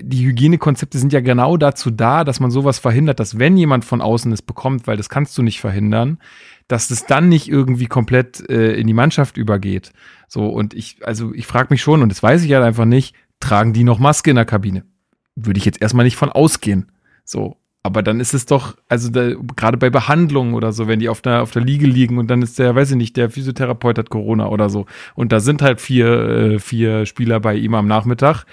die 0.00 0.26
Hygienekonzepte 0.26 0.98
sind 0.98 1.12
ja 1.12 1.20
genau 1.20 1.56
dazu 1.56 1.90
da, 1.90 2.24
dass 2.24 2.40
man 2.40 2.50
sowas 2.50 2.78
verhindert, 2.78 3.20
dass 3.20 3.38
wenn 3.38 3.56
jemand 3.56 3.84
von 3.84 4.00
außen 4.00 4.32
es 4.32 4.42
bekommt, 4.42 4.86
weil 4.86 4.96
das 4.96 5.08
kannst 5.08 5.36
du 5.36 5.42
nicht 5.42 5.60
verhindern, 5.60 6.18
dass 6.68 6.90
es 6.90 7.06
dann 7.06 7.28
nicht 7.28 7.48
irgendwie 7.48 7.86
komplett 7.86 8.48
äh, 8.48 8.74
in 8.74 8.86
die 8.86 8.94
Mannschaft 8.94 9.36
übergeht. 9.36 9.92
So, 10.28 10.46
und 10.46 10.74
ich, 10.74 10.98
also 11.04 11.32
ich 11.34 11.46
frage 11.46 11.68
mich 11.70 11.82
schon, 11.82 12.02
und 12.02 12.10
das 12.10 12.22
weiß 12.22 12.44
ich 12.44 12.52
halt 12.52 12.64
einfach 12.64 12.84
nicht, 12.84 13.14
tragen 13.40 13.72
die 13.72 13.84
noch 13.84 13.98
Maske 13.98 14.30
in 14.30 14.36
der 14.36 14.44
Kabine? 14.44 14.84
Würde 15.34 15.58
ich 15.58 15.64
jetzt 15.64 15.80
erstmal 15.80 16.04
nicht 16.04 16.16
von 16.16 16.30
ausgehen. 16.30 16.92
So. 17.24 17.56
Aber 17.82 18.02
dann 18.02 18.20
ist 18.20 18.34
es 18.34 18.44
doch, 18.44 18.76
also 18.88 19.08
da, 19.08 19.34
gerade 19.56 19.78
bei 19.78 19.88
Behandlungen 19.88 20.54
oder 20.54 20.72
so, 20.72 20.88
wenn 20.88 20.98
die 20.98 21.08
auf 21.08 21.22
der, 21.22 21.42
auf 21.42 21.52
der 21.52 21.62
Liege 21.62 21.86
liegen 21.86 22.18
und 22.18 22.28
dann 22.28 22.42
ist 22.42 22.58
der, 22.58 22.74
weiß 22.74 22.90
ich 22.90 22.96
nicht, 22.96 23.16
der 23.16 23.30
Physiotherapeut 23.30 23.98
hat 23.98 24.10
Corona 24.10 24.48
oder 24.48 24.68
so. 24.68 24.86
Und 25.14 25.32
da 25.32 25.40
sind 25.40 25.62
halt 25.62 25.80
vier, 25.80 26.08
äh, 26.08 26.58
vier 26.58 27.06
Spieler 27.06 27.40
bei 27.40 27.54
ihm 27.54 27.74
am 27.74 27.86
Nachmittag. 27.86 28.44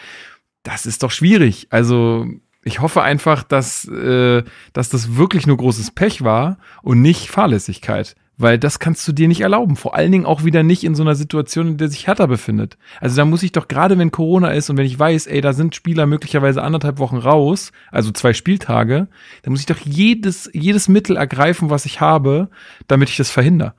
Das 0.64 0.86
ist 0.86 1.04
doch 1.04 1.12
schwierig. 1.12 1.68
Also 1.72 2.28
ich 2.64 2.82
hoffe 2.82 3.02
einfach, 3.02 3.44
dass, 3.44 3.88
äh, 3.88 4.44
dass 4.74 4.90
das 4.90 5.18
wirklich 5.18 5.48
nur 5.48 5.58
großes 5.58 5.92
Pech 5.92 6.24
war 6.24 6.58
und 6.82 7.02
nicht 7.02 7.30
Fahrlässigkeit. 7.30 8.16
Weil 8.38 8.60
das 8.60 8.80
kannst 8.80 9.08
du 9.08 9.14
dir 9.14 9.28
nicht 9.28 9.42
erlauben. 9.42 9.78
Vor 9.78 9.96
allen 9.96 10.12
Dingen 10.12 10.26
auch 10.26 10.44
wieder 10.44 10.62
nicht 10.62 10.84
in 10.84 10.94
so 10.94 11.04
einer 11.04 11.16
Situation, 11.16 11.70
in 11.70 11.78
der 11.78 11.88
sich 11.88 12.08
Hertha 12.08 12.26
befindet. 12.26 12.78
Also 13.00 13.16
da 13.16 13.24
muss 13.24 13.44
ich 13.44 13.54
doch 13.54 13.68
gerade, 13.68 13.98
wenn 13.98 14.12
Corona 14.12 14.50
ist 14.50 14.70
und 14.70 14.78
wenn 14.78 14.86
ich 14.86 15.00
weiß, 15.00 15.28
ey, 15.28 15.40
da 15.40 15.54
sind 15.54 15.76
Spieler 15.76 16.06
möglicherweise 16.06 16.62
anderthalb 16.62 17.00
Wochen 17.00 17.18
raus, 17.18 17.72
also 17.92 18.12
zwei 18.12 18.34
Spieltage, 18.34 19.08
dann 19.44 19.52
muss 19.52 19.62
ich 19.62 19.66
doch 19.66 19.80
jedes, 19.80 20.50
jedes 20.54 20.90
Mittel 20.90 21.16
ergreifen, 21.16 21.70
was 21.70 21.86
ich 21.86 22.02
habe, 22.02 22.50
damit 22.88 23.10
ich 23.10 23.18
das 23.18 23.32
verhindere. 23.32 23.74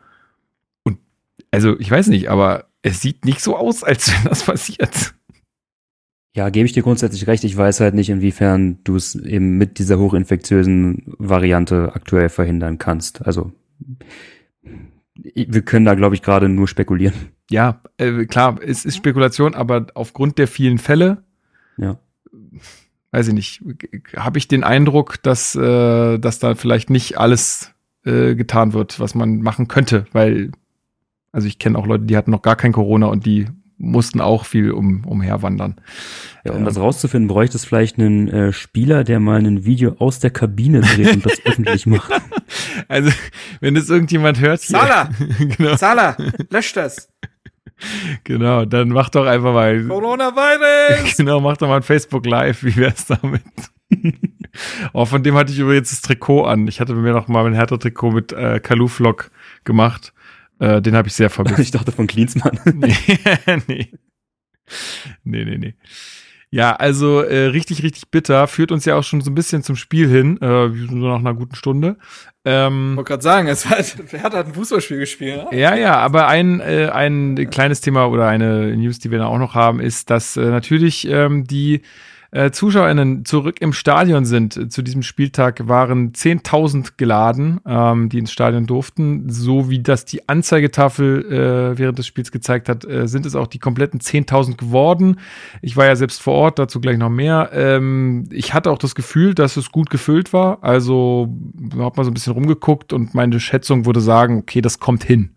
also 1.51 1.79
ich 1.79 1.91
weiß 1.91 2.07
nicht, 2.09 2.31
aber 2.31 2.67
es 2.83 3.01
sieht 3.01 3.25
nicht 3.25 3.41
so 3.41 3.57
aus, 3.57 3.83
als 3.85 4.11
wenn 4.11 4.25
das 4.25 4.45
passiert. 4.45 5.15
Ja, 6.37 6.51
gebe 6.51 6.67
ich 6.67 6.73
dir 6.73 6.83
grundsätzlich 6.83 7.27
recht. 7.27 7.45
Ich 7.45 7.57
weiß 7.57 7.81
halt 7.81 7.95
nicht, 7.95 8.11
inwiefern 8.11 8.79
du 8.85 8.95
es 8.95 9.15
eben 9.15 9.57
mit 9.57 9.79
dieser 9.79 9.99
hochinfektiösen 9.99 11.15
Variante 11.19 11.93
aktuell 11.95 12.29
verhindern 12.29 12.77
kannst. 12.77 13.27
Also 13.27 13.53
wir 15.17 15.63
können 15.63 15.85
da, 15.85 15.95
glaube 15.95 16.15
ich, 16.15 16.23
gerade 16.23 16.49
nur 16.49 16.69
spekulieren. 16.69 17.15
Ja, 17.51 17.81
äh, 17.97 18.25
klar, 18.27 18.59
es 18.63 18.85
ist 18.85 18.97
Spekulation, 18.97 19.55
aber 19.55 19.87
aufgrund 19.95 20.39
der 20.39 20.49
vielen 20.49 20.79
Fälle, 20.79 21.23
Ja. 21.77 21.99
weiß 23.13 23.29
ich 23.29 23.35
nicht, 23.35 23.63
habe 24.17 24.39
ich 24.39 24.49
den 24.49 24.65
Eindruck, 24.65 25.23
dass, 25.23 25.55
äh, 25.55 26.19
dass 26.19 26.39
da 26.39 26.55
vielleicht 26.55 26.91
nicht 26.91 27.19
alles 27.19 27.73
äh, 28.05 28.35
getan 28.35 28.73
wird, 28.73 29.01
was 29.01 29.15
man 29.15 29.41
machen 29.43 29.69
könnte, 29.69 30.07
weil, 30.13 30.51
also 31.33 31.47
ich 31.49 31.59
kenne 31.59 31.79
auch 31.79 31.87
Leute, 31.87 32.05
die 32.05 32.17
hatten 32.17 32.31
noch 32.31 32.43
gar 32.43 32.57
kein 32.57 32.73
Corona 32.73 33.07
und 33.07 33.27
die 33.27 33.47
mussten 33.79 34.21
auch 34.21 34.47
viel 34.47 34.71
um, 34.71 35.05
umherwandern. 35.05 35.77
Ja, 36.45 36.53
um 36.53 36.59
Ähm. 36.59 36.65
das 36.65 36.79
rauszufinden, 36.79 37.29
bräuchte 37.29 37.57
es 37.57 37.65
vielleicht 37.65 37.99
einen 37.99 38.29
äh, 38.29 38.53
Spieler, 38.53 39.05
der 39.05 39.21
mal 39.21 39.39
ein 39.39 39.65
Video 39.65 39.97
aus 39.99 40.19
der 40.19 40.31
Kabine 40.31 40.81
dreht 40.81 41.15
und 41.15 41.27
das 41.27 41.39
öffentlich 41.45 41.87
macht. 41.87 42.11
Also, 42.89 43.11
wenn 43.61 43.75
das 43.75 43.89
irgendjemand 43.89 44.39
hört, 44.39 44.61
Sala! 44.61 45.11
genau, 45.57 45.77
Sala, 45.77 46.17
lösch 46.51 46.73
das. 46.75 47.11
genau, 48.23 48.65
dann 48.65 48.91
mach 48.91 49.09
doch 49.09 49.27
einfach 49.27 49.53
mal, 49.53 49.83
Coronavirus! 49.85 51.17
genau, 51.17 51.41
mach 51.41 51.57
doch 51.57 51.69
mal 51.69 51.77
ein 51.77 51.83
Facebook 51.83 52.25
Live, 52.27 52.63
wie 52.63 52.77
wär's 52.77 53.07
damit? 53.07 53.43
oh, 54.93 55.05
von 55.05 55.23
dem 55.23 55.35
hatte 55.35 55.53
ich 55.53 55.59
übrigens 55.59 55.91
das 55.91 56.03
Trikot 56.03 56.45
an. 56.45 56.69
Ich 56.69 56.81
hatte 56.81 56.95
mir 56.95 57.13
noch 57.13 57.29
mal 57.29 57.43
mein 57.43 57.55
Hertha-Trikot 57.55 58.11
mit 58.13 58.33
äh, 58.33 58.61
Kaluflock 58.61 59.31
gemacht. 59.65 60.13
Äh, 60.59 60.81
den 60.83 60.97
habe 60.97 61.09
ich 61.09 61.15
sehr 61.15 61.31
vermisst. 61.31 61.59
Ich 61.61 61.71
dachte 61.71 61.93
von 61.93 62.07
Klinsmann. 62.07 62.59
nee, 62.75 62.95
nee. 63.67 63.91
Nee, 65.25 65.45
nee, 65.45 65.59
nee. 65.59 65.75
Ja, 66.51 66.75
also 66.77 67.21
äh, 67.23 67.47
richtig, 67.47 67.83
richtig 67.83 68.11
bitter. 68.11 68.47
Führt 68.47 68.71
uns 68.73 68.85
ja 68.85 68.95
auch 68.95 69.03
schon 69.03 69.21
so 69.21 69.31
ein 69.31 69.35
bisschen 69.35 69.63
zum 69.63 69.77
Spiel 69.77 70.09
hin. 70.09 70.41
Äh, 70.41 70.73
wir 70.75 70.89
sind 70.89 71.01
so 71.01 71.09
nach 71.09 71.19
einer 71.19 71.35
guten 71.35 71.57
Stunde. 71.57 71.97
Ähm, 72.45 72.93
Ich 72.93 72.97
wollte 72.99 73.09
gerade 73.09 73.23
sagen, 73.23 73.49
es 73.49 73.67
hat, 73.69 73.97
wer 74.11 74.23
hat 74.23 74.35
ein 74.35 74.55
Fußballspiel 74.55 74.99
gespielt? 74.99 75.51
Ne? 75.51 75.59
ja, 75.59 75.75
ja, 75.75 75.97
aber 75.99 76.29
ein, 76.29 76.61
äh, 76.61 76.89
ein 76.93 77.51
kleines 77.51 77.81
Thema 77.81 78.07
oder 78.07 78.29
eine 78.29 78.77
News, 78.77 79.01
die 79.01 79.11
wir 79.11 79.19
da 79.19 79.27
auch 79.27 79.39
noch 79.39 79.55
haben, 79.55 79.81
ist, 79.81 80.09
dass 80.09 80.37
äh, 80.37 80.47
natürlich 80.47 81.07
ähm, 81.09 81.45
die 81.45 81.83
äh, 82.31 82.51
ZuschauerInnen 82.51 83.25
zurück 83.25 83.61
im 83.61 83.73
Stadion 83.73 84.25
sind. 84.25 84.57
Äh, 84.57 84.69
Zu 84.69 84.83
diesem 84.83 85.03
Spieltag 85.03 85.69
waren 85.69 86.13
10.000 86.13 86.93
geladen, 86.97 87.61
ähm, 87.67 88.09
die 88.09 88.19
ins 88.19 88.33
Stadion 88.33 88.67
durften. 88.67 89.31
So 89.31 89.71
wie 89.71 89.81
das 89.81 90.05
die 90.05 90.29
Anzeigetafel 90.29 91.25
äh, 91.75 91.79
während 91.79 91.99
des 91.99 92.07
Spiels 92.07 92.33
gezeigt 92.33 92.69
hat, 92.69 92.85
äh, 92.85 93.07
sind 93.07 93.27
es 93.27 93.35
auch 93.35 93.47
die 93.47 93.59
kompletten 93.59 94.01
10.000 94.01 94.57
geworden. 94.57 95.21
Ich 95.63 95.77
war 95.77 95.87
ja 95.87 95.97
selbst 95.97 96.23
vor 96.23 96.35
Ort, 96.35 96.59
dazu 96.59 96.81
gleich 96.81 96.99
noch 96.99 97.11
mehr. 97.11 97.51
Ähm, 97.53 98.29
ich 98.31 98.55
hatte 98.55 98.71
auch 98.71 98.79
das 98.79 98.95
Gefühl, 98.95 99.35
dass 99.35 99.57
es 99.57 99.71
gut 99.71 99.91
gefüllt 99.91 100.33
war. 100.33 100.63
Also 100.63 101.35
habe 101.79 101.97
mal 101.97 102.05
so 102.05 102.11
ein 102.11 102.15
bisschen 102.15 102.33
rumgeguckt 102.33 102.93
und 102.93 103.15
meine 103.15 103.41
Schätzung 103.41 103.87
würde 103.87 104.01
sagen, 104.01 104.39
okay, 104.39 104.61
das 104.61 104.81
kommt 104.81 105.05
hin. 105.05 105.31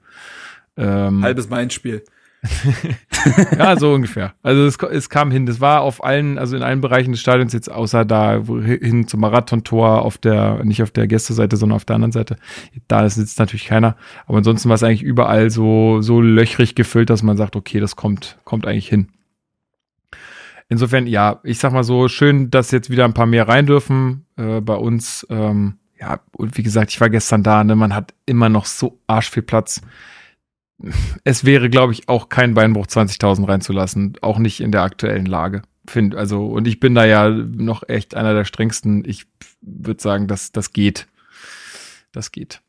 Ähm, 0.77 1.23
Halbes 1.23 1.49
Main-Spiel. 1.49 2.03
ja, 3.57 3.77
so 3.77 3.93
ungefähr. 3.93 4.33
Also 4.43 4.65
es, 4.65 4.77
es 4.77 5.09
kam 5.09 5.29
hin. 5.31 5.45
Das 5.45 5.59
war 5.59 5.81
auf 5.81 6.03
allen, 6.03 6.37
also 6.37 6.55
in 6.55 6.63
allen 6.63 6.79
Bereichen 6.79 7.11
des 7.11 7.19
Stadions 7.19 7.51
jetzt 7.51 7.69
außer 7.69 8.05
da 8.05 8.41
hin 8.41 9.07
zum 9.07 9.19
Marathontor 9.19 10.03
auf 10.03 10.17
der, 10.17 10.63
nicht 10.63 10.81
auf 10.81 10.91
der 10.91 11.07
Gästeseite, 11.07 11.57
sondern 11.57 11.75
auf 11.75 11.85
der 11.85 11.95
anderen 11.95 12.13
Seite. 12.13 12.37
Da 12.87 13.07
sitzt 13.09 13.39
natürlich 13.39 13.65
keiner. 13.65 13.97
Aber 14.25 14.37
ansonsten 14.37 14.69
war 14.69 14.75
es 14.75 14.83
eigentlich 14.83 15.03
überall 15.03 15.49
so, 15.49 16.01
so 16.01 16.21
löchrig 16.21 16.75
gefüllt, 16.75 17.09
dass 17.09 17.23
man 17.23 17.37
sagt, 17.37 17.55
okay, 17.55 17.79
das 17.79 17.95
kommt, 17.95 18.37
kommt 18.45 18.65
eigentlich 18.65 18.87
hin. 18.87 19.09
Insofern, 20.69 21.07
ja, 21.07 21.39
ich 21.43 21.59
sag 21.59 21.73
mal 21.73 21.83
so, 21.83 22.07
schön, 22.07 22.51
dass 22.51 22.71
jetzt 22.71 22.89
wieder 22.89 23.03
ein 23.03 23.13
paar 23.13 23.25
mehr 23.25 23.47
rein 23.47 23.65
dürfen 23.65 24.25
äh, 24.37 24.61
bei 24.61 24.75
uns. 24.75 25.25
Ähm, 25.29 25.79
ja, 25.99 26.21
und 26.31 26.57
wie 26.57 26.63
gesagt, 26.63 26.91
ich 26.91 27.01
war 27.01 27.09
gestern 27.09 27.43
da, 27.43 27.63
ne, 27.63 27.75
man 27.75 27.93
hat 27.93 28.13
immer 28.25 28.47
noch 28.47 28.65
so 28.65 28.99
arsch 29.07 29.29
viel 29.29 29.43
Platz 29.43 29.81
es 31.23 31.45
wäre, 31.45 31.69
glaube 31.69 31.93
ich, 31.93 32.07
auch 32.07 32.29
kein 32.29 32.53
Beinbruch, 32.53 32.87
20.000 32.87 33.47
reinzulassen. 33.47 34.13
Auch 34.21 34.39
nicht 34.39 34.61
in 34.61 34.71
der 34.71 34.83
aktuellen 34.83 35.25
Lage. 35.25 35.61
Find, 35.87 36.15
also, 36.15 36.45
und 36.47 36.67
ich 36.67 36.79
bin 36.79 36.95
da 36.95 37.05
ja 37.05 37.29
noch 37.29 37.87
echt 37.87 38.15
einer 38.15 38.33
der 38.33 38.45
strengsten. 38.45 39.03
Ich 39.05 39.25
würde 39.61 40.01
sagen, 40.01 40.27
das, 40.27 40.51
das 40.51 40.73
geht. 40.73 41.07
Das 42.11 42.31
geht. 42.31 42.61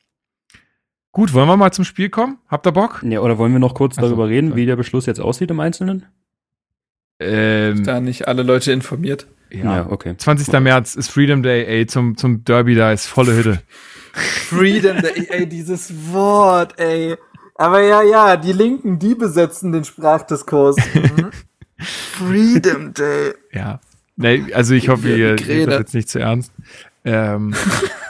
Gut, 1.12 1.32
wollen 1.32 1.48
wir 1.48 1.56
mal 1.56 1.72
zum 1.72 1.84
Spiel 1.84 2.08
kommen? 2.08 2.38
Habt 2.48 2.66
ihr 2.66 2.72
Bock? 2.72 3.02
Ja, 3.02 3.20
oder 3.20 3.36
wollen 3.36 3.52
wir 3.52 3.58
noch 3.58 3.74
kurz 3.74 3.96
Ach 3.96 4.02
so, 4.02 4.08
darüber 4.08 4.28
reden, 4.28 4.54
wie 4.54 4.66
der 4.66 4.76
Beschluss 4.76 5.06
jetzt 5.06 5.20
aussieht 5.20 5.50
im 5.50 5.60
Einzelnen? 5.60 6.06
Ähm, 7.18 7.84
Da 7.84 8.00
nicht 8.00 8.28
alle 8.28 8.42
Leute 8.42 8.72
informiert. 8.72 9.26
ja. 9.50 9.86
okay. 9.90 10.16
20. 10.16 10.58
März 10.60 10.94
ist 10.94 11.10
Freedom 11.10 11.42
Day, 11.42 11.64
ey, 11.64 11.86
zum, 11.86 12.16
zum 12.16 12.44
Derby 12.44 12.74
da 12.74 12.92
ist 12.92 13.06
volle 13.06 13.36
Hütte. 13.36 13.60
Freedom 14.12 15.00
Day, 15.02 15.26
ey, 15.28 15.48
dieses 15.48 15.92
Wort, 16.12 16.78
ey. 16.78 17.16
Aber 17.60 17.82
ja, 17.82 18.02
ja, 18.02 18.38
die 18.38 18.54
Linken, 18.54 18.98
die 18.98 19.14
besetzen 19.14 19.70
den 19.72 19.84
Sprachdiskurs. 19.84 20.76
Mhm. 20.94 21.30
Freedom 21.82 22.92
Day. 22.92 23.32
Ja. 23.52 23.80
Nee, 24.16 24.52
also 24.52 24.74
ich 24.74 24.90
hoffe, 24.90 25.08
ihr 25.08 25.36
nehmt 25.36 25.66
das 25.68 25.78
jetzt 25.78 25.94
nicht 25.94 26.10
zu 26.10 26.18
ernst. 26.18 26.52
Ähm, 27.06 27.54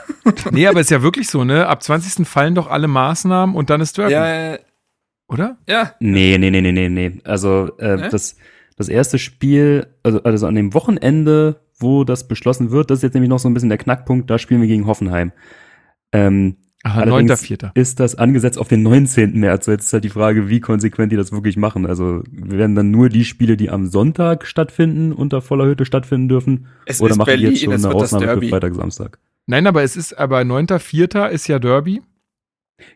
nee, 0.51 0.67
aber 0.67 0.81
ist 0.81 0.91
ja 0.91 1.03
wirklich 1.03 1.29
so, 1.29 1.45
ne? 1.45 1.69
Ab 1.69 1.81
20. 1.81 2.27
fallen 2.27 2.57
doch 2.57 2.69
alle 2.69 2.89
Maßnahmen 2.89 3.55
und 3.55 3.71
dann 3.71 3.81
ist 3.81 3.97
Derby, 3.97 4.13
Ja, 4.13 4.59
oder? 5.29 5.57
ja. 5.69 5.95
Nee, 6.01 6.37
nee, 6.39 6.51
nee, 6.51 6.61
nee, 6.61 6.73
nee, 6.73 6.89
nee. 6.89 7.21
Also 7.23 7.77
äh, 7.79 8.11
das, 8.11 8.35
das 8.77 8.89
erste 8.89 9.21
Spiel, 9.21 9.87
also, 10.03 10.21
also 10.25 10.49
an 10.49 10.57
dem 10.57 10.75
Wochenende, 10.75 11.61
wo 11.79 12.03
das 12.03 12.27
beschlossen 12.27 12.73
wird, 12.73 12.91
das 12.91 12.99
ist 12.99 13.03
jetzt 13.05 13.15
nämlich 13.15 13.31
noch 13.31 13.39
so 13.39 13.49
ein 13.49 13.55
bisschen 13.55 13.69
der 13.69 13.79
Knackpunkt, 13.79 14.29
da 14.31 14.39
spielen 14.39 14.63
wir 14.63 14.69
gegen 14.69 14.89
Hoffenheim. 14.89 15.31
Ähm, 16.11 16.57
Aha, 16.83 17.03
Allerdings 17.03 17.43
9.4. 17.43 17.73
ist 17.75 18.01
das 18.01 18.15
angesetzt 18.15 18.57
auf 18.59 18.69
den 18.69 18.83
19. 18.83 19.39
März. 19.39 19.67
So, 19.67 19.71
Jetzt 19.73 19.87
ist 19.87 19.93
halt 19.93 20.05
die 20.05 20.09
Frage, 20.09 20.49
wie 20.49 20.61
konsequent 20.61 21.13
die 21.13 21.17
das 21.17 21.31
wirklich 21.31 21.59
machen. 21.59 21.85
Also 21.85 22.23
werden 22.33 22.75
dann 22.75 22.91
nur 22.91 23.11
die 23.11 23.27
Spiele, 23.27 23.59
die 23.59 23.69
am 23.69 23.87
Sonntag 23.87 24.47
stattfinden, 24.47 25.13
unter 25.13 25.43
voller 25.43 25.67
Hütte 25.67 25.85
stattfinden 25.85 26.29
dürfen? 26.29 26.67
Es 26.87 27.03
oder 27.03 27.11
ist 27.11 27.19
machen 27.19 27.27
die 27.27 27.33
Berlin, 27.33 27.51
jetzt 27.51 27.65
schon 27.65 27.73
es 27.75 27.85
eine 27.85 27.93
wird 27.95 28.03
Ausnahme 28.05 28.41
für. 28.41 28.49
Freitag, 28.49 28.75
Samstag? 28.75 29.19
Nein, 29.47 29.67
aber 29.67 29.83
es 29.83 29.97
ist, 29.97 30.19
aber 30.19 30.41
9.4. 30.41 31.29
ist 31.29 31.49
ja 31.49 31.59
Derby. 31.59 32.01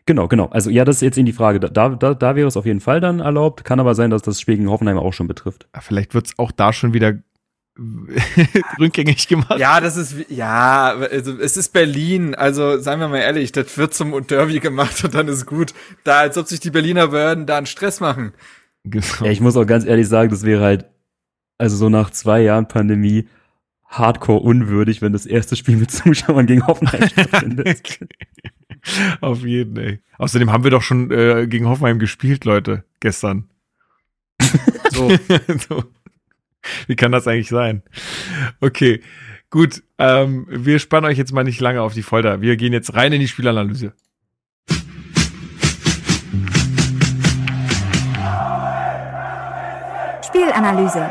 Genau, 0.07 0.27
genau. 0.27 0.47
Also 0.47 0.71
ja, 0.71 0.83
das 0.83 0.97
ist 0.97 1.01
jetzt 1.01 1.17
in 1.19 1.27
die 1.27 1.33
Frage. 1.33 1.59
Da, 1.59 1.89
da, 1.89 2.13
da 2.15 2.35
wäre 2.35 2.47
es 2.47 2.57
auf 2.57 2.65
jeden 2.65 2.79
Fall 2.79 3.01
dann 3.01 3.19
erlaubt. 3.19 3.63
Kann 3.63 3.79
aber 3.79 3.93
sein, 3.93 4.09
dass 4.09 4.23
das 4.23 4.41
Spiel 4.41 4.57
gegen 4.57 4.69
Hoffenheim 4.69 4.97
auch 4.97 5.13
schon 5.13 5.27
betrifft. 5.27 5.67
Ah, 5.73 5.81
Vielleicht 5.81 6.15
wird's 6.15 6.39
auch 6.39 6.51
da 6.51 6.73
schon 6.73 6.93
wieder 6.93 7.13
rückgängig 8.79 9.27
gemacht. 9.27 9.59
Ja, 9.59 9.81
das 9.81 9.97
ist, 9.97 10.17
wie- 10.17 10.33
ja, 10.33 10.95
also 10.95 11.37
es 11.37 11.57
ist 11.57 11.73
Berlin, 11.73 12.33
also 12.35 12.77
seien 12.79 12.99
wir 12.99 13.07
mal 13.09 13.17
ehrlich, 13.19 13.51
das 13.51 13.77
wird 13.77 13.93
zum 13.93 14.25
Derby 14.27 14.59
gemacht 14.59 15.03
und 15.03 15.13
dann 15.13 15.27
ist 15.27 15.45
gut. 15.45 15.73
Da, 16.03 16.19
als 16.19 16.37
ob 16.37 16.47
sich 16.47 16.59
die 16.59 16.71
Berliner 16.71 17.09
Behörden 17.09 17.45
da 17.45 17.57
einen 17.57 17.65
Stress 17.65 17.99
machen. 17.99 18.33
Genau. 18.85 19.05
Ja, 19.25 19.31
ich 19.31 19.41
muss 19.41 19.57
auch 19.57 19.65
ganz 19.65 19.85
ehrlich 19.85 20.07
sagen, 20.07 20.29
das 20.29 20.43
wäre 20.43 20.63
halt, 20.63 20.85
also 21.57 21.75
so 21.75 21.89
nach 21.89 22.11
zwei 22.11 22.41
Jahren 22.41 22.67
Pandemie, 22.67 23.27
hardcore 23.87 24.39
unwürdig, 24.41 25.01
wenn 25.01 25.13
das 25.13 25.25
erste 25.25 25.55
Spiel 25.55 25.77
mit 25.77 25.91
Zuschauern 25.91 26.45
gegen 26.45 26.65
Hoffenheim 26.67 27.07
stattfindet. 27.09 27.99
Auf 29.21 29.43
jeden, 29.43 29.77
ey. 29.77 29.99
Außerdem 30.17 30.51
haben 30.51 30.63
wir 30.63 30.71
doch 30.71 30.81
schon 30.83 31.11
äh, 31.11 31.47
gegen 31.47 31.67
Hoffenheim 31.67 31.99
gespielt, 31.99 32.45
Leute, 32.45 32.83
gestern. 32.99 33.49
So. 34.91 35.09
so. 35.67 35.83
Wie 36.87 36.95
kann 36.95 37.11
das 37.11 37.27
eigentlich 37.27 37.49
sein? 37.49 37.83
Okay, 38.61 39.01
gut. 39.49 39.83
Ähm, 39.97 40.45
wir 40.49 40.79
spannen 40.79 41.09
euch 41.09 41.17
jetzt 41.17 41.33
mal 41.33 41.43
nicht 41.43 41.61
lange 41.61 41.81
auf 41.81 41.93
die 41.93 42.03
Folter. 42.03 42.41
Wir 42.41 42.57
gehen 42.57 42.73
jetzt 42.73 42.93
rein 42.93 43.13
in 43.13 43.19
die 43.19 43.27
Spielanalyse. 43.27 43.93
Spielanalyse. 50.25 51.09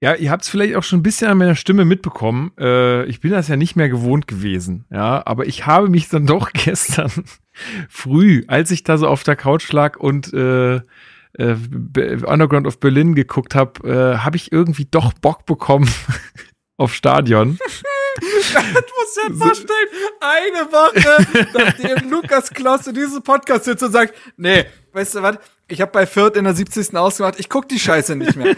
Ja, 0.00 0.16
ihr 0.16 0.32
habt 0.32 0.42
es 0.42 0.48
vielleicht 0.48 0.74
auch 0.74 0.82
schon 0.82 0.98
ein 0.98 1.04
bisschen 1.04 1.28
an 1.28 1.38
meiner 1.38 1.54
Stimme 1.54 1.84
mitbekommen. 1.84 2.50
Äh, 2.58 3.04
ich 3.04 3.20
bin 3.20 3.30
das 3.30 3.46
ja 3.46 3.56
nicht 3.56 3.76
mehr 3.76 3.88
gewohnt 3.88 4.26
gewesen, 4.26 4.84
ja, 4.90 5.24
aber 5.24 5.46
ich 5.46 5.64
habe 5.64 5.88
mich 5.88 6.08
dann 6.08 6.26
doch 6.26 6.50
gestern 6.52 7.10
früh, 7.88 8.42
als 8.48 8.72
ich 8.72 8.82
da 8.82 8.98
so 8.98 9.06
auf 9.06 9.22
der 9.22 9.36
Couch 9.36 9.70
lag 9.72 9.96
und 9.96 10.34
äh, 10.34 10.80
äh, 11.38 11.54
Underground 12.24 12.66
of 12.66 12.80
Berlin 12.80 13.14
geguckt 13.14 13.54
habe, 13.54 13.88
äh, 13.88 14.18
habe 14.18 14.36
ich 14.36 14.52
irgendwie 14.52 14.86
doch 14.90 15.12
Bock 15.12 15.46
bekommen 15.46 15.88
auf 16.76 16.94
Stadion. 16.94 17.58
Du 18.20 18.26
musst 18.26 19.16
dir 19.16 19.34
vorstellen, 19.34 19.88
eine 20.20 20.70
Woche, 20.70 21.48
nachdem 21.54 22.10
Lukas 22.10 22.50
Kloss 22.50 22.84
diesen 22.84 23.22
Podcast 23.22 23.64
sitzt 23.64 23.82
und 23.82 23.92
sagt, 23.92 24.14
nee, 24.36 24.66
weißt 24.92 25.14
du 25.14 25.22
was, 25.22 25.38
ich 25.68 25.80
habe 25.80 25.92
bei 25.92 26.06
Fürth 26.06 26.36
in 26.36 26.44
der 26.44 26.54
70. 26.54 26.94
ausgemacht, 26.94 27.40
ich 27.40 27.48
guck 27.48 27.68
die 27.68 27.78
Scheiße 27.78 28.14
nicht 28.16 28.36
mehr. 28.36 28.54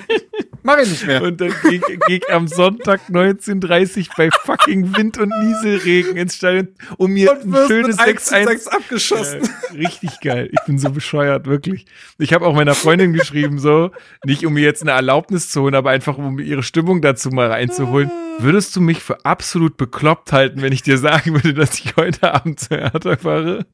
Mach 0.66 0.78
ich 0.78 0.88
nicht 0.88 1.06
mehr. 1.06 1.22
Und 1.22 1.42
dann 1.42 1.52
ging, 1.68 1.82
ging 2.06 2.20
am 2.30 2.48
Sonntag 2.48 3.02
19.30 3.10 4.08
bei 4.16 4.30
fucking 4.30 4.96
Wind 4.96 5.18
und 5.18 5.28
Nieselregen 5.28 6.16
ins 6.16 6.36
Stadion, 6.36 6.68
um 6.96 7.12
mir 7.12 7.32
ein 7.32 7.54
schönes 7.68 7.98
mit 7.98 8.06
1 8.06 8.24
zu 8.24 8.34
6-1 8.34 8.44
6 8.46 8.66
abgeschossen. 8.68 9.40
Äh, 9.42 9.76
Richtig 9.76 10.20
geil. 10.20 10.48
Ich 10.50 10.60
bin 10.66 10.78
so 10.78 10.88
bescheuert, 10.88 11.46
wirklich. 11.46 11.84
Ich 12.18 12.32
habe 12.32 12.46
auch 12.46 12.54
meiner 12.54 12.74
Freundin 12.74 13.12
geschrieben, 13.12 13.58
so, 13.58 13.90
nicht 14.24 14.46
um 14.46 14.54
mir 14.54 14.62
jetzt 14.62 14.80
eine 14.80 14.92
Erlaubnis 14.92 15.50
zu 15.50 15.60
holen, 15.60 15.74
aber 15.74 15.90
einfach 15.90 16.16
um 16.16 16.38
ihre 16.38 16.62
Stimmung 16.62 17.02
dazu 17.02 17.28
mal 17.28 17.48
reinzuholen. 17.50 18.10
Würdest 18.38 18.74
du 18.76 18.80
mich 18.80 18.98
für 18.98 19.24
absolut 19.24 19.76
bekloppt 19.76 20.32
halten, 20.32 20.62
wenn 20.62 20.72
ich 20.72 20.82
dir 20.82 20.98
sagen 20.98 21.34
würde, 21.34 21.54
dass 21.54 21.78
ich 21.78 21.96
heute 21.96 22.34
Abend 22.34 22.60
zur 22.60 22.78
Hertha 22.78 23.16
fahre? 23.16 23.66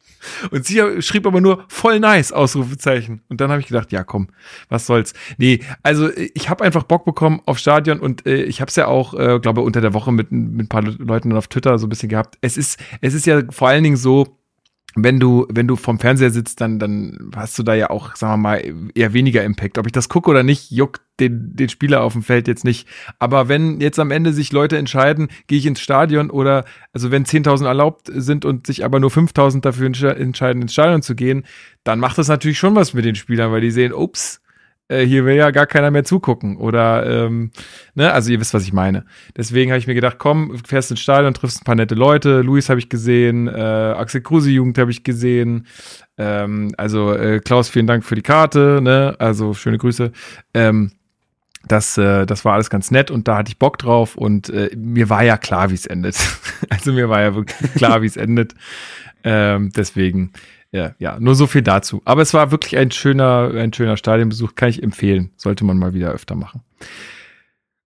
Und 0.50 0.66
sie 0.66 1.02
schrieb 1.02 1.26
aber 1.26 1.40
nur 1.40 1.64
voll 1.68 1.98
nice, 2.00 2.32
Ausrufezeichen. 2.32 3.22
Und 3.28 3.40
dann 3.40 3.50
habe 3.50 3.60
ich 3.60 3.68
gedacht, 3.68 3.90
ja 3.92 4.04
komm, 4.04 4.28
was 4.68 4.86
soll's. 4.86 5.14
Nee, 5.38 5.60
also 5.82 6.10
ich 6.34 6.48
habe 6.50 6.64
einfach 6.64 6.84
Bock 6.84 7.04
bekommen 7.04 7.40
auf 7.46 7.58
Stadion 7.58 8.00
und 8.00 8.26
äh, 8.26 8.42
ich 8.42 8.60
habe 8.60 8.68
es 8.68 8.76
ja 8.76 8.86
auch, 8.86 9.14
äh, 9.14 9.38
glaube 9.40 9.62
unter 9.62 9.80
der 9.80 9.94
Woche 9.94 10.12
mit, 10.12 10.30
mit 10.30 10.66
ein 10.66 10.68
paar 10.68 10.82
Leuten 10.82 11.32
auf 11.32 11.48
Twitter 11.48 11.78
so 11.78 11.86
ein 11.86 11.90
bisschen 11.90 12.08
gehabt. 12.08 12.36
Es 12.40 12.56
ist, 12.56 12.78
es 13.00 13.14
ist 13.14 13.26
ja 13.26 13.42
vor 13.50 13.68
allen 13.68 13.84
Dingen 13.84 13.96
so, 13.96 14.39
wenn 14.96 15.20
du, 15.20 15.46
wenn 15.48 15.68
du 15.68 15.76
vom 15.76 15.98
Fernseher 15.98 16.30
sitzt, 16.30 16.60
dann, 16.60 16.78
dann 16.78 17.30
hast 17.36 17.58
du 17.58 17.62
da 17.62 17.74
ja 17.74 17.90
auch, 17.90 18.16
sagen 18.16 18.32
wir 18.34 18.48
mal, 18.48 18.90
eher 18.94 19.12
weniger 19.12 19.44
Impact. 19.44 19.78
Ob 19.78 19.86
ich 19.86 19.92
das 19.92 20.08
gucke 20.08 20.30
oder 20.30 20.42
nicht, 20.42 20.70
juckt 20.70 21.00
den, 21.20 21.54
den 21.54 21.68
Spieler 21.68 22.02
auf 22.02 22.14
dem 22.14 22.22
Feld 22.22 22.48
jetzt 22.48 22.64
nicht. 22.64 22.88
Aber 23.18 23.48
wenn 23.48 23.80
jetzt 23.80 23.98
am 24.00 24.10
Ende 24.10 24.32
sich 24.32 24.52
Leute 24.52 24.78
entscheiden, 24.78 25.28
gehe 25.46 25.58
ich 25.58 25.66
ins 25.66 25.80
Stadion 25.80 26.30
oder, 26.30 26.64
also 26.92 27.10
wenn 27.10 27.24
10.000 27.24 27.66
erlaubt 27.66 28.10
sind 28.12 28.44
und 28.44 28.66
sich 28.66 28.84
aber 28.84 28.98
nur 28.98 29.10
5.000 29.10 29.60
dafür 29.60 29.86
entscheiden, 29.86 30.62
ins 30.62 30.72
Stadion 30.72 31.02
zu 31.02 31.14
gehen, 31.14 31.44
dann 31.84 32.00
macht 32.00 32.18
das 32.18 32.28
natürlich 32.28 32.58
schon 32.58 32.74
was 32.74 32.94
mit 32.94 33.04
den 33.04 33.14
Spielern, 33.14 33.52
weil 33.52 33.60
die 33.60 33.70
sehen, 33.70 33.92
ups, 33.92 34.40
äh, 34.90 35.06
hier 35.06 35.24
will 35.24 35.36
ja 35.36 35.50
gar 35.50 35.66
keiner 35.66 35.90
mehr 35.90 36.04
zugucken. 36.04 36.56
Oder, 36.56 37.06
ähm, 37.06 37.52
ne, 37.94 38.12
also 38.12 38.30
ihr 38.30 38.40
wisst, 38.40 38.54
was 38.54 38.64
ich 38.64 38.72
meine. 38.72 39.04
Deswegen 39.36 39.70
habe 39.70 39.78
ich 39.78 39.86
mir 39.86 39.94
gedacht, 39.94 40.18
komm, 40.18 40.58
fährst 40.66 40.90
ins 40.90 41.00
Stadion, 41.00 41.32
triffst 41.32 41.62
ein 41.62 41.64
paar 41.64 41.76
nette 41.76 41.94
Leute. 41.94 42.42
Luis 42.42 42.68
habe 42.68 42.80
ich 42.80 42.88
gesehen, 42.88 43.46
äh, 43.48 43.52
Axel 43.52 44.20
Kruse 44.20 44.50
Jugend 44.50 44.78
habe 44.78 44.90
ich 44.90 45.04
gesehen. 45.04 45.66
Ähm, 46.18 46.72
also 46.76 47.14
äh, 47.14 47.40
Klaus, 47.40 47.68
vielen 47.68 47.86
Dank 47.86 48.04
für 48.04 48.16
die 48.16 48.22
Karte, 48.22 48.80
ne? 48.82 49.14
Also 49.18 49.54
schöne 49.54 49.78
Grüße. 49.78 50.12
Ähm, 50.54 50.92
das, 51.66 51.96
äh, 51.98 52.26
das 52.26 52.44
war 52.44 52.54
alles 52.54 52.70
ganz 52.70 52.90
nett 52.90 53.10
und 53.10 53.28
da 53.28 53.36
hatte 53.36 53.50
ich 53.50 53.58
Bock 53.58 53.78
drauf 53.78 54.16
und 54.16 54.48
äh, 54.48 54.70
mir 54.76 55.08
war 55.10 55.22
ja 55.22 55.36
klar, 55.36 55.70
wie 55.70 55.74
es 55.74 55.86
endet. 55.86 56.16
also 56.70 56.92
mir 56.92 57.08
war 57.08 57.20
ja 57.20 57.34
wirklich 57.34 57.74
klar, 57.74 58.02
wie 58.02 58.06
es 58.06 58.16
endet. 58.16 58.54
Ähm, 59.22 59.70
deswegen 59.76 60.32
ja, 60.72 60.94
ja, 60.98 61.18
nur 61.18 61.34
so 61.34 61.46
viel 61.46 61.62
dazu. 61.62 62.00
Aber 62.04 62.22
es 62.22 62.32
war 62.32 62.50
wirklich 62.50 62.76
ein 62.78 62.90
schöner, 62.90 63.52
ein 63.54 63.72
schöner 63.72 63.96
Stadionbesuch, 63.96 64.54
kann 64.54 64.68
ich 64.68 64.82
empfehlen. 64.82 65.30
Sollte 65.36 65.64
man 65.64 65.78
mal 65.78 65.94
wieder 65.94 66.10
öfter 66.10 66.36
machen. 66.36 66.62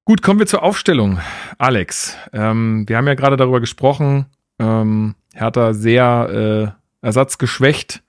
Gut, 0.04 0.20
kommen 0.20 0.38
wir 0.38 0.46
zur 0.46 0.62
Aufstellung. 0.62 1.18
Alex, 1.56 2.16
ähm, 2.34 2.84
wir 2.86 2.98
haben 2.98 3.06
ja 3.06 3.14
gerade 3.14 3.38
darüber 3.38 3.60
gesprochen. 3.60 4.26
Ähm, 4.58 5.14
Hertha 5.32 5.72
sehr 5.72 6.74
äh, 7.02 7.06
ersatzgeschwächt. 7.06 8.02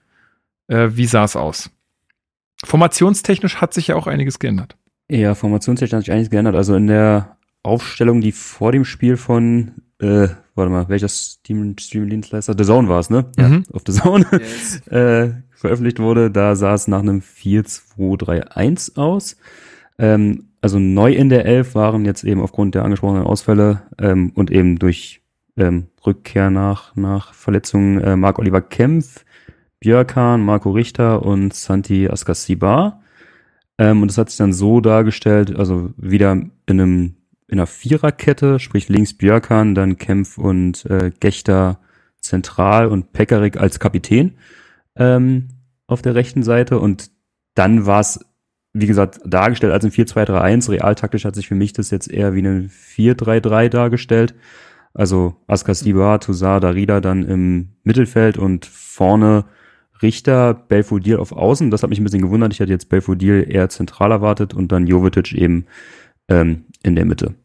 Äh, 0.68 0.90
wie 0.92 1.06
sah 1.06 1.24
es 1.24 1.38
aus? 1.38 1.72
Formationstechnisch 2.66 3.58
hat 3.58 3.74
sich 3.74 3.88
ja 3.88 3.96
auch 3.96 4.08
einiges 4.08 4.40
geändert. 4.40 4.76
Ja, 5.10 5.36
formationstechnisch 5.36 5.94
hat 5.94 6.04
sich 6.04 6.12
einiges 6.12 6.32
geändert. 6.32 6.56
Also 6.56 6.76
in 6.76 6.88
der 6.88 7.38
Aufstellung, 7.64 8.20
die 8.20 8.34
vor 8.34 8.74
dem 8.74 8.84
Spiel 8.84 9.16
von 9.16 9.72
äh, 10.00 10.28
warte 10.56 10.72
mal, 10.72 10.90
welcher 10.90 11.10
Streaming-Dienstleister? 11.10 12.56
The 12.58 12.64
Zone 12.64 12.88
war 12.88 13.00
es, 13.00 13.10
ne? 13.10 13.26
Mhm. 13.38 13.64
Ja, 13.68 13.76
auf 13.76 13.84
The 13.86 13.94
Zone 13.94 14.26
yes. 14.32 14.88
äh, 14.88 15.32
veröffentlicht 15.52 16.00
wurde. 16.00 16.32
Da 16.32 16.56
sah 16.56 16.74
es 16.74 16.88
nach 16.88 17.02
einem 17.02 17.20
4-2-3-1 17.20 18.98
aus. 18.98 19.38
Ähm, 19.98 20.46
also 20.62 20.80
neu 20.80 21.14
in 21.14 21.30
der 21.30 21.46
Elf 21.46 21.76
waren 21.76 22.06
jetzt 22.06 22.24
eben 22.24 22.42
aufgrund 22.42 22.76
der 22.76 22.84
angesprochenen 22.84 23.24
Ausfälle 23.24 23.84
ähm, 24.00 24.32
und 24.34 24.50
eben 24.50 24.80
durch 24.80 25.22
ähm, 25.58 25.88
Rückkehr 26.06 26.50
nach, 26.50 26.96
nach 26.96 27.34
Verletzungen 27.34 28.02
äh, 28.02 28.16
Marc-Oliver 28.16 28.62
Kempf, 28.62 29.26
Björkan, 29.80 30.44
Marco 30.44 30.72
Richter 30.72 31.24
und 31.24 31.54
Santi 31.54 32.10
Askasibar. 32.10 33.02
Ähm, 33.78 34.02
und 34.02 34.10
das 34.10 34.18
hat 34.18 34.30
sich 34.30 34.38
dann 34.38 34.54
so 34.54 34.82
dargestellt, 34.82 35.56
also 35.56 35.92
wieder 35.98 36.32
in 36.32 36.52
einem 36.68 37.16
in 37.48 37.60
einer 37.60 37.68
Viererkette, 37.68 38.60
sprich 38.60 38.90
links 38.90 39.14
Björkan, 39.14 39.76
dann 39.76 39.98
Kempf 39.98 40.38
und 40.38 40.86
äh, 40.86 41.12
Gechter 41.20 41.80
zentral 42.20 42.88
und 42.88 43.14
Pekarik 43.14 43.58
als 43.58 43.80
Kapitän 43.80 44.38
ähm, 44.96 45.50
auf 45.88 46.02
der 46.02 46.16
rechten 46.16 46.44
Seite. 46.44 46.80
Und 46.80 47.12
dann 47.54 47.86
war 47.86 48.00
es, 48.00 48.20
wie 48.74 48.88
gesagt, 48.88 49.20
dargestellt 49.26 49.74
als 49.74 49.86
ein 49.86 49.92
4-2-3-1. 49.92 50.72
Realtaktisch 50.72 51.26
hat 51.26 51.36
sich 51.36 51.48
für 51.48 51.56
mich 51.56 51.74
das 51.74 51.92
jetzt 51.92 52.10
eher 52.10 52.34
wie 52.34 52.42
ein 52.42 52.70
4-3-3 52.70 53.70
dargestellt. 53.70 54.34
Also 54.94 55.36
Askar 55.48 55.76
Stibar, 55.76 56.20
Tuzar, 56.20 56.60
Darida 56.60 57.02
dann 57.02 57.24
im 57.24 57.70
Mittelfeld 57.84 58.38
und 58.38 58.66
vorne 58.66 59.46
Richter, 60.02 60.54
Belfodil 60.54 61.18
auf 61.18 61.32
Außen. 61.32 61.70
Das 61.70 61.84
hat 61.84 61.90
mich 61.90 62.00
ein 62.00 62.04
bisschen 62.04 62.22
gewundert. 62.22 62.54
Ich 62.54 62.62
hatte 62.62 62.72
jetzt 62.72 62.90
Belfodil 62.90 63.46
eher 63.50 63.70
zentral 63.70 64.12
erwartet 64.12 64.54
und 64.54 64.72
dann 64.72 64.88
Jovetic 64.88 65.34
eben 65.34 65.66
ähm, 66.28 66.66
in 66.84 66.96
der 66.96 67.06
Mitte. 67.06 67.36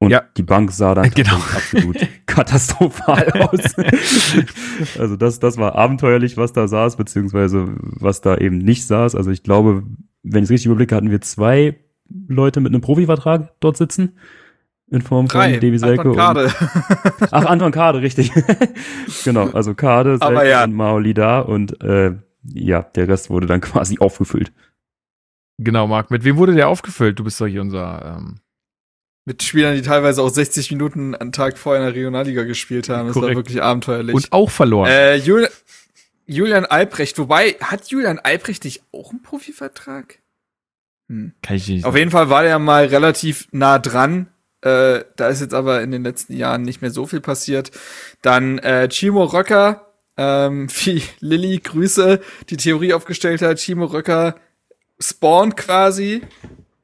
Und 0.00 0.10
ja. 0.10 0.22
die 0.36 0.42
Bank 0.42 0.70
sah 0.70 0.94
dann 0.94 1.10
genau. 1.14 1.36
absolut 1.36 1.96
katastrophal 2.26 3.30
aus. 3.32 3.74
also 4.98 5.16
das, 5.16 5.40
das 5.40 5.58
war 5.58 5.74
abenteuerlich, 5.74 6.36
was 6.36 6.52
da 6.52 6.68
saß, 6.68 6.96
beziehungsweise 6.96 7.74
was 7.78 8.20
da 8.20 8.36
eben 8.36 8.58
nicht 8.58 8.86
saß. 8.86 9.14
Also 9.14 9.30
ich 9.30 9.42
glaube, 9.42 9.82
wenn 10.22 10.42
ich 10.42 10.48
es 10.48 10.50
richtig 10.50 10.66
überblicke, 10.66 10.94
hatten 10.94 11.10
wir 11.10 11.20
zwei 11.20 11.78
Leute 12.28 12.60
mit 12.60 12.72
einem 12.72 12.80
Profivertrag 12.80 13.52
dort 13.60 13.76
sitzen. 13.76 14.16
In 14.90 15.02
Form 15.02 15.28
von 15.28 15.40
Drei. 15.40 15.56
Davy 15.56 15.78
Selke. 15.78 16.00
Anton 16.00 16.16
Kade. 16.16 16.50
ach, 17.30 17.44
Anton 17.44 17.72
Kade, 17.72 18.00
richtig. 18.00 18.32
genau, 19.24 19.50
also 19.50 19.74
Kade, 19.74 20.16
Selke 20.16 20.48
ja. 20.48 20.64
und 20.64 20.72
Maoli 20.72 21.12
da 21.12 21.40
und 21.40 21.82
äh, 21.82 22.14
ja, 22.54 22.82
der 22.82 23.08
Rest 23.08 23.28
wurde 23.28 23.46
dann 23.46 23.60
quasi 23.60 23.98
aufgefüllt. 23.98 24.50
Genau, 25.58 25.86
Marc. 25.86 26.10
Mit 26.10 26.24
wem 26.24 26.36
wurde 26.36 26.54
der 26.54 26.68
aufgefüllt? 26.68 27.18
Du 27.18 27.24
bist 27.24 27.40
doch 27.40 27.46
hier 27.46 27.60
unser. 27.60 28.16
Ähm 28.18 28.40
mit 29.24 29.42
Spielern, 29.42 29.74
die 29.74 29.82
teilweise 29.82 30.22
auch 30.22 30.30
60 30.30 30.70
Minuten 30.70 31.14
am 31.14 31.32
Tag 31.32 31.58
vorher 31.58 31.82
in 31.82 31.86
der 31.88 31.94
Regionalliga 31.94 32.44
gespielt 32.44 32.88
haben. 32.88 33.08
Das 33.08 33.14
Korrekt. 33.14 33.36
war 33.36 33.36
wirklich 33.36 33.62
abenteuerlich. 33.62 34.14
Und 34.14 34.32
auch 34.32 34.50
verloren. 34.50 34.88
Äh, 34.90 35.16
Jul 35.16 35.48
Julian 36.24 36.66
Albrecht, 36.66 37.18
wobei, 37.18 37.56
hat 37.60 37.88
Julian 37.88 38.18
Albrecht 38.18 38.64
nicht 38.64 38.82
auch 38.92 39.10
einen 39.10 39.22
Profivertrag? 39.22 40.18
Hm. 41.08 41.32
Kann 41.42 41.56
ich 41.56 41.68
nicht. 41.68 41.84
Auf 41.84 41.96
jeden 41.96 42.10
Fall 42.10 42.28
war 42.28 42.42
der 42.42 42.58
mal 42.58 42.86
relativ 42.86 43.48
nah 43.50 43.78
dran. 43.78 44.28
Äh, 44.60 45.04
da 45.16 45.28
ist 45.28 45.40
jetzt 45.40 45.54
aber 45.54 45.82
in 45.82 45.90
den 45.90 46.02
letzten 46.02 46.34
Jahren 46.34 46.62
nicht 46.62 46.82
mehr 46.82 46.90
so 46.90 47.06
viel 47.06 47.20
passiert. 47.20 47.70
Dann 48.22 48.58
äh, 48.58 48.88
Chimo 48.88 49.24
Röcker, 49.24 49.86
ähm, 50.16 50.68
wie 50.84 51.02
Lilly 51.20 51.58
Grüße, 51.58 52.20
die 52.50 52.56
Theorie 52.56 52.92
aufgestellt 52.92 53.40
hat. 53.40 53.58
Chimo 53.58 53.86
Röcker 53.86 54.36
spawnt 55.00 55.56
quasi, 55.56 56.22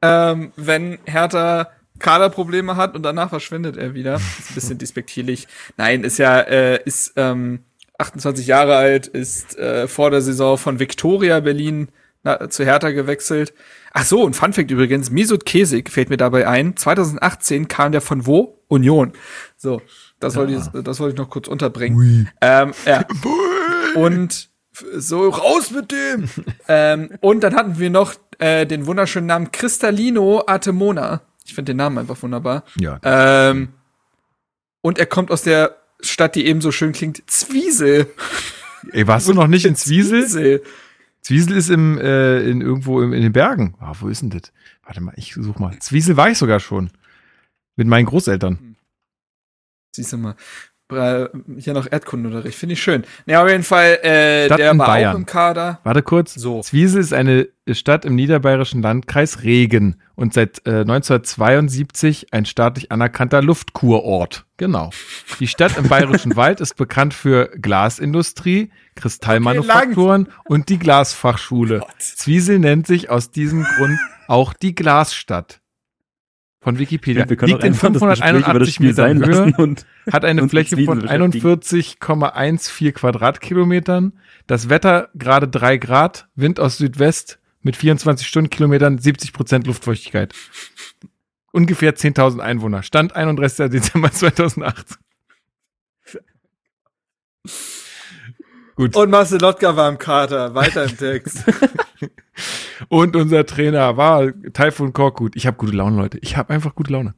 ähm, 0.02 0.52
wenn 0.56 0.98
Hertha 1.04 1.70
Kaderprobleme 1.98 2.76
hat 2.76 2.94
und 2.94 3.02
danach 3.02 3.30
verschwindet 3.30 3.76
er 3.76 3.94
wieder. 3.94 4.16
Ist 4.16 4.50
ein 4.50 4.54
bisschen 4.54 4.78
despektierlich. 4.78 5.48
Nein, 5.76 6.04
ist 6.04 6.18
ja, 6.18 6.40
äh, 6.40 6.82
ist 6.84 7.12
ähm, 7.16 7.60
28 7.98 8.46
Jahre 8.46 8.76
alt, 8.76 9.06
ist 9.06 9.56
äh, 9.58 9.86
vor 9.88 10.10
der 10.10 10.20
Saison 10.20 10.58
von 10.58 10.80
Viktoria 10.80 11.40
Berlin 11.40 11.88
na, 12.24 12.50
zu 12.50 12.64
Hertha 12.64 12.90
gewechselt. 12.90 13.54
Ach 13.92 14.04
so, 14.04 14.22
und 14.22 14.34
Fun 14.34 14.52
Fact 14.52 14.70
übrigens, 14.70 15.10
Misut 15.10 15.46
Kesik 15.46 15.90
fällt 15.90 16.10
mir 16.10 16.16
dabei 16.16 16.48
ein. 16.48 16.76
2018 16.76 17.68
kam 17.68 17.92
der 17.92 18.00
von 18.00 18.26
wo? 18.26 18.60
Union. 18.66 19.12
So, 19.56 19.80
das 20.18 20.34
ja. 20.34 20.40
wollte 20.40 20.54
ich, 20.54 20.82
das 20.82 20.98
wollte 20.98 21.14
ich 21.14 21.18
noch 21.18 21.30
kurz 21.30 21.46
unterbringen. 21.46 22.28
Ähm, 22.40 22.72
ja. 22.86 23.04
Und 23.94 24.50
so 24.74 25.28
raus 25.28 25.70
mit 25.70 25.90
dem. 25.90 26.28
ähm, 26.68 27.10
und 27.20 27.40
dann 27.40 27.54
hatten 27.54 27.78
wir 27.78 27.90
noch 27.90 28.14
äh, 28.38 28.66
den 28.66 28.86
wunderschönen 28.86 29.26
Namen 29.26 29.52
Cristalino 29.52 30.44
Atemona. 30.46 31.22
Ich 31.44 31.54
finde 31.54 31.72
den 31.72 31.76
Namen 31.76 31.98
einfach 31.98 32.20
wunderbar. 32.22 32.64
Ja. 32.78 32.98
Ähm, 33.02 33.68
und 34.80 34.98
er 34.98 35.06
kommt 35.06 35.30
aus 35.30 35.42
der 35.42 35.76
Stadt, 36.00 36.34
die 36.34 36.46
eben 36.46 36.60
so 36.60 36.72
schön 36.72 36.92
klingt, 36.92 37.22
Zwiesel. 37.26 38.06
Ey, 38.92 39.06
warst 39.06 39.28
du 39.28 39.32
noch 39.32 39.46
nicht 39.46 39.64
in 39.64 39.76
Zwiesel? 39.76 40.26
Zwiesel, 40.26 40.62
Zwiesel 41.22 41.56
ist 41.56 41.70
im, 41.70 41.98
äh, 41.98 42.40
in, 42.40 42.60
irgendwo 42.60 43.00
im, 43.00 43.12
in 43.12 43.22
den 43.22 43.32
Bergen. 43.32 43.74
Ah, 43.80 43.94
wo 43.98 44.08
ist 44.08 44.22
denn 44.22 44.30
das? 44.30 44.52
Warte 44.84 45.00
mal, 45.00 45.14
ich 45.16 45.34
such 45.34 45.58
mal. 45.58 45.78
Zwiesel 45.78 46.16
war 46.16 46.30
ich 46.30 46.38
sogar 46.38 46.60
schon. 46.60 46.90
Mit 47.76 47.88
meinen 47.88 48.04
Großeltern. 48.04 48.76
Siehst 49.92 50.12
du 50.12 50.18
mal 50.18 50.36
hier 50.90 51.72
noch 51.72 51.90
Erdkundenunterricht. 51.90 52.58
Finde 52.58 52.74
ich 52.74 52.82
schön. 52.82 53.04
Ja, 53.26 53.42
auf 53.42 53.48
jeden 53.48 53.62
Fall, 53.62 53.98
äh, 54.02 54.46
Stadt 54.46 54.58
der 54.58 54.78
war 54.78 54.86
Bayern. 54.86 55.12
auch 55.12 55.18
im 55.18 55.26
Kader. 55.26 55.80
Warte 55.82 56.02
kurz. 56.02 56.34
So. 56.34 56.60
Zwiesel 56.60 57.00
ist 57.00 57.14
eine 57.14 57.48
Stadt 57.70 58.04
im 58.04 58.14
niederbayerischen 58.14 58.82
Landkreis 58.82 59.42
Regen 59.42 59.96
und 60.14 60.34
seit 60.34 60.66
äh, 60.66 60.80
1972 60.80 62.32
ein 62.32 62.44
staatlich 62.44 62.92
anerkannter 62.92 63.40
Luftkurort. 63.40 64.44
Genau. 64.58 64.90
Die 65.40 65.46
Stadt 65.46 65.78
im 65.78 65.88
bayerischen 65.88 66.36
Wald 66.36 66.60
ist 66.60 66.76
bekannt 66.76 67.14
für 67.14 67.50
Glasindustrie, 67.60 68.70
Kristallmanufakturen 68.94 70.26
okay, 70.26 70.34
und 70.44 70.68
die 70.68 70.78
Glasfachschule. 70.78 71.80
Oh 71.82 71.88
Zwiesel 71.98 72.58
nennt 72.58 72.86
sich 72.86 73.08
aus 73.08 73.30
diesem 73.30 73.64
Grund 73.64 73.98
auch 74.28 74.52
die 74.52 74.74
Glasstadt. 74.74 75.60
Von 76.64 76.78
Wikipedia. 76.78 77.28
Wir 77.28 77.36
können 77.36 77.52
Liegt 77.52 77.62
in 77.62 77.74
einfach 77.74 77.92
das 77.92 78.18
Gespräch 78.18 78.48
über 78.48 78.58
das 78.58 78.70
581 78.70 78.74
Spiel 78.74 78.94
sein 78.94 79.18
Metern 79.18 79.56
Höhe, 79.56 79.74
hat 80.12 80.24
eine 80.24 80.48
Fläche 80.48 80.76
von 80.84 81.00
beschäftigen. 81.00 81.46
41,14 81.46 82.92
Quadratkilometern. 82.92 84.14
Das 84.46 84.70
Wetter 84.70 85.10
gerade 85.14 85.46
3 85.46 85.76
Grad, 85.76 86.26
Wind 86.34 86.58
aus 86.58 86.78
Südwest 86.78 87.38
mit 87.60 87.76
24 87.76 88.26
Stundenkilometern, 88.26 88.98
70 88.98 89.34
Prozent 89.34 89.66
Luftfeuchtigkeit. 89.66 90.34
Ungefähr 91.52 91.94
10.000 91.94 92.40
Einwohner. 92.40 92.82
Stand 92.82 93.14
31. 93.14 93.70
Dezember 93.70 94.10
2008. 94.10 94.98
Gut. 98.76 98.96
Und 98.96 99.10
Marcel 99.10 99.40
Lotka 99.40 99.76
war 99.76 99.88
im 99.88 99.98
Kater. 99.98 100.54
Weiter 100.54 100.84
im 100.84 100.96
Text. 100.96 101.44
Und 102.88 103.16
unser 103.16 103.46
Trainer 103.46 103.96
war 103.96 104.32
Taifun 104.52 104.92
Korkut. 104.92 105.36
Ich 105.36 105.46
habe 105.46 105.56
gute 105.56 105.76
Laune, 105.76 105.96
Leute. 105.96 106.18
Ich 106.22 106.36
habe 106.36 106.52
einfach 106.52 106.74
gute 106.74 106.92
Laune. 106.92 107.14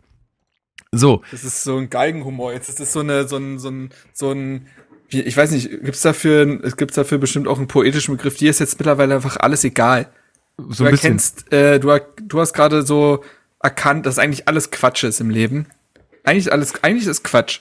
So, 0.93 1.23
Das 1.31 1.45
ist 1.45 1.63
so 1.63 1.77
ein 1.77 1.91
Geigenhumor. 1.91 2.53
Jetzt 2.53 2.69
ist 2.69 2.81
das 2.81 2.93
so 2.93 3.01
eine, 3.01 3.29
so 3.29 3.37
ein, 3.37 3.59
so 3.59 3.71
ein, 3.71 3.91
so 4.13 4.31
ein, 4.33 4.67
wie, 5.09 5.21
ich 5.21 5.37
weiß 5.37 5.51
nicht, 5.51 5.71
gibt's 5.83 6.03
dafür, 6.03 6.61
es 6.63 6.77
gibt's 6.77 6.95
dafür 6.95 7.19
bestimmt 7.19 7.49
auch 7.49 7.59
einen 7.59 7.69
poetischen 7.69 8.17
Begriff. 8.17 8.37
Dir 8.37 8.51
ist 8.51 8.61
jetzt 8.61 8.79
mittlerweile 8.79 9.15
einfach 9.17 9.37
alles 9.37 9.65
egal. 9.65 10.11
so 10.57 10.85
du 10.85 10.85
ein 10.85 10.91
bisschen. 10.93 11.13
erkennst, 11.13 11.53
äh, 11.53 11.79
du, 11.79 11.99
du 12.23 12.41
hast 12.41 12.53
gerade 12.55 12.83
so 12.83 13.23
erkannt, 13.61 14.07
dass 14.07 14.19
eigentlich 14.19 14.49
alles 14.49 14.71
Quatsch 14.71 15.05
ist 15.05 15.21
im 15.21 15.31
Leben. 15.31 15.67
Eigentlich 16.25 16.53
alles, 16.53 16.83
eigentlich 16.83 17.07
ist 17.07 17.23
Quatsch. 17.25 17.61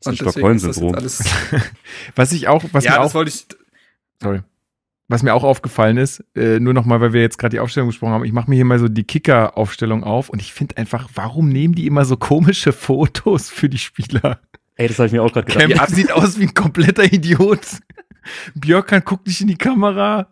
Das 0.00 0.12
ist 0.14 0.20
ein 0.20 0.26
ist 0.26 0.32
Stockholm-Syndrom. 0.32 0.94
Was 2.16 2.32
ich 2.32 2.48
auch, 2.48 2.62
was 2.72 2.84
ja, 2.84 2.92
mir 2.92 2.98
das 2.98 3.10
auch 3.10 3.14
wollte 3.14 3.30
ich. 3.30 3.46
sorry. 4.22 4.42
Was 5.06 5.22
mir 5.22 5.34
auch 5.34 5.44
aufgefallen 5.44 5.98
ist, 5.98 6.24
äh, 6.34 6.58
nur 6.60 6.72
noch 6.72 6.86
mal, 6.86 7.00
weil 7.00 7.12
wir 7.12 7.20
jetzt 7.20 7.36
gerade 7.36 7.54
die 7.54 7.60
Aufstellung 7.60 7.90
gesprochen 7.90 8.12
haben, 8.12 8.24
ich 8.24 8.32
mache 8.32 8.48
mir 8.48 8.56
hier 8.56 8.64
mal 8.64 8.78
so 8.78 8.88
die 8.88 9.04
Kicker-Aufstellung 9.04 10.02
auf 10.02 10.30
und 10.30 10.40
ich 10.40 10.54
finde 10.54 10.78
einfach, 10.78 11.10
warum 11.14 11.50
nehmen 11.50 11.74
die 11.74 11.86
immer 11.86 12.06
so 12.06 12.16
komische 12.16 12.72
Fotos 12.72 13.50
für 13.50 13.68
die 13.68 13.78
Spieler? 13.78 14.40
Ey, 14.76 14.88
das 14.88 14.98
habe 14.98 15.06
ich 15.06 15.12
mir 15.12 15.22
auch 15.22 15.32
gerade 15.32 15.46
gedacht. 15.52 15.78
Kemp 15.78 15.90
sieht 15.90 16.10
aus 16.10 16.38
wie 16.38 16.44
ein 16.44 16.54
kompletter 16.54 17.04
Idiot. 17.04 17.60
Björkan 18.54 19.02
guckt 19.04 19.26
nicht 19.26 19.40
in 19.42 19.48
die 19.48 19.58
Kamera. 19.58 20.28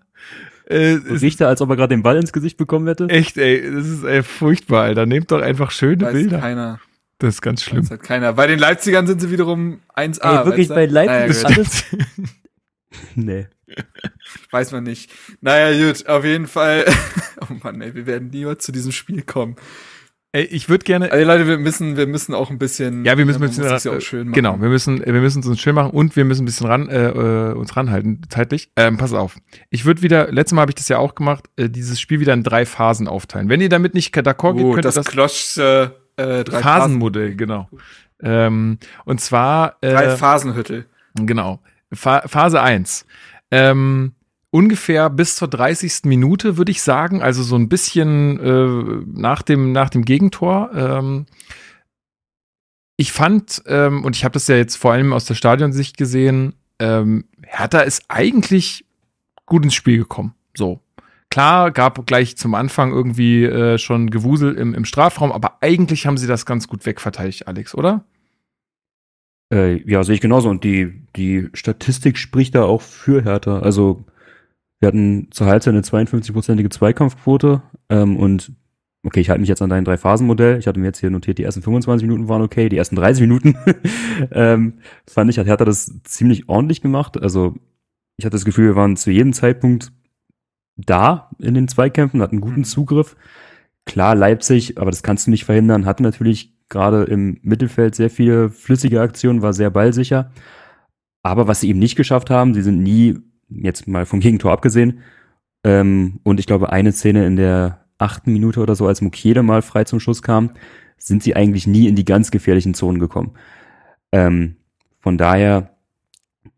Äh, 0.67 0.99
Richter, 1.11 1.49
als 1.49 1.61
ob 1.61 1.69
er 1.71 1.77
gerade 1.77 1.95
den 1.95 2.03
Ball 2.03 2.17
ins 2.17 2.33
Gesicht 2.33 2.57
bekommen 2.57 2.87
hätte. 2.87 3.09
echt, 3.09 3.37
ey, 3.37 3.71
das 3.71 3.87
ist 3.87 4.05
ey, 4.05 4.23
furchtbar, 4.23 4.85
Alter. 4.85 5.07
Nehmt 5.07 5.31
doch 5.31 5.43
einfach 5.43 5.71
schöne 5.71 6.07
Weiß 6.07 6.13
Bilder. 6.15 6.39
keiner. 6.39 6.81
Das 7.19 7.35
ist 7.35 7.43
ganz 7.43 7.63
schlimm. 7.63 7.83
Weiß 7.83 7.91
halt 7.91 8.03
keiner. 8.03 8.33
Bei 8.33 8.47
den 8.47 8.59
Leipzigern 8.59 9.07
sind 9.07 9.21
sie 9.21 9.31
wiederum 9.31 9.81
1A. 9.95 10.41
Ey, 10.41 10.47
wirklich, 10.47 10.69
bei 10.69 10.87
Leipzig 10.87 11.13
Naja, 11.13 11.25
ist 11.27 11.45
gut, 11.45 11.57
alles. 11.57 11.85
nee. 13.15 13.47
Weiß 14.51 14.73
man 14.73 14.85
nicht. 14.85 15.11
Naja, 15.41 15.87
gut, 15.87 16.07
auf 16.09 16.25
jeden 16.25 16.47
Fall. 16.47 16.85
Oh 17.51 17.55
Mann, 17.65 17.81
ey, 17.83 17.93
wir 17.93 18.07
werden 18.07 18.29
niemals 18.31 18.65
zu 18.65 18.71
diesem 18.71 18.93
Spiel 18.93 19.23
kommen. 19.23 19.57
Ey, 20.31 20.45
ich 20.45 20.69
würde 20.69 20.85
gerne, 20.85 21.11
Also 21.11 21.27
Leute, 21.27 21.49
wir 21.49 21.59
müssen, 21.59 21.97
wir 21.97 22.07
müssen 22.07 22.35
auch 22.35 22.51
ein 22.51 22.59
bisschen. 22.59 23.05
Ja, 23.05 23.19
wir 23.19 23.27
müssen 23.27 23.43
ein 23.43 23.49
bisschen 23.49 23.65
ja 23.65 23.71
ran- 23.77 23.97
auch 23.97 24.01
schön 24.01 24.29
machen. 24.29 24.33
Genau, 24.35 24.61
wir 24.61 24.69
müssen, 24.69 25.05
wir 25.05 25.13
müssen 25.13 25.41
es 25.41 25.47
uns 25.49 25.61
schön 25.61 25.75
machen 25.75 25.91
und 25.91 26.15
wir 26.15 26.25
müssen 26.25 26.43
ein 26.43 26.45
bisschen 26.45 26.69
ran, 26.69 26.89
äh, 26.89 27.09
äh, 27.09 27.53
uns 27.55 27.77
ranhalten, 27.77 28.23
zeitlich. 28.29 28.71
Ähm, 28.77 28.97
pass 28.97 29.13
auf. 29.13 29.37
Ich 29.71 29.85
würde 29.85 30.03
wieder, 30.03 30.31
letztes 30.31 30.55
Mal 30.55 30.61
habe 30.63 30.71
ich 30.71 30.77
das 30.77 30.89
ja 30.89 30.99
auch 30.99 31.17
gemacht, 31.17 31.47
äh, 31.57 31.69
dieses 31.69 32.01
Spiel 32.01 32.21
wieder 32.21 32.33
in 32.33 32.45
drei 32.45 32.65
Phasen 32.65 33.09
aufteilen. 33.09 33.49
Wenn 33.49 33.61
ihr 33.61 33.69
damit 33.69 33.95
nicht 33.95 34.15
d'accord 34.17 34.55
geht, 34.55 34.65
Oh, 34.65 34.71
könnt 34.75 34.79
ihr 34.85 34.89
das, 34.89 34.95
das, 34.95 35.07
Klosch, 35.07 35.57
äh, 35.59 35.83
äh, 36.17 36.45
drei 36.45 36.61
Phasenmodell, 36.63 37.35
genau. 37.35 37.69
Ähm, 38.23 38.79
und 39.05 39.21
zwar, 39.21 39.79
Phasen, 39.83 39.97
drei 39.97 40.05
äh, 40.05 40.17
Phasenhüttel. 40.17 40.87
genau, 41.21 41.61
Pha 41.93 42.23
Phase 42.29 42.63
1. 42.63 43.05
Ähm, 43.53 44.15
ungefähr 44.51 45.11
bis 45.11 45.37
zur 45.37 45.49
30. 45.49 46.05
Minute, 46.05 46.57
würde 46.57 46.73
ich 46.73 46.83
sagen, 46.83 47.23
also 47.23 47.43
so 47.43 47.55
ein 47.55 47.69
bisschen 47.69 48.41
äh, 48.41 49.05
nach, 49.07 49.43
dem, 49.43 49.73
nach 49.73 49.91
dem 49.91 50.05
Gegentor. 50.05 50.71
Ähm, 50.75 51.27
ich 52.97 53.13
fand, 53.13 53.63
ähm, 53.67 54.05
und 54.05 54.17
ich 54.17 54.25
habe 54.25 54.33
das 54.33 54.49
ja 54.49 54.57
jetzt 54.57 54.77
vor 54.77 54.93
allem 54.93 55.13
aus 55.13 55.27
der 55.27 55.35
Stadionsicht 55.35 55.97
gesehen, 55.97 56.55
ähm, 56.79 57.27
Hertha 57.43 57.81
ist 57.81 58.05
eigentlich 58.09 58.87
gut 59.47 59.65
ins 59.65 59.75
Spiel 59.75 59.99
gekommen. 59.99 60.35
So. 60.57 60.81
Klar, 61.31 61.71
gab 61.71 62.07
gleich 62.07 62.37
zum 62.37 62.55
Anfang 62.55 62.93
irgendwie 62.93 63.45
äh, 63.45 63.79
schon 63.79 64.11
Gewusel 64.11 64.55
im, 64.55 64.75
im 64.75 64.85
Strafraum, 64.85 65.33
aber 65.33 65.59
eigentlich 65.63 66.07
haben 66.07 66.19
sie 66.19 66.27
das 66.27 66.45
ganz 66.45 66.69
gut 66.69 66.85
wegverteidigt, 66.85 67.49
Alex, 67.49 67.75
oder? 67.75 68.05
Äh, 69.53 69.89
ja, 69.89 70.03
sehe 70.03 70.15
ich 70.15 70.21
genauso. 70.21 70.49
Und 70.49 70.65
die, 70.65 71.07
die 71.15 71.49
Statistik 71.53 72.17
spricht 72.17 72.55
da 72.55 72.65
auch 72.65 72.81
für 72.81 73.23
Hertha. 73.23 73.59
Also, 73.59 74.05
wir 74.81 74.89
hatten 74.89 75.29
zur 75.31 75.47
Halbzeit 75.47 75.75
eine 75.75 75.83
52-prozentige 75.83 76.71
Zweikampfquote. 76.71 77.63
Ähm, 77.91 78.17
und, 78.17 78.53
okay, 79.05 79.21
ich 79.21 79.29
halte 79.29 79.41
mich 79.41 79.51
jetzt 79.51 79.61
an 79.61 79.71
dein 79.71 79.85
Drei-Phasen-Modell. 79.85 80.59
Ich 80.59 80.67
hatte 80.67 80.81
mir 80.81 80.87
jetzt 80.87 81.01
hier 81.01 81.11
notiert, 81.11 81.39
die 81.39 81.45
ersten 81.45 81.63
25 81.63 82.09
Minuten 82.09 82.29
waren 82.29 82.43
okay, 82.43 82.71
die 82.71 82.79
ersten 82.79 82.97
30 82.97 83.21
Minuten 83.21 83.57
ähm, 84.33 84.79
fand 85.07 85.31
ich, 85.31 85.39
hat 85.39 85.47
Hertha 85.47 85.67
das 85.67 86.01
ziemlich 86.05 86.49
ordentlich 86.49 86.81
gemacht. 86.81 87.21
Also, 87.21 87.55
ich 88.17 88.25
hatte 88.25 88.37
das 88.37 88.47
Gefühl, 88.47 88.69
wir 88.69 88.77
waren 88.77 88.97
zu 88.97 89.11
jedem 89.11 89.35
Zeitpunkt 89.35 89.93
da 90.77 91.31
in 91.39 91.55
den 91.55 91.69
Zweikämpfen, 91.69 92.23
hatten 92.23 92.41
guten 92.41 92.61
Mhm. 92.61 92.65
Zugriff. 92.65 93.17
Klar, 93.85 94.15
Leipzig, 94.15 94.79
aber 94.79 94.91
das 94.91 95.03
kannst 95.03 95.27
du 95.27 95.31
nicht 95.31 95.45
verhindern, 95.45 95.87
hatte 95.87 96.03
natürlich 96.03 96.52
gerade 96.73 97.05
im 97.05 97.39
Mittelfeld 97.43 97.95
sehr 97.95 98.11
viele 98.11 98.51
flüssige 98.51 99.01
Aktionen, 99.01 99.43
war 99.43 99.53
sehr 99.53 99.71
ballsicher. 99.71 100.33
Aber 101.23 101.47
was 101.47 101.61
sie 101.61 101.69
eben 101.69 101.79
nicht 101.79 101.95
geschafft 101.95 102.31
haben, 102.31 102.55
sie 102.55 102.63
sind 102.63 102.83
nie, 102.83 103.19
jetzt 103.49 103.87
mal 103.87 104.07
vom 104.07 104.19
Gegentor 104.21 104.51
abgesehen, 104.51 105.01
ähm, 105.65 106.19
und 106.25 106.41
ich 106.41 106.47
glaube, 106.47 106.73
eine 106.73 106.93
Szene 106.93 107.27
in 107.27 107.37
der 107.37 107.85
achten 107.99 108.33
Minute 108.33 108.61
oder 108.61 108.75
so, 108.75 108.87
als 108.89 109.01
Mukiele 109.01 109.43
mal 109.43 109.63
frei 109.63 109.85
zum 109.85 110.01
Schuss 110.01 110.23
kam, 110.23 110.51
sind 110.99 111.23
sie 111.23 111.37
eigentlich 111.37 111.67
nie 111.67 111.87
in 111.87 111.95
die 111.95 112.05
ganz 112.05 112.31
gefährlichen 112.31 112.75
Zonen 112.75 112.99
gekommen. 112.99 113.35
Ähm, 114.11 114.57
von 114.99 115.19
daher 115.19 115.77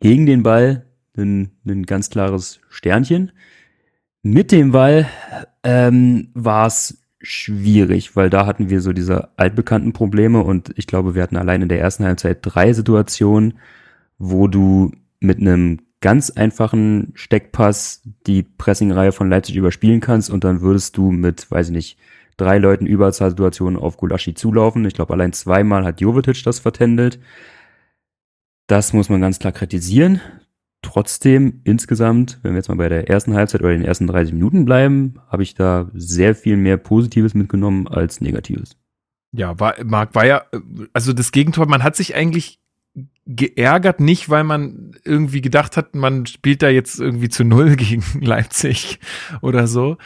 gegen 0.00 0.26
den 0.26 0.42
Ball 0.42 0.86
ein, 1.16 1.50
ein 1.66 1.84
ganz 1.84 2.10
klares 2.10 2.60
Sternchen. 2.68 3.32
Mit 4.22 4.52
dem 4.52 4.72
Ball 4.72 5.06
ähm, 5.62 6.30
war 6.34 6.66
es 6.66 7.03
schwierig, 7.24 8.16
weil 8.16 8.30
da 8.30 8.46
hatten 8.46 8.70
wir 8.70 8.80
so 8.80 8.92
diese 8.92 9.28
altbekannten 9.38 9.92
Probleme 9.92 10.42
und 10.42 10.72
ich 10.76 10.86
glaube, 10.86 11.14
wir 11.14 11.22
hatten 11.22 11.36
allein 11.36 11.62
in 11.62 11.68
der 11.68 11.80
ersten 11.80 12.04
Halbzeit 12.04 12.38
drei 12.42 12.72
Situationen, 12.72 13.54
wo 14.18 14.48
du 14.48 14.92
mit 15.20 15.38
einem 15.38 15.80
ganz 16.00 16.30
einfachen 16.30 17.12
Steckpass 17.14 18.02
die 18.26 18.42
Pressingreihe 18.42 19.12
von 19.12 19.30
Leipzig 19.30 19.56
überspielen 19.56 20.00
kannst 20.00 20.30
und 20.30 20.44
dann 20.44 20.60
würdest 20.60 20.96
du 20.96 21.10
mit, 21.10 21.50
weiß 21.50 21.68
ich 21.68 21.74
nicht, 21.74 21.98
drei 22.36 22.58
Leuten 22.58 22.86
Überzahlsituationen 22.86 23.78
auf 23.78 23.96
Gulaschi 23.96 24.34
zulaufen. 24.34 24.84
Ich 24.84 24.94
glaube, 24.94 25.14
allein 25.14 25.32
zweimal 25.32 25.84
hat 25.84 26.00
Jovetic 26.00 26.42
das 26.44 26.58
vertändelt. 26.58 27.18
Das 28.66 28.92
muss 28.92 29.08
man 29.08 29.20
ganz 29.20 29.38
klar 29.38 29.52
kritisieren. 29.52 30.20
Trotzdem, 30.84 31.62
insgesamt, 31.64 32.38
wenn 32.42 32.52
wir 32.52 32.58
jetzt 32.58 32.68
mal 32.68 32.76
bei 32.76 32.90
der 32.90 33.08
ersten 33.08 33.32
Halbzeit 33.32 33.62
oder 33.62 33.72
den 33.72 33.84
ersten 33.84 34.06
30 34.06 34.34
Minuten 34.34 34.66
bleiben, 34.66 35.14
habe 35.28 35.42
ich 35.42 35.54
da 35.54 35.90
sehr 35.94 36.34
viel 36.34 36.58
mehr 36.58 36.76
Positives 36.76 37.32
mitgenommen 37.32 37.88
als 37.88 38.20
Negatives. 38.20 38.76
Ja, 39.32 39.58
war, 39.58 39.82
Marc, 39.82 40.14
war 40.14 40.26
ja, 40.26 40.44
also 40.92 41.14
das 41.14 41.32
Gegentor, 41.32 41.66
man 41.66 41.82
hat 41.82 41.96
sich 41.96 42.14
eigentlich 42.14 42.60
geärgert, 43.24 43.98
nicht 43.98 44.28
weil 44.28 44.44
man 44.44 44.92
irgendwie 45.04 45.40
gedacht 45.40 45.78
hat, 45.78 45.94
man 45.94 46.26
spielt 46.26 46.60
da 46.60 46.68
jetzt 46.68 47.00
irgendwie 47.00 47.30
zu 47.30 47.44
Null 47.44 47.76
gegen 47.76 48.04
Leipzig 48.20 49.00
oder 49.40 49.66
so, 49.66 49.96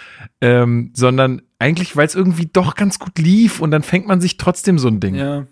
ähm, 0.40 0.92
sondern 0.94 1.42
eigentlich, 1.58 1.96
weil 1.96 2.06
es 2.06 2.14
irgendwie 2.14 2.46
doch 2.46 2.76
ganz 2.76 3.00
gut 3.00 3.18
lief 3.18 3.60
und 3.60 3.72
dann 3.72 3.82
fängt 3.82 4.06
man 4.06 4.20
sich 4.20 4.36
trotzdem 4.36 4.78
so 4.78 4.86
ein 4.86 5.00
Ding. 5.00 5.16
Ja. 5.16 5.46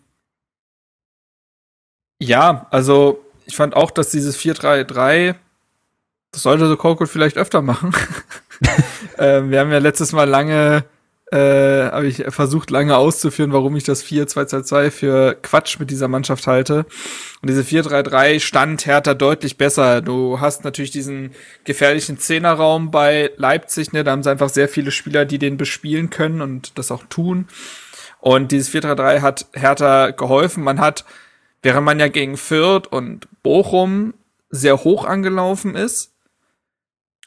Ja, 2.22 2.68
also 2.70 3.25
ich 3.46 3.56
fand 3.56 3.74
auch, 3.74 3.90
dass 3.90 4.10
dieses 4.10 4.38
4-3-3, 4.38 5.34
das 6.32 6.42
sollte 6.42 6.68
so 6.68 6.76
Korkut 6.76 7.08
vielleicht 7.08 7.38
öfter 7.38 7.62
machen. 7.62 7.94
ähm, 9.18 9.50
wir 9.50 9.60
haben 9.60 9.70
ja 9.70 9.78
letztes 9.78 10.12
Mal 10.12 10.28
lange, 10.28 10.84
äh, 11.30 11.38
habe 11.38 12.08
ich 12.08 12.24
versucht 12.28 12.70
lange 12.70 12.96
auszuführen, 12.96 13.52
warum 13.52 13.76
ich 13.76 13.84
das 13.84 14.04
4-2-2-2 14.04 14.90
für 14.90 15.34
Quatsch 15.40 15.78
mit 15.78 15.90
dieser 15.90 16.08
Mannschaft 16.08 16.46
halte. 16.46 16.86
Und 17.40 17.48
diese 17.48 17.62
4-3-3 17.62 18.40
stand 18.40 18.84
Hertha 18.84 19.14
deutlich 19.14 19.56
besser. 19.56 20.02
Du 20.02 20.40
hast 20.40 20.64
natürlich 20.64 20.90
diesen 20.90 21.30
gefährlichen 21.64 22.18
Zehnerraum 22.18 22.90
bei 22.90 23.30
Leipzig, 23.36 23.92
ne? 23.92 24.04
Da 24.04 24.10
haben 24.10 24.22
sie 24.22 24.30
einfach 24.30 24.50
sehr 24.50 24.68
viele 24.68 24.90
Spieler, 24.90 25.24
die 25.24 25.38
den 25.38 25.56
bespielen 25.56 26.10
können 26.10 26.42
und 26.42 26.78
das 26.78 26.90
auch 26.90 27.04
tun. 27.08 27.46
Und 28.20 28.50
dieses 28.50 28.74
4-3-3 28.74 29.20
hat 29.20 29.46
Hertha 29.52 30.10
geholfen. 30.10 30.64
Man 30.64 30.80
hat, 30.80 31.04
während 31.62 31.84
man 31.84 32.00
ja 32.00 32.08
gegen 32.08 32.36
Fürth 32.36 32.86
und 32.90 33.28
Bochum 33.42 34.14
sehr 34.50 34.84
hoch 34.84 35.04
angelaufen 35.04 35.74
ist 35.74 36.12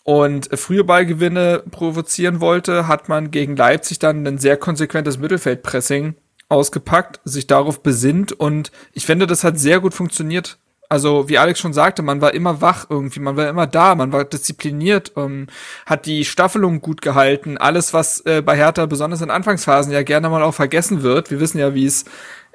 und 0.03 0.49
frühe 0.57 0.83
Ballgewinne 0.83 1.63
provozieren 1.69 2.41
wollte, 2.41 2.87
hat 2.87 3.09
man 3.09 3.31
gegen 3.31 3.55
Leipzig 3.55 3.99
dann 3.99 4.25
ein 4.25 4.37
sehr 4.37 4.57
konsequentes 4.57 5.17
Mittelfeldpressing 5.19 6.15
ausgepackt, 6.47 7.19
sich 7.25 7.47
darauf 7.47 7.83
besinnt 7.83 8.31
und 8.31 8.71
ich 8.93 9.05
finde, 9.05 9.27
das 9.27 9.43
hat 9.43 9.59
sehr 9.59 9.79
gut 9.79 9.93
funktioniert. 9.93 10.57
Also 10.91 11.29
wie 11.29 11.37
Alex 11.37 11.59
schon 11.59 11.73
sagte, 11.73 12.01
man 12.01 12.19
war 12.19 12.33
immer 12.33 12.61
wach 12.61 12.87
irgendwie, 12.89 13.19
man 13.19 13.37
war 13.37 13.47
immer 13.47 13.67
da, 13.67 13.93
man 13.93 14.11
war 14.11 14.25
diszipliniert, 14.25 15.11
ähm, 15.15 15.45
hat 15.85 16.07
die 16.07 16.25
Staffelung 16.25 16.81
gut 16.81 17.03
gehalten. 17.03 17.59
Alles, 17.59 17.93
was 17.93 18.25
äh, 18.25 18.41
bei 18.41 18.57
Hertha 18.57 18.87
besonders 18.87 19.21
in 19.21 19.29
Anfangsphasen 19.29 19.93
ja 19.93 20.01
gerne 20.01 20.29
mal 20.29 20.41
auch 20.41 20.55
vergessen 20.55 21.03
wird. 21.03 21.29
Wir 21.29 21.39
wissen 21.39 21.59
ja, 21.59 21.75
wie 21.75 21.85
es 21.85 22.05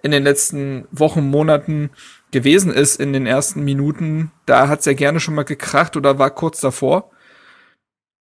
in 0.04 0.10
den 0.10 0.22
letzten 0.22 0.86
Wochen, 0.92 1.22
Monaten 1.22 1.88
gewesen 2.30 2.70
ist 2.70 3.00
in 3.00 3.14
den 3.14 3.26
ersten 3.26 3.64
Minuten. 3.64 4.30
Da 4.44 4.68
hat's 4.68 4.84
ja 4.84 4.92
gerne 4.92 5.18
schon 5.18 5.34
mal 5.34 5.44
gekracht 5.44 5.96
oder 5.96 6.18
war 6.18 6.30
kurz 6.30 6.60
davor. 6.60 7.10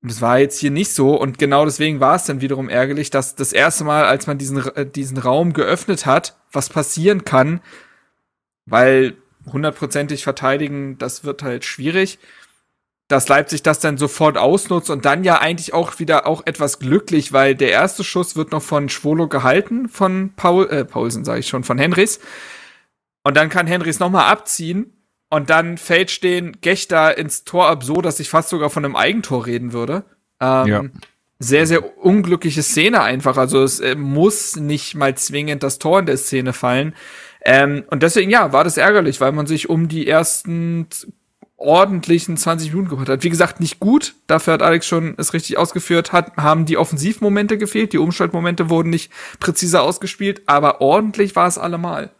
Und 0.02 0.10
das 0.10 0.22
war 0.22 0.40
jetzt 0.40 0.60
hier 0.60 0.72
nicht 0.72 0.94
so. 0.94 1.20
Und 1.20 1.38
genau 1.38 1.66
deswegen 1.66 2.00
war 2.00 2.16
es 2.16 2.24
dann 2.24 2.40
wiederum 2.40 2.70
ärgerlich, 2.70 3.10
dass 3.10 3.36
das 3.36 3.52
erste 3.52 3.84
Mal, 3.84 4.06
als 4.06 4.28
man 4.28 4.38
diesen, 4.38 4.66
äh, 4.76 4.86
diesen 4.86 5.18
Raum 5.18 5.52
geöffnet 5.52 6.06
hat, 6.06 6.38
was 6.54 6.70
passieren 6.70 7.26
kann, 7.26 7.60
weil 8.66 9.18
hundertprozentig 9.52 10.24
verteidigen, 10.24 10.98
das 10.98 11.26
wird 11.26 11.44
halt 11.44 11.66
schwierig, 11.66 12.18
dass 13.08 13.28
Leipzig 13.28 13.64
das 13.64 13.80
dann 13.80 13.98
sofort 13.98 14.38
ausnutzt 14.38 14.90
und 14.90 15.06
dann 15.06 15.24
ja 15.24 15.40
eigentlich 15.40 15.74
auch 15.74 16.00
wieder 16.00 16.26
auch 16.26 16.44
etwas 16.46 16.80
glücklich, 16.80 17.34
weil 17.34 17.56
der 17.56 17.72
erste 17.72 18.04
Schuss 18.04 18.36
wird 18.36 18.52
noch 18.52 18.62
von 18.62 18.90
Schwolo 18.90 19.28
gehalten, 19.28 19.90
von 19.90 20.34
Paul, 20.36 20.70
äh, 20.70 20.86
Paulsen 20.86 21.26
sage 21.26 21.42
ich 21.42 21.48
schon, 21.48 21.64
von 21.64 21.78
Henrys. 21.78 22.20
Und 23.24 23.38
dann 23.38 23.50
kann 23.50 23.68
Henrys 23.68 24.00
nochmal 24.00 24.32
abziehen 24.32 24.94
und 25.30 25.50
dann 25.50 25.78
fällt 25.78 26.12
stehen 26.12 26.58
Gechter 26.62 27.18
ins 27.18 27.44
Tor 27.44 27.68
ab 27.68 27.84
so, 27.84 28.02
dass 28.02 28.20
ich 28.20 28.30
fast 28.30 28.50
sogar 28.50 28.70
von 28.70 28.86
einem 28.86 28.96
Eigentor 28.96 29.46
reden 29.46 29.74
würde. 29.74 30.04
Ähm, 30.40 30.68
ja. 30.68 30.84
Sehr, 31.40 31.68
sehr 31.68 31.98
unglückliche 31.98 32.64
Szene 32.64 33.02
einfach. 33.02 33.38
Also 33.38 33.64
es 33.64 33.80
äh, 33.80 33.96
muss 33.96 34.56
nicht 34.56 34.96
mal 34.96 35.16
zwingend 35.16 35.62
das 35.64 35.80
Tor 35.80 36.00
in 36.00 36.06
der 36.06 36.18
Szene 36.18 36.54
fallen. 36.54 36.96
Ähm, 37.44 37.84
und 37.90 38.04
deswegen, 38.04 38.32
ja, 38.32 38.54
war 38.54 38.64
das 38.64 38.78
ärgerlich, 38.78 39.20
weil 39.20 39.34
man 39.34 39.48
sich 39.48 39.70
um 39.70 39.90
die 39.90 40.08
ersten 40.08 40.88
ordentlichen 41.64 42.38
20 42.38 42.72
Minuten 42.72 42.90
gemacht 42.90 43.10
hat. 43.10 43.24
Wie 43.24 43.30
gesagt, 43.30 43.60
nicht 43.60 43.80
gut. 43.80 44.16
Dafür 44.28 44.54
hat 44.54 44.62
Alex 44.62 44.86
schon 44.86 45.16
es 45.18 45.34
richtig 45.34 45.58
ausgeführt. 45.58 46.12
Hat, 46.12 46.36
haben 46.38 46.66
die 46.66 46.78
Offensivmomente 46.78 47.58
gefehlt. 47.58 47.94
Die 47.94 47.98
Umschaltmomente 47.98 48.70
wurden 48.70 48.90
nicht 48.90 49.12
präziser 49.40 49.82
ausgespielt. 49.84 50.44
Aber 50.46 50.82
ordentlich 50.82 51.36
war 51.36 51.48
es 51.48 51.58
allemal. 51.58 52.12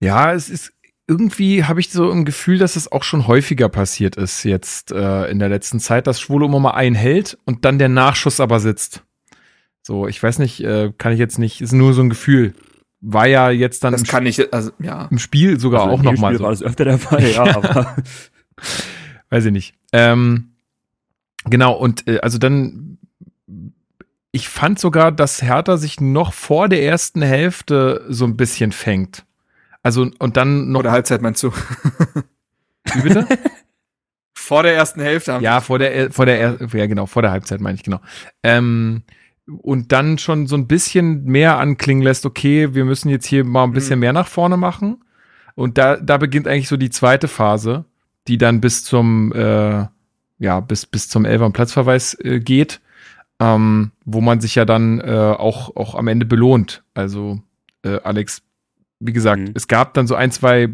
Ja, 0.00 0.32
es 0.32 0.48
ist 0.48 0.72
irgendwie 1.08 1.64
habe 1.64 1.80
ich 1.80 1.90
so 1.90 2.10
ein 2.10 2.24
Gefühl, 2.24 2.58
dass 2.58 2.76
es 2.76 2.90
auch 2.90 3.02
schon 3.02 3.26
häufiger 3.26 3.68
passiert 3.68 4.16
ist 4.16 4.44
jetzt 4.44 4.92
äh, 4.92 5.30
in 5.30 5.38
der 5.38 5.48
letzten 5.48 5.80
Zeit, 5.80 6.06
dass 6.06 6.20
Schwule 6.20 6.46
immer 6.46 6.60
mal 6.60 6.70
einhält 6.72 7.38
und 7.44 7.64
dann 7.64 7.78
der 7.78 7.88
Nachschuss 7.88 8.40
aber 8.40 8.60
sitzt. 8.60 9.02
So, 9.82 10.06
ich 10.06 10.22
weiß 10.22 10.38
nicht, 10.38 10.60
äh, 10.60 10.92
kann 10.96 11.12
ich 11.12 11.18
jetzt 11.18 11.38
nicht, 11.38 11.60
ist 11.60 11.72
nur 11.72 11.92
so 11.92 12.02
ein 12.02 12.08
Gefühl. 12.08 12.54
War 13.04 13.26
ja 13.26 13.50
jetzt 13.50 13.82
dann 13.82 13.92
das 13.92 14.02
im, 14.02 14.06
kann 14.06 14.26
ich, 14.26 14.52
also, 14.54 14.70
ja. 14.78 15.08
im 15.10 15.18
Spiel 15.18 15.58
sogar 15.58 15.82
also 15.82 15.94
auch 15.94 16.02
noch 16.02 16.16
mal 16.18 16.36
so. 16.36 16.44
war 16.44 16.50
das 16.50 16.62
öfter 16.62 16.84
der 16.84 16.98
Fall, 16.98 17.28
ja, 17.28 17.42
aber 17.56 17.96
weiß 19.28 19.44
ich 19.46 19.52
nicht. 19.52 19.74
Ähm, 19.92 20.52
genau 21.44 21.72
und 21.72 22.06
äh, 22.06 22.20
also 22.20 22.38
dann 22.38 22.98
ich 24.30 24.48
fand 24.48 24.78
sogar, 24.78 25.12
dass 25.12 25.42
Hertha 25.42 25.76
sich 25.76 26.00
noch 26.00 26.32
vor 26.32 26.68
der 26.68 26.82
ersten 26.82 27.20
Hälfte 27.22 28.04
so 28.08 28.24
ein 28.24 28.36
bisschen 28.36 28.72
fängt. 28.72 29.26
Also 29.82 30.08
und 30.18 30.36
dann 30.36 30.70
noch. 30.70 30.78
Vor 30.78 30.82
der 30.84 30.92
Halbzeit 30.92 31.22
meinst 31.22 31.42
du? 31.42 31.52
Wie 32.94 33.02
bitte? 33.02 33.26
vor 34.34 34.62
der 34.62 34.74
ersten 34.74 35.00
Hälfte. 35.00 35.34
Haben 35.34 35.42
ja, 35.42 35.60
vor 35.60 35.78
der, 35.78 36.10
vor 36.12 36.24
der, 36.24 36.58
ja 36.72 36.86
genau, 36.86 37.06
vor 37.06 37.22
der 37.22 37.30
Halbzeit 37.30 37.60
meine 37.60 37.74
ich 37.74 37.82
genau. 37.82 38.00
Ähm, 38.42 39.02
und 39.46 39.92
dann 39.92 40.18
schon 40.18 40.46
so 40.46 40.56
ein 40.56 40.66
bisschen 40.66 41.24
mehr 41.24 41.58
anklingen 41.58 42.02
lässt, 42.02 42.26
okay, 42.26 42.74
wir 42.74 42.84
müssen 42.84 43.08
jetzt 43.08 43.26
hier 43.26 43.44
mal 43.44 43.64
ein 43.64 43.72
bisschen 43.72 43.96
mhm. 43.96 44.00
mehr 44.00 44.12
nach 44.12 44.28
vorne 44.28 44.56
machen. 44.56 45.02
Und 45.54 45.78
da, 45.78 45.96
da 45.96 46.16
beginnt 46.16 46.48
eigentlich 46.48 46.68
so 46.68 46.76
die 46.76 46.90
zweite 46.90 47.28
Phase, 47.28 47.84
die 48.28 48.38
dann 48.38 48.60
bis 48.60 48.84
zum, 48.84 49.32
äh, 49.32 49.86
ja, 50.38 50.60
bis, 50.60 50.86
bis 50.86 51.08
zum 51.08 51.24
Elfer 51.24 51.50
Platzverweis 51.50 52.16
äh, 52.22 52.40
geht, 52.40 52.80
ähm, 53.40 53.90
wo 54.04 54.20
man 54.20 54.40
sich 54.40 54.54
ja 54.54 54.64
dann 54.64 55.00
äh, 55.00 55.34
auch, 55.36 55.76
auch 55.76 55.94
am 55.94 56.08
Ende 56.08 56.24
belohnt. 56.24 56.84
Also, 56.94 57.40
äh, 57.82 58.00
Alex, 58.02 58.42
wie 59.00 59.12
gesagt, 59.12 59.42
mhm. 59.42 59.52
es 59.54 59.68
gab 59.68 59.94
dann 59.94 60.06
so 60.06 60.14
ein, 60.14 60.30
zwei 60.30 60.68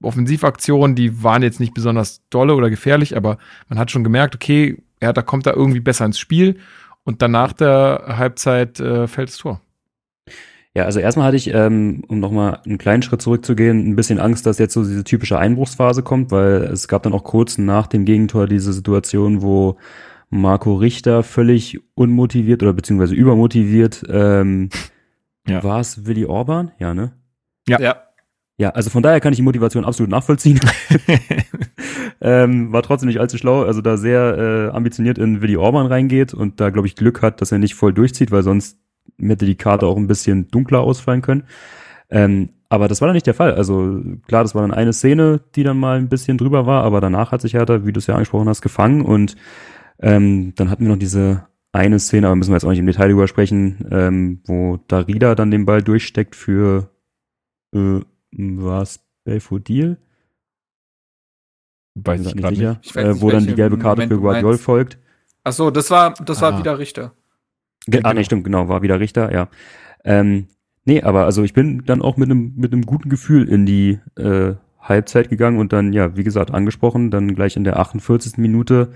Offensivaktionen, 0.00 0.94
die 0.94 1.22
waren 1.22 1.42
jetzt 1.42 1.60
nicht 1.60 1.74
besonders 1.74 2.22
dolle 2.30 2.54
oder 2.54 2.70
gefährlich, 2.70 3.16
aber 3.16 3.38
man 3.68 3.78
hat 3.78 3.90
schon 3.90 4.04
gemerkt, 4.04 4.34
okay, 4.34 4.82
er 5.00 5.12
da 5.12 5.22
kommt 5.22 5.46
da 5.46 5.52
irgendwie 5.52 5.80
besser 5.80 6.04
ins 6.04 6.18
Spiel 6.18 6.58
und 7.04 7.22
dann 7.22 7.30
nach 7.30 7.52
der 7.52 8.16
Halbzeit 8.18 8.80
äh, 8.80 9.06
fällt 9.06 9.28
das 9.28 9.36
Tor. 9.38 9.60
Ja, 10.76 10.84
also 10.84 10.98
erstmal 10.98 11.26
hatte 11.26 11.36
ich, 11.36 11.54
ähm, 11.54 12.02
um 12.08 12.18
nochmal 12.18 12.60
einen 12.66 12.78
kleinen 12.78 13.02
Schritt 13.02 13.22
zurückzugehen, 13.22 13.88
ein 13.88 13.94
bisschen 13.94 14.18
Angst, 14.18 14.44
dass 14.44 14.58
jetzt 14.58 14.74
so 14.74 14.82
diese 14.82 15.04
typische 15.04 15.38
Einbruchsphase 15.38 16.02
kommt, 16.02 16.32
weil 16.32 16.64
es 16.64 16.88
gab 16.88 17.04
dann 17.04 17.12
auch 17.12 17.22
kurz 17.22 17.58
nach 17.58 17.86
dem 17.86 18.04
Gegentor 18.04 18.48
diese 18.48 18.72
Situation, 18.72 19.40
wo 19.42 19.78
Marco 20.30 20.74
Richter 20.74 21.22
völlig 21.22 21.80
unmotiviert 21.94 22.62
oder 22.64 22.72
beziehungsweise 22.72 23.14
übermotiviert, 23.14 24.02
ähm, 24.08 24.68
ja. 25.46 25.62
war 25.62 25.78
es 25.78 26.06
Willi 26.06 26.24
Orban? 26.24 26.72
Ja, 26.80 26.92
ne? 26.92 27.12
Ja. 27.68 27.80
ja. 27.80 27.96
Ja, 28.56 28.70
also 28.70 28.88
von 28.88 29.02
daher 29.02 29.20
kann 29.20 29.32
ich 29.32 29.38
die 29.38 29.42
Motivation 29.42 29.84
absolut 29.84 30.10
nachvollziehen. 30.10 30.60
ähm, 32.24 32.72
war 32.72 32.82
trotzdem 32.82 33.08
nicht 33.08 33.20
allzu 33.20 33.36
schlau, 33.36 33.64
also 33.64 33.82
da 33.82 33.98
sehr 33.98 34.70
äh, 34.72 34.74
ambitioniert 34.74 35.18
in 35.18 35.42
Willi 35.42 35.58
Orban 35.58 35.86
reingeht 35.86 36.32
und 36.32 36.58
da, 36.58 36.70
glaube 36.70 36.88
ich, 36.88 36.96
Glück 36.96 37.20
hat, 37.20 37.42
dass 37.42 37.52
er 37.52 37.58
nicht 37.58 37.74
voll 37.74 37.92
durchzieht, 37.92 38.30
weil 38.30 38.42
sonst 38.42 38.78
hätte 39.20 39.44
die 39.44 39.56
Karte 39.56 39.86
auch 39.86 39.98
ein 39.98 40.06
bisschen 40.06 40.48
dunkler 40.48 40.80
ausfallen 40.80 41.20
können. 41.20 41.44
Ähm, 42.08 42.48
aber 42.70 42.88
das 42.88 43.02
war 43.02 43.08
dann 43.08 43.14
nicht 43.14 43.26
der 43.26 43.34
Fall. 43.34 43.52
Also 43.52 44.02
klar, 44.26 44.42
das 44.42 44.54
war 44.54 44.62
dann 44.62 44.72
eine 44.72 44.94
Szene, 44.94 45.42
die 45.54 45.64
dann 45.64 45.76
mal 45.76 45.98
ein 45.98 46.08
bisschen 46.08 46.38
drüber 46.38 46.64
war, 46.64 46.82
aber 46.82 47.02
danach 47.02 47.30
hat 47.30 47.42
sich 47.42 47.52
Hertha, 47.52 47.84
wie 47.84 47.92
du 47.92 47.98
es 47.98 48.06
ja 48.06 48.14
angesprochen 48.14 48.48
hast, 48.48 48.62
gefangen 48.62 49.02
und 49.02 49.36
ähm, 50.00 50.54
dann 50.56 50.70
hatten 50.70 50.84
wir 50.84 50.92
noch 50.92 50.98
diese 50.98 51.46
eine 51.72 51.98
Szene, 51.98 52.28
aber 52.28 52.36
müssen 52.36 52.52
wir 52.52 52.56
jetzt 52.56 52.64
auch 52.64 52.70
nicht 52.70 52.78
im 52.78 52.86
Detail 52.86 53.08
drüber 53.08 53.28
sprechen, 53.28 53.86
ähm, 53.90 54.40
wo 54.46 54.78
Darida 54.88 55.34
dann 55.34 55.50
den 55.50 55.66
Ball 55.66 55.82
durchsteckt 55.82 56.34
für 56.34 56.88
äh, 57.74 58.00
war 58.32 58.80
es 58.80 59.04
Belfodil? 59.24 59.98
Weiß 61.94 62.26
ich 62.26 62.34
nicht 62.34 62.48
sicher. 62.48 62.78
Ich 62.82 62.96
äh, 62.96 63.20
wo 63.20 63.30
dann 63.30 63.46
die 63.46 63.54
gelbe 63.54 63.78
Karte 63.78 64.02
Moment 64.02 64.12
für 64.12 64.20
Guardiol 64.20 64.58
folgt. 64.58 64.98
Ach 65.44 65.52
so, 65.52 65.70
das 65.70 65.90
war, 65.90 66.14
das 66.14 66.40
war 66.40 66.54
ah. 66.54 66.58
wieder 66.58 66.78
Richter. 66.78 67.12
Ge 67.86 68.00
ah, 68.02 68.14
nee, 68.14 68.24
stimmt, 68.24 68.44
genau, 68.44 68.68
war 68.68 68.82
wieder 68.82 68.98
Richter, 68.98 69.32
ja. 69.32 69.48
Ähm, 70.04 70.48
nee, 70.84 71.02
aber 71.02 71.24
also 71.26 71.42
ich 71.42 71.52
bin 71.52 71.84
dann 71.84 72.02
auch 72.02 72.16
mit 72.16 72.30
einem 72.30 72.54
mit 72.56 72.72
einem 72.72 72.86
guten 72.86 73.10
Gefühl 73.10 73.48
in 73.48 73.66
die 73.66 74.00
äh, 74.16 74.54
Halbzeit 74.80 75.28
gegangen 75.28 75.58
und 75.58 75.72
dann, 75.72 75.92
ja, 75.92 76.16
wie 76.16 76.24
gesagt, 76.24 76.52
angesprochen, 76.52 77.10
dann 77.10 77.34
gleich 77.34 77.56
in 77.56 77.64
der 77.64 77.78
48. 77.78 78.38
Minute 78.38 78.92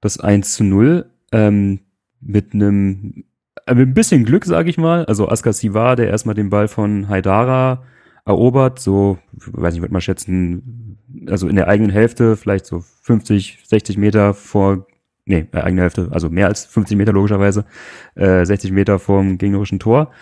das 0.00 0.20
1 0.20 0.54
zu 0.54 0.64
0 0.64 1.06
ähm, 1.32 1.80
mit 2.20 2.54
einem 2.54 3.24
äh, 3.66 3.74
mit 3.74 3.88
ein 3.88 3.94
bisschen 3.94 4.24
Glück, 4.24 4.44
sage 4.44 4.70
ich 4.70 4.78
mal. 4.78 5.04
Also 5.06 5.28
Askar 5.28 5.52
Sivar, 5.52 5.96
der 5.96 6.08
erstmal 6.08 6.34
den 6.34 6.50
Ball 6.50 6.68
von 6.68 7.08
Haidara 7.08 7.82
erobert, 8.24 8.78
so, 8.78 9.18
weiß 9.32 9.74
nicht, 9.74 9.82
würde 9.82 9.92
mal 9.92 10.00
schätzen, 10.00 10.85
also 11.28 11.48
in 11.48 11.56
der 11.56 11.68
eigenen 11.68 11.90
Hälfte, 11.90 12.36
vielleicht 12.36 12.66
so 12.66 12.80
50, 13.02 13.60
60 13.66 13.96
Meter 13.96 14.34
vor, 14.34 14.86
nee, 15.24 15.46
äh, 15.52 15.58
eigene 15.58 15.82
Hälfte, 15.82 16.08
also 16.10 16.30
mehr 16.30 16.48
als 16.48 16.64
50 16.64 16.96
Meter 16.96 17.12
logischerweise, 17.12 17.64
äh, 18.14 18.44
60 18.44 18.72
Meter 18.72 18.98
vorm 18.98 19.38
gegnerischen 19.38 19.78
Tor. 19.78 20.12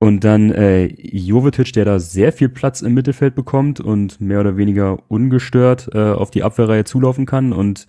Und 0.00 0.22
dann 0.22 0.52
äh, 0.52 0.86
Jovetic, 0.86 1.72
der 1.72 1.84
da 1.84 1.98
sehr 1.98 2.32
viel 2.32 2.48
Platz 2.48 2.82
im 2.82 2.94
Mittelfeld 2.94 3.34
bekommt 3.34 3.80
und 3.80 4.20
mehr 4.20 4.40
oder 4.40 4.56
weniger 4.56 4.98
ungestört 5.08 5.90
äh, 5.92 6.12
auf 6.12 6.30
die 6.30 6.44
Abwehrreihe 6.44 6.84
zulaufen 6.84 7.26
kann 7.26 7.52
und 7.52 7.88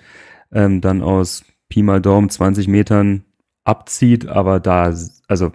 ähm, 0.51 0.81
dann 0.81 1.03
aus 1.03 1.43
Pi 1.69 1.83
mal 1.83 2.01
Daumen 2.01 2.29
20 2.29 2.67
Metern 2.67 3.25
abzieht, 3.63 4.27
aber 4.27 4.59
da 4.59 4.91
also 5.27 5.51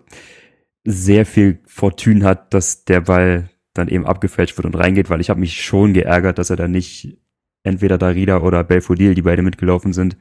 sehr 0.85 1.27
viel 1.27 1.59
Fortune 1.66 2.24
hat, 2.24 2.55
dass 2.55 2.85
der 2.85 3.01
Ball 3.01 3.51
dann 3.74 3.88
eben 3.88 4.06
abgefälscht 4.06 4.56
wird 4.56 4.66
und 4.66 4.76
reingeht, 4.76 5.10
weil 5.10 5.20
ich 5.20 5.30
habe 5.30 5.40
mich 5.40 5.62
schon 5.62 5.92
geärgert, 5.92 6.38
dass 6.38 6.51
er 6.51 6.56
da 6.56 6.68
nicht 6.68 7.18
entweder 7.64 7.98
Darida 7.98 8.40
oder 8.40 8.62
Belfodil, 8.64 9.14
die 9.14 9.22
beide 9.22 9.42
mitgelaufen 9.42 9.92
sind, 9.92 10.16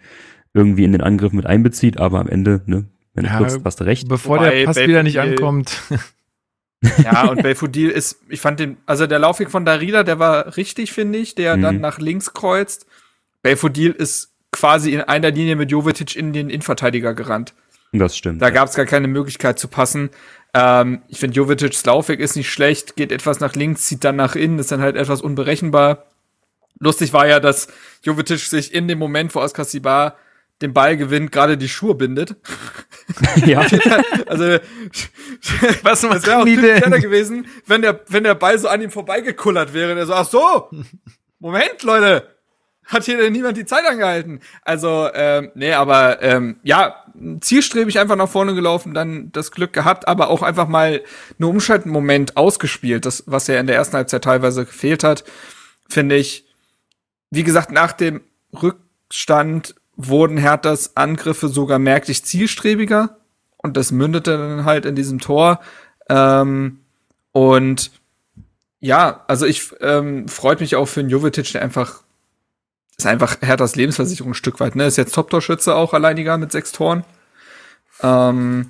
irgendwie 0.54 0.84
in 0.84 0.92
den 0.92 1.02
Angriff 1.02 1.34
mit 1.34 1.46
einbezieht, 1.46 2.00
aber 2.00 2.20
am 2.20 2.28
Ende, 2.28 2.62
ne, 2.66 2.86
wenn 3.14 3.26
ja, 3.26 3.38
du 3.38 3.44
guckst, 3.44 3.62
hast 3.64 3.80
du 3.80 3.84
recht. 3.84 4.08
Bevor 4.08 4.38
Wobei 4.38 4.56
der 4.56 4.66
Pass 4.66 4.76
Belfodil, 4.76 4.90
wieder 4.90 5.04
nicht 5.04 5.20
ankommt. 5.20 5.82
ja, 7.04 7.30
und 7.30 7.44
Belfodil 7.44 7.90
ist, 7.90 8.22
ich 8.30 8.42
fand 8.42 8.60
den, 8.60 8.78
also 8.86 9.08
der 9.08 9.20
Laufweg 9.20 9.52
von 9.52 9.66
Darida, 9.66 10.04
der 10.04 10.20
war 10.20 10.58
richtig, 10.58 10.92
finde 10.92 11.20
ich, 11.20 11.36
der 11.36 11.58
mhm. 11.58 11.62
dann 11.62 11.82
nach 11.82 12.00
links 12.00 12.34
kreuzt. 12.34 12.88
Belfodil 13.42 13.92
ist 13.92 14.34
quasi 14.52 14.94
in 14.94 15.02
einer 15.02 15.32
Linie 15.32 15.56
mit 15.56 15.72
Jovetic 15.72 16.16
in 16.16 16.34
den 16.34 16.50
Innenverteidiger 16.50 17.14
gerannt. 17.14 17.54
Das 17.92 18.18
stimmt. 18.18 18.42
Da 18.42 18.48
ja. 18.48 18.54
gab 18.54 18.70
es 18.70 18.76
gar 18.76 18.86
keine 18.86 19.08
Möglichkeit 19.08 19.60
zu 19.60 19.68
passen. 19.68 20.10
Ähm, 20.54 21.02
ich 21.08 21.20
finde, 21.20 21.36
Jovicics 21.36 21.86
Laufweg 21.86 22.20
ist 22.20 22.36
nicht 22.36 22.52
schlecht, 22.52 22.96
geht 22.96 23.12
etwas 23.12 23.40
nach 23.40 23.56
links, 23.56 23.86
zieht 23.86 24.04
dann 24.04 24.16
nach 24.16 24.36
innen, 24.36 24.60
ist 24.60 24.72
dann 24.72 24.82
halt 24.82 24.96
etwas 24.96 25.22
unberechenbar. 25.22 26.06
Lustig 26.80 27.14
war 27.14 27.28
ja, 27.28 27.40
dass 27.40 27.68
Jovetic 28.04 28.40
sich 28.40 28.74
in 28.74 28.88
dem 28.88 29.00
Moment, 29.00 29.34
wo 29.34 29.40
Oskar 29.40 29.66
Sibar 29.66 30.18
den 30.62 30.74
Ball 30.74 30.98
gewinnt, 30.98 31.32
gerade 31.32 31.58
die 31.58 31.70
Schuhe 31.70 31.96
bindet. 31.96 32.36
ja. 33.46 33.66
Also, 34.26 34.46
Was 35.84 36.02
das 36.02 36.26
wäre 36.26 36.38
auch 36.38 36.48
schneller 36.48 37.00
gewesen, 37.00 37.48
wenn 37.68 37.82
der, 37.82 38.02
wenn 38.08 38.24
der 38.24 38.36
Ball 38.36 38.58
so 38.58 38.68
an 38.68 38.82
ihm 38.82 38.92
vorbeigekullert 38.92 39.74
wäre. 39.74 39.96
Der 39.96 40.06
so, 40.06 40.14
ach 40.14 40.28
so, 40.28 40.70
Moment, 41.40 41.84
Leute, 41.84 42.28
hat 42.86 43.06
hier 43.06 43.18
denn 43.18 43.34
niemand 43.34 43.58
die 43.58 43.66
Zeit 43.66 43.86
angehalten? 43.86 44.40
Also, 44.64 45.10
ähm, 45.14 45.52
nee, 45.56 45.74
aber 45.74 46.22
ähm, 46.22 46.58
ja, 46.64 46.96
zielstrebig 47.40 48.00
einfach 48.00 48.16
nach 48.16 48.30
vorne 48.30 48.54
gelaufen, 48.56 48.94
dann 48.94 49.32
das 49.32 49.52
Glück 49.52 49.74
gehabt, 49.74 50.08
aber 50.08 50.30
auch 50.30 50.42
einfach 50.42 50.68
mal 50.68 51.02
einen 51.40 51.50
Umschaltmoment 51.50 52.38
ausgespielt, 52.38 53.06
das, 53.06 53.24
was 53.26 53.48
ja 53.48 53.60
in 53.60 53.68
der 53.68 53.76
ersten 53.76 53.96
Halbzeit 53.96 54.24
teilweise 54.24 54.66
gefehlt 54.66 55.04
hat, 55.04 55.24
finde 55.88 56.16
ich. 56.16 56.46
Wie 57.30 57.44
gesagt, 57.44 57.72
nach 57.72 57.94
dem 57.94 58.22
Rückstand 58.62 59.76
wurden 59.96 60.38
Herthas 60.38 60.96
Angriffe 60.98 61.48
sogar 61.48 61.80
merklich 61.80 62.24
zielstrebiger 62.26 63.18
und 63.58 63.78
das 63.78 63.92
mündete 63.92 64.38
dann 64.38 64.66
halt 64.66 64.86
in 64.86 64.96
diesem 64.96 65.20
Tor. 65.20 65.60
Ähm, 66.10 66.80
und 67.32 67.92
ja, 68.80 69.24
also 69.28 69.46
ich 69.46 69.72
ähm, 69.82 70.28
freut 70.28 70.60
mich 70.60 70.76
auch 70.76 70.88
für 70.88 71.00
einen 71.00 71.10
Jovetic, 71.10 71.52
der 71.54 71.62
einfach 71.62 72.04
ist 72.98 73.06
einfach 73.06 73.38
Herthas 73.42 73.76
Lebensversicherung 73.76 74.32
ein 74.32 74.36
Stück 74.36 74.60
weit. 74.60 74.76
Ne, 74.76 74.86
ist 74.86 74.98
jetzt 74.98 75.16
Top-Torschütze 75.16 75.76
auch 75.76 75.94
alleiniger 75.94 76.38
mit 76.38 76.52
sechs 76.52 76.72
Toren. 76.72 77.04
Ähm, 78.02 78.70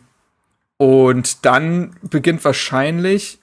und 0.77 1.45
dann 1.45 1.95
beginnt 2.01 2.43
wahrscheinlich 2.43 3.39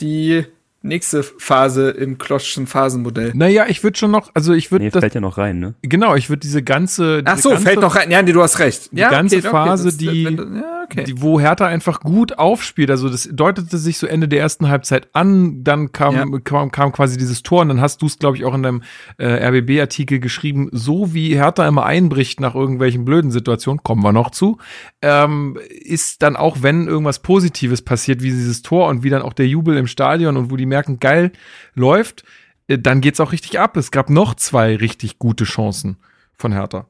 die 0.00 0.46
nächste 0.86 1.22
Phase 1.22 1.90
im 1.90 2.18
Kloschschen 2.18 2.66
Phasenmodell. 2.66 3.32
Naja, 3.34 3.66
ich 3.68 3.82
würde 3.82 3.98
schon 3.98 4.10
noch, 4.10 4.30
also 4.34 4.52
ich 4.54 4.70
würde 4.70 4.84
Nee, 4.86 4.90
das, 4.90 5.00
fällt 5.00 5.14
ja 5.14 5.20
noch 5.20 5.38
rein, 5.38 5.58
ne? 5.58 5.74
genau, 5.82 6.14
ich 6.14 6.28
würde 6.30 6.40
diese 6.40 6.62
ganze, 6.62 7.22
Ach 7.24 7.32
diese 7.34 7.42
so, 7.42 7.50
ganze, 7.50 7.64
fällt 7.64 7.80
noch 7.80 7.96
rein. 7.96 8.10
Ja, 8.10 8.22
nee, 8.22 8.32
du 8.32 8.42
hast 8.42 8.58
recht. 8.58 8.90
die 8.92 8.96
ganze 8.96 9.42
Phase, 9.42 9.84
das- 9.86 9.96
die, 9.96 10.24
du- 10.36 10.42
ja, 10.56 10.84
okay. 10.84 11.04
die, 11.04 11.20
wo 11.20 11.40
Hertha 11.40 11.66
einfach 11.66 12.00
gut 12.00 12.38
aufspielt. 12.38 12.90
Also 12.90 13.08
das 13.08 13.28
deutete 13.32 13.78
sich 13.78 13.98
so 13.98 14.06
Ende 14.06 14.28
der 14.28 14.40
ersten 14.40 14.68
Halbzeit 14.68 15.08
an, 15.12 15.64
dann 15.64 15.92
kam, 15.92 16.14
Ja. 16.14 16.24
kam, 16.44 16.70
kam 16.70 16.92
quasi 16.92 17.16
dieses 17.16 17.42
Tor 17.42 17.62
und 17.62 17.68
dann 17.68 17.80
hast 17.80 18.02
du 18.02 18.06
es, 18.06 18.18
glaube 18.18 18.36
ich, 18.36 18.44
auch 18.44 18.54
in 18.54 18.62
deinem 18.62 18.82
äh, 19.18 19.26
RBB-Artikel 19.48 20.20
geschrieben, 20.20 20.68
so 20.72 21.12
wie 21.14 21.34
Hertha 21.34 21.66
immer 21.66 21.84
einbricht 21.86 22.40
nach 22.40 22.54
irgendwelchen 22.54 23.04
blöden 23.04 23.30
Situationen, 23.30 23.82
kommen 23.82 24.02
wir 24.02 24.12
noch 24.12 24.30
zu, 24.30 24.58
ähm, 25.02 25.58
ist 25.68 26.22
dann 26.22 26.36
auch, 26.36 26.58
wenn 26.62 26.86
irgendwas 26.86 27.20
Positives 27.20 27.82
passiert, 27.82 28.22
wie 28.22 28.30
dieses 28.30 28.62
Tor 28.62 28.88
und 28.88 29.02
wie 29.02 29.10
dann 29.10 29.22
auch 29.22 29.32
der 29.32 29.46
Jubel 29.46 29.76
im 29.76 29.86
Stadion 29.86 30.36
und 30.36 30.50
wo 30.50 30.56
die 30.56 30.66
merken, 30.76 31.00
geil, 31.00 31.32
läuft, 31.74 32.24
äh, 32.68 32.78
dann 32.78 33.00
geht's 33.00 33.20
auch 33.20 33.32
richtig 33.32 33.58
ab. 33.58 33.76
Es 33.76 33.90
gab 33.90 34.10
noch 34.10 34.34
zwei 34.34 34.76
richtig 34.76 35.18
gute 35.18 35.44
Chancen 35.44 35.96
von 36.36 36.52
Hertha. 36.52 36.86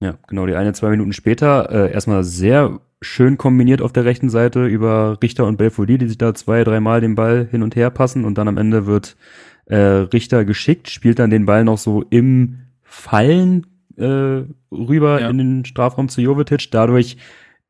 Ja, 0.00 0.14
genau, 0.28 0.46
die 0.46 0.54
eine, 0.54 0.72
zwei 0.72 0.90
Minuten 0.90 1.12
später, 1.12 1.70
äh, 1.70 1.92
erstmal 1.92 2.24
sehr 2.24 2.80
schön 3.00 3.36
kombiniert 3.36 3.82
auf 3.82 3.92
der 3.92 4.04
rechten 4.04 4.30
Seite 4.30 4.66
über 4.66 5.18
Richter 5.22 5.46
und 5.46 5.56
Belfodil, 5.56 5.98
die 5.98 6.08
sich 6.08 6.18
da 6.18 6.34
zwei, 6.34 6.62
dreimal 6.64 7.00
den 7.00 7.14
Ball 7.16 7.48
hin 7.50 7.62
und 7.62 7.74
her 7.76 7.90
passen 7.90 8.24
und 8.24 8.38
dann 8.38 8.48
am 8.48 8.58
Ende 8.58 8.86
wird 8.86 9.16
äh, 9.66 9.76
Richter 9.76 10.44
geschickt, 10.44 10.88
spielt 10.90 11.18
dann 11.18 11.30
den 11.30 11.46
Ball 11.46 11.64
noch 11.64 11.78
so 11.78 12.04
im 12.10 12.58
Fallen 12.82 13.66
äh, 13.96 14.42
rüber 14.72 15.20
Ja. 15.20 15.30
in 15.30 15.38
den 15.38 15.64
Strafraum 15.64 16.08
zu 16.08 16.20
Jovetic. 16.20 16.70
Dadurch 16.70 17.16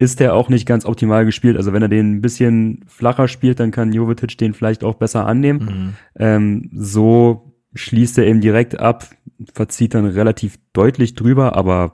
ist 0.02 0.20
er 0.20 0.34
auch 0.34 0.48
nicht 0.48 0.66
ganz 0.66 0.84
optimal 0.84 1.24
gespielt. 1.24 1.56
Also 1.56 1.72
wenn 1.72 1.80
er 1.80 1.88
den 1.88 2.16
ein 2.16 2.20
bisschen 2.20 2.84
flacher 2.88 3.28
spielt, 3.28 3.60
dann 3.60 3.70
kann 3.70 3.92
Jovetic 3.92 4.36
den 4.36 4.52
vielleicht 4.52 4.82
auch 4.82 4.96
besser 4.96 5.26
annehmen. 5.26 5.96
Ähm, 6.18 6.70
so 6.74 7.54
schließt 7.74 8.18
er 8.18 8.26
eben 8.26 8.40
direkt 8.40 8.80
ab, 8.80 9.08
verzieht 9.54 9.94
dann 9.94 10.06
relativ 10.06 10.58
deutlich 10.72 11.14
drüber, 11.14 11.54
aber 11.54 11.92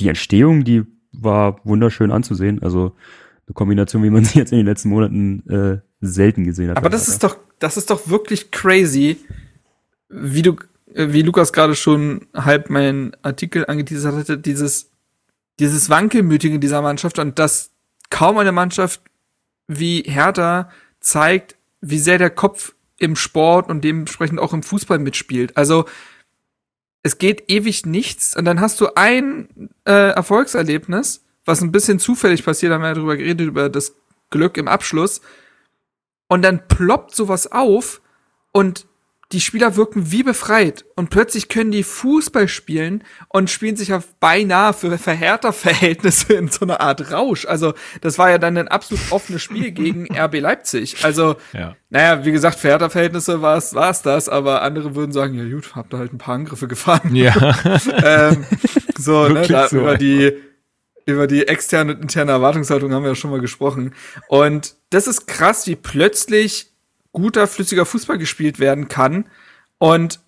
die 0.00 0.08
Entstehung, 0.08 0.64
die 0.64 0.82
war 1.12 1.60
wunderschön 1.64 2.10
anzusehen. 2.10 2.60
Also 2.60 2.96
eine 3.46 3.54
Kombination, 3.54 4.02
wie 4.02 4.10
man 4.10 4.24
sie 4.24 4.40
jetzt 4.40 4.50
in 4.50 4.58
den 4.58 4.66
letzten 4.66 4.88
Monaten 4.88 5.48
äh, 5.48 5.78
selten 6.00 6.42
gesehen 6.42 6.70
hat. 6.70 6.76
Aber 6.76 6.90
das 6.90 7.06
ist 7.06 7.22
doch, 7.22 7.36
das 7.60 7.76
ist 7.76 7.88
doch 7.90 8.08
wirklich 8.08 8.50
crazy, 8.50 9.18
wie 10.08 10.42
du, 10.42 10.56
äh, 10.92 11.12
wie 11.12 11.22
Lukas 11.22 11.52
gerade 11.52 11.76
schon 11.76 12.26
halb 12.34 12.68
meinen 12.68 13.12
Artikel 13.22 13.64
angeteasert 13.64 14.16
hatte, 14.16 14.38
dieses, 14.38 14.90
dieses 15.58 15.90
Wankelmütige 15.90 16.58
dieser 16.58 16.82
Mannschaft 16.82 17.18
und 17.18 17.38
dass 17.38 17.70
kaum 18.10 18.38
eine 18.38 18.52
Mannschaft 18.52 19.02
wie 19.66 20.02
Hertha 20.02 20.70
zeigt, 21.00 21.56
wie 21.80 21.98
sehr 21.98 22.18
der 22.18 22.30
Kopf 22.30 22.74
im 22.98 23.16
Sport 23.16 23.68
und 23.68 23.82
dementsprechend 23.82 24.40
auch 24.40 24.52
im 24.52 24.62
Fußball 24.62 24.98
mitspielt. 24.98 25.56
Also, 25.56 25.84
es 27.02 27.18
geht 27.18 27.50
ewig 27.50 27.86
nichts 27.86 28.36
und 28.36 28.44
dann 28.44 28.60
hast 28.60 28.80
du 28.80 28.88
ein 28.96 29.70
äh, 29.84 30.10
Erfolgserlebnis, 30.10 31.24
was 31.44 31.62
ein 31.62 31.72
bisschen 31.72 31.98
zufällig 32.00 32.44
passiert, 32.44 32.72
haben 32.72 32.82
wir 32.82 32.88
ja 32.88 32.94
drüber 32.94 33.16
geredet, 33.16 33.46
über 33.46 33.68
das 33.68 33.94
Glück 34.30 34.56
im 34.56 34.68
Abschluss. 34.68 35.20
Und 36.28 36.42
dann 36.42 36.66
ploppt 36.68 37.14
sowas 37.14 37.50
auf 37.50 38.02
und 38.52 38.87
die 39.32 39.40
Spieler 39.40 39.76
wirken 39.76 40.10
wie 40.10 40.22
befreit 40.22 40.86
und 40.96 41.10
plötzlich 41.10 41.48
können 41.48 41.70
die 41.70 41.82
Fußball 41.82 42.48
spielen 42.48 43.04
und 43.28 43.50
spielen 43.50 43.76
sich 43.76 43.92
auf 43.92 44.14
beinahe 44.20 44.72
für 44.72 44.96
verhärter 44.96 45.52
Verhältnisse 45.52 46.32
in 46.32 46.48
so 46.48 46.64
einer 46.64 46.80
Art 46.80 47.12
Rausch. 47.12 47.44
Also 47.44 47.74
das 48.00 48.18
war 48.18 48.30
ja 48.30 48.38
dann 48.38 48.56
ein 48.56 48.68
absolut 48.68 49.12
offenes 49.12 49.42
Spiel 49.42 49.70
gegen 49.72 50.08
RB 50.16 50.40
Leipzig. 50.40 51.04
Also 51.04 51.36
Ja. 51.52 51.76
naja, 51.90 52.24
wie 52.24 52.32
gesagt, 52.32 52.62
hertha 52.64 52.88
Verhältnisse 52.88 53.42
war 53.42 53.58
es 53.58 53.74
war's 53.74 54.00
das, 54.00 54.30
aber 54.30 54.62
andere 54.62 54.94
würden 54.94 55.12
sagen, 55.12 55.34
ja 55.34 55.44
gut, 55.44 55.76
habt 55.76 55.92
ihr 55.92 55.98
halt 55.98 56.14
ein 56.14 56.18
paar 56.18 56.34
Angriffe 56.34 56.66
gefahren. 56.66 57.14
Ja. 57.14 57.54
ähm, 58.02 58.46
so, 58.96 59.28
ne, 59.28 59.46
da, 59.46 59.68
so, 59.68 59.80
über 59.80 59.98
die 59.98 60.32
über 61.04 61.26
die 61.26 61.48
externe 61.48 61.94
und 61.94 62.02
interne 62.02 62.32
Erwartungshaltung 62.32 62.92
haben 62.92 63.02
wir 63.02 63.10
ja 63.10 63.14
schon 63.14 63.30
mal 63.30 63.40
gesprochen. 63.40 63.94
Und 64.28 64.74
das 64.90 65.06
ist 65.06 65.26
krass, 65.26 65.66
wie 65.66 65.74
plötzlich 65.74 66.72
guter, 67.18 67.46
flüssiger 67.46 67.84
Fußball 67.84 68.18
gespielt 68.18 68.58
werden 68.58 68.88
kann. 68.88 69.28
Und 69.78 70.20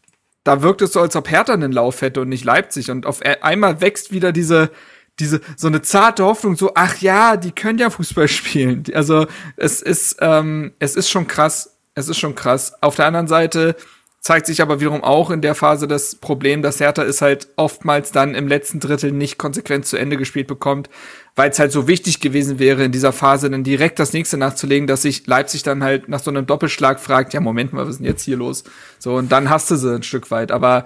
da 0.45 0.63
wirkt 0.63 0.83
es 0.83 0.93
so, 0.93 1.01
als 1.01 1.17
ob 1.17 1.31
Hertha 1.31 1.53
einen 1.53 1.73
Lauf 1.73 2.03
hätte 2.03 2.21
und 2.21 2.29
nicht 2.29 2.45
Leipzig. 2.45 2.91
Und 2.91 3.07
auf 3.07 3.25
e- 3.25 3.41
einmal 3.43 3.81
wächst 3.81 4.13
wieder 4.13 4.33
diese, 4.33 4.71
diese, 5.19 5.41
so 5.57 5.69
eine 5.69 5.83
zarte 5.83 6.25
Hoffnung, 6.25 6.57
so, 6.57 6.73
ach 6.75 6.99
ja, 6.99 7.37
die 7.37 7.53
können 7.53 7.79
ja 7.79 7.91
Fußball 7.91 8.29
spielen. 8.29 8.85
Also, 8.95 9.27
es 9.57 9.83
ist, 9.83 10.17
ähm, 10.21 10.73
es 10.79 10.97
ist 10.97 11.11
schon 11.11 11.27
krass. 11.27 11.77
Es 11.95 12.09
ist 12.09 12.19
schon 12.19 12.35
krass. 12.35 12.75
Auf 12.83 12.97
der 12.97 13.07
anderen 13.07 13.29
Seite 13.29 13.77
zeigt 14.21 14.47
sich 14.47 14.61
aber 14.61 14.81
wiederum 14.81 15.03
auch 15.03 15.31
in 15.31 15.41
der 15.41 15.55
Phase 15.55 15.89
das 15.89 16.15
Problem, 16.15 16.61
dass 16.61 16.79
Hertha 16.79 17.03
es 17.03 17.23
halt 17.23 17.49
oftmals 17.57 18.13
dann 18.13 18.35
im 18.35 18.49
letzten 18.49 18.79
Drittel 18.79 19.13
nicht 19.13 19.39
konsequent 19.39 19.87
zu 19.87 19.97
Ende 19.97 20.19
gespielt 20.19 20.47
bekommt, 20.47 20.91
weil 21.37 21.51
es 21.51 21.59
halt 21.59 21.73
so 21.73 21.89
wichtig 21.89 22.21
gewesen 22.21 22.59
wäre, 22.59 22.85
in 22.85 22.93
dieser 22.93 23.13
Phase 23.13 23.49
dann 23.49 23.65
direkt 23.65 23.99
das 23.99 24.13
nächste 24.13 24.37
nachzulegen, 24.37 24.87
dass 24.87 25.03
sich 25.03 25.27
Leipzig 25.27 25.63
dann 25.63 25.83
halt 25.83 26.11
nach 26.11 26.21
so 26.21 26.31
einem 26.31 26.45
Doppelschlag 26.45 27.01
fragt, 27.01 27.33
ja, 27.33 27.41
Moment 27.41 27.73
mal, 27.73 27.85
was 27.85 27.95
ist 27.95 27.99
denn 27.99 28.07
jetzt 28.07 28.23
hier 28.23 28.37
los? 28.37 28.65
So, 28.99 29.15
und 29.15 29.33
dann 29.33 29.49
hast 29.49 29.71
du 29.71 29.77
sie 29.77 29.95
ein 29.95 30.03
Stück 30.03 30.31
weit. 30.31 30.53
Aber 30.53 30.85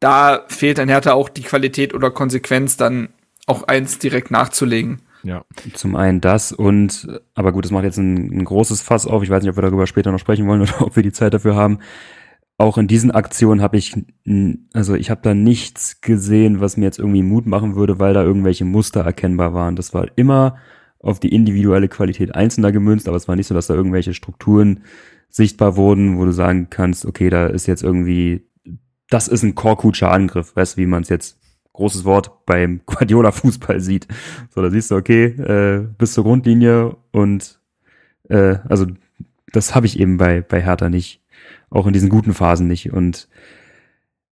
da 0.00 0.44
fehlt 0.48 0.78
dann 0.78 0.88
Hertha 0.88 1.12
auch 1.12 1.28
die 1.28 1.42
Qualität 1.42 1.92
oder 1.92 2.10
Konsequenz, 2.10 2.78
dann 2.78 3.10
auch 3.46 3.64
eins 3.64 3.98
direkt 3.98 4.30
nachzulegen. 4.30 5.02
ja. 5.22 5.44
Zum 5.74 5.96
einen 5.96 6.22
das 6.22 6.50
und, 6.52 7.20
aber 7.34 7.52
gut, 7.52 7.64
das 7.64 7.72
macht 7.72 7.84
jetzt 7.84 7.98
ein, 7.98 8.38
ein 8.38 8.44
großes 8.44 8.80
Fass 8.80 9.06
auf. 9.06 9.22
Ich 9.22 9.28
weiß 9.28 9.42
nicht, 9.42 9.50
ob 9.50 9.58
wir 9.58 9.62
darüber 9.62 9.86
später 9.86 10.12
noch 10.12 10.18
sprechen 10.18 10.46
wollen 10.46 10.62
oder 10.62 10.80
ob 10.80 10.96
wir 10.96 11.02
die 11.02 11.12
Zeit 11.12 11.34
dafür 11.34 11.56
haben. 11.56 11.80
Auch 12.56 12.78
in 12.78 12.86
diesen 12.86 13.10
Aktionen 13.10 13.60
habe 13.60 13.76
ich, 13.76 13.96
also 14.72 14.94
ich 14.94 15.10
habe 15.10 15.22
da 15.22 15.34
nichts 15.34 16.00
gesehen, 16.00 16.60
was 16.60 16.76
mir 16.76 16.84
jetzt 16.84 17.00
irgendwie 17.00 17.22
Mut 17.22 17.46
machen 17.46 17.74
würde, 17.74 17.98
weil 17.98 18.14
da 18.14 18.22
irgendwelche 18.22 18.64
Muster 18.64 19.00
erkennbar 19.00 19.54
waren. 19.54 19.74
Das 19.74 19.92
war 19.92 20.06
immer 20.16 20.56
auf 21.00 21.18
die 21.18 21.34
individuelle 21.34 21.88
Qualität 21.88 22.34
Einzelner 22.34 22.70
gemünzt, 22.70 23.08
aber 23.08 23.16
es 23.16 23.26
war 23.26 23.34
nicht 23.36 23.48
so, 23.48 23.54
dass 23.54 23.66
da 23.66 23.74
irgendwelche 23.74 24.14
Strukturen 24.14 24.84
sichtbar 25.28 25.76
wurden, 25.76 26.16
wo 26.16 26.24
du 26.24 26.32
sagen 26.32 26.68
kannst, 26.70 27.04
okay, 27.04 27.28
da 27.28 27.46
ist 27.46 27.66
jetzt 27.66 27.82
irgendwie, 27.82 28.46
das 29.10 29.26
ist 29.26 29.42
ein 29.42 29.56
Korkutscher 29.56 30.12
Angriff, 30.12 30.54
weißt 30.54 30.76
du, 30.76 30.82
wie 30.82 30.86
man 30.86 31.02
es 31.02 31.08
jetzt, 31.08 31.40
großes 31.72 32.04
Wort, 32.04 32.46
beim 32.46 32.82
Guardiola-Fußball 32.86 33.80
sieht. 33.80 34.06
So, 34.54 34.62
da 34.62 34.70
siehst 34.70 34.92
du, 34.92 34.94
okay, 34.94 35.24
äh, 35.24 35.88
bis 35.98 36.14
zur 36.14 36.22
Grundlinie 36.22 36.96
und 37.10 37.60
äh, 38.28 38.58
also 38.68 38.86
das 39.52 39.74
habe 39.74 39.86
ich 39.86 39.98
eben 39.98 40.18
bei, 40.18 40.40
bei 40.40 40.62
Hertha 40.62 40.88
nicht. 40.88 41.20
Auch 41.70 41.86
in 41.86 41.92
diesen 41.92 42.08
guten 42.08 42.34
Phasen 42.34 42.66
nicht. 42.66 42.92
Und 42.92 43.28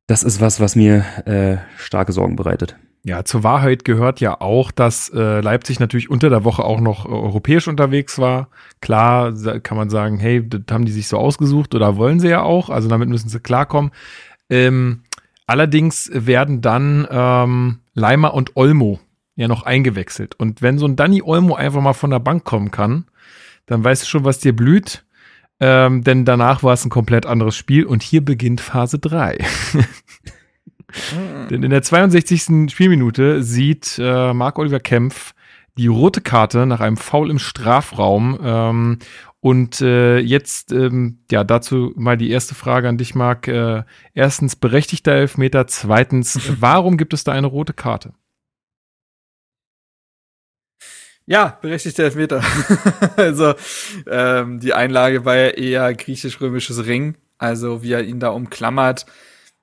das 0.07 0.23
ist 0.23 0.41
was, 0.41 0.59
was 0.59 0.75
mir 0.75 1.05
äh, 1.25 1.57
starke 1.77 2.13
Sorgen 2.13 2.35
bereitet. 2.35 2.77
Ja, 3.03 3.23
zur 3.23 3.43
Wahrheit 3.43 3.85
gehört 3.85 4.19
ja 4.19 4.41
auch, 4.41 4.71
dass 4.71 5.09
äh, 5.13 5.39
Leipzig 5.39 5.79
natürlich 5.79 6.09
unter 6.09 6.29
der 6.29 6.43
Woche 6.43 6.63
auch 6.63 6.81
noch 6.81 7.05
äh, 7.05 7.09
europäisch 7.09 7.67
unterwegs 7.67 8.19
war. 8.19 8.49
Klar 8.81 9.33
kann 9.61 9.77
man 9.77 9.89
sagen, 9.89 10.17
hey, 10.17 10.47
das 10.47 10.63
haben 10.71 10.83
die 10.83 10.91
sich 10.91 11.07
so 11.07 11.17
ausgesucht 11.17 11.73
oder 11.73 11.95
wollen 11.95 12.19
sie 12.19 12.27
ja 12.27 12.41
auch, 12.41 12.69
also 12.69 12.89
damit 12.89 13.07
müssen 13.07 13.29
sie 13.29 13.39
klarkommen. 13.39 13.91
Ähm, 14.49 15.03
allerdings 15.45 16.09
werden 16.13 16.59
dann 16.59 17.07
ähm, 17.09 17.79
Leimer 17.93 18.33
und 18.33 18.57
Olmo 18.57 18.99
ja 19.37 19.47
noch 19.47 19.63
eingewechselt. 19.63 20.35
Und 20.37 20.61
wenn 20.61 20.77
so 20.77 20.85
ein 20.85 20.97
Danny 20.97 21.21
Olmo 21.21 21.55
einfach 21.55 21.81
mal 21.81 21.93
von 21.93 22.09
der 22.09 22.19
Bank 22.19 22.43
kommen 22.43 22.71
kann, 22.71 23.05
dann 23.67 23.83
weißt 23.83 24.03
du 24.03 24.07
schon, 24.07 24.25
was 24.25 24.39
dir 24.39 24.53
blüht. 24.53 25.05
Ähm, 25.59 26.03
denn 26.03 26.25
danach 26.25 26.61
war 26.63 26.73
es 26.73 26.85
ein 26.85 26.89
komplett 26.89 27.25
anderes 27.25 27.55
Spiel 27.55 27.85
und 27.85 28.03
hier 28.03 28.23
beginnt 28.23 28.61
Phase 28.61 28.99
3. 28.99 29.37
Denn 31.49 31.63
in 31.63 31.69
der 31.69 31.81
62. 31.81 32.71
Spielminute 32.71 33.43
sieht 33.43 33.99
äh, 33.99 34.33
Marc-Oliver 34.33 34.79
Kempf 34.79 35.33
die 35.77 35.87
rote 35.87 36.21
Karte 36.21 36.65
nach 36.65 36.79
einem 36.79 36.97
Foul 36.97 37.29
im 37.29 37.39
Strafraum. 37.39 38.39
Ähm, 38.41 38.99
und 39.39 39.81
äh, 39.81 40.17
jetzt, 40.17 40.71
ähm, 40.71 41.19
ja, 41.31 41.43
dazu 41.43 41.93
mal 41.95 42.17
die 42.17 42.31
erste 42.31 42.55
Frage 42.55 42.89
an 42.89 42.97
dich, 42.97 43.15
Marc. 43.15 43.47
Äh, 43.47 43.83
erstens, 44.13 44.55
berechtigter 44.55 45.11
Elfmeter. 45.11 45.67
Zweitens, 45.67 46.39
warum 46.59 46.97
gibt 46.97 47.13
es 47.13 47.23
da 47.23 47.31
eine 47.33 47.47
rote 47.47 47.73
Karte? 47.73 48.13
Ja, 51.29 51.57
berechtigter 51.61 52.05
Elfmeter. 52.05 52.41
also 53.17 53.53
ähm, 54.09 54.61
die 54.61 54.73
Einlage 54.73 55.25
war 55.25 55.35
ja 55.35 55.49
eher 55.49 55.93
griechisch-römisches 55.93 56.85
Ring, 56.85 57.15
also 57.37 57.83
wie 57.83 57.91
er 57.91 58.03
ihn 58.03 58.21
da 58.21 58.29
umklammert. 58.29 59.05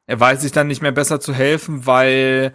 Er 0.07 0.21
weiß 0.21 0.43
sich 0.43 0.53
dann 0.53 0.67
nicht 0.67 0.83
mehr 0.83 0.93
besser 0.93 1.21
zu 1.21 1.33
helfen, 1.33 1.87
weil 1.87 2.55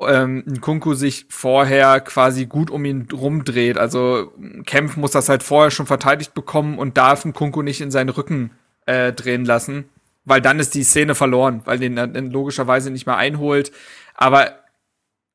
ähm, 0.00 0.42
Nkunku 0.44 0.94
sich 0.94 1.26
vorher 1.28 2.00
quasi 2.00 2.46
gut 2.46 2.68
um 2.68 2.84
ihn 2.84 3.06
rumdreht. 3.12 3.78
Also 3.78 4.32
Kempf 4.64 4.96
muss 4.96 5.12
das 5.12 5.28
halt 5.28 5.44
vorher 5.44 5.70
schon 5.70 5.86
verteidigt 5.86 6.34
bekommen 6.34 6.80
und 6.80 6.96
darf 6.96 7.24
Nkunku 7.24 7.62
nicht 7.62 7.80
in 7.80 7.92
seinen 7.92 8.08
Rücken 8.08 8.50
äh, 8.86 9.12
drehen 9.12 9.44
lassen, 9.44 9.88
weil 10.24 10.40
dann 10.40 10.58
ist 10.58 10.74
die 10.74 10.82
Szene 10.82 11.14
verloren, 11.14 11.62
weil 11.64 11.78
den 11.78 11.94
dann 11.94 12.32
logischerweise 12.32 12.90
nicht 12.90 13.06
mehr 13.06 13.16
einholt. 13.16 13.70
Aber 14.16 14.65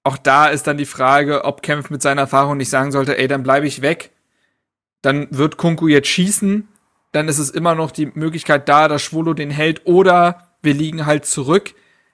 auch 0.03 0.17
da 0.17 0.47
ist 0.47 0.67
dann 0.67 0.77
die 0.77 0.85
Frage, 0.85 1.43
ob 1.45 1.61
Kempf 1.61 1.89
mit 1.89 2.01
seiner 2.01 2.21
Erfahrung 2.21 2.57
nicht 2.57 2.69
sagen 2.69 2.91
sollte, 2.91 3.17
ey, 3.17 3.27
dann 3.27 3.43
bleibe 3.43 3.67
ich 3.67 3.81
weg. 3.81 4.11
Dann 5.01 5.27
wird 5.31 5.57
Kunku 5.57 5.87
jetzt 5.87 6.07
schießen. 6.07 6.67
Dann 7.11 7.27
ist 7.27 7.39
es 7.39 7.49
immer 7.49 7.75
noch 7.75 7.91
die 7.91 8.07
Möglichkeit 8.07 8.69
da, 8.69 8.87
dass 8.87 9.01
Schwolo 9.01 9.33
den 9.33 9.51
hält 9.51 9.85
oder 9.85 10.47
wir 10.61 10.73
liegen 10.73 11.05
halt 11.05 11.25
zurück. 11.25 11.73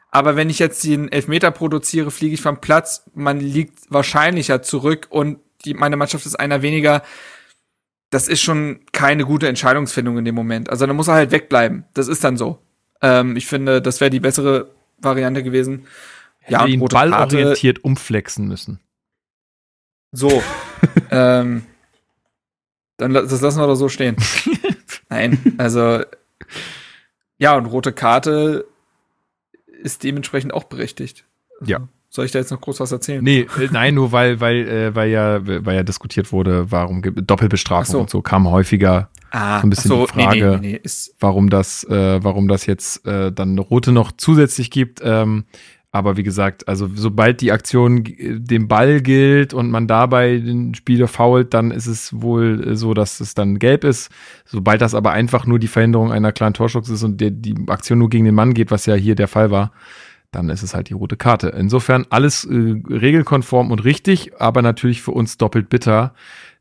Aber 0.09 0.35
wenn 0.35 0.49
ich 0.49 0.59
jetzt 0.59 0.83
den 0.83 1.11
Elfmeter 1.11 1.51
produziere, 1.51 2.11
fliege 2.11 2.33
ich 2.33 2.41
vom 2.41 2.59
Platz. 2.59 3.03
Man 3.13 3.39
liegt 3.39 3.91
wahrscheinlicher 3.91 4.61
zurück 4.61 5.07
und 5.09 5.39
die, 5.65 5.73
meine 5.73 5.97
Mannschaft 5.97 6.25
ist 6.25 6.35
einer 6.35 6.61
weniger. 6.61 7.03
Das 8.09 8.27
ist 8.27 8.41
schon 8.41 8.79
keine 8.93 9.25
gute 9.25 9.47
Entscheidungsfindung 9.47 10.17
in 10.17 10.25
dem 10.25 10.35
Moment. 10.35 10.69
Also 10.69 10.85
dann 10.85 10.95
muss 10.95 11.09
er 11.09 11.15
halt 11.15 11.31
wegbleiben. 11.31 11.85
Das 11.93 12.07
ist 12.07 12.23
dann 12.23 12.37
so. 12.37 12.59
Ähm, 13.01 13.35
ich 13.35 13.47
finde, 13.47 13.81
das 13.81 13.99
wäre 13.99 14.09
die 14.09 14.21
bessere 14.21 14.71
Variante 14.97 15.43
gewesen. 15.43 15.85
Ja, 16.47 16.65
ihn 16.65 16.79
ballorientiert 16.79 17.83
umflexen 17.83 18.47
müssen. 18.47 18.79
So. 20.11 20.41
ähm, 21.11 21.63
dann 22.97 23.13
das 23.13 23.41
lassen 23.41 23.59
wir 23.59 23.67
doch 23.67 23.75
so 23.75 23.89
stehen. 23.89 24.15
Nein, 25.09 25.55
also 25.57 26.01
ja, 27.37 27.55
und 27.55 27.67
rote 27.67 27.93
Karte 27.93 28.65
ist 29.83 30.03
dementsprechend 30.03 30.53
auch 30.53 30.65
berechtigt. 30.65 31.25
Also, 31.59 31.71
ja. 31.71 31.87
Soll 32.09 32.25
ich 32.25 32.31
da 32.31 32.39
jetzt 32.39 32.51
noch 32.51 32.61
groß 32.61 32.79
was 32.79 32.91
erzählen? 32.91 33.23
Nee, 33.23 33.41
äh, 33.59 33.67
nein, 33.69 33.93
nur 33.93 34.11
weil, 34.11 34.39
weil, 34.39 34.67
äh, 34.67 34.95
weil 34.95 35.09
ja, 35.09 35.45
weil 35.45 35.75
ja 35.75 35.83
diskutiert 35.83 36.31
wurde, 36.31 36.71
warum 36.71 37.01
Doppelbestrafung 37.01 37.91
so. 37.91 37.99
und 37.99 38.09
so 38.09 38.21
kam 38.21 38.49
häufiger 38.49 39.09
ah, 39.31 39.59
so 39.59 39.67
ein 39.67 39.69
bisschen 39.69 39.89
so, 39.89 40.05
die 40.05 40.13
Frage, 40.13 40.59
nee, 40.61 40.69
nee, 40.69 40.81
nee, 40.83 40.89
warum 41.19 41.49
das, 41.49 41.83
äh, 41.83 42.23
warum 42.23 42.47
das 42.47 42.65
jetzt 42.65 43.05
äh, 43.05 43.31
dann 43.31 43.51
eine 43.51 43.61
rote 43.61 43.91
noch 43.91 44.13
zusätzlich 44.13 44.71
gibt. 44.71 45.01
Ähm, 45.03 45.45
aber 45.97 46.17
wie 46.17 46.23
gesagt, 46.23 46.67
also 46.67 46.89
sobald 46.93 47.41
die 47.41 47.51
Aktion 47.51 48.03
dem 48.05 48.67
Ball 48.67 49.01
gilt 49.01 49.53
und 49.53 49.69
man 49.69 49.87
dabei 49.87 50.37
den 50.37 50.73
Spieler 50.75 51.07
fault, 51.07 51.53
dann 51.53 51.71
ist 51.71 51.87
es 51.87 52.21
wohl 52.21 52.75
so, 52.75 52.93
dass 52.93 53.19
es 53.19 53.33
dann 53.33 53.59
gelb 53.59 53.83
ist. 53.83 54.09
Sobald 54.45 54.81
das 54.81 54.95
aber 54.95 55.11
einfach 55.11 55.45
nur 55.45 55.59
die 55.59 55.67
Verhinderung 55.67 56.11
einer 56.11 56.31
kleinen 56.31 56.53
Torschocks 56.53 56.89
ist 56.89 57.03
und 57.03 57.19
der, 57.19 57.31
die 57.31 57.55
Aktion 57.67 57.99
nur 57.99 58.09
gegen 58.09 58.25
den 58.25 58.35
Mann 58.35 58.53
geht, 58.53 58.71
was 58.71 58.85
ja 58.85 58.95
hier 58.95 59.15
der 59.15 59.27
Fall 59.27 59.51
war, 59.51 59.71
dann 60.31 60.49
ist 60.49 60.63
es 60.63 60.73
halt 60.73 60.89
die 60.89 60.93
rote 60.93 61.17
Karte. 61.17 61.49
Insofern 61.49 62.05
alles 62.09 62.45
äh, 62.45 62.81
regelkonform 62.89 63.71
und 63.71 63.83
richtig, 63.83 64.39
aber 64.39 64.61
natürlich 64.61 65.01
für 65.01 65.11
uns 65.11 65.37
doppelt 65.37 65.69
bitter. 65.69 66.13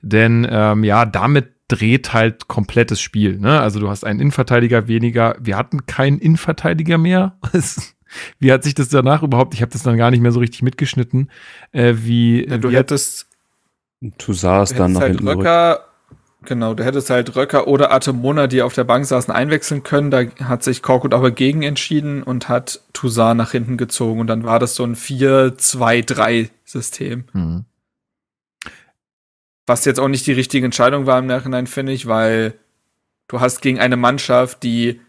Denn 0.03 0.47
ähm, 0.51 0.85
ja, 0.85 1.05
damit 1.05 1.53
dreht 1.69 2.13
halt 2.13 2.49
komplettes 2.49 3.01
Spiel. 3.01 3.39
Ne? 3.39 3.61
Also 3.61 3.81
du 3.81 3.89
hast 3.89 4.05
einen 4.05 4.21
Innenverteidiger 4.21 4.89
weniger. 4.89 5.37
Wir 5.41 5.57
hatten 5.57 5.87
keinen 5.87 6.19
Innenverteidiger 6.19 6.99
mehr. 6.99 7.39
Wie 8.38 8.52
hat 8.52 8.64
sich 8.64 8.74
das 8.74 8.88
danach 8.88 9.22
überhaupt, 9.22 9.55
ich 9.55 9.62
habe 9.62 9.72
das 9.72 9.82
dann 9.82 9.97
gar 9.97 10.10
nicht 10.10 10.20
mehr 10.20 10.32
so 10.32 10.40
richtig 10.40 10.62
mitgeschnitten, 10.62 11.30
äh, 11.72 11.94
wie. 11.98 12.48
Ja, 12.48 12.59
du 12.59 12.70
wie 12.70 12.76
hättest. 12.76 13.28
Du 14.01 14.32
saßt 14.32 14.78
dann 14.78 14.93
noch 14.93 15.01
halt 15.01 15.22
Röcker, 15.22 15.86
Genau, 16.47 16.72
du 16.74 16.84
hättest 16.84 17.10
halt 17.10 17.34
Röcker 17.36 17.66
oder 17.66 17.93
Atemona, 17.93 18.47
die 18.47 18.62
auf 18.62 18.72
der 18.72 18.84
Bank 18.84 19.05
saßen, 19.05 19.34
einwechseln 19.34 19.82
können. 19.82 20.10
Da 20.10 20.22
hat 20.44 20.62
sich 20.62 20.80
Korkut 20.82 21.12
aber 21.12 21.30
gegen 21.30 21.62
entschieden 21.62 22.22
und 22.22 22.48
hat 22.48 22.80
Toussaint 22.93 23.36
nach 23.36 23.51
hinten 23.51 23.76
gezogen. 23.76 24.20
Und 24.20 24.28
dann 24.28 24.44
war 24.44 24.59
das 24.59 24.76
so 24.76 24.84
ein 24.84 24.97
4-2-3-System. 24.97 27.24
Mhm. 27.32 27.66
Was 29.66 29.84
jetzt 29.84 30.01
auch 30.01 30.09
nicht 30.09 30.26
die 30.26 30.32
richtige 30.32 30.64
Entscheidung 30.64 31.05
war 31.06 31.18
im 31.18 31.26
Nachhinein, 31.26 31.66
finde 31.66 31.93
ich, 31.93 32.06
weil 32.06 32.55
du 33.28 33.40
hast 33.40 33.60
gegen 33.60 33.78
eine 33.80 33.97
Mannschaft, 33.97 34.62
die 34.62 35.01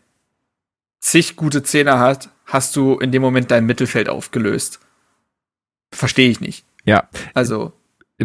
zig 1.00 1.36
gute 1.36 1.62
Zehner 1.62 2.00
hat, 2.00 2.30
hast 2.48 2.76
du 2.76 2.98
in 2.98 3.12
dem 3.12 3.22
Moment 3.22 3.52
dein 3.52 3.66
Mittelfeld 3.66 4.10
aufgelöst. 4.10 4.80
Verstehe 5.94 6.30
ich 6.30 6.42
nicht. 6.42 6.66
Ja. 6.86 7.08
Also. 7.34 7.74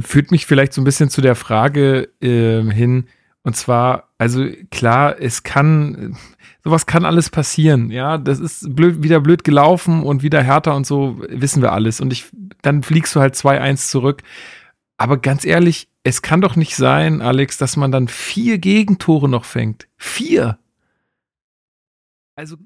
Führt 0.00 0.30
mich 0.30 0.46
vielleicht 0.46 0.72
so 0.72 0.80
ein 0.80 0.84
bisschen 0.84 1.10
zu 1.10 1.20
der 1.20 1.34
Frage 1.34 2.08
äh, 2.22 2.62
hin, 2.62 3.08
und 3.42 3.56
zwar, 3.56 4.08
also 4.18 4.46
klar, 4.70 5.20
es 5.20 5.42
kann, 5.42 6.16
sowas 6.62 6.86
kann 6.86 7.04
alles 7.04 7.28
passieren, 7.28 7.90
ja. 7.90 8.18
Das 8.18 8.38
ist 8.38 8.74
blöd, 8.74 9.02
wieder 9.02 9.20
blöd 9.20 9.42
gelaufen 9.42 10.04
und 10.04 10.22
wieder 10.22 10.42
härter 10.42 10.76
und 10.76 10.86
so, 10.86 11.20
wissen 11.28 11.60
wir 11.60 11.72
alles. 11.72 12.00
Und 12.00 12.12
ich, 12.12 12.26
dann 12.62 12.82
fliegst 12.82 13.14
du 13.16 13.20
halt 13.20 13.34
2-1 13.34 13.88
zurück. 13.88 14.22
Aber 14.96 15.16
ganz 15.18 15.44
ehrlich, 15.44 15.88
es 16.04 16.22
kann 16.22 16.40
doch 16.40 16.54
nicht 16.54 16.76
sein, 16.76 17.20
Alex, 17.20 17.58
dass 17.58 17.76
man 17.76 17.90
dann 17.90 18.06
vier 18.06 18.58
Gegentore 18.58 19.28
noch 19.28 19.44
fängt. 19.44 19.88
Vier! 19.96 20.58
Also 22.36 22.56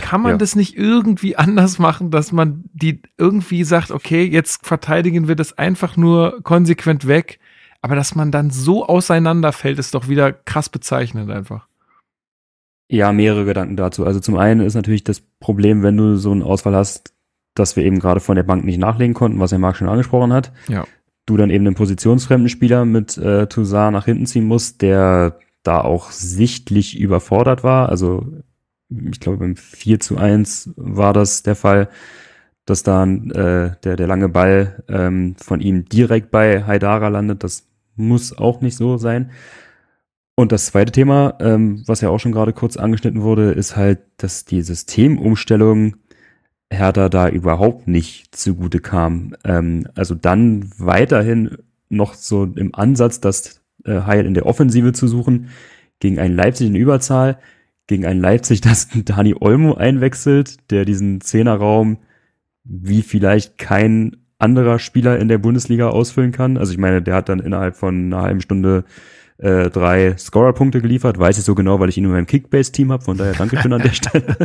kann 0.00 0.20
man 0.20 0.32
ja. 0.32 0.38
das 0.38 0.56
nicht 0.56 0.76
irgendwie 0.76 1.36
anders 1.36 1.78
machen, 1.78 2.10
dass 2.10 2.32
man 2.32 2.64
die 2.72 3.02
irgendwie 3.18 3.64
sagt, 3.64 3.90
okay, 3.90 4.24
jetzt 4.24 4.66
verteidigen 4.66 5.28
wir 5.28 5.36
das 5.36 5.56
einfach 5.58 5.96
nur 5.96 6.42
konsequent 6.42 7.06
weg, 7.06 7.38
aber 7.80 7.96
dass 7.96 8.14
man 8.14 8.30
dann 8.30 8.50
so 8.50 8.86
auseinanderfällt, 8.86 9.78
ist 9.78 9.94
doch 9.94 10.08
wieder 10.08 10.32
krass 10.32 10.68
bezeichnend 10.68 11.30
einfach. 11.30 11.66
Ja, 12.88 13.12
mehrere 13.12 13.44
Gedanken 13.44 13.76
dazu. 13.76 14.04
Also 14.06 14.20
zum 14.20 14.36
einen 14.36 14.60
ist 14.60 14.74
natürlich 14.74 15.04
das 15.04 15.20
Problem, 15.20 15.82
wenn 15.82 15.96
du 15.96 16.16
so 16.16 16.30
einen 16.30 16.42
Ausfall 16.42 16.74
hast, 16.74 17.14
dass 17.54 17.76
wir 17.76 17.84
eben 17.84 17.98
gerade 17.98 18.20
von 18.20 18.36
der 18.36 18.42
Bank 18.42 18.64
nicht 18.64 18.78
nachlegen 18.78 19.14
konnten, 19.14 19.38
was 19.38 19.50
der 19.50 19.58
Marc 19.58 19.76
schon 19.76 19.88
angesprochen 19.88 20.32
hat. 20.32 20.52
Ja. 20.68 20.84
Du 21.26 21.36
dann 21.36 21.50
eben 21.50 21.66
einen 21.66 21.76
positionsfremden 21.76 22.48
Spieler 22.48 22.84
mit 22.84 23.16
äh, 23.16 23.46
Toussaint 23.46 23.92
nach 23.92 24.04
hinten 24.04 24.26
ziehen 24.26 24.44
musst, 24.44 24.82
der 24.82 25.38
da 25.62 25.80
auch 25.80 26.10
sichtlich 26.10 26.98
überfordert 26.98 27.64
war. 27.64 27.88
Also 27.88 28.26
ich 29.10 29.20
glaube 29.20 29.38
beim 29.38 29.56
4 29.56 30.00
zu 30.00 30.16
1 30.16 30.70
war 30.76 31.12
das 31.12 31.42
der 31.42 31.56
Fall, 31.56 31.88
dass 32.66 32.82
dann 32.82 33.30
äh, 33.30 33.72
der, 33.84 33.96
der 33.96 34.06
lange 34.06 34.28
Ball 34.28 34.82
ähm, 34.88 35.36
von 35.36 35.60
ihm 35.60 35.84
direkt 35.84 36.30
bei 36.30 36.64
Haidara 36.64 37.08
landet. 37.08 37.44
Das 37.44 37.66
muss 37.96 38.36
auch 38.36 38.60
nicht 38.60 38.76
so 38.76 38.96
sein. 38.96 39.30
Und 40.36 40.50
das 40.50 40.66
zweite 40.66 40.90
Thema, 40.92 41.36
ähm, 41.40 41.84
was 41.86 42.00
ja 42.00 42.08
auch 42.08 42.18
schon 42.18 42.32
gerade 42.32 42.52
kurz 42.52 42.76
angeschnitten 42.76 43.22
wurde, 43.22 43.52
ist 43.52 43.76
halt, 43.76 44.00
dass 44.16 44.44
die 44.44 44.62
Systemumstellung 44.62 45.96
Hertha 46.70 47.08
da 47.08 47.28
überhaupt 47.28 47.86
nicht 47.86 48.34
zugute 48.34 48.80
kam. 48.80 49.36
Ähm, 49.44 49.86
also 49.94 50.14
dann 50.14 50.70
weiterhin 50.78 51.58
noch 51.88 52.14
so 52.14 52.44
im 52.44 52.74
Ansatz, 52.74 53.20
das 53.20 53.62
äh, 53.84 54.00
Heil 54.02 54.26
in 54.26 54.34
der 54.34 54.46
Offensive 54.46 54.92
zu 54.92 55.06
suchen, 55.06 55.50
gegen 56.00 56.18
einen 56.18 56.34
Leipzig 56.34 56.66
in 56.66 56.74
Überzahl, 56.74 57.38
gegen 57.86 58.06
ein 58.06 58.18
Leipzig, 58.18 58.60
das 58.62 58.88
Dani 58.88 59.34
Olmo 59.38 59.74
einwechselt, 59.74 60.70
der 60.70 60.84
diesen 60.84 61.20
Zehnerraum 61.20 61.98
wie 62.64 63.02
vielleicht 63.02 63.58
kein 63.58 64.16
anderer 64.38 64.78
Spieler 64.78 65.18
in 65.18 65.28
der 65.28 65.38
Bundesliga 65.38 65.88
ausfüllen 65.88 66.32
kann. 66.32 66.56
Also 66.56 66.72
ich 66.72 66.78
meine, 66.78 67.02
der 67.02 67.14
hat 67.14 67.28
dann 67.28 67.40
innerhalb 67.40 67.76
von 67.76 68.06
einer 68.06 68.22
halben 68.22 68.40
Stunde 68.40 68.84
äh, 69.38 69.70
drei 69.70 70.16
Scorer-Punkte 70.16 70.80
geliefert. 70.80 71.18
Weiß 71.18 71.38
ich 71.38 71.44
so 71.44 71.54
genau, 71.54 71.80
weil 71.80 71.88
ich 71.88 71.98
ihn 71.98 72.04
in 72.04 72.10
meinem 72.10 72.26
Kickbase-Team 72.26 72.92
habe. 72.92 73.04
Von 73.04 73.16
daher 73.16 73.34
Dankeschön 73.34 73.72
an 73.72 73.82
der 73.82 73.92
Stelle. 73.92 74.36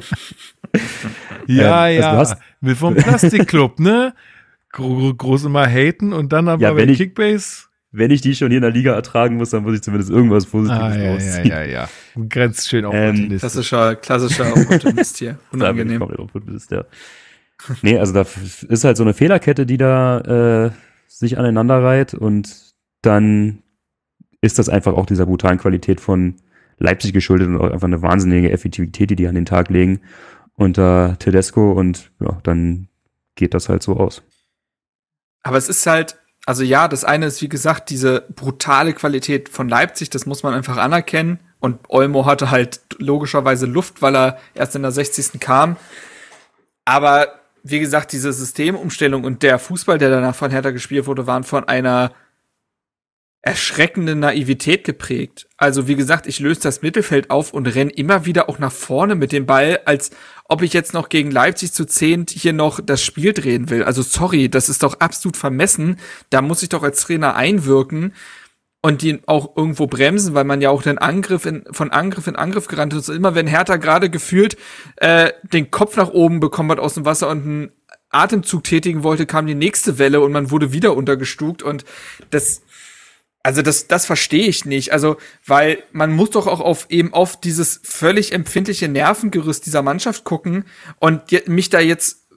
ja, 1.47 1.87
ähm, 1.87 2.01
ja. 2.01 2.11
Also 2.13 2.35
Will 2.61 2.75
vom 2.75 2.95
Plastikclub, 2.95 3.79
ne? 3.79 4.13
Gro 4.71 5.13
groß 5.15 5.45
immer 5.45 5.65
haten 5.65 6.13
und 6.13 6.31
dann 6.31 6.47
aber 6.47 6.61
ja, 6.61 6.73
bei 6.73 6.85
Kickbase 6.85 7.68
wenn 7.91 8.11
ich 8.11 8.21
die 8.21 8.35
schon 8.35 8.49
hier 8.49 8.57
in 8.57 8.63
der 8.63 8.71
Liga 8.71 8.93
ertragen 8.93 9.37
muss, 9.37 9.49
dann 9.49 9.63
muss 9.63 9.75
ich 9.75 9.81
zumindest 9.81 10.11
irgendwas 10.11 10.45
Positives 10.45 10.81
ah, 10.81 10.95
ja, 10.95 11.11
rausziehen. 11.11 11.47
Ja, 11.47 11.63
ja, 11.63 11.87
ja. 12.15 12.25
Grenzt 12.29 12.69
schön 12.69 12.85
Opportunist. 12.85 13.31
Ähm, 13.31 13.39
klassischer, 13.39 13.95
klassischer 13.95 14.55
Opportunist 14.55 15.17
hier. 15.17 15.39
Unangenehm. 15.51 16.01
Opportunist, 16.01 16.71
ja. 16.71 16.85
nee, 17.81 17.97
also 17.97 18.13
da 18.13 18.25
ist 18.67 18.83
halt 18.83 18.97
so 18.97 19.03
eine 19.03 19.13
Fehlerkette, 19.13 19.65
die 19.65 19.77
da 19.77 20.67
äh, 20.67 20.71
sich 21.07 21.37
aneinander 21.37 21.83
reiht 21.83 22.13
und 22.13 22.73
dann 23.01 23.63
ist 24.41 24.59
das 24.59 24.69
einfach 24.69 24.93
auch 24.93 25.05
dieser 25.05 25.25
brutalen 25.25 25.57
Qualität 25.57 25.99
von 25.99 26.35
Leipzig 26.77 27.11
geschuldet 27.11 27.47
und 27.47 27.57
auch 27.57 27.71
einfach 27.71 27.87
eine 27.87 28.01
wahnsinnige 28.01 28.51
Effektivität, 28.51 29.09
die 29.09 29.15
die 29.15 29.27
an 29.27 29.35
den 29.35 29.45
Tag 29.45 29.69
legen. 29.69 30.01
unter 30.53 31.17
Tedesco 31.19 31.71
und 31.71 32.11
ja, 32.19 32.39
dann 32.43 32.89
geht 33.35 33.53
das 33.53 33.69
halt 33.69 33.81
so 33.81 33.95
aus. 33.95 34.21
Aber 35.41 35.57
es 35.57 35.69
ist 35.69 35.85
halt, 35.87 36.17
also 36.49 36.63
ja, 36.63 36.87
das 36.87 37.05
eine 37.05 37.27
ist, 37.27 37.43
wie 37.43 37.47
gesagt, 37.47 37.91
diese 37.91 38.25
brutale 38.35 38.93
Qualität 38.93 39.49
von 39.49 39.69
Leipzig, 39.69 40.09
das 40.09 40.25
muss 40.25 40.41
man 40.41 40.55
einfach 40.55 40.77
anerkennen. 40.77 41.39
Und 41.59 41.77
Olmo 41.89 42.25
hatte 42.25 42.49
halt 42.49 42.79
logischerweise 42.97 43.67
Luft, 43.67 44.01
weil 44.01 44.15
er 44.15 44.39
erst 44.55 44.75
in 44.75 44.81
der 44.81 44.89
60. 44.89 45.39
kam. 45.39 45.77
Aber 46.85 47.27
wie 47.61 47.79
gesagt, 47.79 48.13
diese 48.13 48.33
Systemumstellung 48.33 49.25
und 49.25 49.43
der 49.43 49.59
Fußball, 49.59 49.99
der 49.99 50.09
danach 50.09 50.33
von 50.33 50.49
Hertha 50.49 50.71
gespielt 50.71 51.05
wurde, 51.05 51.27
waren 51.27 51.43
von 51.43 51.67
einer 51.67 52.13
erschreckenden 53.41 54.19
Naivität 54.19 54.83
geprägt. 54.83 55.47
Also 55.55 55.87
wie 55.87 55.95
gesagt, 55.95 56.27
ich 56.27 56.39
löse 56.39 56.59
das 56.61 56.81
Mittelfeld 56.81 57.29
auf 57.29 57.53
und 57.53 57.67
renn 57.67 57.89
immer 57.89 58.25
wieder 58.25 58.49
auch 58.49 58.59
nach 58.59 58.71
vorne 58.71 59.15
mit 59.15 59.31
dem 59.31 59.45
Ball, 59.45 59.79
als 59.85 60.11
ob 60.45 60.61
ich 60.61 60.73
jetzt 60.73 60.93
noch 60.93 61.07
gegen 61.07 61.31
Leipzig 61.31 61.71
zu 61.71 61.85
zehnt 61.85 62.31
hier 62.31 62.51
noch 62.51 62.81
das 62.83 63.01
Spiel 63.01 63.33
drehen 63.33 63.69
will. 63.69 63.83
Also 63.83 64.01
sorry, 64.01 64.49
das 64.49 64.67
ist 64.67 64.83
doch 64.83 64.99
absolut 64.99 65.37
vermessen. 65.37 65.99
Da 66.29 66.41
muss 66.41 66.63
ich 66.63 66.69
doch 66.69 66.83
als 66.83 67.01
Trainer 67.01 67.35
einwirken 67.35 68.13
und 68.81 69.01
die 69.01 69.21
auch 69.25 69.55
irgendwo 69.55 69.87
bremsen, 69.87 70.33
weil 70.33 70.45
man 70.45 70.61
ja 70.61 70.69
auch 70.69 70.81
den 70.81 70.97
Angriff 70.97 71.45
in, 71.45 71.63
von 71.71 71.91
Angriff 71.91 72.27
in 72.27 72.35
Angriff 72.35 72.67
gerannt 72.67 72.93
ist. 72.93 73.07
Immer 73.07 73.35
wenn 73.35 73.47
Hertha 73.47 73.77
gerade 73.77 74.09
gefühlt 74.09 74.57
äh, 74.97 75.31
den 75.53 75.71
Kopf 75.71 75.95
nach 75.95 76.09
oben 76.09 76.41
bekommen 76.41 76.71
hat 76.71 76.79
aus 76.79 76.95
dem 76.95 77.05
Wasser 77.05 77.29
und 77.29 77.43
einen 77.43 77.71
Atemzug 78.09 78.63
tätigen 78.63 79.03
wollte, 79.03 79.25
kam 79.25 79.45
die 79.45 79.55
nächste 79.55 79.99
Welle 79.99 80.21
und 80.21 80.31
man 80.31 80.49
wurde 80.51 80.71
wieder 80.73 80.95
untergestuckt 80.95 81.61
und 81.61 81.85
das 82.31 82.63
also 83.43 83.61
das, 83.61 83.87
das 83.87 84.05
verstehe 84.05 84.47
ich 84.47 84.65
nicht. 84.65 84.91
Also, 84.91 85.17
weil 85.45 85.83
man 85.91 86.11
muss 86.11 86.31
doch 86.31 86.47
auch 86.47 86.59
auf 86.59 86.87
eben 86.89 87.13
auf 87.13 87.39
dieses 87.39 87.79
völlig 87.83 88.33
empfindliche 88.33 88.87
Nervengerüst 88.87 89.65
dieser 89.65 89.81
Mannschaft 89.81 90.23
gucken 90.23 90.65
und 90.99 91.23
mich 91.47 91.69
da 91.69 91.79
jetzt 91.79 92.27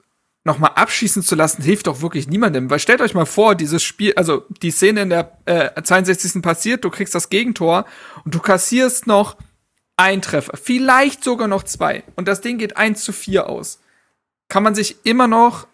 noch 0.45 0.59
mal 0.59 0.67
abschießen 0.67 1.23
zu 1.23 1.35
lassen, 1.35 1.63
hilft 1.63 1.87
doch 1.87 2.01
wirklich 2.01 2.27
niemandem. 2.27 2.69
Weil 2.69 2.79
stellt 2.79 3.01
euch 3.01 3.13
mal 3.13 3.25
vor, 3.25 3.55
dieses 3.55 3.81
Spiel, 3.83 4.13
also 4.15 4.45
die 4.61 4.71
Szene 4.71 5.03
in 5.03 5.09
der 5.09 5.37
äh, 5.45 5.81
62. 5.81 6.41
passiert, 6.41 6.83
du 6.83 6.89
kriegst 6.89 7.15
das 7.15 7.29
Gegentor 7.29 7.85
und 8.25 8.35
du 8.35 8.39
kassierst 8.39 9.07
noch 9.07 9.37
ein 9.95 10.21
Treffer, 10.21 10.57
vielleicht 10.57 11.23
sogar 11.23 11.47
noch 11.47 11.63
zwei 11.63 12.03
und 12.15 12.27
das 12.27 12.41
Ding 12.41 12.57
geht 12.57 12.77
eins 12.77 13.03
zu 13.03 13.13
vier 13.13 13.47
aus. 13.47 13.79
Kann 14.49 14.63
man 14.63 14.75
sich 14.75 14.97
immer 15.03 15.27
noch 15.27 15.67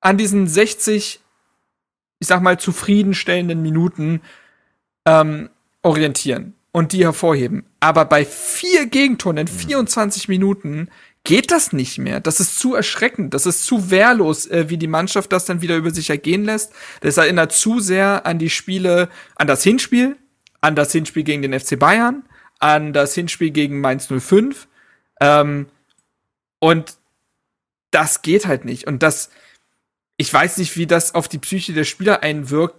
an 0.00 0.16
diesen 0.16 0.48
60 0.48 1.20
ich 2.18 2.28
sag 2.28 2.42
mal, 2.42 2.58
zufriedenstellenden 2.58 3.62
Minuten 3.62 4.20
ähm, 5.06 5.50
orientieren 5.82 6.54
und 6.72 6.92
die 6.92 7.04
hervorheben. 7.04 7.64
Aber 7.80 8.04
bei 8.04 8.24
vier 8.24 8.86
Gegentoren 8.86 9.38
in 9.38 9.48
24 9.48 10.28
Minuten 10.28 10.88
geht 11.24 11.50
das 11.50 11.72
nicht 11.72 11.98
mehr. 11.98 12.20
Das 12.20 12.40
ist 12.40 12.58
zu 12.58 12.74
erschreckend. 12.74 13.34
Das 13.34 13.46
ist 13.46 13.66
zu 13.66 13.90
wehrlos, 13.90 14.46
äh, 14.46 14.68
wie 14.68 14.78
die 14.78 14.86
Mannschaft 14.86 15.32
das 15.32 15.44
dann 15.44 15.60
wieder 15.62 15.76
über 15.76 15.90
sich 15.90 16.10
ergehen 16.10 16.44
lässt. 16.44 16.72
Das 17.00 17.16
erinnert 17.16 17.52
zu 17.52 17.80
sehr 17.80 18.26
an 18.26 18.38
die 18.38 18.50
Spiele, 18.50 19.08
an 19.36 19.46
das 19.46 19.62
Hinspiel, 19.62 20.16
an 20.60 20.74
das 20.74 20.92
Hinspiel 20.92 21.22
gegen 21.22 21.42
den 21.42 21.58
FC 21.58 21.78
Bayern, 21.78 22.24
an 22.58 22.92
das 22.92 23.14
Hinspiel 23.14 23.50
gegen 23.50 23.80
Mainz 23.80 24.08
05. 24.08 24.68
Ähm, 25.20 25.66
und 26.60 26.96
das 27.90 28.22
geht 28.22 28.46
halt 28.46 28.64
nicht. 28.64 28.86
Und 28.86 29.02
das, 29.02 29.30
ich 30.18 30.32
weiß 30.32 30.58
nicht, 30.58 30.76
wie 30.76 30.86
das 30.86 31.14
auf 31.14 31.28
die 31.28 31.38
Psyche 31.38 31.72
der 31.72 31.84
Spieler 31.84 32.22
einwirkt, 32.22 32.74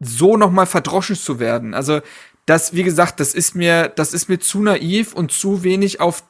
so 0.00 0.36
nochmal 0.36 0.66
verdroschen 0.66 1.16
zu 1.16 1.38
werden. 1.38 1.72
Also, 1.74 2.00
das, 2.44 2.74
wie 2.74 2.82
gesagt, 2.82 3.20
das 3.20 3.34
ist 3.34 3.54
mir, 3.54 3.88
das 3.88 4.12
ist 4.12 4.28
mir 4.28 4.40
zu 4.40 4.60
naiv 4.60 5.14
und 5.14 5.30
zu 5.30 5.62
wenig 5.62 6.00
auf, 6.00 6.24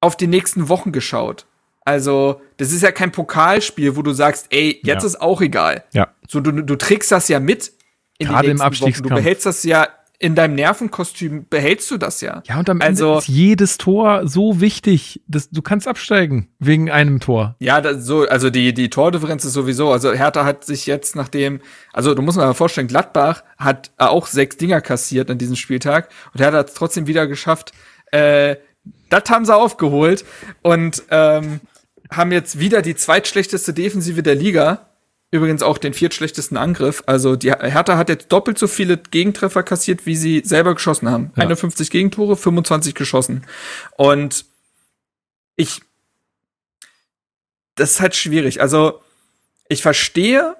auf 0.00 0.16
die 0.16 0.26
nächsten 0.26 0.68
Wochen 0.70 0.90
geschaut. 0.90 1.46
Also, 1.84 2.40
das 2.56 2.72
ist 2.72 2.82
ja 2.82 2.90
kein 2.90 3.12
Pokalspiel, 3.12 3.94
wo 3.94 4.02
du 4.02 4.12
sagst, 4.12 4.46
ey, 4.50 4.80
jetzt 4.82 5.02
ja. 5.02 5.06
ist 5.06 5.20
auch 5.20 5.42
egal. 5.42 5.84
Ja. 5.92 6.08
So, 6.26 6.40
du, 6.40 6.52
du 6.52 6.76
trägst 6.76 7.12
das 7.12 7.28
ja 7.28 7.40
mit 7.40 7.72
in 8.18 8.28
Gerade 8.28 8.48
die 8.48 8.54
nächsten. 8.54 8.80
Wochen. 8.80 9.02
Du 9.02 9.08
behältst 9.10 9.44
das 9.46 9.62
ja 9.64 9.88
in 10.20 10.34
deinem 10.34 10.56
Nervenkostüm 10.56 11.46
behältst 11.48 11.90
du 11.92 11.96
das 11.96 12.20
ja. 12.20 12.42
Ja, 12.46 12.58
und 12.58 12.68
am 12.68 12.80
also, 12.80 13.06
Ende 13.06 13.18
ist 13.18 13.28
jedes 13.28 13.78
Tor 13.78 14.26
so 14.26 14.60
wichtig, 14.60 15.22
dass 15.28 15.48
du 15.50 15.62
kannst 15.62 15.86
absteigen 15.86 16.48
wegen 16.58 16.90
einem 16.90 17.20
Tor. 17.20 17.54
Ja, 17.60 17.80
das, 17.80 18.04
so, 18.04 18.22
also 18.22 18.50
die, 18.50 18.74
die 18.74 18.90
Tordifferenz 18.90 19.44
ist 19.44 19.52
sowieso, 19.52 19.92
also 19.92 20.12
Hertha 20.12 20.44
hat 20.44 20.64
sich 20.64 20.86
jetzt 20.86 21.14
nachdem, 21.14 21.60
also 21.92 22.14
du 22.14 22.22
musst 22.22 22.36
mal 22.36 22.52
vorstellen, 22.54 22.88
Gladbach 22.88 23.44
hat 23.58 23.92
auch 23.96 24.26
sechs 24.26 24.56
Dinger 24.56 24.80
kassiert 24.80 25.30
an 25.30 25.38
diesem 25.38 25.54
Spieltag 25.54 26.08
und 26.34 26.40
Hertha 26.40 26.58
hat 26.58 26.68
es 26.68 26.74
trotzdem 26.74 27.06
wieder 27.06 27.28
geschafft, 27.28 27.72
äh, 28.10 28.56
das 29.10 29.24
haben 29.30 29.44
sie 29.44 29.54
aufgeholt 29.54 30.24
und 30.62 31.04
ähm, 31.10 31.60
haben 32.10 32.32
jetzt 32.32 32.58
wieder 32.58 32.82
die 32.82 32.96
zweitschlechteste 32.96 33.72
Defensive 33.72 34.22
der 34.24 34.34
Liga 34.34 34.88
übrigens 35.30 35.62
auch 35.62 35.78
den 35.78 35.92
viertschlechtesten 35.92 36.56
Angriff. 36.56 37.02
Also 37.06 37.36
die 37.36 37.52
Hertha 37.52 37.96
hat 37.96 38.08
jetzt 38.08 38.32
doppelt 38.32 38.58
so 38.58 38.66
viele 38.66 38.96
Gegentreffer 38.96 39.62
kassiert, 39.62 40.06
wie 40.06 40.16
sie 40.16 40.42
selber 40.44 40.74
geschossen 40.74 41.10
haben. 41.10 41.32
Ja. 41.36 41.42
51 41.44 41.90
Gegentore, 41.90 42.36
25 42.36 42.94
geschossen. 42.94 43.44
Und 43.96 44.46
ich, 45.56 45.82
das 47.74 47.92
ist 47.92 48.00
halt 48.00 48.14
schwierig. 48.14 48.60
Also 48.62 49.00
ich 49.68 49.82
verstehe, 49.82 50.56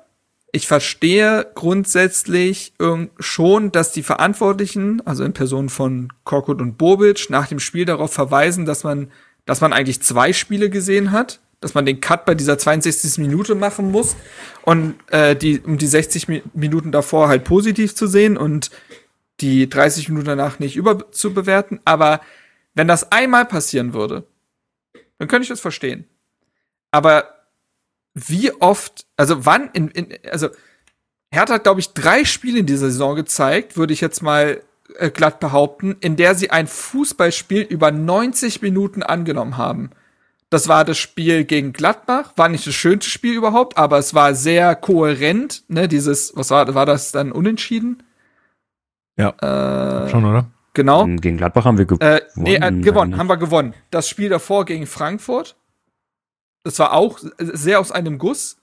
ich 0.52 0.66
verstehe 0.66 1.50
grundsätzlich 1.54 2.74
schon, 3.18 3.72
dass 3.72 3.92
die 3.92 4.02
Verantwortlichen, 4.02 5.00
also 5.06 5.24
in 5.24 5.32
Person 5.32 5.70
von 5.70 6.12
Korkut 6.24 6.60
und 6.60 6.76
Bobic, 6.76 7.30
nach 7.30 7.46
dem 7.48 7.60
Spiel 7.60 7.86
darauf 7.86 8.12
verweisen, 8.12 8.66
dass 8.66 8.84
man, 8.84 9.10
dass 9.46 9.62
man 9.62 9.72
eigentlich 9.72 10.02
zwei 10.02 10.34
Spiele 10.34 10.68
gesehen 10.68 11.12
hat 11.12 11.40
dass 11.60 11.74
man 11.74 11.86
den 11.86 12.00
Cut 12.00 12.24
bei 12.24 12.34
dieser 12.34 12.58
62. 12.58 13.18
Minute 13.18 13.54
machen 13.54 13.90
muss 13.90 14.16
und 14.62 14.94
äh, 15.10 15.34
die 15.34 15.60
um 15.60 15.78
die 15.78 15.86
60 15.86 16.28
Minuten 16.54 16.92
davor 16.92 17.28
halt 17.28 17.44
positiv 17.44 17.94
zu 17.94 18.06
sehen 18.06 18.36
und 18.36 18.70
die 19.40 19.68
30 19.68 20.08
Minuten 20.08 20.26
danach 20.26 20.58
nicht 20.58 20.76
überzubewerten. 20.76 21.80
Aber 21.84 22.20
wenn 22.74 22.88
das 22.88 23.10
einmal 23.10 23.44
passieren 23.44 23.92
würde, 23.92 24.24
dann 25.18 25.28
könnte 25.28 25.44
ich 25.44 25.48
das 25.48 25.60
verstehen. 25.60 26.06
Aber 26.90 27.34
wie 28.14 28.52
oft, 28.52 29.06
also 29.16 29.44
wann 29.44 29.70
in, 29.72 29.88
in 29.88 30.18
also 30.30 30.48
Hertha 31.30 31.54
hat, 31.54 31.64
glaube 31.64 31.80
ich, 31.80 31.92
drei 31.92 32.24
Spiele 32.24 32.60
in 32.60 32.66
dieser 32.66 32.90
Saison 32.90 33.16
gezeigt, 33.16 33.76
würde 33.76 33.92
ich 33.92 34.00
jetzt 34.00 34.22
mal 34.22 34.62
äh, 34.96 35.10
glatt 35.10 35.40
behaupten, 35.40 35.96
in 36.00 36.16
der 36.16 36.34
sie 36.34 36.50
ein 36.50 36.66
Fußballspiel 36.66 37.62
über 37.62 37.90
90 37.90 38.62
Minuten 38.62 39.02
angenommen 39.02 39.56
haben. 39.56 39.90
Das 40.50 40.68
war 40.68 40.84
das 40.84 40.96
Spiel 40.96 41.44
gegen 41.44 41.72
Gladbach. 41.72 42.32
War 42.36 42.48
nicht 42.48 42.66
das 42.66 42.74
schönste 42.74 43.10
Spiel 43.10 43.34
überhaupt, 43.34 43.76
aber 43.76 43.98
es 43.98 44.14
war 44.14 44.34
sehr 44.34 44.74
kohärent. 44.76 45.64
Ne, 45.68 45.88
dieses, 45.88 46.32
was 46.36 46.50
war, 46.50 46.74
war 46.74 46.86
das 46.86 47.12
dann 47.12 47.32
unentschieden? 47.32 48.02
Ja. 49.16 49.30
Äh, 49.40 50.08
schon, 50.08 50.24
oder? 50.24 50.46
Genau. 50.72 51.04
Gegen 51.06 51.36
Gladbach 51.36 51.64
haben 51.64 51.76
wir 51.76 51.86
gewonnen. 51.86 52.10
Äh, 52.10 52.20
nee, 52.36 52.54
äh, 52.54 52.70
gewonnen, 52.70 53.16
haben 53.16 53.28
wir 53.28 53.36
gewonnen. 53.36 53.74
Das 53.90 54.08
Spiel 54.08 54.28
davor 54.28 54.64
gegen 54.64 54.86
Frankfurt. 54.86 55.56
Das 56.62 56.78
war 56.78 56.92
auch 56.92 57.18
sehr 57.38 57.80
aus 57.80 57.92
einem 57.92 58.18
Guss. 58.18 58.58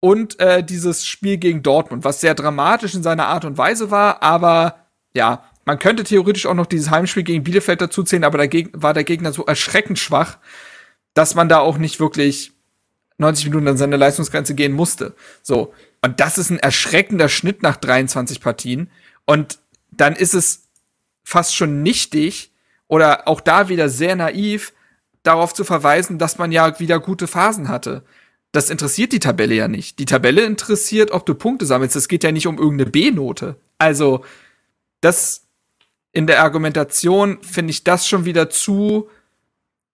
Und 0.00 0.40
äh, 0.40 0.64
dieses 0.64 1.06
Spiel 1.06 1.36
gegen 1.36 1.62
Dortmund, 1.62 2.04
was 2.04 2.20
sehr 2.20 2.34
dramatisch 2.34 2.94
in 2.94 3.04
seiner 3.04 3.28
Art 3.28 3.44
und 3.44 3.56
Weise 3.56 3.92
war, 3.92 4.20
aber 4.20 4.80
ja, 5.14 5.44
man 5.64 5.78
könnte 5.78 6.02
theoretisch 6.02 6.46
auch 6.46 6.54
noch 6.54 6.66
dieses 6.66 6.90
Heimspiel 6.90 7.22
gegen 7.22 7.44
Bielefeld 7.44 7.80
dazuzählen, 7.80 8.24
aber 8.24 8.38
dagegen 8.38 8.70
war 8.74 8.94
der 8.94 9.04
Gegner 9.04 9.32
so 9.32 9.44
erschreckend 9.44 10.00
schwach, 10.00 10.38
dass 11.14 11.34
man 11.34 11.48
da 11.48 11.58
auch 11.58 11.78
nicht 11.78 12.00
wirklich 12.00 12.52
90 13.18 13.46
Minuten 13.46 13.68
an 13.68 13.76
seine 13.76 13.96
Leistungsgrenze 13.96 14.54
gehen 14.54 14.72
musste. 14.72 15.14
So. 15.42 15.72
Und 16.02 16.20
das 16.20 16.38
ist 16.38 16.50
ein 16.50 16.58
erschreckender 16.58 17.28
Schnitt 17.28 17.62
nach 17.62 17.76
23 17.76 18.40
Partien. 18.40 18.90
Und 19.24 19.58
dann 19.90 20.14
ist 20.16 20.34
es 20.34 20.68
fast 21.22 21.54
schon 21.54 21.82
nichtig 21.82 22.52
oder 22.88 23.28
auch 23.28 23.40
da 23.40 23.68
wieder 23.68 23.88
sehr 23.88 24.16
naiv, 24.16 24.72
darauf 25.22 25.54
zu 25.54 25.64
verweisen, 25.64 26.18
dass 26.18 26.38
man 26.38 26.50
ja 26.50 26.78
wieder 26.80 26.98
gute 26.98 27.26
Phasen 27.26 27.68
hatte. 27.68 28.02
Das 28.50 28.70
interessiert 28.70 29.12
die 29.12 29.20
Tabelle 29.20 29.54
ja 29.54 29.68
nicht. 29.68 29.98
Die 29.98 30.04
Tabelle 30.04 30.42
interessiert, 30.42 31.10
ob 31.10 31.24
du 31.24 31.34
Punkte 31.34 31.64
sammelst. 31.64 31.96
Es 31.96 32.08
geht 32.08 32.24
ja 32.24 32.32
nicht 32.32 32.46
um 32.46 32.58
irgendeine 32.58 32.90
B-Note. 32.90 33.56
Also, 33.78 34.24
das 35.00 35.46
in 36.12 36.26
der 36.26 36.42
Argumentation 36.42 37.38
finde 37.42 37.70
ich 37.70 37.84
das 37.84 38.06
schon 38.06 38.24
wieder 38.24 38.50
zu 38.50 39.08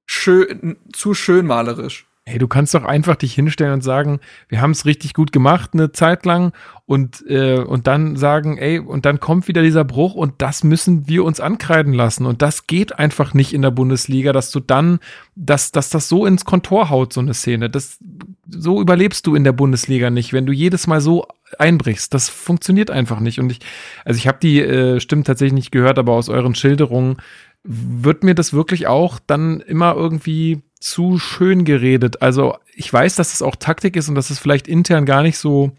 schön, 0.09 0.77
zu 0.93 1.15
schönmalerisch. 1.15 2.07
Hey, 2.25 2.39
du 2.39 2.47
kannst 2.47 2.75
doch 2.75 2.85
einfach 2.85 3.17
dich 3.17 3.33
hinstellen 3.33 3.73
und 3.73 3.81
sagen, 3.83 4.21
wir 4.51 4.61
haben 4.61 4.73
es 4.73 4.85
richtig 4.85 5.15
gut 5.15 5.33
gemacht 5.33 5.71
eine 5.73 5.93
Zeit 5.93 6.27
lang 6.27 6.53
und, 6.85 7.25
äh, 7.27 7.59
und 7.59 7.87
dann 7.87 8.17
sagen, 8.17 8.59
ey, 8.59 8.79
und 8.79 9.07
dann 9.07 9.19
kommt 9.19 9.49
wieder 9.49 9.63
dieser 9.63 9.85
Bruch 9.85 10.15
und 10.15 10.35
das 10.39 10.63
müssen 10.63 11.09
wir 11.09 11.25
uns 11.25 11.41
ankreiden 11.41 11.95
lassen. 11.95 12.27
Und 12.27 12.43
das 12.43 12.67
geht 12.67 12.99
einfach 12.99 13.33
nicht 13.33 13.55
in 13.55 13.63
der 13.63 13.71
Bundesliga, 13.71 14.35
dass 14.35 14.51
du 14.51 14.61
dann, 14.61 14.99
dass, 15.37 15.73
dass 15.73 15.89
das 15.89 16.11
so 16.11 16.27
ins 16.27 16.45
Kontor 16.45 16.91
haut, 16.91 17.15
so 17.15 17.21
eine 17.21 17.33
Szene. 17.33 17.71
Das, 17.71 17.99
so 18.47 18.79
überlebst 18.79 19.27
du 19.27 19.35
in 19.35 19.45
der 19.45 19.53
Bundesliga 19.53 20.11
nicht, 20.11 20.35
wenn 20.35 20.45
du 20.45 20.53
jedes 20.53 20.87
Mal 20.87 21.01
so 21.01 21.27
einbrichst. 21.59 22.13
Das 22.13 22.29
funktioniert 22.29 22.91
einfach 22.91 23.21
nicht. 23.21 23.41
Und 23.41 23.53
ich, 23.53 23.61
also 24.05 24.19
ich 24.19 24.29
habe 24.29 24.39
die 24.43 24.61
äh, 24.61 25.01
Stimmen 25.01 25.25
tatsächlich 25.25 25.55
nicht 25.55 25.73
gehört, 25.73 25.99
aber 25.99 26.13
aus 26.13 26.29
euren 26.29 26.55
Schilderungen 26.55 27.17
wird 27.65 28.25
mir 28.25 28.35
das 28.35 28.53
wirklich 28.53 28.87
auch 28.87 29.19
dann 29.27 29.61
immer 29.61 29.95
irgendwie 29.95 30.63
zu 30.81 31.19
schön 31.19 31.65
geredet. 31.65 32.23
Also 32.23 32.57
ich 32.75 32.93
weiß, 32.93 33.17
dass 33.17 33.35
es 33.35 33.43
auch 33.43 33.57
Taktik 33.57 33.97
ist 33.97 34.09
und 34.09 34.15
dass 34.15 34.31
es 34.31 34.39
vielleicht 34.39 34.69
intern 34.69 35.07
gar 35.07 35.23
nicht 35.23 35.39
so 35.39 35.73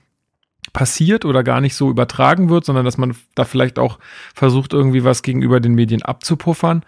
passiert 0.74 1.26
oder 1.26 1.44
gar 1.44 1.62
nicht 1.62 1.76
so 1.76 1.90
übertragen 1.90 2.50
wird, 2.50 2.66
sondern 2.66 2.86
dass 2.86 2.98
man 2.98 3.16
da 3.36 3.46
vielleicht 3.46 3.80
auch 3.80 3.98
versucht, 4.36 4.74
irgendwie 4.74 5.04
was 5.04 5.24
gegenüber 5.24 5.60
den 5.60 5.74
Medien 5.74 6.04
abzupuffern. 6.04 6.84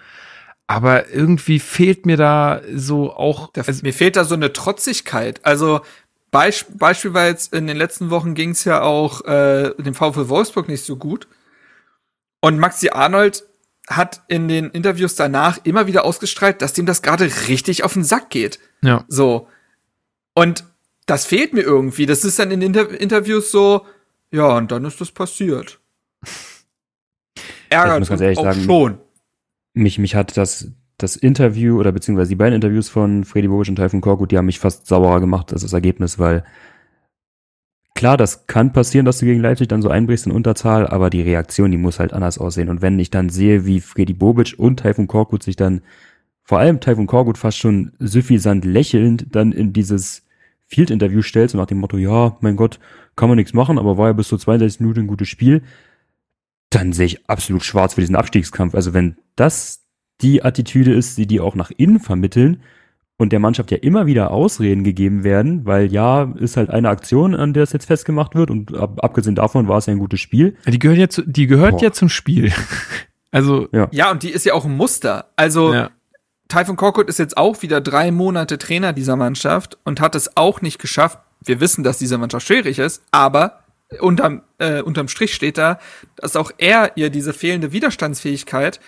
Aber 0.68 1.10
irgendwie 1.10 1.60
fehlt 1.60 2.06
mir 2.06 2.18
da 2.18 2.62
so 2.74 3.14
auch. 3.14 3.52
Also 3.56 3.82
mir 3.84 3.94
fehlt 3.94 4.16
da 4.16 4.24
so 4.24 4.36
eine 4.36 4.54
Trotzigkeit. 4.54 5.44
Also 5.44 5.82
Beisp 6.32 6.68
Beispiel 6.78 7.14
war 7.14 7.26
jetzt 7.26 7.54
in 7.54 7.68
den 7.68 7.76
letzten 7.76 8.10
Wochen 8.10 8.36
ging 8.36 8.52
es 8.52 8.64
ja 8.64 8.82
auch 8.82 9.26
äh, 9.26 9.74
dem 9.78 9.94
VfL 9.94 10.30
Wolfsburg 10.30 10.70
nicht 10.70 10.86
so 10.86 10.96
gut. 10.96 11.28
Und 12.40 12.58
Maxi 12.58 12.90
Arnold 12.90 13.44
hat 13.88 14.22
in 14.28 14.48
den 14.48 14.70
Interviews 14.70 15.16
danach 15.16 15.60
immer 15.64 15.88
wieder 15.88 16.06
ausgestrahlt, 16.06 16.62
dass 16.62 16.74
dem 16.74 16.86
das 16.86 17.02
gerade 17.02 17.30
richtig 17.48 17.84
auf 17.84 17.94
den 17.94 18.04
Sack 18.04 18.30
geht. 18.30 18.60
Ja. 18.82 19.06
So. 19.08 19.48
Und 20.34 20.64
das 21.06 21.26
fehlt 21.26 21.54
mir 21.54 21.62
irgendwie. 21.62 22.06
Das 22.06 22.24
ist 22.24 22.40
dann 22.40 22.52
in 22.52 22.62
Inter 22.62 22.90
Interviews 22.90 23.52
so, 23.52 23.86
ja, 24.32 24.58
und 24.58 24.72
dann 24.72 24.86
ist 24.86 25.02
das 25.02 25.12
passiert. 25.12 25.80
Ärgert 27.70 28.10
uns 28.10 28.12
auch 28.12 28.44
sagen, 28.44 28.64
schon. 28.64 28.98
Mich, 29.74 29.98
mich 29.98 30.16
hat 30.16 30.38
das, 30.38 30.68
das 30.98 31.16
Interview 31.16 31.80
oder 31.80 31.92
beziehungsweise 31.92 32.30
die 32.30 32.36
beiden 32.36 32.56
Interviews 32.56 32.90
von 32.90 33.24
Freddy 33.24 33.48
Bobic 33.48 33.70
und 33.70 33.78
Taifun 33.78 34.02
Korkut, 34.02 34.32
die 34.32 34.38
haben 34.38 34.46
mich 34.46 34.60
fast 34.60 34.88
sauberer 34.88 35.20
gemacht 35.20 35.52
als 35.54 35.62
das 35.62 35.74
Ergebnis, 35.74 36.20
weil 36.20 36.44
klar, 38.02 38.18
das 38.18 38.48
kann 38.48 38.74
passieren, 38.74 39.06
dass 39.06 39.20
du 39.20 39.28
gegen 39.28 39.42
Leipzig 39.42 39.68
dann 39.68 39.84
so 39.84 39.90
einbrichst 39.90 40.26
in 40.26 40.32
Unterzahl, 40.32 40.88
aber 40.88 41.12
die 41.12 41.22
Reaktion, 41.22 41.70
die 41.70 41.78
muss 41.78 42.00
halt 42.00 42.14
anders 42.14 42.40
aussehen. 42.40 42.68
Und 42.68 42.82
wenn 42.82 42.98
ich 42.98 43.12
dann 43.12 43.30
sehe, 43.30 43.68
wie 43.68 43.80
Freddy 43.80 44.14
Bobic 44.14 44.56
und 44.58 44.80
Taifun 44.80 45.06
Korkut 45.06 45.44
sich 45.44 45.56
dann, 45.56 45.82
vor 46.42 46.58
allem 46.58 46.80
Taifun 46.80 47.06
Korkut 47.06 47.38
fast 47.38 47.60
schon 47.60 47.92
suffisant 48.00 48.66
lächelnd 48.66 49.28
dann 49.36 49.52
in 49.52 49.72
dieses 49.72 50.24
Field-Interview 50.66 51.22
stellst 51.22 51.54
und 51.54 51.62
nach 51.62 51.68
dem 51.68 51.78
Motto, 51.78 51.98
ja, 51.98 52.38
mein 52.42 52.56
Gott, 52.56 52.80
kann 53.16 53.30
man 53.30 53.36
nichts 53.36 53.54
machen, 53.54 53.78
aber 53.78 54.00
war 54.00 54.08
ja 54.08 54.14
bis 54.14 54.30
zu 54.30 54.38
32 54.38 54.80
Minuten 54.80 55.02
ein 55.02 55.08
gutes 55.08 55.30
Spiel, 55.30 55.62
dann 56.72 56.94
sehe 56.94 57.06
ich 57.06 57.30
absolut 57.30 57.64
schwarz 57.64 57.94
für 57.94 58.02
diesen 58.02 58.16
Abstiegskampf. 58.16 58.74
Also 58.74 58.96
wenn 58.96 59.16
das 59.36 59.84
die 60.22 60.44
Attitüde 60.44 60.92
ist, 60.92 61.20
die 61.20 61.28
die 61.28 61.40
auch 61.40 61.54
nach 61.54 61.70
innen 61.70 62.00
vermitteln 62.00 62.64
und 63.22 63.32
der 63.32 63.40
Mannschaft 63.40 63.70
ja 63.70 63.78
immer 63.78 64.08
wieder 64.08 64.32
Ausreden 64.32 64.84
gegeben 64.84 65.24
werden, 65.24 65.64
weil 65.64 65.94
ja, 65.94 66.34
ist 66.40 66.58
halt 66.58 66.72
eine 66.72 66.90
Aktion, 66.90 67.36
an 67.36 67.54
der 67.54 67.62
es 67.62 67.72
jetzt 67.72 67.86
festgemacht 67.86 68.34
wird 68.34 68.50
und 68.50 68.76
ab, 68.76 68.98
abgesehen 69.04 69.36
davon 69.36 69.68
war 69.68 69.78
es 69.78 69.86
ja 69.86 69.94
ein 69.94 70.00
gutes 70.00 70.20
Spiel. 70.20 70.58
Die 70.66 70.80
gehört 70.80 70.98
ja, 70.98 71.08
zu, 71.08 71.22
die 71.22 71.46
gehört 71.46 71.84
ja 71.84 71.92
zum 71.92 72.10
Spiel. 72.10 72.52
also 73.32 73.68
ja. 73.72 73.90
ja, 73.92 74.10
und 74.10 74.24
die 74.24 74.32
ist 74.32 74.44
ja 74.44 74.56
auch 74.56 74.66
ein 74.66 74.76
Muster. 74.76 75.28
Also 75.36 75.72
ja. 75.72 75.92
Typhon 76.48 76.78
Korkut 76.78 77.10
ist 77.10 77.20
jetzt 77.20 77.38
auch 77.38 77.62
wieder 77.62 77.80
drei 77.80 78.10
Monate 78.10 78.58
Trainer 78.58 78.92
dieser 78.92 79.16
Mannschaft 79.16 79.78
und 79.84 80.02
hat 80.02 80.16
es 80.16 80.36
auch 80.36 80.62
nicht 80.62 80.80
geschafft. 80.80 81.20
Wir 81.46 81.60
wissen, 81.60 81.84
dass 81.84 82.00
diese 82.00 82.18
Mannschaft 82.18 82.48
schwierig 82.48 82.80
ist, 82.80 83.04
aber 83.12 83.60
unterm, 84.00 84.42
äh, 84.58 84.82
unterm 84.82 85.08
Strich 85.08 85.36
steht 85.36 85.60
da, 85.60 85.78
dass 86.16 86.36
auch 86.36 86.52
er 86.58 86.98
ihr 86.98 87.12
diese 87.12 87.34
fehlende 87.34 87.72
Widerstandsfähigkeit, 87.72 88.80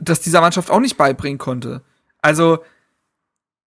dass 0.00 0.22
dieser 0.22 0.40
Mannschaft 0.40 0.70
auch 0.70 0.80
nicht 0.80 0.96
beibringen 0.96 1.36
konnte. 1.36 1.82
Also, 2.22 2.60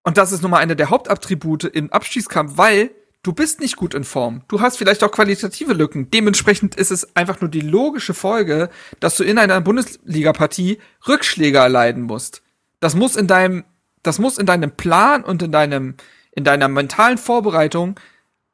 und 0.08 0.18
das 0.18 0.32
ist 0.32 0.42
nun 0.42 0.52
mal 0.52 0.60
eine 0.60 0.78
der 0.78 0.90
Hauptattribute 0.90 1.66
im 1.66 1.92
Abschießkampf, 1.92 2.54
weil 2.56 2.92
du 3.24 3.34
bist 3.34 3.60
nicht 3.60 3.76
gut 3.76 3.94
in 3.94 4.06
Form. 4.06 4.42
Du 4.48 4.62
hast 4.62 4.78
vielleicht 4.78 5.04
auch 5.04 5.12
qualitative 5.12 5.74
Lücken. 5.74 6.10
Dementsprechend 6.12 6.76
ist 6.76 6.92
es 6.92 7.14
einfach 7.18 7.42
nur 7.42 7.50
die 7.50 7.60
logische 7.60 8.14
Folge, 8.14 8.70
dass 9.02 9.18
du 9.18 9.26
in 9.26 9.38
einer 9.38 9.60
Bundesliga-Partie 9.60 10.80
Rückschläge 11.10 11.58
erleiden 11.58 12.04
musst. 12.04 12.42
Das 12.80 12.96
muss 12.96 13.18
in 13.18 13.28
deinem, 13.28 13.66
das 14.02 14.18
muss 14.18 14.38
in 14.38 14.46
deinem 14.46 14.72
Plan 14.72 15.26
und 15.26 15.44
in 15.44 15.52
deinem, 15.52 15.96
in 16.32 16.46
deiner 16.46 16.70
mentalen 16.70 17.18
Vorbereitung 17.18 18.00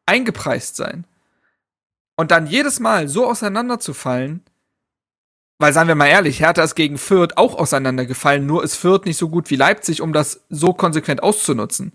eingepreist 0.07 0.75
sein. 0.75 1.05
Und 2.15 2.31
dann 2.31 2.47
jedes 2.47 2.79
Mal 2.79 3.07
so 3.07 3.27
auseinanderzufallen, 3.27 4.41
weil 5.59 5.73
seien 5.73 5.87
wir 5.87 5.95
mal 5.95 6.07
ehrlich, 6.07 6.39
Hertha 6.39 6.63
ist 6.63 6.75
gegen 6.75 6.97
Fürth 6.97 7.37
auch 7.37 7.55
auseinandergefallen, 7.55 8.45
nur 8.45 8.63
ist 8.63 8.75
Fürth 8.75 9.05
nicht 9.05 9.17
so 9.17 9.29
gut 9.29 9.49
wie 9.49 9.55
Leipzig, 9.55 10.01
um 10.01 10.13
das 10.13 10.41
so 10.49 10.73
konsequent 10.73 11.23
auszunutzen. 11.23 11.93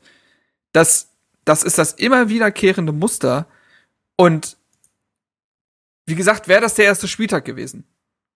Das, 0.73 1.11
das 1.45 1.63
ist 1.63 1.79
das 1.79 1.93
immer 1.93 2.29
wiederkehrende 2.29 2.93
Muster. 2.93 3.47
Und 4.17 4.57
wie 6.07 6.15
gesagt, 6.15 6.49
wäre 6.49 6.61
das 6.61 6.75
der 6.75 6.87
erste 6.87 7.09
Spieltag 7.09 7.45
gewesen. 7.45 7.85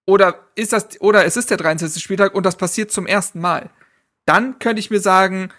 Oder 0.05 0.41
ist 0.55 0.73
das, 0.73 1.01
oder 1.01 1.25
es 1.25 1.37
ist 1.37 1.51
der 1.51 1.57
23. 1.57 2.03
Spieltag 2.03 2.35
und 2.35 2.45
das 2.45 2.57
passiert 2.57 2.91
zum 2.91 3.07
ersten 3.07 3.41
Mal 3.41 3.71
dann 4.25 4.59
könnte 4.59 4.81
ich 4.81 4.91
mir 4.91 5.01
sagen, 5.01 5.51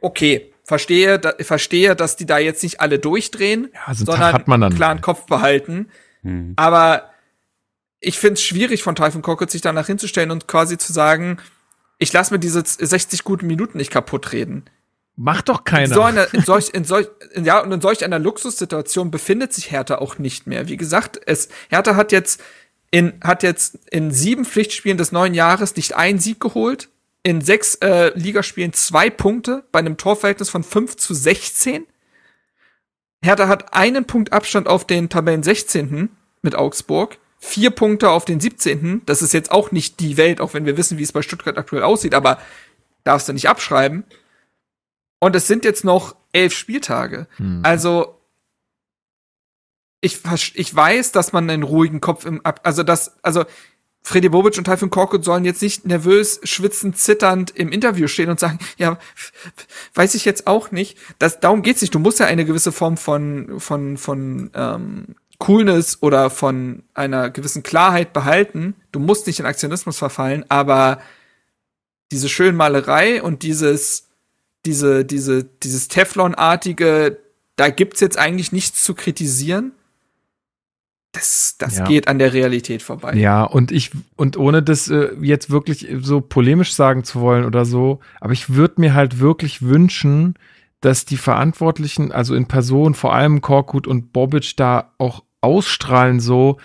okay, 0.00 0.52
verstehe, 0.64 1.18
da, 1.18 1.34
verstehe, 1.40 1.96
dass 1.96 2.16
die 2.16 2.26
da 2.26 2.38
jetzt 2.38 2.62
nicht 2.62 2.80
alle 2.80 2.98
durchdrehen, 2.98 3.70
ja, 3.74 3.94
so 3.94 4.04
sondern 4.04 4.32
hat 4.32 4.48
man 4.48 4.60
dann 4.60 4.74
klaren 4.74 5.00
Kopf 5.00 5.26
behalten. 5.26 5.88
Hm. 6.22 6.54
Aber 6.56 7.10
ich 8.02 8.18
finde 8.18 8.34
es 8.34 8.42
schwierig 8.42 8.82
von 8.82 8.94
Typhon 8.94 9.22
Cockett 9.22 9.50
sich 9.50 9.62
danach 9.62 9.86
hinzustellen 9.86 10.30
und 10.30 10.48
quasi 10.48 10.76
zu 10.76 10.92
sagen, 10.92 11.38
ich 11.98 12.12
lasse 12.12 12.34
mir 12.34 12.40
diese 12.40 12.62
60 12.64 13.24
guten 13.24 13.46
Minuten 13.46 13.78
nicht 13.78 13.92
kaputt 13.92 14.32
reden. 14.32 14.64
Macht 15.14 15.48
doch 15.48 15.64
keiner. 15.64 15.84
In, 15.84 15.94
so 15.94 16.02
einer, 16.02 16.34
in 16.34 16.42
solch, 16.42 16.70
in 16.72 16.84
solch, 16.84 17.08
in, 17.32 17.44
ja, 17.44 17.60
und 17.60 17.70
in 17.70 17.80
solch 17.80 18.04
einer 18.04 18.18
Luxussituation 18.18 19.10
befindet 19.10 19.52
sich 19.52 19.70
Hertha 19.70 19.98
auch 19.98 20.18
nicht 20.18 20.46
mehr. 20.46 20.68
Wie 20.68 20.76
gesagt, 20.76 21.20
es, 21.26 21.48
Hertha 21.68 21.96
hat 21.96 22.12
jetzt 22.12 22.42
in, 22.90 23.14
hat 23.22 23.42
jetzt 23.42 23.78
in 23.90 24.10
sieben 24.10 24.44
Pflichtspielen 24.44 24.98
des 24.98 25.12
neuen 25.12 25.34
Jahres 25.34 25.76
nicht 25.76 25.94
einen 25.94 26.18
Sieg 26.18 26.40
geholt 26.40 26.88
in 27.22 27.40
sechs 27.40 27.76
äh, 27.76 28.10
Ligaspielen 28.18 28.72
zwei 28.72 29.08
Punkte 29.08 29.64
bei 29.70 29.78
einem 29.78 29.96
Torverhältnis 29.96 30.50
von 30.50 30.64
5 30.64 30.96
zu 30.96 31.14
16. 31.14 31.86
Hertha 33.22 33.46
hat 33.46 33.74
einen 33.74 34.06
Punkt 34.06 34.32
Abstand 34.32 34.66
auf 34.66 34.86
den 34.86 35.08
Tabellen 35.08 35.44
16. 35.44 36.08
mit 36.42 36.56
Augsburg, 36.56 37.18
vier 37.44 37.70
Punkte 37.70 38.10
auf 38.10 38.24
den 38.24 38.38
17. 38.38 39.02
Das 39.04 39.20
ist 39.20 39.32
jetzt 39.32 39.50
auch 39.50 39.72
nicht 39.72 39.98
die 39.98 40.16
Welt, 40.16 40.40
auch 40.40 40.54
wenn 40.54 40.64
wir 40.64 40.76
wissen, 40.76 40.96
wie 40.96 41.02
es 41.02 41.12
bei 41.12 41.22
Stuttgart 41.22 41.58
aktuell 41.58 41.82
aussieht, 41.82 42.14
aber 42.14 42.38
darfst 43.02 43.28
du 43.28 43.32
nicht 43.32 43.48
abschreiben. 43.48 44.04
Und 45.18 45.34
es 45.34 45.48
sind 45.48 45.64
jetzt 45.64 45.84
noch 45.84 46.14
elf 46.32 46.54
Spieltage. 46.54 47.26
Hm. 47.36 47.60
Also 47.64 48.20
ich, 50.00 50.20
ich 50.54 50.74
weiß, 50.74 51.10
dass 51.10 51.32
man 51.32 51.50
einen 51.50 51.64
ruhigen 51.64 52.00
Kopf 52.00 52.24
im 52.24 52.40
Ab 52.46 52.60
also 52.62 52.84
das 52.84 53.22
also 53.22 53.44
Freddy 54.02 54.28
Bobic 54.28 54.56
und 54.58 54.64
Typhoon 54.64 54.90
Korkut 54.90 55.24
sollen 55.24 55.44
jetzt 55.44 55.62
nicht 55.62 55.84
nervös, 55.84 56.40
schwitzend, 56.44 56.96
zitternd 56.96 57.50
im 57.50 57.70
Interview 57.70 58.08
stehen 58.08 58.30
und 58.30 58.40
sagen, 58.40 58.58
ja, 58.76 58.98
weiß 59.94 60.14
ich 60.14 60.24
jetzt 60.24 60.46
auch 60.46 60.70
nicht. 60.70 60.98
Das, 61.18 61.38
darum 61.40 61.62
geht's 61.62 61.82
nicht. 61.82 61.94
Du 61.94 62.00
musst 62.00 62.18
ja 62.18 62.26
eine 62.26 62.44
gewisse 62.44 62.72
Form 62.72 62.96
von, 62.96 63.60
von, 63.60 63.96
von 63.96 64.50
ähm, 64.54 65.14
Coolness 65.42 66.02
oder 66.02 66.30
von 66.30 66.82
einer 66.94 67.30
gewissen 67.30 67.62
Klarheit 67.62 68.12
behalten. 68.12 68.74
Du 68.92 69.00
musst 69.00 69.26
nicht 69.26 69.40
in 69.40 69.46
Aktionismus 69.46 69.98
verfallen, 69.98 70.44
aber 70.48 71.00
diese 72.10 72.28
Schönmalerei 72.28 73.22
und 73.22 73.42
dieses, 73.42 74.08
diese, 74.64 75.04
diese, 75.04 75.44
dieses 75.44 75.88
Teflonartige, 75.88 77.18
da 77.56 77.70
gibt's 77.70 78.00
jetzt 78.00 78.18
eigentlich 78.18 78.52
nichts 78.52 78.84
zu 78.84 78.94
kritisieren 78.94 79.72
das, 81.12 81.56
das 81.58 81.78
ja. 81.78 81.84
geht 81.84 82.08
an 82.08 82.18
der 82.18 82.32
Realität 82.32 82.82
vorbei. 82.82 83.14
Ja, 83.14 83.44
und 83.44 83.70
ich, 83.70 83.90
und 84.16 84.38
ohne 84.38 84.62
das 84.62 84.88
äh, 84.88 85.10
jetzt 85.20 85.50
wirklich 85.50 85.86
so 86.00 86.22
polemisch 86.22 86.72
sagen 86.72 87.04
zu 87.04 87.20
wollen 87.20 87.44
oder 87.44 87.66
so, 87.66 88.00
aber 88.20 88.32
ich 88.32 88.54
würde 88.54 88.80
mir 88.80 88.94
halt 88.94 89.20
wirklich 89.20 89.60
wünschen, 89.62 90.34
dass 90.80 91.04
die 91.04 91.18
Verantwortlichen, 91.18 92.12
also 92.12 92.34
in 92.34 92.48
Person, 92.48 92.94
vor 92.94 93.14
allem 93.14 93.42
Korkut 93.42 93.86
und 93.86 94.12
Bobic, 94.12 94.56
da 94.56 94.92
auch 94.98 95.22
ausstrahlen 95.42 96.20
so, 96.20 96.58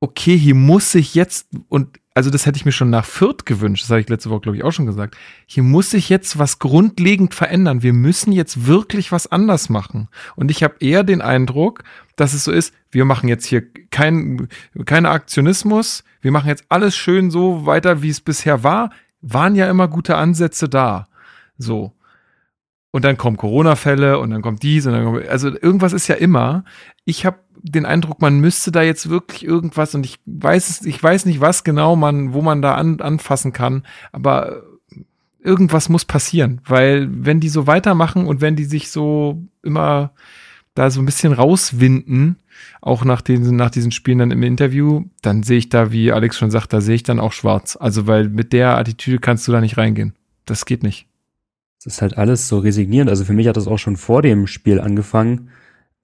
okay, 0.00 0.36
hier 0.36 0.54
muss 0.54 0.92
sich 0.92 1.14
jetzt, 1.14 1.48
und 1.68 1.98
also 2.14 2.30
das 2.30 2.46
hätte 2.46 2.56
ich 2.56 2.64
mir 2.64 2.72
schon 2.72 2.90
nach 2.90 3.04
Fürth 3.04 3.44
gewünscht, 3.44 3.84
das 3.84 3.90
habe 3.90 4.00
ich 4.00 4.08
letzte 4.08 4.30
Woche, 4.30 4.40
glaube 4.40 4.56
ich, 4.56 4.64
auch 4.64 4.72
schon 4.72 4.86
gesagt. 4.86 5.16
Hier 5.46 5.62
muss 5.62 5.90
sich 5.90 6.08
jetzt 6.08 6.38
was 6.38 6.58
grundlegend 6.58 7.32
verändern. 7.34 7.82
Wir 7.82 7.92
müssen 7.92 8.32
jetzt 8.32 8.66
wirklich 8.66 9.12
was 9.12 9.30
anders 9.30 9.68
machen. 9.68 10.08
Und 10.34 10.50
ich 10.50 10.64
habe 10.64 10.74
eher 10.80 11.04
den 11.04 11.20
Eindruck, 11.20 11.84
dass 12.16 12.34
es 12.34 12.42
so 12.42 12.50
ist, 12.50 12.74
wir 12.90 13.04
machen 13.04 13.28
jetzt 13.28 13.46
hier 13.46 13.62
kein, 13.90 14.48
kein 14.84 15.06
Aktionismus, 15.06 16.02
wir 16.20 16.32
machen 16.32 16.48
jetzt 16.48 16.64
alles 16.68 16.96
schön 16.96 17.30
so 17.30 17.66
weiter, 17.66 18.02
wie 18.02 18.10
es 18.10 18.20
bisher 18.20 18.64
war. 18.64 18.90
Waren 19.20 19.54
ja 19.54 19.70
immer 19.70 19.88
gute 19.88 20.16
Ansätze 20.16 20.68
da. 20.68 21.08
So. 21.56 21.92
Und 22.90 23.04
dann 23.04 23.16
kommen 23.16 23.36
Corona-Fälle 23.36 24.18
und 24.18 24.30
dann 24.30 24.42
kommt 24.42 24.62
dies 24.62 24.86
und 24.86 24.92
dann 24.92 25.04
kommt, 25.04 25.28
also 25.28 25.48
irgendwas 25.48 25.92
ist 25.92 26.08
ja 26.08 26.14
immer. 26.14 26.64
Ich 27.04 27.26
habe 27.26 27.38
den 27.62 27.86
Eindruck, 27.86 28.20
man 28.20 28.40
müsste 28.40 28.72
da 28.72 28.82
jetzt 28.82 29.08
wirklich 29.08 29.44
irgendwas 29.44 29.94
und 29.94 30.04
ich 30.04 30.18
weiß 30.26 30.68
es, 30.68 30.86
ich 30.86 31.02
weiß 31.02 31.26
nicht, 31.26 31.40
was 31.40 31.64
genau 31.64 31.96
man, 31.96 32.32
wo 32.32 32.42
man 32.42 32.62
da 32.62 32.74
an, 32.74 33.00
anfassen 33.00 33.52
kann, 33.52 33.84
aber 34.12 34.62
irgendwas 35.42 35.88
muss 35.88 36.04
passieren, 36.04 36.60
weil 36.66 37.08
wenn 37.10 37.40
die 37.40 37.48
so 37.48 37.66
weitermachen 37.66 38.26
und 38.26 38.40
wenn 38.40 38.56
die 38.56 38.64
sich 38.64 38.90
so 38.90 39.42
immer 39.62 40.12
da 40.74 40.90
so 40.90 41.00
ein 41.00 41.06
bisschen 41.06 41.32
rauswinden, 41.32 42.36
auch 42.80 43.04
nach 43.04 43.20
diesen, 43.20 43.56
nach 43.56 43.70
diesen 43.70 43.90
Spielen 43.90 44.18
dann 44.18 44.30
im 44.30 44.42
Interview, 44.42 45.04
dann 45.22 45.42
sehe 45.42 45.58
ich 45.58 45.68
da, 45.68 45.90
wie 45.92 46.12
Alex 46.12 46.38
schon 46.38 46.50
sagt, 46.50 46.72
da 46.72 46.80
sehe 46.80 46.94
ich 46.94 47.02
dann 47.02 47.20
auch 47.20 47.32
schwarz. 47.32 47.76
Also, 47.78 48.06
weil 48.06 48.28
mit 48.28 48.52
der 48.52 48.78
Attitüde 48.78 49.18
kannst 49.18 49.46
du 49.48 49.52
da 49.52 49.60
nicht 49.60 49.76
reingehen. 49.76 50.14
Das 50.46 50.64
geht 50.64 50.82
nicht. 50.82 51.06
Es 51.78 51.86
ist 51.86 52.02
halt 52.02 52.16
alles 52.16 52.48
so 52.48 52.58
resignierend. 52.58 53.10
Also 53.10 53.24
für 53.24 53.32
mich 53.32 53.46
hat 53.46 53.56
das 53.56 53.68
auch 53.68 53.78
schon 53.78 53.96
vor 53.96 54.22
dem 54.22 54.46
Spiel 54.46 54.80
angefangen, 54.80 55.50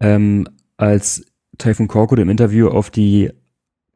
ähm, 0.01 0.49
als 0.77 1.25
Typhoon 1.59 1.89
Korkut 1.89 2.19
im 2.19 2.29
Interview 2.29 2.69
auf 2.69 2.91
die 2.91 3.31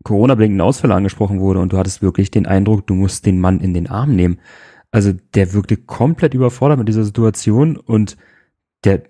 Corona-bedingten 0.05 0.61
Ausfälle 0.61 0.95
angesprochen 0.95 1.41
wurde 1.41 1.61
und 1.61 1.73
du 1.73 1.79
hattest 1.79 2.03
wirklich 2.03 2.31
den 2.31 2.47
Eindruck, 2.47 2.87
du 2.87 2.95
musst 2.95 3.27
den 3.27 3.41
Mann 3.41 3.61
in 3.61 3.75
den 3.75 3.89
Arm 3.89 4.15
nehmen. 4.15 4.39
Also 4.91 5.13
der 5.35 5.53
wirkte 5.53 5.77
komplett 5.77 6.35
überfordert 6.35 6.79
mit 6.79 6.89
dieser 6.89 7.05
Situation 7.05 7.77
und 7.77 8.17
der, 8.85 9.03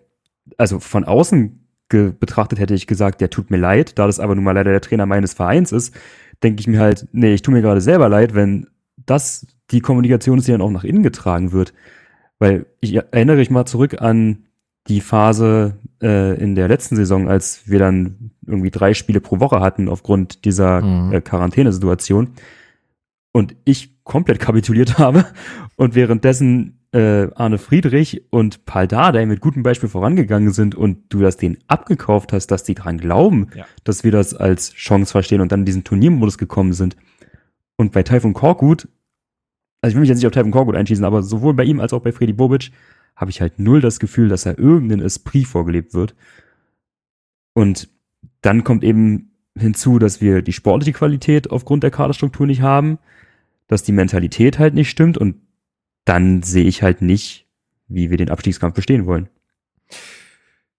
also 0.57 0.81
von 0.81 1.05
außen 1.05 1.65
betrachtet 1.89 2.59
hätte 2.59 2.75
ich 2.75 2.87
gesagt, 2.87 3.20
der 3.20 3.31
tut 3.31 3.51
mir 3.51 3.57
leid, 3.57 3.99
da 3.99 4.07
das 4.07 4.20
aber 4.20 4.35
nun 4.35 4.45
mal 4.45 4.53
leider 4.53 4.73
der 4.73 4.81
Trainer 4.81 5.07
meines 5.07 5.33
Vereins 5.33 5.73
ist, 5.73 5.95
denke 6.43 6.61
ich 6.61 6.66
mir 6.66 6.81
halt, 6.81 7.09
nee, 7.12 7.33
ich 7.33 7.43
tue 7.43 7.55
mir 7.55 7.62
gerade 7.62 7.81
selber 7.81 8.09
leid, 8.09 8.35
wenn 8.35 8.66
das 9.07 9.47
die 9.70 9.81
Kommunikation 9.81 10.39
ist, 10.39 10.49
die 10.49 10.53
dann 10.53 10.61
auch 10.61 10.70
nach 10.70 10.85
innen 10.85 11.03
getragen 11.03 11.53
wird. 11.53 11.73
Weil 12.39 12.66
ich 12.81 12.95
erinnere 12.95 13.37
mich 13.37 13.51
mal 13.51 13.65
zurück 13.65 14.01
an 14.01 14.48
die 14.89 15.01
Phase 15.01 15.77
äh, 16.02 16.40
in 16.40 16.55
der 16.55 16.69
letzten 16.69 16.97
Saison, 16.97 17.28
als 17.28 17.62
wir 17.66 17.78
dann 17.78 18.31
irgendwie 18.47 18.70
drei 18.70 18.94
Spiele 18.94 19.20
pro 19.20 19.40
Woche 19.40 19.60
hatten 19.60 19.89
aufgrund 19.89 20.44
dieser 20.44 20.81
mhm. 20.81 21.12
äh, 21.12 21.20
Quarantänesituation 21.20 22.28
und 23.32 23.55
ich 23.65 24.02
komplett 24.05 24.40
kapituliert 24.40 24.98
habe 24.98 25.27
und 25.77 25.94
währenddessen 25.94 26.78
äh, 26.93 27.28
Arne 27.35 27.59
Friedrich 27.59 28.23
und 28.31 28.65
Paul 28.65 28.89
Dardai 28.89 29.27
mit 29.27 29.40
gutem 29.40 29.62
Beispiel 29.62 29.90
vorangegangen 29.90 30.52
sind 30.52 30.74
und 30.74 30.98
du 31.10 31.20
das 31.20 31.36
denen 31.36 31.59
abgekauft 31.66 32.32
hast, 32.32 32.47
dass 32.47 32.65
die 32.65 32.74
dran 32.74 32.97
glauben, 32.97 33.48
ja. 33.55 33.66
dass 33.85 34.05
wir 34.05 34.12
das 34.12 34.35
als 34.35 34.73
Chance 34.73 35.12
verstehen 35.12 35.43
und 35.43 35.52
dann 35.52 35.60
in 35.60 35.66
diesen 35.66 35.85
Turniermodus 35.85 36.39
gekommen 36.39 36.73
sind. 36.73 36.97
Und 37.77 37.93
bei 37.93 38.02
Taifun 38.02 38.32
Korkut, 38.32 38.89
also 39.82 39.90
ich 39.90 39.94
will 39.94 40.01
mich 40.01 40.09
jetzt 40.09 40.19
nicht 40.19 40.27
auf 40.27 40.32
Taifun 40.32 40.51
Korkut 40.51 40.77
einschießen, 40.77 41.05
aber 41.05 41.23
sowohl 41.23 41.52
bei 41.52 41.65
ihm 41.65 41.78
als 41.78 41.93
auch 41.93 42.01
bei 42.01 42.10
Freddy 42.10 42.32
Bobic 42.32 42.70
habe 43.19 43.32
ich 43.32 43.40
halt 43.40 43.59
null 43.59 43.81
das 43.81 43.99
Gefühl, 43.99 44.28
dass 44.28 44.45
da 44.45 44.55
irgendein 44.57 45.01
Esprit 45.01 45.47
vorgelebt 45.47 45.93
wird. 45.93 46.15
Und 47.53 47.89
dann 48.40 48.62
kommt 48.62 48.85
eben 48.85 49.32
hinzu, 49.59 49.99
dass 49.99 50.20
wir 50.20 50.40
die 50.40 50.53
sportliche 50.53 50.93
Qualität 50.93 51.51
aufgrund 51.51 51.82
der 51.82 51.90
Kaderstruktur 51.90 52.47
nicht 52.47 52.62
haben, 52.62 52.99
dass 53.66 53.82
die 53.82 53.93
Mentalität 53.93 54.61
halt 54.61 54.74
nicht 54.74 54.89
stimmt 54.89 55.19
und 55.19 55.35
dann 56.05 56.43
sehe 56.43 56.65
ich 56.65 56.82
halt 56.82 57.03
nicht, 57.03 57.47
wie 57.89 58.09
wir 58.09 58.16
den 58.16 58.31
Abstiegskampf 58.31 58.77
bestehen 58.77 59.05
wollen. 59.05 59.28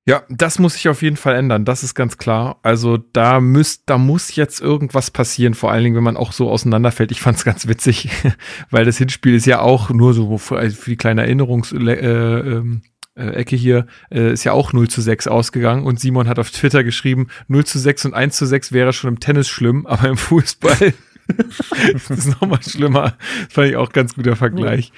Ja, 0.10 0.23
das 0.27 0.57
muss 0.57 0.73
sich 0.73 0.90
auf 0.90 1.03
jeden 1.03 1.18
Fall 1.18 1.36
ändern, 1.36 1.65
das 1.65 1.84
ist 1.84 1.94
ganz 1.94 2.18
klar. 2.18 2.57
Also 2.64 2.98
da 2.98 3.40
müsst, 3.40 3.84
da 3.86 3.99
muss 3.99 4.36
jetzt 4.36 4.60
irgendwas 4.60 5.11
passieren, 5.11 5.53
vor 5.53 5.72
allen 5.72 5.84
Dingen, 5.84 5.95
wenn 5.95 6.03
man 6.03 6.18
auch 6.18 6.31
so 6.31 6.49
auseinanderfällt. 6.49 7.11
Ich 7.11 7.22
fand 7.22 7.38
es 7.38 7.45
ganz 7.45 7.68
witzig, 7.68 8.10
weil 8.72 8.86
das 8.86 8.98
Hinspiel 8.98 9.36
ist 9.36 9.45
ja 9.45 9.61
auch 9.61 9.91
nur 9.91 10.15
so 10.15 10.40
für, 10.40 10.57
also 10.57 10.76
für 10.76 10.90
die 10.90 10.98
kleine 10.98 11.22
Erinnerungsecke 11.22 11.91
äh, 11.94 12.49
ähm, 12.56 12.81
äh, 13.14 13.45
hier, 13.56 13.86
äh, 14.10 14.34
ist 14.34 14.45
ja 14.45 14.53
auch 14.53 14.73
0 14.73 14.88
zu 14.88 14.99
6 14.99 15.27
ausgegangen 15.27 15.86
und 15.86 15.99
Simon 15.99 16.27
hat 16.27 16.40
auf 16.40 16.49
Twitter 16.49 16.84
geschrieben, 16.84 17.27
0 17.48 17.65
zu 17.65 17.77
6 17.77 18.06
und 18.06 18.15
1 18.15 18.36
zu 18.36 18.48
6 18.48 18.72
wäre 18.72 18.94
schon 18.94 19.10
im 19.10 19.19
Tennis 19.19 19.48
schlimm, 19.48 19.86
aber 19.86 20.10
im 20.10 20.18
Fußball 20.18 20.91
ist 22.10 22.41
nochmal 22.41 22.64
schlimmer. 22.64 23.15
Das 23.45 23.53
fand 23.53 23.68
ich 23.68 23.76
auch 23.76 23.91
ganz 23.91 24.15
guter 24.15 24.36
Vergleich. 24.36 24.91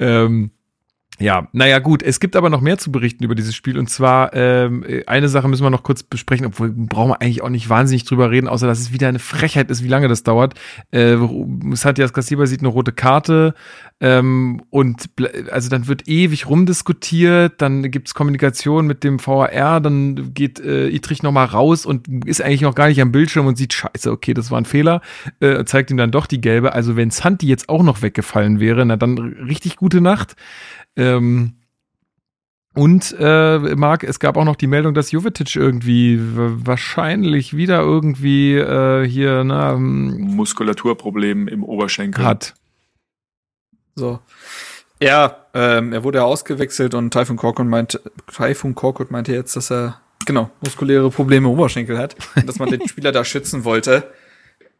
Ähm, 0.00 0.50
ja, 1.18 1.48
naja, 1.52 1.78
gut. 1.80 2.02
Es 2.02 2.20
gibt 2.20 2.36
aber 2.36 2.48
noch 2.48 2.60
mehr 2.60 2.78
zu 2.78 2.92
berichten 2.92 3.24
über 3.24 3.34
dieses 3.34 3.54
Spiel. 3.54 3.78
Und 3.78 3.90
zwar, 3.90 4.34
ähm, 4.34 4.84
eine 5.06 5.28
Sache 5.28 5.48
müssen 5.48 5.64
wir 5.64 5.70
noch 5.70 5.82
kurz 5.82 6.02
besprechen, 6.02 6.46
obwohl 6.46 6.70
brauchen 6.70 7.10
wir 7.10 7.20
eigentlich 7.20 7.42
auch 7.42 7.48
nicht 7.48 7.68
wahnsinnig 7.68 8.04
drüber 8.04 8.30
reden, 8.30 8.46
außer 8.46 8.66
dass 8.66 8.78
es 8.78 8.92
wieder 8.92 9.08
eine 9.08 9.18
Frechheit 9.18 9.70
ist, 9.70 9.82
wie 9.82 9.88
lange 9.88 10.08
das 10.08 10.22
dauert. 10.22 10.54
Äh, 10.92 11.16
Santias 11.72 12.12
Casiba 12.12 12.46
sieht 12.46 12.60
eine 12.60 12.68
rote 12.68 12.92
Karte 12.92 13.54
ähm, 14.00 14.62
und 14.70 15.10
also 15.50 15.68
dann 15.68 15.88
wird 15.88 16.06
ewig 16.06 16.48
rumdiskutiert, 16.48 17.60
dann 17.60 17.90
gibt's 17.90 18.14
Kommunikation 18.14 18.86
mit 18.86 19.02
dem 19.02 19.18
VAR, 19.24 19.80
dann 19.80 20.34
geht 20.34 20.60
äh, 20.60 20.88
Itrich 20.88 21.24
nochmal 21.24 21.46
raus 21.46 21.84
und 21.84 22.06
ist 22.26 22.40
eigentlich 22.40 22.60
noch 22.60 22.76
gar 22.76 22.86
nicht 22.86 23.02
am 23.02 23.10
Bildschirm 23.10 23.46
und 23.46 23.58
sieht, 23.58 23.72
scheiße, 23.72 24.12
okay, 24.12 24.34
das 24.34 24.52
war 24.52 24.58
ein 24.60 24.66
Fehler, 24.66 25.00
äh, 25.40 25.64
zeigt 25.64 25.90
ihm 25.90 25.96
dann 25.96 26.12
doch 26.12 26.26
die 26.26 26.40
gelbe. 26.40 26.74
Also 26.74 26.94
wenn 26.94 27.10
Santi 27.10 27.48
jetzt 27.48 27.68
auch 27.68 27.82
noch 27.82 28.02
weggefallen 28.02 28.60
wäre, 28.60 28.86
na 28.86 28.96
dann 28.96 29.18
richtig 29.18 29.76
gute 29.76 30.00
Nacht. 30.00 30.36
Ähm, 30.98 31.54
und 32.74 33.16
äh, 33.18 33.58
Marc, 33.76 34.04
es 34.04 34.20
gab 34.20 34.36
auch 34.36 34.44
noch 34.44 34.56
die 34.56 34.66
Meldung, 34.66 34.94
dass 34.94 35.10
Jovetic 35.10 35.56
irgendwie 35.56 36.18
wahrscheinlich 36.20 37.56
wieder 37.56 37.80
irgendwie 37.80 38.54
äh, 38.56 39.08
hier 39.08 39.42
na, 39.42 39.72
ähm, 39.72 40.36
Muskulaturproblem 40.36 41.48
im 41.48 41.64
Oberschenkel 41.64 42.24
hat. 42.24 42.54
So. 43.96 44.20
Ja, 45.00 45.46
ähm, 45.54 45.92
er 45.92 46.04
wurde 46.04 46.24
ausgewechselt 46.24 46.94
und 46.94 47.12
Typhoon 47.12 47.36
Korkut 47.36 47.66
meint, 47.66 48.00
Typhoon 48.32 48.74
Korkut 48.74 49.10
meinte 49.10 49.32
jetzt, 49.32 49.56
dass 49.56 49.72
er 49.72 50.00
genau 50.26 50.50
muskuläre 50.60 51.10
Probleme 51.10 51.48
im 51.48 51.54
Oberschenkel 51.54 51.98
hat 51.98 52.16
und 52.36 52.48
dass 52.48 52.58
man 52.58 52.70
den 52.70 52.86
Spieler 52.88 53.12
da 53.12 53.24
schützen 53.24 53.64
wollte 53.64 54.08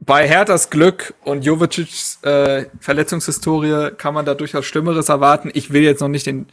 bei 0.01 0.29
Herthas 0.29 0.71
Glück 0.71 1.15
und 1.25 1.45
Jovicics 1.45 2.23
äh, 2.23 2.67
Verletzungshistorie 2.81 3.91
kann 3.97 4.15
man 4.15 4.25
da 4.25 4.35
durchaus 4.35 4.65
Schlimmeres 4.65 5.09
erwarten. 5.09 5.51
Ich 5.55 5.73
will 5.73 5.83
jetzt 5.83 6.01
noch 6.01 6.09
nicht 6.09 6.27
den 6.27 6.47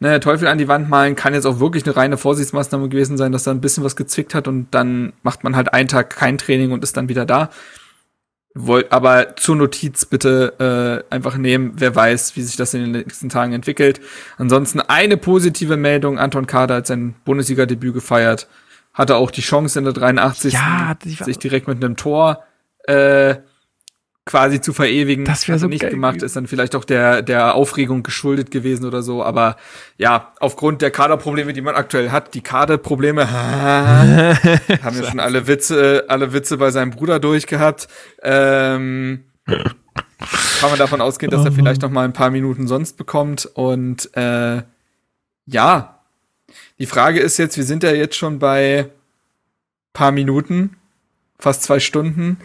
ne, 0.00 0.20
Teufel 0.20 0.48
an 0.48 0.58
die 0.58 0.68
Wand 0.68 0.88
malen, 0.88 1.16
kann 1.16 1.34
jetzt 1.34 1.46
auch 1.46 1.60
wirklich 1.60 1.84
eine 1.84 1.96
reine 1.96 2.16
Vorsichtsmaßnahme 2.16 2.88
gewesen 2.88 3.16
sein, 3.16 3.32
dass 3.32 3.44
da 3.44 3.50
ein 3.50 3.60
bisschen 3.60 3.84
was 3.84 3.96
gezwickt 3.96 4.34
hat 4.34 4.48
und 4.48 4.68
dann 4.70 5.12
macht 5.22 5.44
man 5.44 5.56
halt 5.56 5.72
einen 5.72 5.88
Tag 5.88 6.10
kein 6.10 6.38
Training 6.38 6.72
und 6.72 6.82
ist 6.82 6.96
dann 6.96 7.08
wieder 7.08 7.26
da. 7.26 7.50
Wollt, 8.58 8.90
aber 8.90 9.36
zur 9.36 9.56
Notiz 9.56 10.06
bitte 10.06 11.04
äh, 11.10 11.14
einfach 11.14 11.36
nehmen, 11.36 11.74
wer 11.76 11.94
weiß, 11.94 12.36
wie 12.36 12.42
sich 12.42 12.56
das 12.56 12.72
in 12.72 12.80
den 12.80 12.92
nächsten 12.92 13.28
Tagen 13.28 13.52
entwickelt. 13.52 14.00
Ansonsten 14.38 14.80
eine 14.80 15.18
positive 15.18 15.76
Meldung, 15.76 16.18
Anton 16.18 16.46
Kader 16.46 16.76
hat 16.76 16.86
sein 16.86 17.14
Bundesliga-Debüt 17.26 17.92
gefeiert, 17.92 18.48
hatte 18.94 19.16
auch 19.16 19.30
die 19.30 19.42
Chance 19.42 19.78
in 19.78 19.84
der 19.84 19.92
83. 19.92 20.54
Ja, 20.54 20.96
sich 21.02 21.38
direkt 21.38 21.68
mit 21.68 21.84
einem 21.84 21.96
Tor 21.96 22.44
äh, 22.86 23.36
quasi 24.24 24.60
zu 24.60 24.72
verewigen. 24.72 25.24
Das 25.24 25.46
wäre 25.46 25.58
so 25.58 25.68
nicht 25.68 25.82
geil. 25.82 25.90
gemacht, 25.90 26.22
ist 26.22 26.34
dann 26.34 26.48
vielleicht 26.48 26.74
auch 26.74 26.84
der 26.84 27.22
der 27.22 27.54
Aufregung 27.54 28.02
geschuldet 28.02 28.50
gewesen 28.50 28.84
oder 28.84 29.02
so. 29.02 29.22
Aber 29.22 29.56
ja, 29.98 30.32
aufgrund 30.40 30.82
der 30.82 30.90
Kaderprobleme, 30.90 31.52
die 31.52 31.60
man 31.60 31.76
aktuell 31.76 32.10
hat, 32.10 32.34
die 32.34 32.40
Kaderprobleme 32.40 33.30
haben 33.30 34.96
wir 34.96 35.04
schon 35.04 35.20
alle 35.20 35.46
Witze, 35.46 36.04
alle 36.08 36.32
Witze 36.32 36.56
bei 36.58 36.70
seinem 36.70 36.90
Bruder 36.90 37.20
durchgehabt. 37.20 37.86
Ähm, 38.22 39.24
kann 39.46 40.70
man 40.70 40.78
davon 40.78 41.00
ausgehen, 41.00 41.30
dass 41.30 41.44
er 41.44 41.52
vielleicht 41.52 41.82
noch 41.82 41.90
mal 41.90 42.04
ein 42.04 42.12
paar 42.12 42.30
Minuten 42.30 42.66
sonst 42.66 42.96
bekommt. 42.96 43.46
Und 43.54 44.10
äh, 44.16 44.62
ja, 45.46 46.00
die 46.78 46.86
Frage 46.86 47.20
ist 47.20 47.38
jetzt, 47.38 47.56
wir 47.56 47.64
sind 47.64 47.84
ja 47.84 47.92
jetzt 47.92 48.16
schon 48.16 48.38
bei 48.40 48.90
paar 49.92 50.10
Minuten, 50.10 50.76
fast 51.38 51.62
zwei 51.62 51.80
Stunden. 51.80 52.38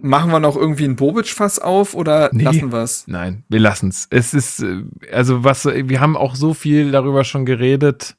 Machen 0.00 0.30
wir 0.30 0.40
noch 0.40 0.56
irgendwie 0.56 0.84
ein 0.84 0.96
Bobic-Fass 0.96 1.58
auf 1.58 1.94
oder 1.94 2.30
nee, 2.32 2.44
lassen 2.44 2.72
wir 2.72 2.82
es? 2.82 3.06
Nein, 3.06 3.44
wir 3.48 3.60
lassen 3.60 3.88
es. 3.88 4.06
Es 4.10 4.34
ist, 4.34 4.62
äh, 4.62 4.82
also 5.12 5.42
was, 5.44 5.64
wir 5.64 6.00
haben 6.00 6.16
auch 6.16 6.34
so 6.34 6.54
viel 6.54 6.90
darüber 6.90 7.24
schon 7.24 7.46
geredet. 7.46 8.16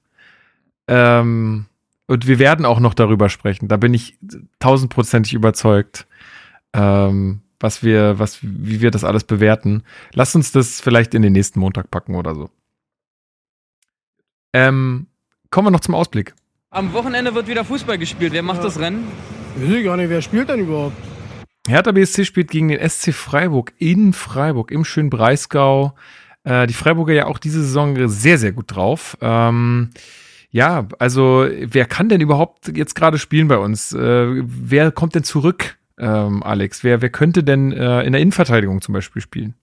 Ähm, 0.88 1.66
und 2.08 2.26
wir 2.26 2.40
werden 2.40 2.66
auch 2.66 2.80
noch 2.80 2.94
darüber 2.94 3.30
sprechen. 3.30 3.68
Da 3.68 3.78
bin 3.78 3.94
ich 3.94 4.18
tausendprozentig 4.60 5.34
überzeugt, 5.34 6.08
ähm, 6.74 7.42
was 7.60 7.84
wir, 7.84 8.18
was, 8.18 8.40
wie 8.42 8.82
wir 8.82 8.92
das 8.92 9.04
alles 9.04 9.26
bewerten. 9.26 9.84
Lass 10.14 10.34
uns 10.36 10.52
das 10.52 10.80
vielleicht 10.80 11.14
in 11.14 11.22
den 11.22 11.34
nächsten 11.34 11.60
Montag 11.60 11.92
packen 11.92 12.16
oder 12.16 12.34
so. 12.34 12.50
Ähm, 14.54 15.08
kommen 15.52 15.68
wir 15.68 15.72
noch 15.72 15.82
zum 15.82 15.96
Ausblick. 15.96 16.34
Am 16.70 16.94
Wochenende 16.94 17.36
wird 17.36 17.48
wieder 17.48 17.66
Fußball 17.66 17.98
gespielt. 17.98 18.34
Wer 18.34 18.44
macht 18.44 18.60
ja. 18.60 18.64
das 18.64 18.80
Rennen? 18.80 19.06
Ich 19.56 19.70
weiß 19.70 19.84
gar 19.84 19.98
nicht, 19.98 20.10
wer 20.10 20.22
spielt 20.22 20.50
denn 20.50 20.60
überhaupt? 20.60 20.96
Hertha 21.68 21.92
BSC 21.92 22.24
spielt 22.26 22.50
gegen 22.50 22.70
den 22.70 22.90
SC 22.90 23.14
Freiburg 23.14 23.74
in 23.78 24.14
Freiburg 24.14 24.72
im 24.72 24.86
schönen 24.86 25.10
Breisgau. 25.10 25.96
Äh, 26.44 26.66
die 26.66 26.74
Freiburger 26.74 27.14
ja 27.14 27.26
auch 27.26 27.40
diese 27.40 27.62
Saison 27.62 28.08
sehr, 28.08 28.38
sehr 28.38 28.54
gut 28.54 28.74
drauf. 28.76 29.18
Ähm, 29.22 29.90
ja, 30.50 30.88
also 30.98 31.46
wer 31.62 31.86
kann 31.86 32.08
denn 32.08 32.22
überhaupt 32.22 32.70
jetzt 32.76 32.96
gerade 32.96 33.18
spielen 33.18 33.50
bei 33.50 33.58
uns? 33.58 33.92
Äh, 33.92 34.42
wer 34.46 34.92
kommt 34.92 35.16
denn 35.16 35.26
zurück, 35.26 35.78
ähm, 35.98 36.42
Alex? 36.42 36.86
Wer, 36.86 37.02
wer 37.02 37.10
könnte 37.10 37.44
denn 37.44 37.74
äh, 37.74 38.04
in 38.04 38.14
der 38.14 38.22
Innenverteidigung 38.22 38.82
zum 38.82 38.94
Beispiel 38.94 39.22
spielen? 39.22 39.54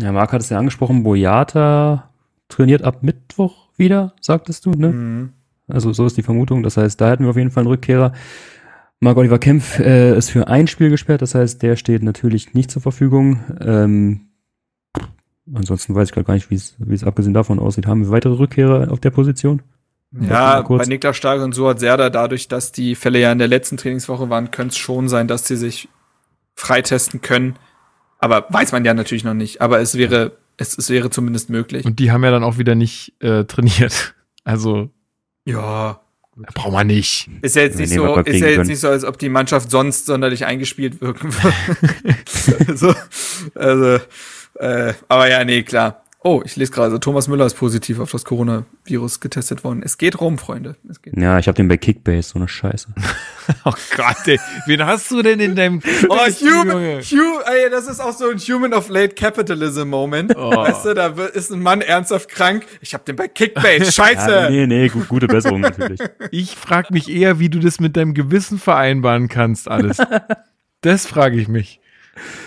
Ja, 0.00 0.12
Marc 0.12 0.32
hat 0.32 0.42
es 0.42 0.50
ja 0.50 0.58
angesprochen, 0.58 1.02
Boyata 1.02 2.10
trainiert 2.48 2.82
ab 2.82 3.02
Mittwoch 3.02 3.68
wieder, 3.76 4.14
sagtest 4.20 4.66
du, 4.66 4.72
ne? 4.72 4.88
Mhm. 4.88 5.32
Also 5.68 5.92
so 5.92 6.04
ist 6.04 6.16
die 6.16 6.22
Vermutung. 6.22 6.62
Das 6.62 6.76
heißt, 6.76 7.00
da 7.00 7.08
hätten 7.08 7.24
wir 7.24 7.30
auf 7.30 7.36
jeden 7.36 7.50
Fall 7.50 7.62
einen 7.62 7.70
Rückkehrer. 7.70 8.12
Marc-Oliver 9.00 9.38
Kempf 9.38 9.78
äh, 9.78 10.16
ist 10.16 10.30
für 10.30 10.48
ein 10.48 10.66
Spiel 10.66 10.90
gesperrt, 10.90 11.22
das 11.22 11.34
heißt, 11.34 11.62
der 11.62 11.76
steht 11.76 12.02
natürlich 12.02 12.52
nicht 12.52 12.70
zur 12.70 12.82
Verfügung. 12.82 13.40
Ähm, 13.60 14.28
ansonsten 15.52 15.94
weiß 15.94 16.08
ich 16.08 16.14
gerade 16.14 16.26
gar 16.26 16.34
nicht, 16.34 16.50
wie 16.50 16.54
es 16.54 17.04
abgesehen 17.04 17.34
davon 17.34 17.58
aussieht. 17.58 17.86
Haben 17.86 18.04
wir 18.04 18.10
weitere 18.10 18.34
Rückkehrer 18.34 18.92
auf 18.92 19.00
der 19.00 19.10
Position? 19.10 19.62
Ja, 20.12 20.62
bei 20.62 20.84
Niklas 20.86 21.16
Stark 21.16 21.40
und 21.40 21.54
Suat 21.54 21.78
Serda, 21.78 22.10
dadurch, 22.10 22.48
dass 22.48 22.72
die 22.72 22.94
Fälle 22.96 23.20
ja 23.20 23.30
in 23.30 23.38
der 23.38 23.46
letzten 23.46 23.76
Trainingswoche 23.76 24.28
waren, 24.28 24.50
könnte 24.50 24.72
es 24.72 24.78
schon 24.78 25.08
sein, 25.08 25.28
dass 25.28 25.46
sie 25.46 25.56
sich 25.56 25.88
freitesten 26.56 27.20
können. 27.20 27.56
Aber 28.18 28.46
weiß 28.50 28.72
man 28.72 28.84
ja 28.84 28.92
natürlich 28.92 29.24
noch 29.24 29.34
nicht. 29.34 29.62
Aber 29.62 29.80
es 29.80 29.96
wäre, 29.96 30.32
es, 30.56 30.76
es 30.76 30.90
wäre 30.90 31.10
zumindest 31.10 31.48
möglich. 31.48 31.86
Und 31.86 32.00
die 32.00 32.10
haben 32.10 32.24
ja 32.24 32.32
dann 32.32 32.42
auch 32.42 32.58
wieder 32.58 32.74
nicht 32.74 33.14
äh, 33.20 33.44
trainiert. 33.44 34.14
Also 34.42 34.88
ja. 35.44 36.00
Braucht 36.54 36.72
man 36.72 36.86
nicht. 36.86 37.28
Ist 37.42 37.56
ja 37.56 37.62
jetzt 37.62 37.78
Wir 37.78 37.86
nicht 37.86 37.94
so, 37.94 38.16
ist 38.16 38.26
ja 38.26 38.32
jetzt 38.32 38.56
können. 38.56 38.68
nicht 38.68 38.80
so, 38.80 38.88
als 38.88 39.04
ob 39.04 39.18
die 39.18 39.28
Mannschaft 39.28 39.70
sonst 39.70 40.06
sonderlich 40.06 40.44
eingespielt 40.44 41.00
wirken 41.00 41.32
würde. 41.34 42.76
so, 42.76 42.94
also, 43.54 43.98
äh, 44.54 44.94
aber 45.08 45.28
ja, 45.28 45.44
nee, 45.44 45.62
klar. 45.62 46.02
Oh, 46.22 46.42
ich 46.44 46.54
lese 46.56 46.70
gerade, 46.70 46.86
also 46.86 46.98
Thomas 46.98 47.28
Müller 47.28 47.46
ist 47.46 47.54
positiv 47.54 47.98
auf 47.98 48.10
das 48.10 48.26
Coronavirus 48.26 49.20
getestet 49.20 49.64
worden. 49.64 49.82
Es 49.82 49.96
geht 49.96 50.20
rum, 50.20 50.36
Freunde. 50.36 50.76
Es 50.86 51.00
geht. 51.00 51.16
Ja, 51.16 51.38
ich 51.38 51.48
habe 51.48 51.56
den 51.56 51.66
bei 51.66 51.78
Kickbase, 51.78 52.28
so 52.28 52.38
eine 52.38 52.48
Scheiße. 52.48 52.88
Oh 53.64 53.72
Gott, 53.96 54.28
ey. 54.28 54.38
Wen 54.66 54.86
hast 54.86 55.10
du 55.10 55.22
denn 55.22 55.40
in 55.40 55.56
deinem 55.56 55.82
Oh, 56.08 56.14
human, 56.14 56.68
Junge? 56.68 57.00
Hu, 57.00 57.40
ey, 57.46 57.68
das 57.68 57.88
ist 57.88 57.98
auch 57.98 58.12
so 58.12 58.30
ein 58.30 58.38
Human 58.38 58.72
of 58.72 58.88
Late 58.88 59.16
Capitalism 59.16 59.88
Moment. 59.88 60.36
Oh. 60.36 60.54
Weißt 60.54 60.84
du, 60.84 60.94
da 60.94 61.08
ist 61.08 61.50
ein 61.50 61.60
Mann 61.60 61.80
ernsthaft 61.80 62.28
krank. 62.28 62.64
Ich 62.80 62.94
hab 62.94 63.04
den 63.06 63.16
bei 63.16 63.26
Kickbase. 63.26 63.90
Scheiße. 63.92 64.30
Ja, 64.30 64.50
nee, 64.50 64.68
nee, 64.68 64.88
gu 64.88 65.00
gute 65.08 65.26
Besserung 65.26 65.62
natürlich. 65.62 66.00
Ich 66.30 66.54
frage 66.54 66.92
mich 66.92 67.10
eher, 67.10 67.40
wie 67.40 67.48
du 67.48 67.58
das 67.58 67.80
mit 67.80 67.96
deinem 67.96 68.14
Gewissen 68.14 68.60
vereinbaren 68.60 69.28
kannst, 69.28 69.68
alles. 69.68 69.96
Das 70.80 71.06
frage 71.06 71.40
ich 71.40 71.48
mich. 71.48 71.80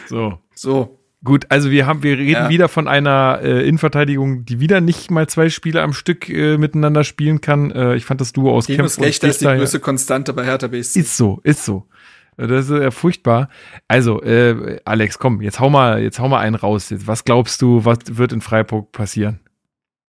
So. 0.07 0.39
So. 0.55 1.02
Gut, 1.23 1.45
also 1.49 1.71
wir 1.71 1.85
haben, 1.85 2.03
wir 2.03 2.17
reden 2.17 2.31
Ja. 2.31 2.49
wieder 2.49 2.67
von 2.67 2.87
einer 2.87 3.39
äh, 3.41 3.65
Innenverteidigung, 3.67 4.43
die 4.45 4.59
wieder 4.59 4.81
nicht 4.81 5.09
mal 5.09 5.27
zwei 5.27 5.49
Spiele 5.49 5.81
am 5.81 5.93
Stück 5.93 6.27
äh, 6.27 6.57
miteinander 6.57 7.03
spielen 7.05 7.39
kann. 7.39 7.71
Äh, 7.71 7.95
ich 7.95 8.03
fand 8.05 8.19
das 8.19 8.33
Duo 8.33 8.51
aus 8.51 8.67
Kempf 8.67 8.79
und 8.81 8.89
Schlechter 8.91 9.29
ist 9.29 9.39
die 9.41 9.45
größte 9.45 9.79
Konstante 9.79 10.33
bei 10.33 10.43
Hertha 10.43 10.67
BSC. 10.67 10.99
Ist 10.99 11.15
so, 11.15 11.39
ist 11.43 11.63
so. 11.63 11.87
Das 12.35 12.67
ist 12.69 12.81
ja 12.81 12.91
furchtbar. 12.91 13.47
Also, 13.87 14.21
äh, 14.23 14.79
Alex, 14.85 15.19
komm, 15.19 15.41
jetzt 15.41 15.59
hau 15.59 15.69
mal, 15.69 16.01
jetzt 16.01 16.19
hau 16.19 16.27
mal 16.27 16.39
einen 16.39 16.55
raus. 16.55 16.89
Jetzt, 16.89 17.07
was 17.07 17.23
glaubst 17.23 17.61
du, 17.61 17.85
was 17.85 17.99
wird 18.09 18.33
in 18.33 18.41
Freiburg 18.41 18.91
passieren? 18.91 19.39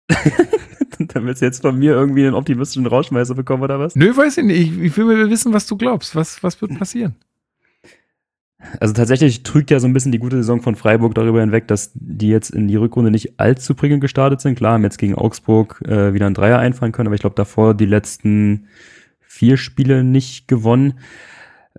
Damit 0.99 1.41
du 1.41 1.45
jetzt 1.45 1.63
von 1.63 1.79
mir 1.79 1.93
irgendwie 1.93 2.25
einen 2.25 2.35
optimistischen 2.35 2.87
Rausschmeißer 2.87 3.35
bekommen, 3.35 3.63
oder 3.63 3.79
was? 3.79 3.95
Nö, 3.95 4.17
weiß 4.17 4.39
ich 4.39 4.45
nicht. 4.45 4.61
Ich, 4.73 4.81
ich 4.81 4.97
will 4.97 5.29
wissen, 5.31 5.53
was 5.53 5.67
du 5.67 5.77
glaubst. 5.77 6.17
Was, 6.17 6.43
was 6.43 6.61
wird 6.63 6.79
passieren? 6.79 7.17
Also 8.81 8.95
tatsächlich 8.95 9.43
trügt 9.43 9.71
ja 9.71 9.79
so 9.81 9.87
ein 9.87 9.93
bisschen 9.93 10.13
die 10.13 10.19
gute 10.19 10.37
Saison 10.37 10.61
von 10.63 10.75
Freiburg 10.77 11.15
darüber 11.15 11.41
hinweg, 11.41 11.69
dass 11.69 11.91
die 11.95 12.29
jetzt 12.29 12.51
in 12.51 12.69
die 12.69 12.77
Rückrunde 12.77 13.11
nicht 13.11 13.39
allzu 13.39 13.75
prickelnd 13.75 14.01
gestartet 14.01 14.41
sind. 14.41 14.57
Klar, 14.57 14.75
haben 14.75 14.85
jetzt 14.85 14.99
gegen 14.99 15.15
Augsburg 15.15 15.81
äh, 15.87 16.13
wieder 16.15 16.27
einen 16.27 16.35
Dreier 16.35 16.59
einfahren 16.59 16.93
können, 16.93 17.09
aber 17.09 17.15
ich 17.15 17.21
glaube 17.21 17.37
davor 17.37 17.75
die 17.75 17.87
letzten 17.87 18.69
vier 19.21 19.57
Spiele 19.57 20.05
nicht 20.05 20.49
gewonnen. 20.49 20.99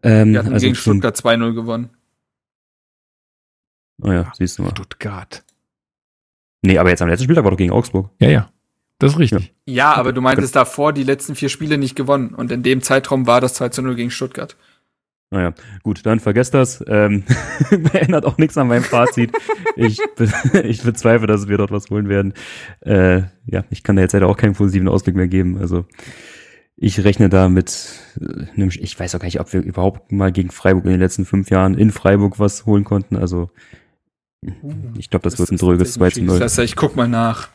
Ähm, 0.04 0.34
Wir 0.34 0.40
hatten 0.40 0.54
also 0.54 0.64
gegen 0.66 0.76
schon- 0.76 0.94
Stuttgart 1.02 1.18
2-0 1.18 1.54
gewonnen. 1.54 1.90
Oh 4.02 4.12
ja, 4.12 4.32
siehst 4.38 4.58
du 4.60 4.64
mal. 4.64 4.72
Stuttgart. 4.72 5.44
Nee, 6.62 6.78
aber 6.78 6.90
jetzt 6.90 7.02
am 7.02 7.08
letzten 7.10 7.24
Spieltag 7.26 7.44
war 7.44 7.52
doch 7.52 7.58
gegen 7.58 7.72
Augsburg. 7.72 8.10
Ja, 8.20 8.30
ja. 8.30 8.50
Das 9.00 9.14
ist 9.14 9.20
richtig. 9.20 9.54
Ja, 9.66 9.94
aber 9.94 10.14
du 10.14 10.22
meintest 10.22 10.56
davor 10.56 10.94
die 10.94 11.04
letzten 11.04 11.36
vier 11.36 11.50
Spiele 11.50 11.78
nicht 11.78 11.96
gewonnen. 11.96 12.34
Und 12.34 12.52
in 12.52 12.64
dem 12.64 12.82
Zeitraum 12.82 13.28
war 13.28 13.42
das 13.42 13.54
2 13.56 13.82
0 13.82 13.96
gegen 13.96 14.10
Stuttgart. 14.12 14.56
Naja, 15.32 15.54
gut, 15.84 16.06
dann 16.06 16.20
vergesst 16.20 16.54
das. 16.54 16.84
Ähm, 16.88 17.24
ändert 17.94 18.26
auch 18.26 18.38
nichts 18.38 18.58
an 18.58 18.68
meinem 18.68 18.84
Fazit. 18.84 19.32
Ich, 19.76 20.00
be 20.16 20.30
ich 20.64 20.84
bezweifle, 20.84 21.28
dass 21.28 21.48
wir 21.48 21.58
dort 21.58 21.72
was 21.72 21.90
holen 21.90 22.10
werden. 22.10 22.34
Äh, 22.82 23.24
ja, 23.46 23.64
ich 23.70 23.84
kann 23.84 23.96
da 23.96 24.02
jetzt 24.02 24.14
leider 24.14 24.28
auch 24.28 24.38
keinen 24.38 24.54
positiven 24.54 24.88
Ausblick 24.88 25.16
mehr 25.16 25.28
geben. 25.28 25.58
Also 25.58 25.86
ich 26.78 27.04
rechne 27.04 27.30
da 27.30 27.50
mit, 27.50 28.00
äh, 28.22 28.66
ich 28.66 29.00
weiß 29.00 29.16
auch 29.16 29.20
gar 29.20 29.26
nicht, 29.26 29.40
ob 29.40 29.52
wir 29.52 29.62
überhaupt 29.62 30.12
mal 30.12 30.32
gegen 30.32 30.52
Freiburg 30.52 30.86
in 30.86 30.92
den 30.92 31.00
letzten 31.00 31.26
fünf 31.26 31.50
Jahren 31.50 31.76
in 31.76 31.92
Freiburg 31.92 32.40
was 32.40 32.66
holen 32.66 32.84
konnten. 32.84 33.16
Also 33.16 33.50
ich 34.98 35.10
glaube, 35.10 35.24
das, 35.24 35.40
wird 35.40 35.52
ein 35.52 35.58
dröges 35.58 35.94
2 35.94 35.98
zu 35.98 36.00
tatsächlich 36.00 36.28
0. 36.28 36.40
Das 36.40 36.58
heißt, 36.58 36.70
ich 36.70 36.76
guck 36.76 36.96
mal 36.96 37.08
nach. 37.08 37.50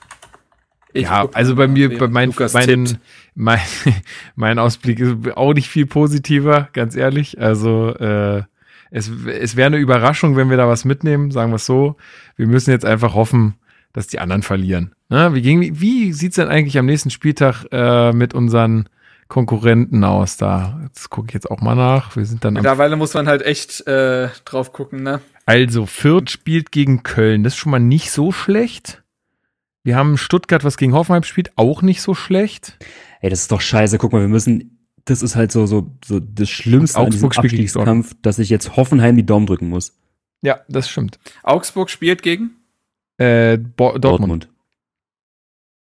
Ich 0.93 1.05
ja, 1.05 1.29
also 1.33 1.55
bei 1.55 1.69
mir, 1.69 1.97
bei 1.99 2.09
mein, 2.09 2.33
tippt. 2.33 2.99
mein, 3.35 3.61
mein 4.35 4.59
Ausblick 4.59 4.99
ist 5.01 5.37
auch 5.37 5.55
nicht 5.55 5.69
viel 5.69 5.87
positiver, 5.87 6.69
ganz 6.73 6.97
ehrlich. 6.97 7.41
Also 7.41 7.95
äh, 7.95 8.43
es, 8.91 9.11
es 9.27 9.57
wäre 9.57 9.67
eine 9.67 9.77
Überraschung, 9.77 10.37
wenn 10.37 10.51
wir 10.51 10.57
da 10.57 10.69
was 10.69 10.85
mitnehmen, 10.85 11.31
sagen 11.31 11.53
wir 11.53 11.57
es 11.57 11.67
so. 11.67 11.97
Wir 12.37 12.47
müssen 12.47 12.71
jetzt 12.71 12.85
einfach 12.85 13.15
hoffen, 13.15 13.55
dass 13.93 14.09
die 14.09 14.19
anderen 14.19 14.43
verlieren. 14.43 14.95
Ne? 15.09 15.35
Wie, 15.35 15.43
ging, 15.43 15.81
wie 15.81 16.13
sieht's 16.13 16.37
denn 16.37 16.49
eigentlich 16.49 16.79
am 16.79 16.87
nächsten 16.87 17.11
Spieltag 17.11 17.67
äh, 17.71 18.13
mit 18.13 18.35
unseren 18.35 18.89
Konkurrenten 19.29 20.03
aus 20.03 20.37
da? 20.37 20.81
Jetzt 20.83 21.09
gucke 21.11 21.29
ich 21.29 21.35
jetzt 21.35 21.51
auch 21.51 21.61
mal 21.61 21.77
nach. 21.77 22.17
Wir 22.17 22.25
sind 22.25 22.45
dann 22.45 22.55
Mittlerweile 22.55 22.97
muss 22.97 23.15
man 23.15 23.29
halt 23.29 23.43
echt 23.43 23.87
äh, 23.87 24.29
drauf 24.45 24.73
gucken, 24.73 25.03
ne? 25.03 25.21
Also, 25.47 25.87
Fürth 25.87 26.31
spielt 26.31 26.71
gegen 26.71 27.03
Köln. 27.03 27.43
Das 27.43 27.55
ist 27.55 27.59
schon 27.59 27.73
mal 27.73 27.81
nicht 27.81 28.11
so 28.13 28.31
schlecht. 28.31 29.03
Wir 29.83 29.97
haben 29.97 30.17
Stuttgart, 30.19 30.63
was 30.65 30.77
gegen 30.77 30.93
Hoffenheim 30.95 31.23
spielt, 31.23 31.53
auch 31.57 31.83
nicht 31.83 32.03
so 32.03 32.15
schlecht. 32.15 32.77
Ey, 33.21 33.31
das 33.31 33.41
ist 33.43 33.53
doch 33.53 33.61
scheiße. 33.61 33.99
Guck 33.99 34.13
mal, 34.13 34.21
wir 34.21 34.29
müssen, 34.29 34.87
das 35.07 35.23
ist 35.23 35.37
halt 35.37 35.53
so, 35.53 35.67
so, 35.67 35.91
so 36.05 36.21
das 36.21 36.51
Schlimmste 36.51 36.99
Und 36.99 37.07
an 37.07 37.11
diesem 37.13 37.27
Augsburg 37.29 37.35
spielt 37.35 37.53
gegen 37.53 37.63
Abstiegskampf, 37.65 38.15
dass 38.23 38.39
ich 38.39 38.51
jetzt 38.51 38.77
Hoffenheim 38.77 39.17
die 39.17 39.25
Daumen 39.27 39.47
drücken 39.47 39.69
muss. 39.69 39.97
Ja, 40.43 40.61
das 40.69 40.89
stimmt. 40.89 41.19
Augsburg 41.43 41.91
spielt 41.91 42.23
gegen 42.23 42.51
Äh, 43.19 43.59
Bo 43.59 43.97
Dortmund. 43.99 44.49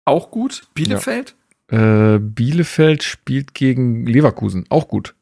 auch 0.04 0.30
gut. 0.30 0.62
Bielefeld 0.74 1.34
Äh, 1.70 2.18
Bielefeld 2.18 3.02
spielt 3.02 3.54
gegen 3.54 4.06
Leverkusen. 4.06 4.64
Auch 4.70 4.88
gut. 4.88 5.14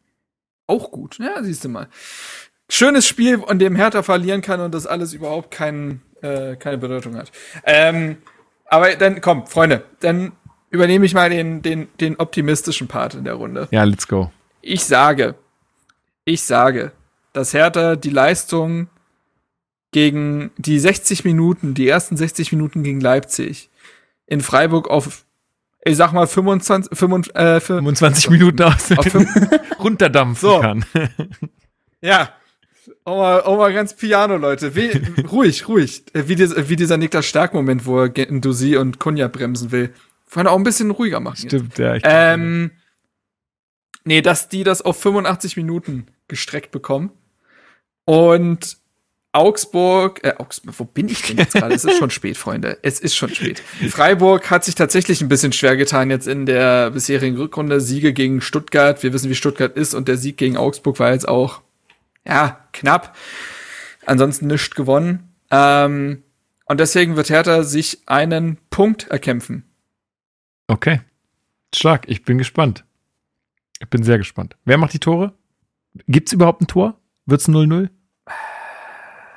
auch 0.69 0.91
gut. 0.91 1.19
Ja, 1.19 1.43
siehst 1.43 1.65
du 1.65 1.69
mal. 1.69 1.89
Schönes 2.69 3.07
Spiel, 3.07 3.43
an 3.47 3.59
dem 3.59 3.77
Hertha 3.77 4.03
verlieren 4.03 4.41
kann 4.43 4.61
und 4.61 4.75
das 4.75 4.87
alles 4.87 5.13
überhaupt 5.13 5.51
kein, 5.51 6.03
äh, 6.23 6.57
keine 6.57 6.79
Bedeutung 6.79 7.17
hat. 7.17 7.31
Ähm, 7.65 8.17
aber 8.69 8.95
dann, 8.97 9.21
komm, 9.21 9.47
Freunde, 9.47 9.85
dann 10.01 10.33
übernehme 10.71 11.07
ich 11.07 11.15
mal 11.15 11.31
den, 11.31 11.63
den, 11.63 11.89
den 12.01 12.17
optimistischen 12.17 12.89
Part 12.89 13.15
in 13.15 13.25
der 13.25 13.35
Runde. 13.35 13.69
Ja, 13.71 13.85
let's 13.85 14.09
go. 14.09 14.31
Ich 14.63 14.85
sage, 14.85 15.35
ich 16.25 16.43
sage, 16.43 16.93
dass 17.33 17.55
Hertha 17.55 17.97
die 17.97 18.11
Leistung 18.11 18.89
gegen 19.93 20.51
die 20.59 20.79
60 20.79 21.25
Minuten, 21.25 21.75
die 21.75 21.89
ersten 21.89 22.17
60 22.17 22.53
Minuten 22.53 22.83
gegen 22.83 23.01
Leipzig 23.01 23.71
in 24.27 24.41
Freiburg 24.41 24.89
auf, 24.91 25.25
ich 25.85 25.97
sag 25.97 26.13
mal 26.13 26.27
25, 26.27 26.99
25 26.99 27.37
äh, 27.37 27.61
für, 27.61 27.77
25 27.77 28.31
Minuten 28.31 28.63
aus 28.65 28.91
auf 28.97 29.07
fünf, 29.07 29.31
runterdampfen 29.79 30.49
So. 30.51 30.61
kann. 30.61 30.85
ja. 32.01 32.31
Oh 33.09 33.17
mal, 33.17 33.43
oh 33.47 33.57
mal 33.57 33.73
ganz 33.73 33.95
Piano, 33.95 34.37
Leute. 34.37 34.75
Wie, 34.75 34.91
ruhig, 35.23 35.69
ruhig. 35.69 36.03
Äh, 36.13 36.25
Wie, 36.27 36.35
dieser- 36.35 36.69
wie 36.69 36.75
dieser 36.77 36.97
Niklas 36.97 37.25
Stark-Moment, 37.27 37.87
wo 37.87 38.01
er 38.03 38.09
Dusi 38.09 38.77
und 38.77 38.99
Kunja 38.99 39.29
bremsen 39.29 39.71
will. 39.71 39.95
Vorhin 40.27 40.49
auch 40.49 40.57
ein 40.57 40.65
bisschen 40.65 40.91
ruhiger 40.91 41.21
machen. 41.21 41.37
jetzt. 41.43 41.53
Stimmt, 41.53 41.79
ja. 41.79 41.95
Ich 41.95 42.03
Ähm, 42.05 42.73
nee, 44.05 44.23
dass 44.23 44.49
die 44.49 44.65
das 44.65 44.83
auf 44.83 45.01
85 45.01 45.57
Minuten 45.57 46.07
gestreckt 46.27 46.73
bekommen. 46.73 47.13
Und 48.05 48.77
Augsburg, 49.31 50.25
äh, 50.25 50.35
Augsburg, 50.39 50.75
wo 50.79 50.85
bin 50.85 51.09
ich 51.09 51.23
denn 51.23 51.37
jetzt 51.37 51.53
gerade? 51.55 51.75
es 51.75 51.85
ist 51.85 51.99
schon 51.99 52.11
spät, 52.11 52.37
Freunde. 52.37 52.79
Es 52.83 52.99
ist 52.99 53.15
schon 53.15 53.29
spät. 53.33 53.61
Freiburg 53.91 54.51
hat 54.51 54.65
sich 54.65 54.75
tatsächlich 54.75 55.21
ein 55.21 55.29
bisschen 55.29 55.53
schwer 55.53 55.77
getan 55.77 56.11
jetzt 56.11 56.27
in 56.27 56.45
der 56.47 56.91
bisherigen 56.91 57.37
Rückrunde. 57.37 57.81
Siege 57.81 58.13
gegen 58.13 58.41
Stuttgart. 58.41 59.01
Wir 59.05 59.13
wissen, 59.13 59.31
wie 59.31 59.35
Stuttgart 59.37 59.77
ist 59.77 59.95
und 59.95 60.09
der 60.09 60.17
Sieg 60.17 60.39
gegen 60.39 60.57
Augsburg 60.57 60.99
war 60.99 61.13
jetzt 61.13 61.29
auch, 61.29 61.61
ja, 62.27 62.69
knapp. 62.73 63.17
Ansonsten 64.05 64.47
nichts 64.47 64.75
gewonnen. 64.75 65.35
Ähm, 65.51 66.23
und 66.67 66.81
deswegen 66.81 67.17
wird 67.17 67.31
Hertha 67.31 67.63
sich 67.63 68.03
einen 68.07 68.59
Punkt 68.71 69.09
erkämpfen. 69.09 69.65
okay. 70.69 71.01
Stark. 71.75 72.09
Ich 72.09 72.25
bin 72.25 72.39
gespannt. 72.39 72.85
Ich 73.81 73.89
bin 73.91 74.03
sehr 74.03 74.17
gespannt. 74.19 74.57
Wer 74.65 74.79
macht 74.79 74.95
die 74.95 74.99
Tore? 74.99 75.35
Gibt's 76.07 76.33
überhaupt 76.33 76.63
ein 76.63 76.69
Tor? 76.69 76.99
Wird's 77.27 77.49
0-0? 77.49 77.91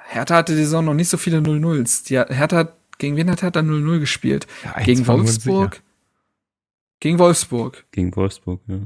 Hertha 0.08 0.36
hatte 0.36 0.54
die 0.56 0.64
Saison 0.64 0.86
noch 0.86 0.94
nicht 0.94 1.10
so 1.10 1.18
viele 1.18 1.40
0-0s. 1.40 2.06
Die 2.08 2.18
hat, 2.18 2.30
Hertha 2.30 2.58
hat, 2.58 2.78
gegen 2.98 3.18
wen 3.18 3.30
hat 3.30 3.42
Hertha 3.42 3.60
0-0 3.60 4.00
gespielt? 4.00 4.48
Ja, 4.64 4.82
Gegen 4.84 5.06
Wolfsburg? 5.08 5.82
Gegen 7.02 7.20
Wolfsburg. 7.20 7.86
Gegen 7.92 8.16
Wolfsburg, 8.16 8.62
ja. 8.68 8.80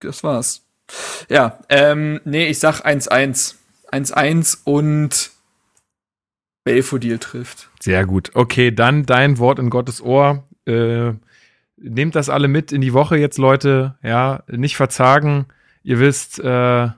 Das 0.00 0.22
war's. 0.22 0.64
Ja, 1.28 1.58
ähm, 1.68 2.20
nee, 2.24 2.46
ich 2.46 2.58
sag 2.58 2.80
1-1. 2.84 3.54
1-1 3.90 4.58
und 4.64 5.30
Belfodil 6.64 7.18
trifft. 7.18 7.70
Sehr 7.80 8.04
gut. 8.06 8.30
Okay, 8.34 8.70
dann 8.70 9.06
dein 9.06 9.38
Wort 9.38 9.58
in 9.58 9.70
Gottes 9.70 10.02
Ohr. 10.02 10.44
Äh, 10.66 11.12
nehmt 11.76 12.14
das 12.14 12.28
alle 12.28 12.48
mit 12.48 12.72
in 12.72 12.80
die 12.80 12.92
Woche 12.92 13.16
jetzt, 13.16 13.38
Leute. 13.38 13.96
Ja, 14.02 14.42
nicht 14.48 14.76
verzagen. 14.76 15.46
Ihr 15.82 15.98
wisst, 16.00 16.38
äh, 16.38 16.88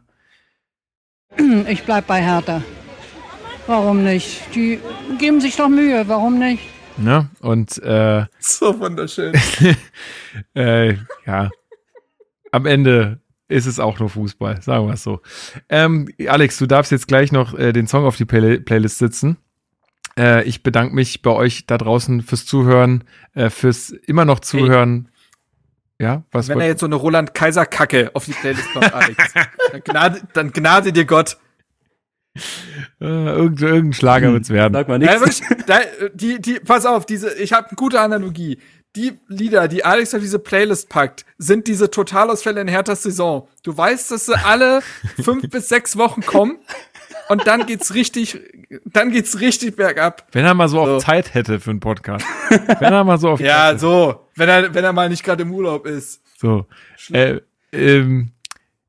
Ich 1.68 1.84
bleib 1.84 2.06
bei 2.06 2.20
Hertha. 2.20 2.62
Warum 3.66 4.02
nicht? 4.02 4.54
Die 4.54 4.80
geben 5.18 5.40
sich 5.40 5.56
doch 5.56 5.68
Mühe, 5.68 6.08
warum 6.08 6.38
nicht? 6.38 6.62
Ne? 6.96 7.30
Und 7.40 7.80
äh, 7.82 8.26
So 8.40 8.78
wunderschön. 8.80 9.32
äh, 10.54 10.94
ja, 11.24 11.50
am 12.50 12.66
Ende 12.66 13.20
ist 13.50 13.66
es 13.66 13.80
auch 13.80 13.98
nur 13.98 14.08
Fußball, 14.08 14.62
sagen 14.62 14.86
wir 14.86 14.94
es 14.94 15.02
so. 15.02 15.20
Ähm, 15.68 16.08
Alex, 16.26 16.58
du 16.58 16.66
darfst 16.66 16.92
jetzt 16.92 17.08
gleich 17.08 17.32
noch 17.32 17.58
äh, 17.58 17.72
den 17.72 17.86
Song 17.86 18.04
auf 18.04 18.16
die 18.16 18.24
Play 18.24 18.58
Playlist 18.58 18.98
sitzen. 18.98 19.36
Äh, 20.18 20.44
ich 20.44 20.62
bedanke 20.62 20.94
mich 20.94 21.22
bei 21.22 21.30
euch 21.30 21.66
da 21.66 21.78
draußen 21.78 22.22
fürs 22.22 22.46
Zuhören, 22.46 23.04
äh, 23.34 23.50
fürs 23.50 23.90
immer 23.90 24.24
noch 24.24 24.40
Zuhören. 24.40 25.08
Ja, 25.98 26.24
was 26.30 26.48
Wenn 26.48 26.60
er 26.60 26.68
jetzt 26.68 26.80
so 26.80 26.86
eine 26.86 26.94
Roland 26.94 27.34
Kaiser 27.34 27.66
Kacke 27.66 28.10
auf 28.14 28.24
die 28.24 28.32
Playlist 28.32 28.72
kommt, 28.72 28.94
Alex, 28.94 29.34
dann 29.72 29.82
gnade, 29.84 30.20
dann 30.32 30.52
gnade 30.52 30.92
dir 30.92 31.04
Gott. 31.04 31.36
äh, 33.00 33.04
irgend, 33.04 33.60
irgendein 33.60 33.92
Schlager 33.92 34.32
wird's 34.32 34.50
werden. 34.50 34.72
Sag 34.72 34.88
mal 34.88 34.98
nichts. 34.98 35.42
die, 36.14 36.40
die, 36.40 36.60
pass 36.60 36.86
auf, 36.86 37.04
diese, 37.04 37.34
ich 37.34 37.52
habe 37.52 37.68
eine 37.68 37.76
gute 37.76 38.00
Analogie. 38.00 38.58
Die 38.96 39.12
Lieder, 39.28 39.68
die 39.68 39.84
Alex 39.84 40.14
auf 40.14 40.20
diese 40.20 40.40
Playlist 40.40 40.88
packt, 40.88 41.24
sind 41.38 41.68
diese 41.68 41.90
Totalausfälle 41.90 42.60
in 42.60 42.66
Herthas 42.66 43.04
Saison. 43.04 43.46
Du 43.62 43.76
weißt, 43.76 44.10
dass 44.10 44.26
sie 44.26 44.34
alle 44.36 44.80
fünf 45.22 45.48
bis 45.48 45.68
sechs 45.68 45.96
Wochen 45.96 46.22
kommen 46.22 46.58
und 47.28 47.46
dann 47.46 47.66
geht's 47.66 47.94
richtig, 47.94 48.40
dann 48.86 49.12
geht's 49.12 49.38
richtig 49.40 49.76
bergab. 49.76 50.26
Wenn 50.32 50.44
er 50.44 50.54
mal 50.54 50.68
so, 50.68 50.84
So. 50.84 50.96
auf 50.96 51.04
Zeit 51.04 51.34
hätte 51.34 51.60
für 51.60 51.70
einen 51.70 51.78
Podcast. 51.78 52.26
Wenn 52.80 52.92
er 52.92 53.04
mal 53.04 53.18
so 53.18 53.30
auf 53.30 53.40
Ja, 53.40 53.78
so, 53.78 54.26
wenn 54.34 54.48
er, 54.48 54.74
wenn 54.74 54.82
er 54.82 54.92
mal 54.92 55.08
nicht 55.08 55.22
gerade 55.22 55.42
im 55.42 55.52
Urlaub 55.54 55.86
ist. 55.86 56.20
so. 56.36 56.66
Äh, 57.12 57.40
ähm, 57.72 58.32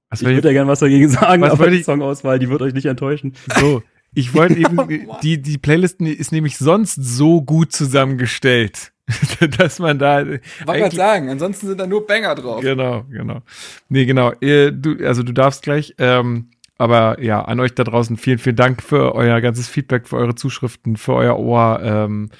was 0.10 0.22
Ich 0.22 0.26
würde 0.28 0.38
ja 0.40 0.44
jetzt? 0.46 0.54
gern 0.54 0.68
was 0.68 0.80
dagegen 0.80 1.10
sagen, 1.10 1.44
Was 1.44 1.52
aber 1.52 1.60
wollte 1.66 1.78
die 1.78 1.84
Songauswahl, 1.84 2.40
die 2.40 2.50
wird 2.50 2.64
euch 2.64 2.74
nicht 2.74 2.86
enttäuschen. 2.88 3.36
So. 3.60 3.84
Ich 4.16 4.34
wollte 4.34 4.56
eben, 4.58 5.08
die, 5.22 5.40
die 5.42 5.58
Playlist 5.60 6.02
ist 6.02 6.32
nämlich 6.32 6.58
sonst 6.58 6.96
so 6.96 7.42
gut 7.44 7.72
zusammengestellt, 7.72 8.92
dass 9.58 9.80
man 9.80 10.00
da 10.00 10.26
Wollte 10.26 10.40
gerade 10.66 10.96
sagen, 10.96 11.30
ansonsten 11.30 11.68
sind 11.68 11.80
da 11.80 11.88
nur 11.88 12.06
Banger 12.06 12.36
drauf. 12.36 12.62
Genau, 12.62 13.04
genau. 13.10 13.42
Nee, 13.90 14.06
genau. 14.06 14.32
Du, 14.32 14.98
also 15.06 15.24
du 15.24 15.32
darfst 15.34 15.64
gleich. 15.64 15.96
Ähm, 15.98 16.50
aber 16.78 17.22
ja, 17.22 17.42
an 17.44 17.60
euch 17.60 17.76
da 17.76 17.84
draußen 17.84 18.18
vielen, 18.18 18.40
vielen 18.40 18.56
Dank 18.56 18.82
für 18.82 19.14
euer 19.14 19.40
ganzes 19.40 19.68
Feedback, 19.68 20.08
für 20.08 20.18
eure 20.18 20.34
Zuschriften, 20.34 20.98
für 20.98 21.14
euer 21.14 21.38
Ohr. 21.38 21.80
Ähm, 21.84 22.32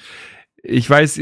ich 0.64 0.88
weiß, 0.88 1.20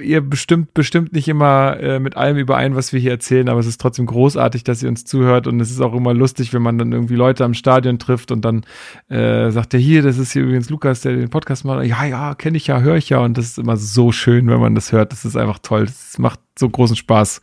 ihr- 0.00 0.20
bestimmt 0.22 0.72
bestimmt 0.72 1.12
nicht 1.12 1.28
immer 1.28 1.78
äh, 1.80 2.00
mit 2.00 2.16
allem 2.16 2.38
überein, 2.38 2.74
was 2.76 2.92
wir 2.94 3.00
hier 3.00 3.10
erzählen, 3.10 3.48
aber 3.50 3.60
es 3.60 3.66
ist 3.66 3.78
trotzdem 3.80 4.06
großartig, 4.06 4.64
dass 4.64 4.82
ihr 4.82 4.88
uns 4.88 5.04
zuhört 5.04 5.46
und 5.46 5.60
es 5.60 5.70
ist 5.70 5.80
auch 5.80 5.94
immer 5.94 6.14
lustig, 6.14 6.54
wenn 6.54 6.62
man 6.62 6.78
dann 6.78 6.92
irgendwie 6.92 7.14
Leute 7.14 7.44
am 7.44 7.52
Stadion 7.52 7.98
trifft 7.98 8.32
und 8.32 8.42
dann 8.42 8.64
äh, 9.10 9.50
sagt 9.50 9.74
er 9.74 9.80
hier, 9.80 10.00
das 10.02 10.16
ist 10.16 10.32
hier 10.32 10.42
übrigens 10.42 10.70
Lukas, 10.70 11.02
der 11.02 11.14
den 11.14 11.28
Podcast 11.28 11.66
macht. 11.66 11.84
Ja, 11.84 12.04
ja, 12.04 12.34
kenne 12.34 12.56
ich 12.56 12.68
ja, 12.68 12.80
höre 12.80 12.96
ich 12.96 13.10
ja 13.10 13.18
und 13.18 13.36
das 13.36 13.46
ist 13.46 13.58
immer 13.58 13.76
so 13.76 14.12
schön, 14.12 14.48
wenn 14.48 14.60
man 14.60 14.74
das 14.74 14.92
hört. 14.92 15.12
Das 15.12 15.26
ist 15.26 15.36
einfach 15.36 15.58
toll. 15.58 15.84
Das 15.84 16.18
macht 16.18 16.40
so 16.58 16.68
großen 16.68 16.96
Spaß 16.96 17.42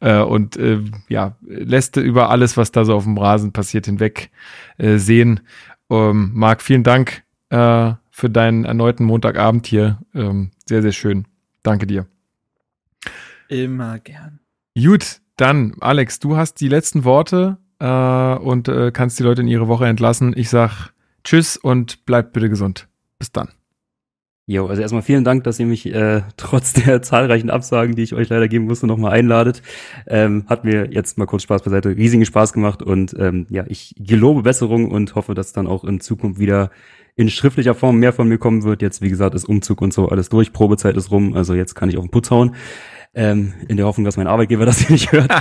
äh, 0.00 0.20
und 0.20 0.56
äh, 0.56 0.80
ja 1.08 1.36
lässt 1.42 1.96
über 1.96 2.30
alles, 2.30 2.56
was 2.56 2.70
da 2.70 2.84
so 2.84 2.94
auf 2.94 3.04
dem 3.04 3.18
Rasen 3.18 3.52
passiert, 3.52 3.86
hinweg 3.86 4.30
äh, 4.78 4.98
sehen. 4.98 5.40
Ähm, 5.90 6.30
Marc, 6.34 6.62
vielen 6.62 6.84
Dank 6.84 7.22
äh, 7.50 7.92
für 8.16 8.30
deinen 8.30 8.64
erneuten 8.64 9.04
Montagabend 9.04 9.66
hier. 9.66 9.98
Ähm, 10.14 10.50
sehr, 10.64 10.80
sehr 10.80 10.92
schön. 10.92 11.26
Danke 11.62 11.86
dir. 11.86 12.06
Immer 13.50 13.98
gern. 13.98 14.40
Gut, 14.74 15.20
dann, 15.36 15.74
Alex, 15.80 16.18
du 16.18 16.34
hast 16.34 16.62
die 16.62 16.68
letzten 16.68 17.04
Worte 17.04 17.58
äh, 17.78 18.36
und 18.38 18.68
äh, 18.68 18.90
kannst 18.90 19.18
die 19.18 19.22
Leute 19.22 19.42
in 19.42 19.48
ihre 19.48 19.68
Woche 19.68 19.84
entlassen. 19.86 20.32
Ich 20.34 20.48
sag 20.48 20.94
Tschüss 21.24 21.58
und 21.58 22.06
bleibt 22.06 22.32
bitte 22.32 22.48
gesund. 22.48 22.88
Bis 23.18 23.32
dann. 23.32 23.50
Jo, 24.46 24.66
also 24.66 24.80
erstmal 24.80 25.02
vielen 25.02 25.24
Dank, 25.24 25.44
dass 25.44 25.60
ihr 25.60 25.66
mich 25.66 25.84
äh, 25.84 26.22
trotz 26.38 26.72
der 26.72 27.02
zahlreichen 27.02 27.50
Absagen, 27.50 27.96
die 27.96 28.02
ich 28.02 28.14
euch 28.14 28.30
leider 28.30 28.48
geben 28.48 28.64
musste, 28.64 28.86
nochmal 28.86 29.12
einladet. 29.12 29.60
Ähm, 30.06 30.46
hat 30.48 30.64
mir 30.64 30.90
jetzt 30.90 31.18
mal 31.18 31.26
kurz 31.26 31.42
Spaß 31.42 31.60
beiseite, 31.64 31.90
riesigen 31.90 32.24
Spaß 32.24 32.54
gemacht 32.54 32.82
und 32.82 33.14
ähm, 33.18 33.46
ja, 33.50 33.64
ich 33.68 33.94
gelobe 33.98 34.40
Besserung 34.40 34.90
und 34.90 35.16
hoffe, 35.16 35.34
dass 35.34 35.52
dann 35.52 35.66
auch 35.66 35.84
in 35.84 36.00
Zukunft 36.00 36.38
wieder 36.38 36.70
in 37.16 37.30
schriftlicher 37.30 37.74
Form 37.74 37.96
mehr 37.98 38.12
von 38.12 38.28
mir 38.28 38.38
kommen 38.38 38.62
wird. 38.62 38.82
Jetzt, 38.82 39.00
wie 39.00 39.08
gesagt, 39.08 39.34
ist 39.34 39.48
Umzug 39.48 39.80
und 39.80 39.92
so 39.92 40.08
alles 40.08 40.28
durch, 40.28 40.52
Probezeit 40.52 40.96
ist 40.96 41.10
rum, 41.10 41.34
also 41.34 41.54
jetzt 41.54 41.74
kann 41.74 41.88
ich 41.88 41.96
auf 41.96 42.04
den 42.04 42.10
Putz 42.10 42.30
hauen. 42.30 42.54
Ähm, 43.14 43.54
in 43.68 43.78
der 43.78 43.86
Hoffnung, 43.86 44.04
dass 44.04 44.18
mein 44.18 44.26
Arbeitgeber 44.26 44.66
das 44.66 44.78
hier 44.78 44.90
nicht 44.90 45.10
hört. 45.12 45.32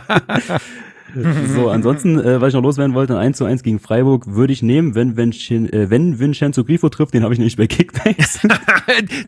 so, 1.54 1.70
ansonsten, 1.70 2.18
äh, 2.20 2.40
was 2.40 2.50
ich 2.50 2.54
noch 2.54 2.64
loswerden 2.64 2.94
wollte, 2.96 3.18
ein 3.18 3.28
1 3.28 3.38
zu 3.38 3.46
1 3.46 3.64
gegen 3.64 3.80
Freiburg 3.80 4.28
würde 4.28 4.54
ich 4.54 4.64
nehmen, 4.64 4.96
wenn, 4.96 5.18
wenn, 5.18 5.32
äh, 5.32 5.90
wenn 5.90 6.18
Vincenzo 6.20 6.64
Grifo 6.64 6.88
trifft, 6.88 7.14
den 7.14 7.24
habe 7.24 7.34
ich 7.34 7.40
nämlich 7.40 7.58
bei 7.58 7.68
Kickbase. 7.68 8.40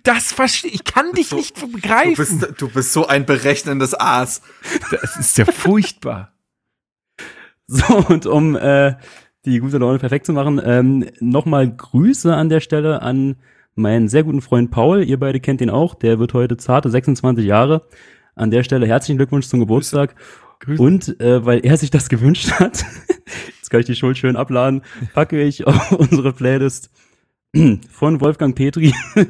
Das 0.03 0.31
verstehe 0.31 0.71
ich, 0.71 0.83
kann 0.83 1.11
dich 1.13 1.33
nicht 1.33 1.61
Du 1.61 1.69
begreifen. 1.69 2.15
bist, 2.15 2.61
du 2.61 2.69
bist 2.69 2.93
so 2.93 3.07
ein 3.07 3.25
berechnendes 3.25 3.93
Aas. 3.93 4.41
Das 4.91 5.17
ist 5.17 5.37
ja 5.37 5.45
furchtbar. 5.45 6.31
So, 7.65 7.97
und 7.97 8.25
um 8.25 8.55
äh, 8.55 8.93
die 9.51 9.59
gute 9.59 9.77
Laune 9.77 9.99
perfekt 9.99 10.25
zu 10.25 10.33
machen, 10.33 10.61
ähm, 10.63 11.05
nochmal 11.19 11.69
Grüße 11.71 12.33
an 12.35 12.49
der 12.49 12.59
Stelle 12.59 13.01
an 13.01 13.37
meinen 13.75 14.07
sehr 14.09 14.23
guten 14.23 14.41
Freund 14.41 14.71
Paul. 14.71 15.03
Ihr 15.03 15.19
beide 15.19 15.39
kennt 15.39 15.61
ihn 15.61 15.69
auch. 15.69 15.95
Der 15.95 16.19
wird 16.19 16.33
heute 16.33 16.57
zarte 16.57 16.89
26 16.89 17.45
Jahre. 17.45 17.83
An 18.35 18.51
der 18.51 18.63
Stelle 18.63 18.87
herzlichen 18.87 19.17
Glückwunsch 19.17 19.47
zum 19.47 19.59
Geburtstag. 19.59 20.15
Grüße. 20.59 20.81
Und 20.81 21.19
äh, 21.21 21.45
weil 21.45 21.65
er 21.65 21.77
sich 21.77 21.91
das 21.91 22.09
gewünscht 22.09 22.51
hat, 22.59 22.83
jetzt 23.57 23.69
kann 23.69 23.79
ich 23.79 23.85
die 23.85 23.95
Schuld 23.95 24.17
schön 24.17 24.35
abladen, 24.35 24.81
packe 25.13 25.41
ich 25.41 25.65
auf 25.67 25.91
unsere 25.91 26.33
Playlist 26.33 26.89
von 27.91 28.21
Wolfgang 28.21 28.55
Petri. 28.55 28.93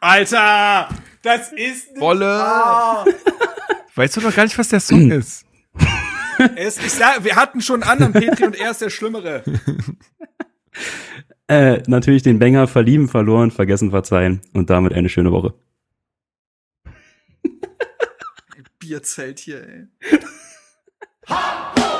Alter! 0.00 0.88
Das 1.22 1.52
ist 1.52 1.92
nicht 1.92 2.00
Wolle. 2.00 2.24
wahr. 2.24 3.04
Weißt 3.94 4.16
du 4.16 4.20
doch 4.22 4.34
gar 4.34 4.44
nicht, 4.44 4.56
was 4.56 4.68
der 4.68 4.80
Song 4.80 5.10
ist? 5.10 5.44
Es, 6.56 6.78
ich 6.78 6.92
sag, 6.92 7.24
wir 7.24 7.36
hatten 7.36 7.60
schon 7.60 7.82
einen 7.82 7.90
anderen 7.90 8.12
Petri 8.12 8.44
und 8.44 8.58
er 8.58 8.70
ist 8.70 8.80
der 8.80 8.90
Schlimmere. 8.90 9.42
äh, 11.48 11.82
natürlich 11.86 12.22
den 12.22 12.38
Banger 12.38 12.66
verlieben, 12.66 13.08
verloren, 13.08 13.50
vergessen, 13.50 13.90
verzeihen. 13.90 14.40
Und 14.52 14.70
damit 14.70 14.92
eine 14.92 15.08
schöne 15.08 15.32
Woche. 15.32 15.54
Bierzelt 18.78 19.38
hier, 19.38 19.68
ey. 19.68 19.86